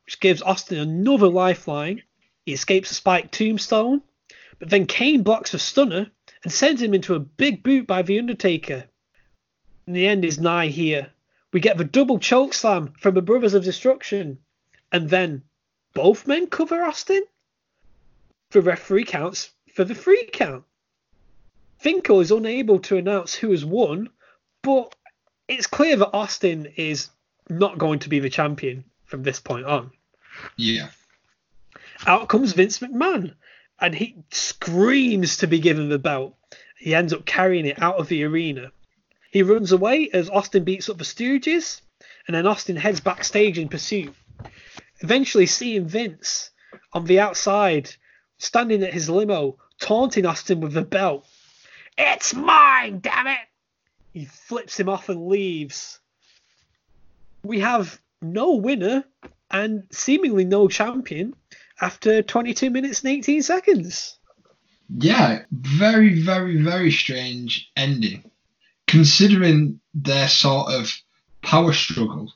which 0.04 0.20
gives 0.20 0.42
Austin 0.42 0.78
another 0.78 1.28
lifeline. 1.28 2.02
He 2.46 2.52
escapes 2.52 2.90
a 2.90 2.94
spiked 2.94 3.32
tombstone, 3.32 4.02
but 4.58 4.70
then 4.70 4.86
Kane 4.86 5.22
blocks 5.22 5.54
a 5.54 5.58
stunner 5.58 6.10
and 6.42 6.52
sends 6.52 6.80
him 6.80 6.94
into 6.94 7.14
a 7.14 7.20
big 7.20 7.62
boot 7.62 7.86
by 7.86 8.02
The 8.02 8.18
Undertaker. 8.18 8.84
And 9.86 9.96
the 9.96 10.06
end 10.06 10.24
is 10.24 10.38
nigh 10.38 10.68
here. 10.68 11.08
We 11.52 11.60
get 11.60 11.78
the 11.78 11.84
double 11.84 12.18
choke 12.18 12.54
slam 12.54 12.92
from 12.98 13.14
the 13.14 13.22
Brothers 13.22 13.54
of 13.54 13.64
Destruction, 13.64 14.38
and 14.92 15.08
then 15.08 15.42
both 15.94 16.26
men 16.26 16.46
cover 16.46 16.82
Austin. 16.82 17.22
The 18.50 18.60
referee 18.60 19.04
counts 19.04 19.50
for 19.74 19.84
the 19.84 19.94
free 19.94 20.28
count. 20.32 20.64
Finkel 21.78 22.20
is 22.20 22.30
unable 22.30 22.80
to 22.80 22.96
announce 22.96 23.34
who 23.34 23.50
has 23.50 23.64
won, 23.64 24.10
but 24.62 24.94
it's 25.46 25.66
clear 25.66 25.96
that 25.96 26.14
Austin 26.14 26.66
is 26.76 27.08
not 27.48 27.78
going 27.78 28.00
to 28.00 28.08
be 28.08 28.18
the 28.18 28.30
champion 28.30 28.84
from 29.04 29.22
this 29.22 29.40
point 29.40 29.64
on. 29.64 29.90
Yeah. 30.56 30.88
Out 32.06 32.28
comes 32.28 32.52
Vince 32.52 32.78
McMahon, 32.78 33.34
and 33.80 33.94
he 33.94 34.16
screams 34.30 35.36
to 35.38 35.46
be 35.46 35.58
given 35.58 35.88
the 35.88 35.98
belt. 35.98 36.36
He 36.78 36.94
ends 36.94 37.12
up 37.12 37.24
carrying 37.26 37.66
it 37.66 37.80
out 37.82 37.96
of 37.96 38.08
the 38.08 38.24
arena. 38.24 38.72
He 39.30 39.42
runs 39.42 39.72
away 39.72 40.08
as 40.12 40.30
Austin 40.30 40.64
beats 40.64 40.88
up 40.88 40.98
the 40.98 41.04
Stooges, 41.04 41.80
and 42.26 42.34
then 42.34 42.46
Austin 42.46 42.76
heads 42.76 43.00
backstage 43.00 43.58
in 43.58 43.68
pursuit. 43.68 44.14
Eventually, 45.00 45.46
seeing 45.46 45.86
Vince 45.86 46.50
on 46.92 47.04
the 47.04 47.20
outside, 47.20 47.90
standing 48.38 48.82
at 48.82 48.92
his 48.92 49.08
limo, 49.08 49.58
taunting 49.80 50.26
Austin 50.26 50.60
with 50.60 50.72
the 50.72 50.82
belt. 50.82 51.26
It's 51.96 52.34
mine, 52.34 53.00
damn 53.00 53.26
it! 53.26 53.38
He 54.12 54.24
flips 54.24 54.78
him 54.78 54.88
off 54.88 55.08
and 55.08 55.28
leaves. 55.28 56.00
We 57.42 57.60
have 57.60 58.00
no 58.20 58.54
winner 58.54 59.04
and 59.50 59.84
seemingly 59.90 60.44
no 60.44 60.68
champion 60.68 61.34
after 61.80 62.22
22 62.22 62.70
minutes 62.70 63.02
and 63.02 63.12
18 63.12 63.42
seconds. 63.42 64.18
Yeah, 64.88 65.42
very, 65.50 66.20
very, 66.20 66.62
very 66.62 66.90
strange 66.90 67.70
ending. 67.76 68.30
Considering 68.86 69.80
their 69.94 70.28
sort 70.28 70.72
of 70.72 70.90
power 71.42 71.72
struggle 71.72 72.32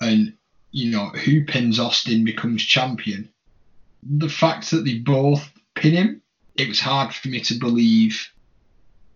and, 0.00 0.34
you 0.70 0.90
know, 0.90 1.08
who 1.10 1.44
pins 1.44 1.78
Austin 1.78 2.24
becomes 2.24 2.62
champion, 2.62 3.28
the 4.02 4.28
fact 4.28 4.70
that 4.70 4.84
they 4.84 4.98
both 4.98 5.50
pin 5.74 5.94
him, 5.94 6.22
it 6.56 6.68
was 6.68 6.80
hard 6.80 7.14
for 7.14 7.28
me 7.28 7.40
to 7.40 7.58
believe 7.58 8.30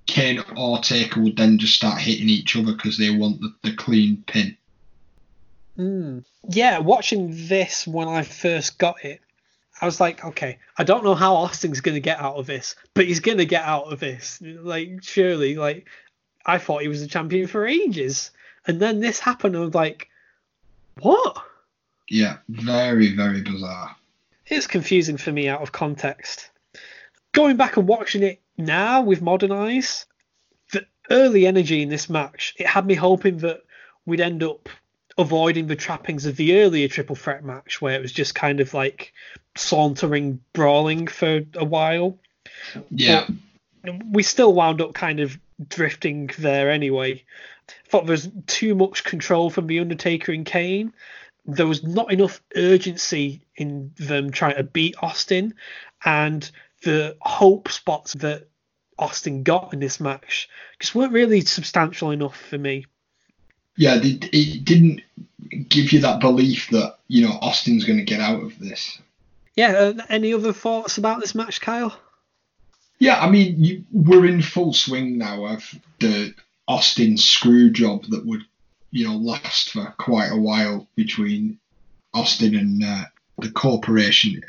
Kane 0.07 0.43
or 0.57 0.81
Taker 0.81 1.21
would 1.21 1.37
then 1.37 1.59
just 1.59 1.75
start 1.75 2.01
hitting 2.01 2.29
each 2.29 2.57
other 2.57 2.73
because 2.73 2.99
they 2.99 3.11
want 3.11 3.41
the, 3.41 3.55
the 3.63 3.75
clean 3.75 4.23
pin. 4.27 4.57
Mm. 5.79 6.25
Yeah, 6.49 6.79
watching 6.79 7.31
this 7.49 7.87
when 7.87 8.09
I 8.09 8.23
first 8.23 8.77
got 8.79 9.05
it, 9.05 9.21
I 9.81 9.87
was 9.87 10.01
like, 10.01 10.25
okay, 10.25 10.59
I 10.77 10.85
don't 10.85 11.05
know 11.05 11.15
how 11.15 11.35
Austin's 11.35 11.81
going 11.81 11.95
to 11.95 12.01
get 12.01 12.21
out 12.21 12.37
of 12.37 12.47
this, 12.47 12.77
but 12.95 13.07
he's 13.07 13.21
going 13.21 13.39
to 13.39 13.47
get 13.47 13.65
out 13.65 13.93
of 13.93 14.01
this. 14.01 14.41
Like, 14.43 15.03
surely, 15.03 15.57
like, 15.57 15.89
I 16.45 16.59
thought 16.59 16.83
he 16.83 16.89
was 16.89 17.03
a 17.03 17.09
champion 17.09 17.47
for 17.47 17.67
ages. 17.67 18.31
And 18.67 18.81
then 18.81 19.01
this 19.01 19.19
happened, 19.19 19.55
and 19.55 19.63
I 19.63 19.67
was 19.67 19.75
like, 19.75 20.09
what? 21.01 21.43
Yeah, 22.09 22.39
very, 22.49 23.15
very 23.15 23.41
bizarre. 23.41 23.97
It's 24.47 24.67
confusing 24.67 25.17
for 25.17 25.33
me 25.33 25.49
out 25.49 25.63
of 25.63 25.73
context. 25.73 26.51
Going 27.33 27.57
back 27.57 27.77
and 27.77 27.87
watching 27.87 28.23
it 28.23 28.41
now 28.59 29.01
with 29.01 29.23
modern 29.23 29.53
eyes, 29.53 30.05
the 30.73 30.85
early 31.09 31.47
energy 31.47 31.83
in 31.83 31.89
this 31.89 32.11
match, 32.11 32.55
it 32.59 32.67
had 32.67 32.85
me 32.85 32.95
hoping 32.95 33.39
that 33.39 33.63
we'd 34.05 34.21
end 34.21 34.43
up 34.43 34.69
avoiding 35.21 35.67
the 35.67 35.77
trappings 35.77 36.27
of 36.27 36.37
the 36.37 36.61
earlier 36.61 36.89
triple 36.89 37.17
threat 37.17 37.45
match 37.45 37.81
where 37.81 37.95
it 37.95 38.03
was 38.03 38.13
just 38.13 38.35
kind 38.35 38.61
of 38.61 38.75
like 38.75 39.13
sauntering 39.57 40.41
brawling 40.53 41.07
for 41.07 41.43
a 41.55 41.65
while. 41.65 42.19
Yeah, 42.91 43.27
We 44.11 44.23
still 44.23 44.53
wound 44.53 44.81
up 44.81 44.95
kind 44.95 45.21
of 45.21 45.39
drifting 45.69 46.31
there 46.39 46.71
anyway. 46.71 47.25
thought 47.89 48.07
there 48.07 48.13
was 48.13 48.31
too 48.47 48.75
much 48.75 49.05
control 49.05 49.51
from 49.51 49.67
the 49.67 49.81
Undertaker 49.81 50.33
and 50.33 50.47
Kane. 50.47 50.93
There 51.47 51.67
was 51.67 51.83
not 51.83 52.13
enough 52.13 52.43
urgency 52.55 53.43
in 53.57 53.93
them 53.97 54.31
trying 54.31 54.57
to 54.57 54.63
beat 54.63 54.97
Austin, 55.03 55.55
and 56.05 56.49
the 56.83 57.17
hope 57.21 57.71
spots 57.71 58.15
that 58.15 58.49
Austin 58.99 59.43
got 59.43 59.73
in 59.73 59.81
this 59.81 59.99
match 60.01 60.49
just 60.79 60.95
weren't 60.95 61.13
really 61.13 61.41
substantial 61.41 62.11
enough 62.11 62.37
for 62.37 62.59
me. 62.59 62.87
Yeah, 63.77 63.99
it 64.03 64.65
didn't 64.65 65.03
give 65.69 65.93
you 65.93 66.01
that 66.01 66.21
belief 66.21 66.69
that 66.71 66.99
you 67.09 67.27
know 67.27 67.39
Austin's 67.41 67.85
going 67.85 67.99
to 67.99 68.05
get 68.05 68.21
out 68.21 68.43
of 68.43 68.59
this. 68.59 68.99
Yeah, 69.57 69.73
uh, 69.73 70.03
any 70.09 70.33
other 70.33 70.53
thoughts 70.53 70.99
about 70.99 71.21
this 71.21 71.35
match, 71.35 71.61
Kyle? 71.61 71.99
Yeah, 72.99 73.19
I 73.19 73.31
mean, 73.31 73.63
you, 73.65 73.85
we're 73.93 74.27
in 74.27 74.43
full 74.43 74.73
swing 74.73 75.19
now 75.19 75.47
of 75.47 75.75
the 76.01 76.35
Austin 76.69 77.17
screw 77.17 77.71
job 77.71 78.05
that 78.11 78.27
would, 78.27 78.43
you 78.91 79.09
know, 79.09 79.17
last 79.17 79.71
for 79.71 79.95
quite 79.99 80.31
a 80.31 80.37
while 80.37 80.87
between 80.97 81.59
Austin 82.13 82.55
and 82.55 82.85
uh, 82.85 83.05
the 83.39 83.51
corporation, 83.51 84.43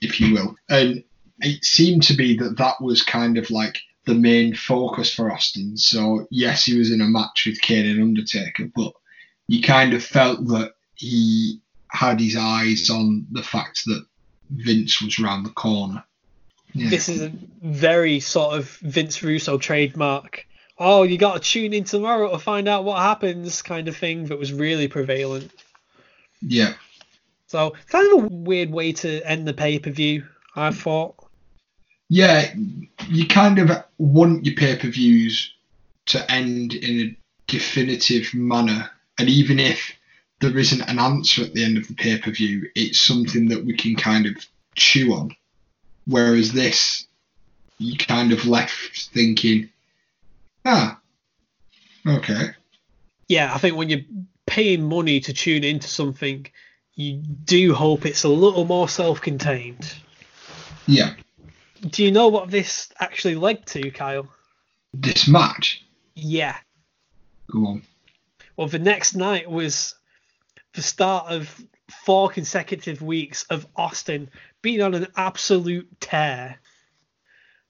if 0.00 0.20
you 0.20 0.34
will. 0.34 0.56
And 0.68 1.02
it 1.40 1.64
seemed 1.64 2.02
to 2.04 2.14
be 2.14 2.36
that 2.38 2.58
that 2.58 2.80
was 2.80 3.02
kind 3.02 3.38
of 3.38 3.50
like 3.50 3.80
the 4.06 4.14
main 4.14 4.54
focus 4.54 5.12
for 5.14 5.32
Austin. 5.32 5.76
So, 5.76 6.26
yes, 6.30 6.64
he 6.64 6.78
was 6.78 6.92
in 6.92 7.00
a 7.00 7.06
match 7.06 7.46
with 7.46 7.60
Kane 7.60 7.86
and 7.86 8.02
Undertaker, 8.02 8.70
but 8.74 8.92
you 9.46 9.62
kind 9.62 9.94
of 9.94 10.04
felt 10.04 10.46
that 10.48 10.74
he 10.94 11.60
had 11.88 12.20
his 12.20 12.36
eyes 12.36 12.90
on 12.90 13.26
the 13.30 13.42
fact 13.42 13.84
that 13.86 14.04
Vince 14.50 15.00
was 15.00 15.18
round 15.18 15.46
the 15.46 15.50
corner. 15.50 16.04
Yeah. 16.74 16.90
This 16.90 17.08
is 17.08 17.22
a 17.22 17.32
very 17.62 18.20
sort 18.20 18.58
of 18.58 18.68
Vince 18.78 19.22
Russo 19.22 19.58
trademark. 19.58 20.46
Oh, 20.76 21.04
you 21.04 21.16
got 21.18 21.34
to 21.34 21.40
tune 21.40 21.72
in 21.72 21.84
tomorrow 21.84 22.30
to 22.32 22.38
find 22.38 22.68
out 22.68 22.84
what 22.84 22.98
happens, 22.98 23.62
kind 23.62 23.86
of 23.86 23.96
thing 23.96 24.26
that 24.26 24.38
was 24.38 24.52
really 24.52 24.88
prevalent. 24.88 25.52
yeah. 26.42 26.74
So, 27.46 27.74
kind 27.88 28.18
of 28.18 28.24
a 28.24 28.26
weird 28.34 28.70
way 28.70 28.92
to 28.92 29.22
end 29.22 29.46
the 29.46 29.54
pay 29.54 29.78
per 29.78 29.90
view, 29.90 30.26
I 30.56 30.72
thought. 30.72 31.14
Yeah, 32.14 32.54
you 33.08 33.26
kind 33.26 33.58
of 33.58 33.82
want 33.98 34.46
your 34.46 34.54
pay 34.54 34.76
per 34.76 34.86
views 34.86 35.52
to 36.06 36.30
end 36.30 36.72
in 36.72 37.00
a 37.00 37.16
definitive 37.48 38.32
manner. 38.32 38.88
And 39.18 39.28
even 39.28 39.58
if 39.58 39.92
there 40.40 40.56
isn't 40.56 40.88
an 40.88 41.00
answer 41.00 41.42
at 41.42 41.54
the 41.54 41.64
end 41.64 41.76
of 41.76 41.88
the 41.88 41.94
pay 41.94 42.18
per 42.18 42.30
view, 42.30 42.70
it's 42.76 43.00
something 43.00 43.48
that 43.48 43.64
we 43.64 43.76
can 43.76 43.96
kind 43.96 44.26
of 44.26 44.36
chew 44.76 45.12
on. 45.12 45.34
Whereas 46.06 46.52
this, 46.52 47.04
you 47.78 47.98
kind 47.98 48.30
of 48.30 48.46
left 48.46 49.10
thinking, 49.12 49.70
ah, 50.64 51.00
okay. 52.06 52.50
Yeah, 53.26 53.52
I 53.52 53.58
think 53.58 53.76
when 53.76 53.88
you're 53.88 54.06
paying 54.46 54.88
money 54.88 55.18
to 55.18 55.32
tune 55.32 55.64
into 55.64 55.88
something, 55.88 56.46
you 56.94 57.16
do 57.16 57.74
hope 57.74 58.06
it's 58.06 58.22
a 58.22 58.28
little 58.28 58.66
more 58.66 58.88
self 58.88 59.20
contained. 59.20 59.92
Yeah. 60.86 61.14
Do 61.88 62.02
you 62.02 62.10
know 62.12 62.28
what 62.28 62.50
this 62.50 62.88
actually 62.98 63.34
led 63.34 63.66
to, 63.68 63.90
Kyle? 63.90 64.28
This 64.94 65.28
match, 65.28 65.84
Yeah. 66.14 66.56
go 67.50 67.66
on. 67.66 67.82
Well, 68.56 68.68
the 68.68 68.78
next 68.78 69.14
night 69.14 69.50
was 69.50 69.94
the 70.74 70.82
start 70.82 71.26
of 71.30 71.50
four 72.04 72.30
consecutive 72.30 73.02
weeks 73.02 73.44
of 73.50 73.66
Austin 73.76 74.30
being 74.62 74.80
on 74.80 74.94
an 74.94 75.08
absolute 75.16 75.88
tear. 76.00 76.58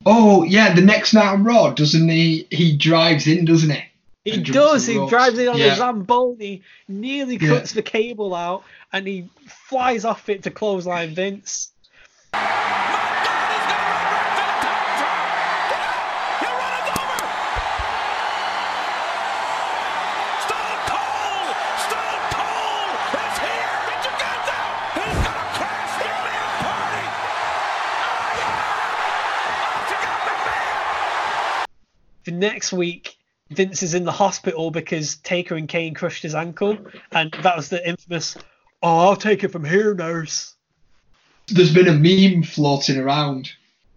Oh, 0.06 0.42
yeah, 0.44 0.74
the 0.74 0.82
next 0.82 1.14
night 1.14 1.26
on 1.32 1.44
Raw, 1.44 1.70
doesn't 1.70 2.08
he? 2.08 2.46
He 2.50 2.76
drives 2.76 3.26
in, 3.26 3.46
doesn't 3.46 3.70
he? 3.70 3.82
He 4.24 4.30
And 4.32 4.44
does. 4.46 4.86
He 4.86 4.96
ropes. 4.98 5.10
drives 5.10 5.38
in 5.38 5.48
on 5.48 5.58
Yeah. 5.58 5.72
a 5.72 5.76
Zamboni, 5.76 6.62
nearly 6.88 7.36
Yeah. 7.36 7.48
cuts 7.48 7.72
the 7.72 7.82
cable 7.82 8.34
out, 8.34 8.64
and 8.92 9.06
he 9.06 9.28
flies 9.68 10.04
off 10.04 10.28
it 10.28 10.42
to 10.44 10.50
clothesline 10.50 11.14
Vince. 11.14 11.70
My 32.26 32.34
next 32.34 32.72
week, 32.72 33.16
Vince 33.50 33.82
is 33.82 33.94
in 33.94 34.04
the 34.04 34.12
hospital 34.12 34.70
because 34.70 35.16
Taker 35.16 35.56
and 35.56 35.68
Kane 35.68 35.94
crushed 35.94 36.22
his 36.22 36.34
ankle, 36.34 36.78
and 37.12 37.30
that 37.42 37.56
was 37.56 37.68
the 37.68 37.86
infamous, 37.86 38.36
"Oh, 38.82 39.08
I'll 39.08 39.16
take 39.16 39.44
it 39.44 39.52
from 39.52 39.64
here, 39.64 39.94
nurse." 39.94 40.54
There's 41.48 41.74
been 41.74 41.88
a 41.88 41.92
meme 41.92 42.42
floating 42.42 42.98
around 42.98 43.50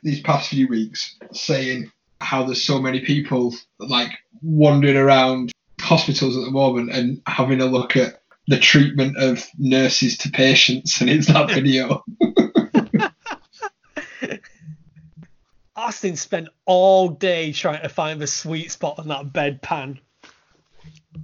these 0.04 0.20
past 0.22 0.50
few 0.50 0.68
weeks 0.68 1.16
saying 1.32 1.92
how 2.20 2.44
there's 2.44 2.64
so 2.64 2.82
many 2.82 3.00
people 3.00 3.56
like 3.80 4.12
wandering 4.42 4.98
around 4.98 5.52
hospitals 5.80 6.36
at 6.36 6.44
the 6.44 6.52
moment 6.52 6.92
and 6.92 7.22
having 7.26 7.62
a 7.62 7.66
look 7.66 7.96
at 7.96 8.22
the 8.48 8.60
treatment 8.60 9.18
of 9.18 9.46
nurses 9.58 10.18
to 10.20 10.30
patients, 10.30 11.00
and 11.00 11.10
it's 11.10 11.28
that 11.28 11.52
video. 11.54 12.04
Austin 15.78 16.16
spent 16.16 16.50
all 16.66 17.08
day 17.10 17.52
trying 17.52 17.84
to 17.84 17.90
find 17.90 18.20
the 18.20 18.26
sweet 18.26 18.72
spot 18.72 18.98
on 18.98 19.08
that 19.10 19.32
bedpan. 19.32 20.00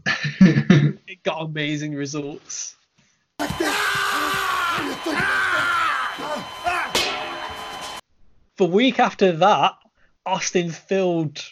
It 1.06 1.22
got 1.24 1.44
amazing 1.44 1.94
results. 1.96 2.76
The 8.58 8.66
week 8.68 9.00
after 9.00 9.32
that, 9.34 9.74
Austin 10.26 10.72
filled 10.72 11.44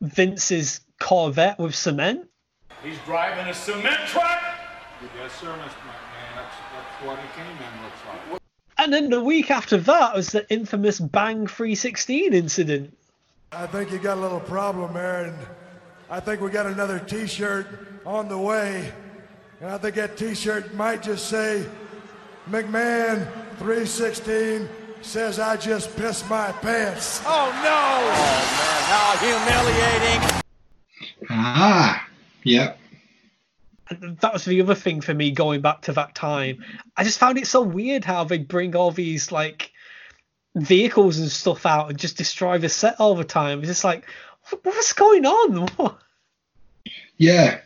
Vince's 0.00 0.80
Corvette 1.00 1.58
with 1.58 1.74
cement. 1.74 2.28
He's 2.82 2.98
driving 3.04 3.46
a 3.46 3.54
cement 3.54 4.00
truck. 4.08 4.40
Yes, 5.16 5.32
sir, 5.40 5.46
Mr. 5.46 5.58
McMahon. 5.58 6.34
That's, 6.34 6.54
that's 6.72 7.06
what 7.06 7.18
a 7.18 7.28
K-Man 7.36 7.82
looks 7.82 8.32
like. 8.32 8.41
And 8.82 8.92
then 8.92 9.10
the 9.10 9.22
week 9.22 9.48
after 9.52 9.76
that 9.76 10.12
was 10.12 10.32
the 10.32 10.44
infamous 10.50 10.98
Bang 10.98 11.46
316 11.46 12.34
incident. 12.34 12.98
I 13.52 13.64
think 13.68 13.92
you 13.92 13.98
got 14.00 14.18
a 14.18 14.20
little 14.20 14.40
problem 14.40 14.94
there, 14.94 15.26
and 15.26 15.36
I 16.10 16.18
think 16.18 16.40
we 16.40 16.50
got 16.50 16.66
another 16.66 16.98
T-shirt 16.98 17.68
on 18.04 18.28
the 18.28 18.36
way, 18.36 18.92
and 19.60 19.70
I 19.70 19.78
think 19.78 19.94
that 19.94 20.16
T-shirt 20.16 20.74
might 20.74 21.00
just 21.00 21.28
say, 21.28 21.64
"McMahon 22.50 23.30
316 23.58 24.68
says 25.00 25.38
I 25.38 25.56
just 25.56 25.94
pissed 25.96 26.28
my 26.28 26.50
pants." 26.50 27.22
Oh 27.24 27.52
no! 27.62 27.82
Oh 28.10 28.42
man, 28.58 28.82
how 28.90 29.14
humiliating! 29.22 30.42
ah, 31.30 32.08
yep. 32.42 32.80
That 33.90 34.32
was 34.32 34.44
the 34.44 34.60
other 34.62 34.74
thing 34.74 35.00
for 35.00 35.12
me 35.12 35.32
going 35.32 35.60
back 35.60 35.82
to 35.82 35.92
that 35.94 36.14
time. 36.14 36.64
I 36.96 37.04
just 37.04 37.18
found 37.18 37.38
it 37.38 37.46
so 37.46 37.62
weird 37.62 38.04
how 38.04 38.24
they 38.24 38.38
bring 38.38 38.74
all 38.74 38.90
these 38.90 39.32
like 39.32 39.72
vehicles 40.54 41.18
and 41.18 41.30
stuff 41.30 41.66
out 41.66 41.90
and 41.90 41.98
just 41.98 42.16
destroy 42.16 42.58
the 42.58 42.68
set 42.68 43.00
all 43.00 43.14
the 43.14 43.24
time. 43.24 43.60
It's 43.60 43.68
just 43.68 43.84
like, 43.84 44.04
what's 44.62 44.92
going 44.92 45.26
on? 45.26 45.66
What? 45.76 45.98
Yeah. 47.18 47.60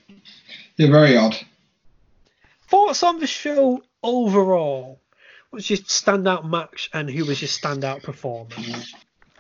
They're 0.77 0.91
very 0.91 1.17
odd. 1.17 1.35
Thoughts 2.69 3.03
on 3.03 3.21
the 3.21 3.27
show 3.27 3.83
overall? 4.03 5.01
What's 5.51 5.71
your 5.71 5.79
standout 5.79 6.45
match 6.45 6.91
and 6.93 7.09
who 7.09 7.25
was 7.25 7.41
your 7.41 7.49
standout 7.49 8.03
performer? 8.03 8.51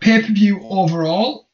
Pay 0.01 0.23
per 0.23 0.33
view 0.33 0.61
overall, 0.63 1.49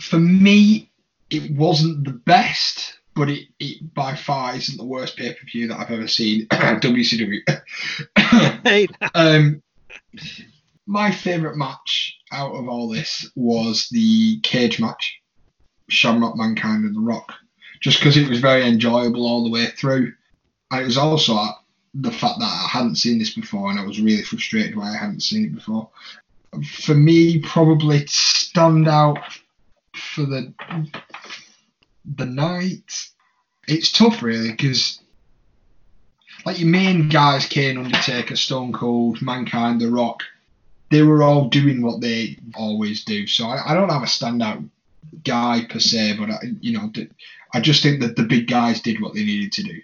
for 0.00 0.18
me, 0.20 0.90
it 1.30 1.50
wasn't 1.50 2.04
the 2.04 2.12
best, 2.12 2.98
but 3.14 3.30
it, 3.30 3.48
it 3.58 3.94
by 3.94 4.14
far 4.14 4.54
isn't 4.56 4.76
the 4.76 4.84
worst 4.84 5.16
pay 5.16 5.32
per 5.32 5.46
view 5.46 5.68
that 5.68 5.78
I've 5.78 5.90
ever 5.90 6.08
seen. 6.08 6.46
WCW. 6.50 7.40
Um, 9.14 9.62
my 10.86 11.10
favourite 11.10 11.56
match 11.56 12.18
out 12.32 12.52
of 12.52 12.68
all 12.68 12.88
this 12.88 13.30
was 13.36 13.88
the 13.90 14.40
cage 14.40 14.80
match, 14.80 15.20
Shamrock 15.88 16.36
Mankind 16.36 16.84
and 16.84 16.96
The 16.96 17.00
Rock, 17.00 17.32
just 17.80 17.98
because 17.98 18.16
it 18.16 18.28
was 18.28 18.40
very 18.40 18.66
enjoyable 18.66 19.26
all 19.26 19.44
the 19.44 19.50
way 19.50 19.66
through. 19.66 20.12
And 20.70 20.82
it 20.82 20.84
was 20.84 20.98
also 20.98 21.38
the 21.94 22.10
fact 22.10 22.40
that 22.40 22.44
I 22.44 22.68
hadn't 22.68 22.96
seen 22.96 23.18
this 23.18 23.34
before 23.34 23.70
and 23.70 23.78
I 23.78 23.84
was 23.84 24.00
really 24.00 24.22
frustrated 24.22 24.76
why 24.76 24.90
I 24.90 24.96
hadn't 24.96 25.22
seen 25.22 25.44
it 25.44 25.54
before. 25.54 25.88
For 26.64 26.94
me, 26.94 27.40
probably 27.40 28.06
stand 28.06 28.88
out 28.88 29.18
for 29.94 30.24
the 30.26 30.52
the 32.04 32.26
night. 32.26 33.08
It's 33.66 33.92
tough, 33.92 34.22
really, 34.22 34.50
because 34.50 35.00
like 36.44 36.58
your 36.58 36.68
main 36.68 37.08
guys, 37.08 37.46
Kane, 37.46 37.78
Undertaker, 37.78 38.36
Stone 38.36 38.72
Cold, 38.72 39.22
Mankind, 39.22 39.80
The 39.80 39.90
Rock, 39.90 40.22
they 40.90 41.02
were 41.02 41.22
all 41.22 41.48
doing 41.48 41.82
what 41.82 42.00
they 42.00 42.38
always 42.54 43.04
do. 43.04 43.26
So 43.26 43.46
I, 43.46 43.70
I 43.72 43.74
don't 43.74 43.88
have 43.88 44.02
a 44.02 44.06
standout 44.06 44.68
guy 45.24 45.66
per 45.68 45.78
se, 45.78 46.16
but 46.18 46.30
I, 46.30 46.38
you 46.60 46.76
know, 46.76 46.92
I 47.54 47.60
just 47.60 47.82
think 47.82 48.00
that 48.00 48.16
the 48.16 48.24
big 48.24 48.46
guys 48.46 48.80
did 48.80 49.00
what 49.00 49.14
they 49.14 49.24
needed 49.24 49.52
to 49.52 49.62
do. 49.62 49.80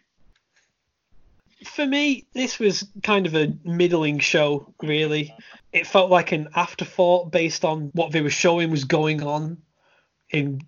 for 1.65 1.87
me, 1.87 2.27
this 2.35 2.59
was 2.59 2.87
kind 3.03 3.27
of 3.27 3.35
a 3.35 3.55
middling 3.65 4.19
show, 4.19 4.75
really. 4.83 5.35
It 5.73 5.87
felt 5.87 6.11
like 6.11 6.33
an 6.33 6.49
afterthought 6.55 7.31
based 7.31 7.65
on 7.65 7.91
what 7.95 8.13
they 8.13 8.21
were 8.21 8.31
showing 8.31 8.71
was 8.71 8.85
going 8.85 9.23
on 9.23 9.59
in 10.31 10.61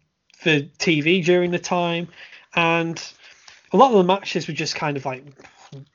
the 0.44 0.68
TV 0.78 1.24
during 1.24 1.50
the 1.50 1.58
time. 1.58 2.08
And 2.54 3.02
a 3.72 3.76
lot 3.76 3.92
of 3.92 3.98
the 3.98 4.04
matches 4.04 4.46
were 4.46 4.54
just 4.54 4.74
kind 4.74 4.96
of 4.96 5.04
like 5.04 5.24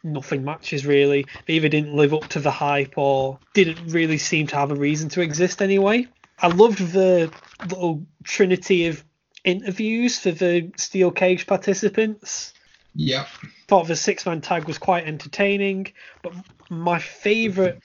nothing 0.03 0.43
matches, 0.43 0.85
really. 0.85 1.25
They 1.45 1.53
either 1.53 1.69
didn't 1.69 1.93
live 1.93 2.13
up 2.13 2.27
to 2.29 2.39
the 2.39 2.51
hype 2.51 2.97
or 2.97 3.39
didn't 3.53 3.91
really 3.91 4.17
seem 4.17 4.47
to 4.47 4.55
have 4.55 4.71
a 4.71 4.75
reason 4.75 5.09
to 5.09 5.21
exist 5.21 5.61
anyway. 5.61 6.07
I 6.39 6.47
loved 6.47 6.79
the 6.91 7.31
little 7.61 8.05
trinity 8.23 8.87
of 8.87 9.03
interviews 9.43 10.19
for 10.19 10.31
the 10.31 10.71
steel 10.77 11.11
cage 11.11 11.47
participants 11.47 12.53
Yep. 12.97 13.27
thought 13.67 13.87
the 13.87 13.95
six 13.95 14.25
man 14.25 14.41
tag 14.41 14.65
was 14.65 14.79
quite 14.79 15.05
entertaining, 15.05 15.93
but 16.23 16.33
my 16.69 16.97
favourite 16.97 17.79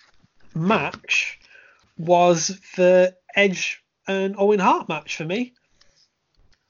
match 0.54 1.38
was 1.98 2.58
the 2.76 3.14
Edge 3.36 3.82
and 4.08 4.34
Owen 4.38 4.58
Hart 4.58 4.88
match 4.88 5.16
for 5.16 5.24
me. 5.24 5.52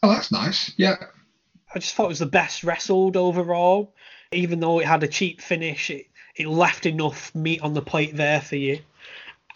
Oh, 0.02 0.08
that's 0.08 0.32
nice. 0.32 0.72
Yeah. 0.76 0.96
I 1.74 1.78
just 1.78 1.94
thought 1.94 2.06
it 2.06 2.08
was 2.08 2.18
the 2.18 2.26
best 2.26 2.64
wrestled 2.64 3.16
overall. 3.16 3.94
Even 4.32 4.60
though 4.60 4.80
it 4.80 4.86
had 4.86 5.02
a 5.02 5.08
cheap 5.08 5.40
finish, 5.40 5.90
it, 5.90 6.06
it 6.36 6.48
left 6.48 6.86
enough 6.86 7.34
meat 7.34 7.62
on 7.62 7.74
the 7.74 7.82
plate 7.82 8.16
there 8.16 8.40
for 8.40 8.56
you. 8.56 8.80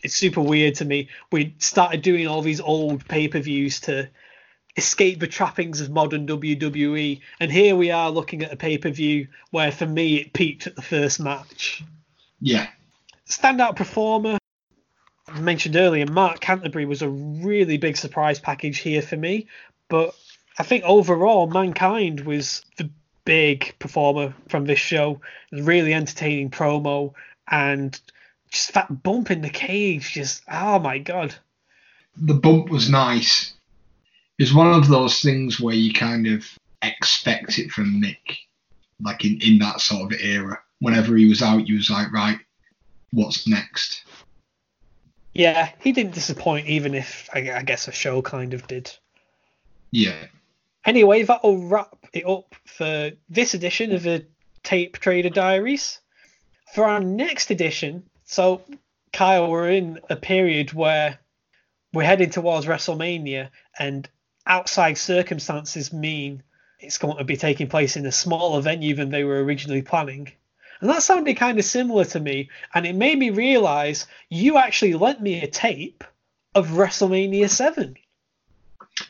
It's 0.03 0.15
super 0.15 0.41
weird 0.41 0.77
to 0.77 0.85
me. 0.85 1.09
We 1.33 1.55
started 1.59 2.03
doing 2.03 2.27
all 2.27 2.43
these 2.43 2.61
old 2.61 3.07
pay 3.09 3.29
per 3.29 3.41
views 3.41 3.81
to 3.81 4.09
escape 4.77 5.19
the 5.19 5.27
trappings 5.27 5.81
of 5.81 5.91
modern 5.91 6.27
WWE, 6.27 7.21
and 7.41 7.51
here 7.51 7.75
we 7.75 7.91
are 7.91 8.11
looking 8.11 8.43
at 8.43 8.53
a 8.53 8.57
pay 8.57 8.79
per 8.79 8.91
view 8.91 9.29
where 9.51 9.73
for 9.73 9.87
me 9.87 10.17
it 10.17 10.33
peaked 10.33 10.67
at 10.67 10.77
the 10.77 10.83
first 10.83 11.19
match. 11.19 11.83
Yeah. 12.41 12.69
Standout 13.29 13.77
performer. 13.77 14.39
I 15.27 15.41
mentioned 15.41 15.77
earlier, 15.77 16.07
Mark 16.07 16.41
Canterbury 16.41 16.87
was 16.87 17.03
a 17.03 17.09
really 17.09 17.79
big 17.79 17.97
surprise 17.97 18.39
package 18.39 18.79
here 18.79 19.03
for 19.03 19.17
me, 19.17 19.49
but 19.89 20.15
I 20.59 20.63
think 20.63 20.85
overall, 20.85 21.47
Mankind 21.47 22.21
was 22.21 22.65
the 22.77 22.91
big 23.25 23.75
performer 23.79 24.35
from 24.49 24.65
this 24.65 24.79
show. 24.79 25.21
Really 25.53 25.93
entertaining 25.93 26.51
promo 26.51 27.13
and 27.49 27.99
just 28.51 28.75
that 28.75 29.03
bump 29.03 29.31
in 29.31 29.43
the 29.43 29.51
cage. 29.51 30.13
Just 30.13 30.43
oh 30.51 30.79
my 30.79 30.99
god. 30.99 31.35
The 32.17 32.35
bump 32.35 32.71
was 32.71 32.89
nice. 32.89 33.53
It's 34.39 34.55
one 34.55 34.73
of 34.73 34.89
those 34.89 35.21
things 35.21 35.61
where 35.61 35.75
you 35.75 35.93
kind 35.93 36.27
of 36.27 36.47
expect 36.83 37.59
it 37.59 37.71
from 37.71 38.01
Mick, 38.01 38.39
like 39.03 39.25
in, 39.25 39.41
in 39.43 39.59
that 39.59 39.81
sort 39.81 40.13
of 40.13 40.21
era. 40.21 40.59
Whenever 40.81 41.17
he 41.17 41.27
was 41.27 41.43
out, 41.43 41.67
you 41.67 41.77
was 41.77 41.91
like, 41.91 42.13
right, 42.13 42.39
what's 43.13 43.47
next? 43.47 44.05
Yeah, 45.33 45.71
he 45.81 45.93
didn't 45.93 46.15
disappoint, 46.15 46.67
even 46.67 46.95
if 46.95 47.29
I, 47.33 47.51
I 47.53 47.63
guess 47.63 47.89
a 47.89 47.93
show 47.93 48.23
kind 48.23 48.55
of 48.55 48.67
did. 48.67 48.91
Yeah. 49.91 50.27
Anyway, 50.87 51.25
that'll 51.25 51.67
wrap 51.67 52.07
it 52.13 52.25
up 52.25 52.55
for 52.65 53.11
this 53.29 53.55
edition 53.55 53.93
of 53.93 54.05
the 54.05 54.25
Tape 54.63 54.99
Trader 54.99 55.31
Diaries. 55.31 55.99
For 56.75 56.85
our 56.85 57.01
next 57.01 57.51
edition, 57.51 58.05
so 58.25 58.63
Kyle, 59.13 59.51
we're 59.51 59.71
in 59.71 59.99
a 60.11 60.17
period 60.17 60.73
where 60.73 61.19
we're 61.93 62.05
heading 62.05 62.31
towards 62.31 62.67
WrestleMania, 62.67 63.49
and 63.79 64.09
outside 64.47 64.99
circumstances 64.99 65.93
mean 65.93 66.43
it's 66.79 66.99
going 66.99 67.17
to 67.17 67.25
be 67.25 67.37
taking 67.37 67.69
place 67.69 67.97
in 67.97 68.05
a 68.05 68.13
smaller 68.13 68.61
venue 68.61 68.95
than 68.95 69.11
they 69.11 69.25
were 69.25 69.43
originally 69.43 69.83
planning. 69.83 70.31
And 70.81 70.91
that 70.91 71.03
sounded 71.03 71.39
kind 71.39 71.59
of 71.59 71.65
similar 71.65 72.05
to 72.05 72.21
me, 72.21 72.51
and 72.75 72.87
it 72.87 72.95
made 72.95 73.19
me 73.19 73.31
realize 73.31 74.07
you 74.29 74.59
actually 74.59 74.95
lent 74.95 75.23
me 75.23 75.41
a 75.43 75.47
tape 75.47 76.05
of 76.55 76.69
WrestleMania 76.69 77.49
7. 77.49 77.97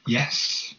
Yes. 0.07 0.76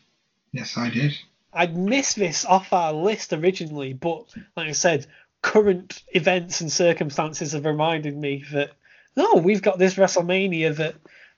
Yes, 0.52 0.78
I 0.78 0.90
did. 0.90 1.18
I'd 1.53 1.76
missed 1.76 2.18
this 2.18 2.45
off 2.45 2.72
our 2.74 2.94
list 2.94 3.34
originally, 3.34 3.94
but 3.94 4.26
like 4.56 4.69
I 4.69 4.74
said, 4.74 5.07
current 5.41 6.03
events 6.10 6.61
and 6.61 6.72
circumstances 6.72 7.53
have 7.53 7.65
reminded 7.65 8.15
me 8.15 8.44
that 8.52 8.72
no, 9.15 9.36
we've 9.36 9.64
got 9.64 9.80
this 9.80 9.95
WrestleMania 9.95 10.76
that 10.76 10.95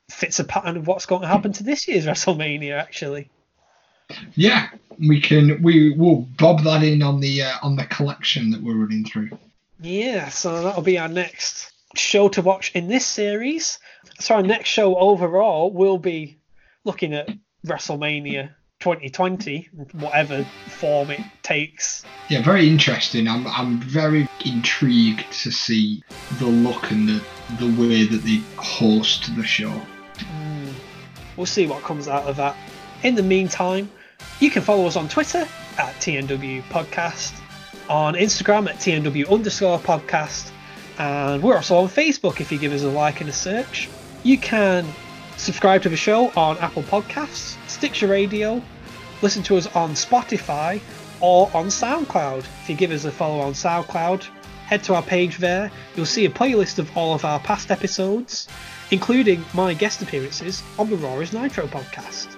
fits 0.10 0.40
a 0.40 0.44
pattern 0.44 0.76
of 0.76 0.88
what's 0.88 1.06
going 1.06 1.22
to 1.22 1.28
happen 1.28 1.54
to 1.54 1.64
this 1.64 1.88
year's 1.88 2.06
WrestleMania. 2.06 2.78
Actually, 2.78 3.30
Yeah, 4.36 4.68
we 5.00 5.22
can. 5.22 5.62
We 5.62 5.92
will 5.92 6.28
bob 6.38 6.64
that 6.64 6.84
in 6.84 7.02
on 7.02 7.22
the 7.22 7.44
uh, 7.44 7.58
on 7.62 7.78
the 7.78 7.86
collection 7.86 8.52
that 8.52 8.62
we're 8.62 8.76
running 8.76 9.06
through. 9.06 9.30
Yeah, 9.80 10.28
so 10.28 10.62
that'll 10.64 10.82
be 10.82 11.00
our 11.00 11.08
next 11.08 11.72
show 11.96 12.28
to 12.30 12.42
watch 12.42 12.74
in 12.76 12.88
this 12.88 13.06
series. 13.06 13.80
So 14.20 14.36
our 14.36 14.44
next 14.44 14.68
show 14.68 14.98
overall 14.98 15.72
will 15.72 15.98
be 15.98 16.40
looking 16.84 17.14
at 17.14 17.30
WrestleMania 17.66 18.56
2020, 18.80 19.70
whatever 19.94 20.46
form 20.68 21.12
it 21.12 21.22
takes. 21.44 22.06
Yeah, 22.30 22.42
very 22.42 22.68
interesting. 22.68 23.28
I'm 23.28 23.46
I'm 23.48 23.80
very 23.80 24.28
intrigued 24.46 25.32
to 25.44 25.52
see 25.52 26.02
the 26.38 26.46
look 26.46 26.92
and 26.92 27.08
the 27.08 27.24
the 27.60 27.68
way 27.82 28.06
that 28.06 28.24
they 28.24 28.42
host 28.58 29.36
the 29.36 29.44
show. 29.44 29.82
Mm. 30.18 30.74
We'll 31.36 31.46
see 31.46 31.68
what 31.68 31.84
comes 31.84 32.08
out 32.08 32.24
of 32.24 32.38
that. 32.38 32.56
In 33.04 33.16
the 33.16 33.24
meantime, 33.24 33.90
you 34.40 34.50
can 34.50 34.62
follow 34.62 34.86
us 34.86 34.96
on 34.96 35.10
Twitter 35.10 35.48
at 35.78 35.96
TNW 35.96 36.64
Podcast, 36.64 37.40
on 37.90 38.14
Instagram 38.14 38.70
at 38.70 38.76
TNW 38.76 39.30
underscore 39.30 39.80
podcast, 39.80 40.52
and 40.98 41.42
we're 41.44 41.56
also 41.56 41.78
on 41.78 41.88
Facebook 41.88 42.40
if 42.40 42.52
you 42.52 42.58
give 42.58 42.72
us 42.72 42.84
a 42.84 42.90
like 42.90 43.22
and 43.22 43.30
a 43.30 43.34
search. 43.34 43.90
You 44.24 44.38
can 44.38 44.86
subscribe 45.38 45.82
to 45.84 45.90
the 45.90 45.98
show 45.98 46.30
on 46.36 46.58
Apple 46.58 46.84
Podcasts, 46.84 47.58
Stitcher 47.80 48.08
Radio, 48.08 48.62
listen 49.22 49.42
to 49.44 49.56
us 49.56 49.66
on 49.68 49.92
Spotify, 49.92 50.82
or 51.22 51.50
on 51.54 51.68
SoundCloud. 51.68 52.40
If 52.40 52.70
you 52.70 52.76
give 52.76 52.92
us 52.92 53.06
a 53.06 53.12
follow 53.12 53.40
on 53.40 53.54
SoundCloud, 53.54 54.28
head 54.66 54.84
to 54.84 54.96
our 54.96 55.02
page 55.02 55.38
there. 55.38 55.72
You'll 55.96 56.06
see 56.06 56.26
a 56.26 56.30
playlist 56.30 56.78
of 56.78 56.98
all 56.98 57.14
of 57.14 57.24
our 57.24 57.40
past 57.40 57.72
episodes, 57.72 58.50
including 58.92 59.46
my 59.54 59.74
guest 59.74 60.02
appearances 60.02 60.62
on 60.78 60.90
the 60.90 60.98
Raw 60.98 61.20
Nitro 61.20 61.68
podcast. 61.68 62.36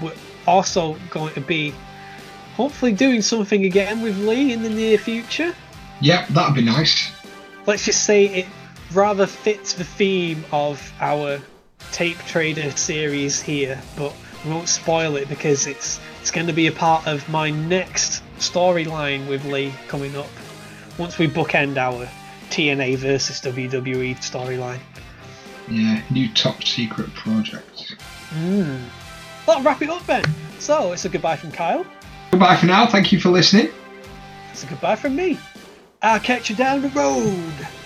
We're 0.00 0.12
also 0.46 0.96
going 1.10 1.34
to 1.34 1.40
be 1.40 1.74
hopefully 2.54 2.92
doing 2.92 3.20
something 3.20 3.64
again 3.64 4.00
with 4.00 4.16
Lee 4.18 4.52
in 4.52 4.62
the 4.62 4.70
near 4.70 4.96
future. 4.96 5.56
Yep, 6.02 6.28
that'd 6.28 6.54
be 6.54 6.62
nice. 6.62 7.10
Let's 7.66 7.84
just 7.84 8.04
say 8.04 8.26
it 8.26 8.46
rather 8.92 9.26
fits 9.26 9.72
the 9.72 9.82
theme 9.82 10.44
of 10.52 10.92
our 11.00 11.40
tape 11.90 12.18
trader 12.18 12.70
series 12.70 13.42
here, 13.42 13.82
but 13.96 14.14
we 14.44 14.50
won't 14.50 14.68
spoil 14.68 15.16
it 15.16 15.28
because 15.28 15.66
it's 15.66 16.00
it's 16.20 16.30
going 16.30 16.46
to 16.46 16.52
be 16.52 16.66
a 16.66 16.72
part 16.72 17.06
of 17.06 17.28
my 17.28 17.50
next 17.50 18.22
storyline 18.38 19.28
with 19.28 19.44
Lee 19.44 19.72
coming 19.88 20.16
up 20.16 20.28
once 20.98 21.18
we 21.18 21.28
bookend 21.28 21.76
our 21.76 22.08
TNA 22.50 22.96
versus 22.96 23.40
WWE 23.40 24.16
storyline. 24.18 24.80
Yeah, 25.68 26.02
new 26.10 26.32
top 26.34 26.62
secret 26.62 27.12
project. 27.14 27.96
Hmm. 28.30 28.76
That'll 29.46 29.62
wrap 29.62 29.82
it 29.82 29.90
up 29.90 30.04
then. 30.06 30.24
So 30.58 30.92
it's 30.92 31.04
a 31.04 31.08
goodbye 31.08 31.36
from 31.36 31.52
Kyle. 31.52 31.84
Goodbye 32.30 32.56
for 32.56 32.66
now. 32.66 32.86
Thank 32.86 33.12
you 33.12 33.20
for 33.20 33.30
listening. 33.30 33.68
It's 34.50 34.64
a 34.64 34.66
goodbye 34.66 34.96
from 34.96 35.16
me. 35.16 35.38
I'll 36.02 36.20
catch 36.20 36.50
you 36.50 36.56
down 36.56 36.82
the 36.82 36.88
road. 36.90 37.83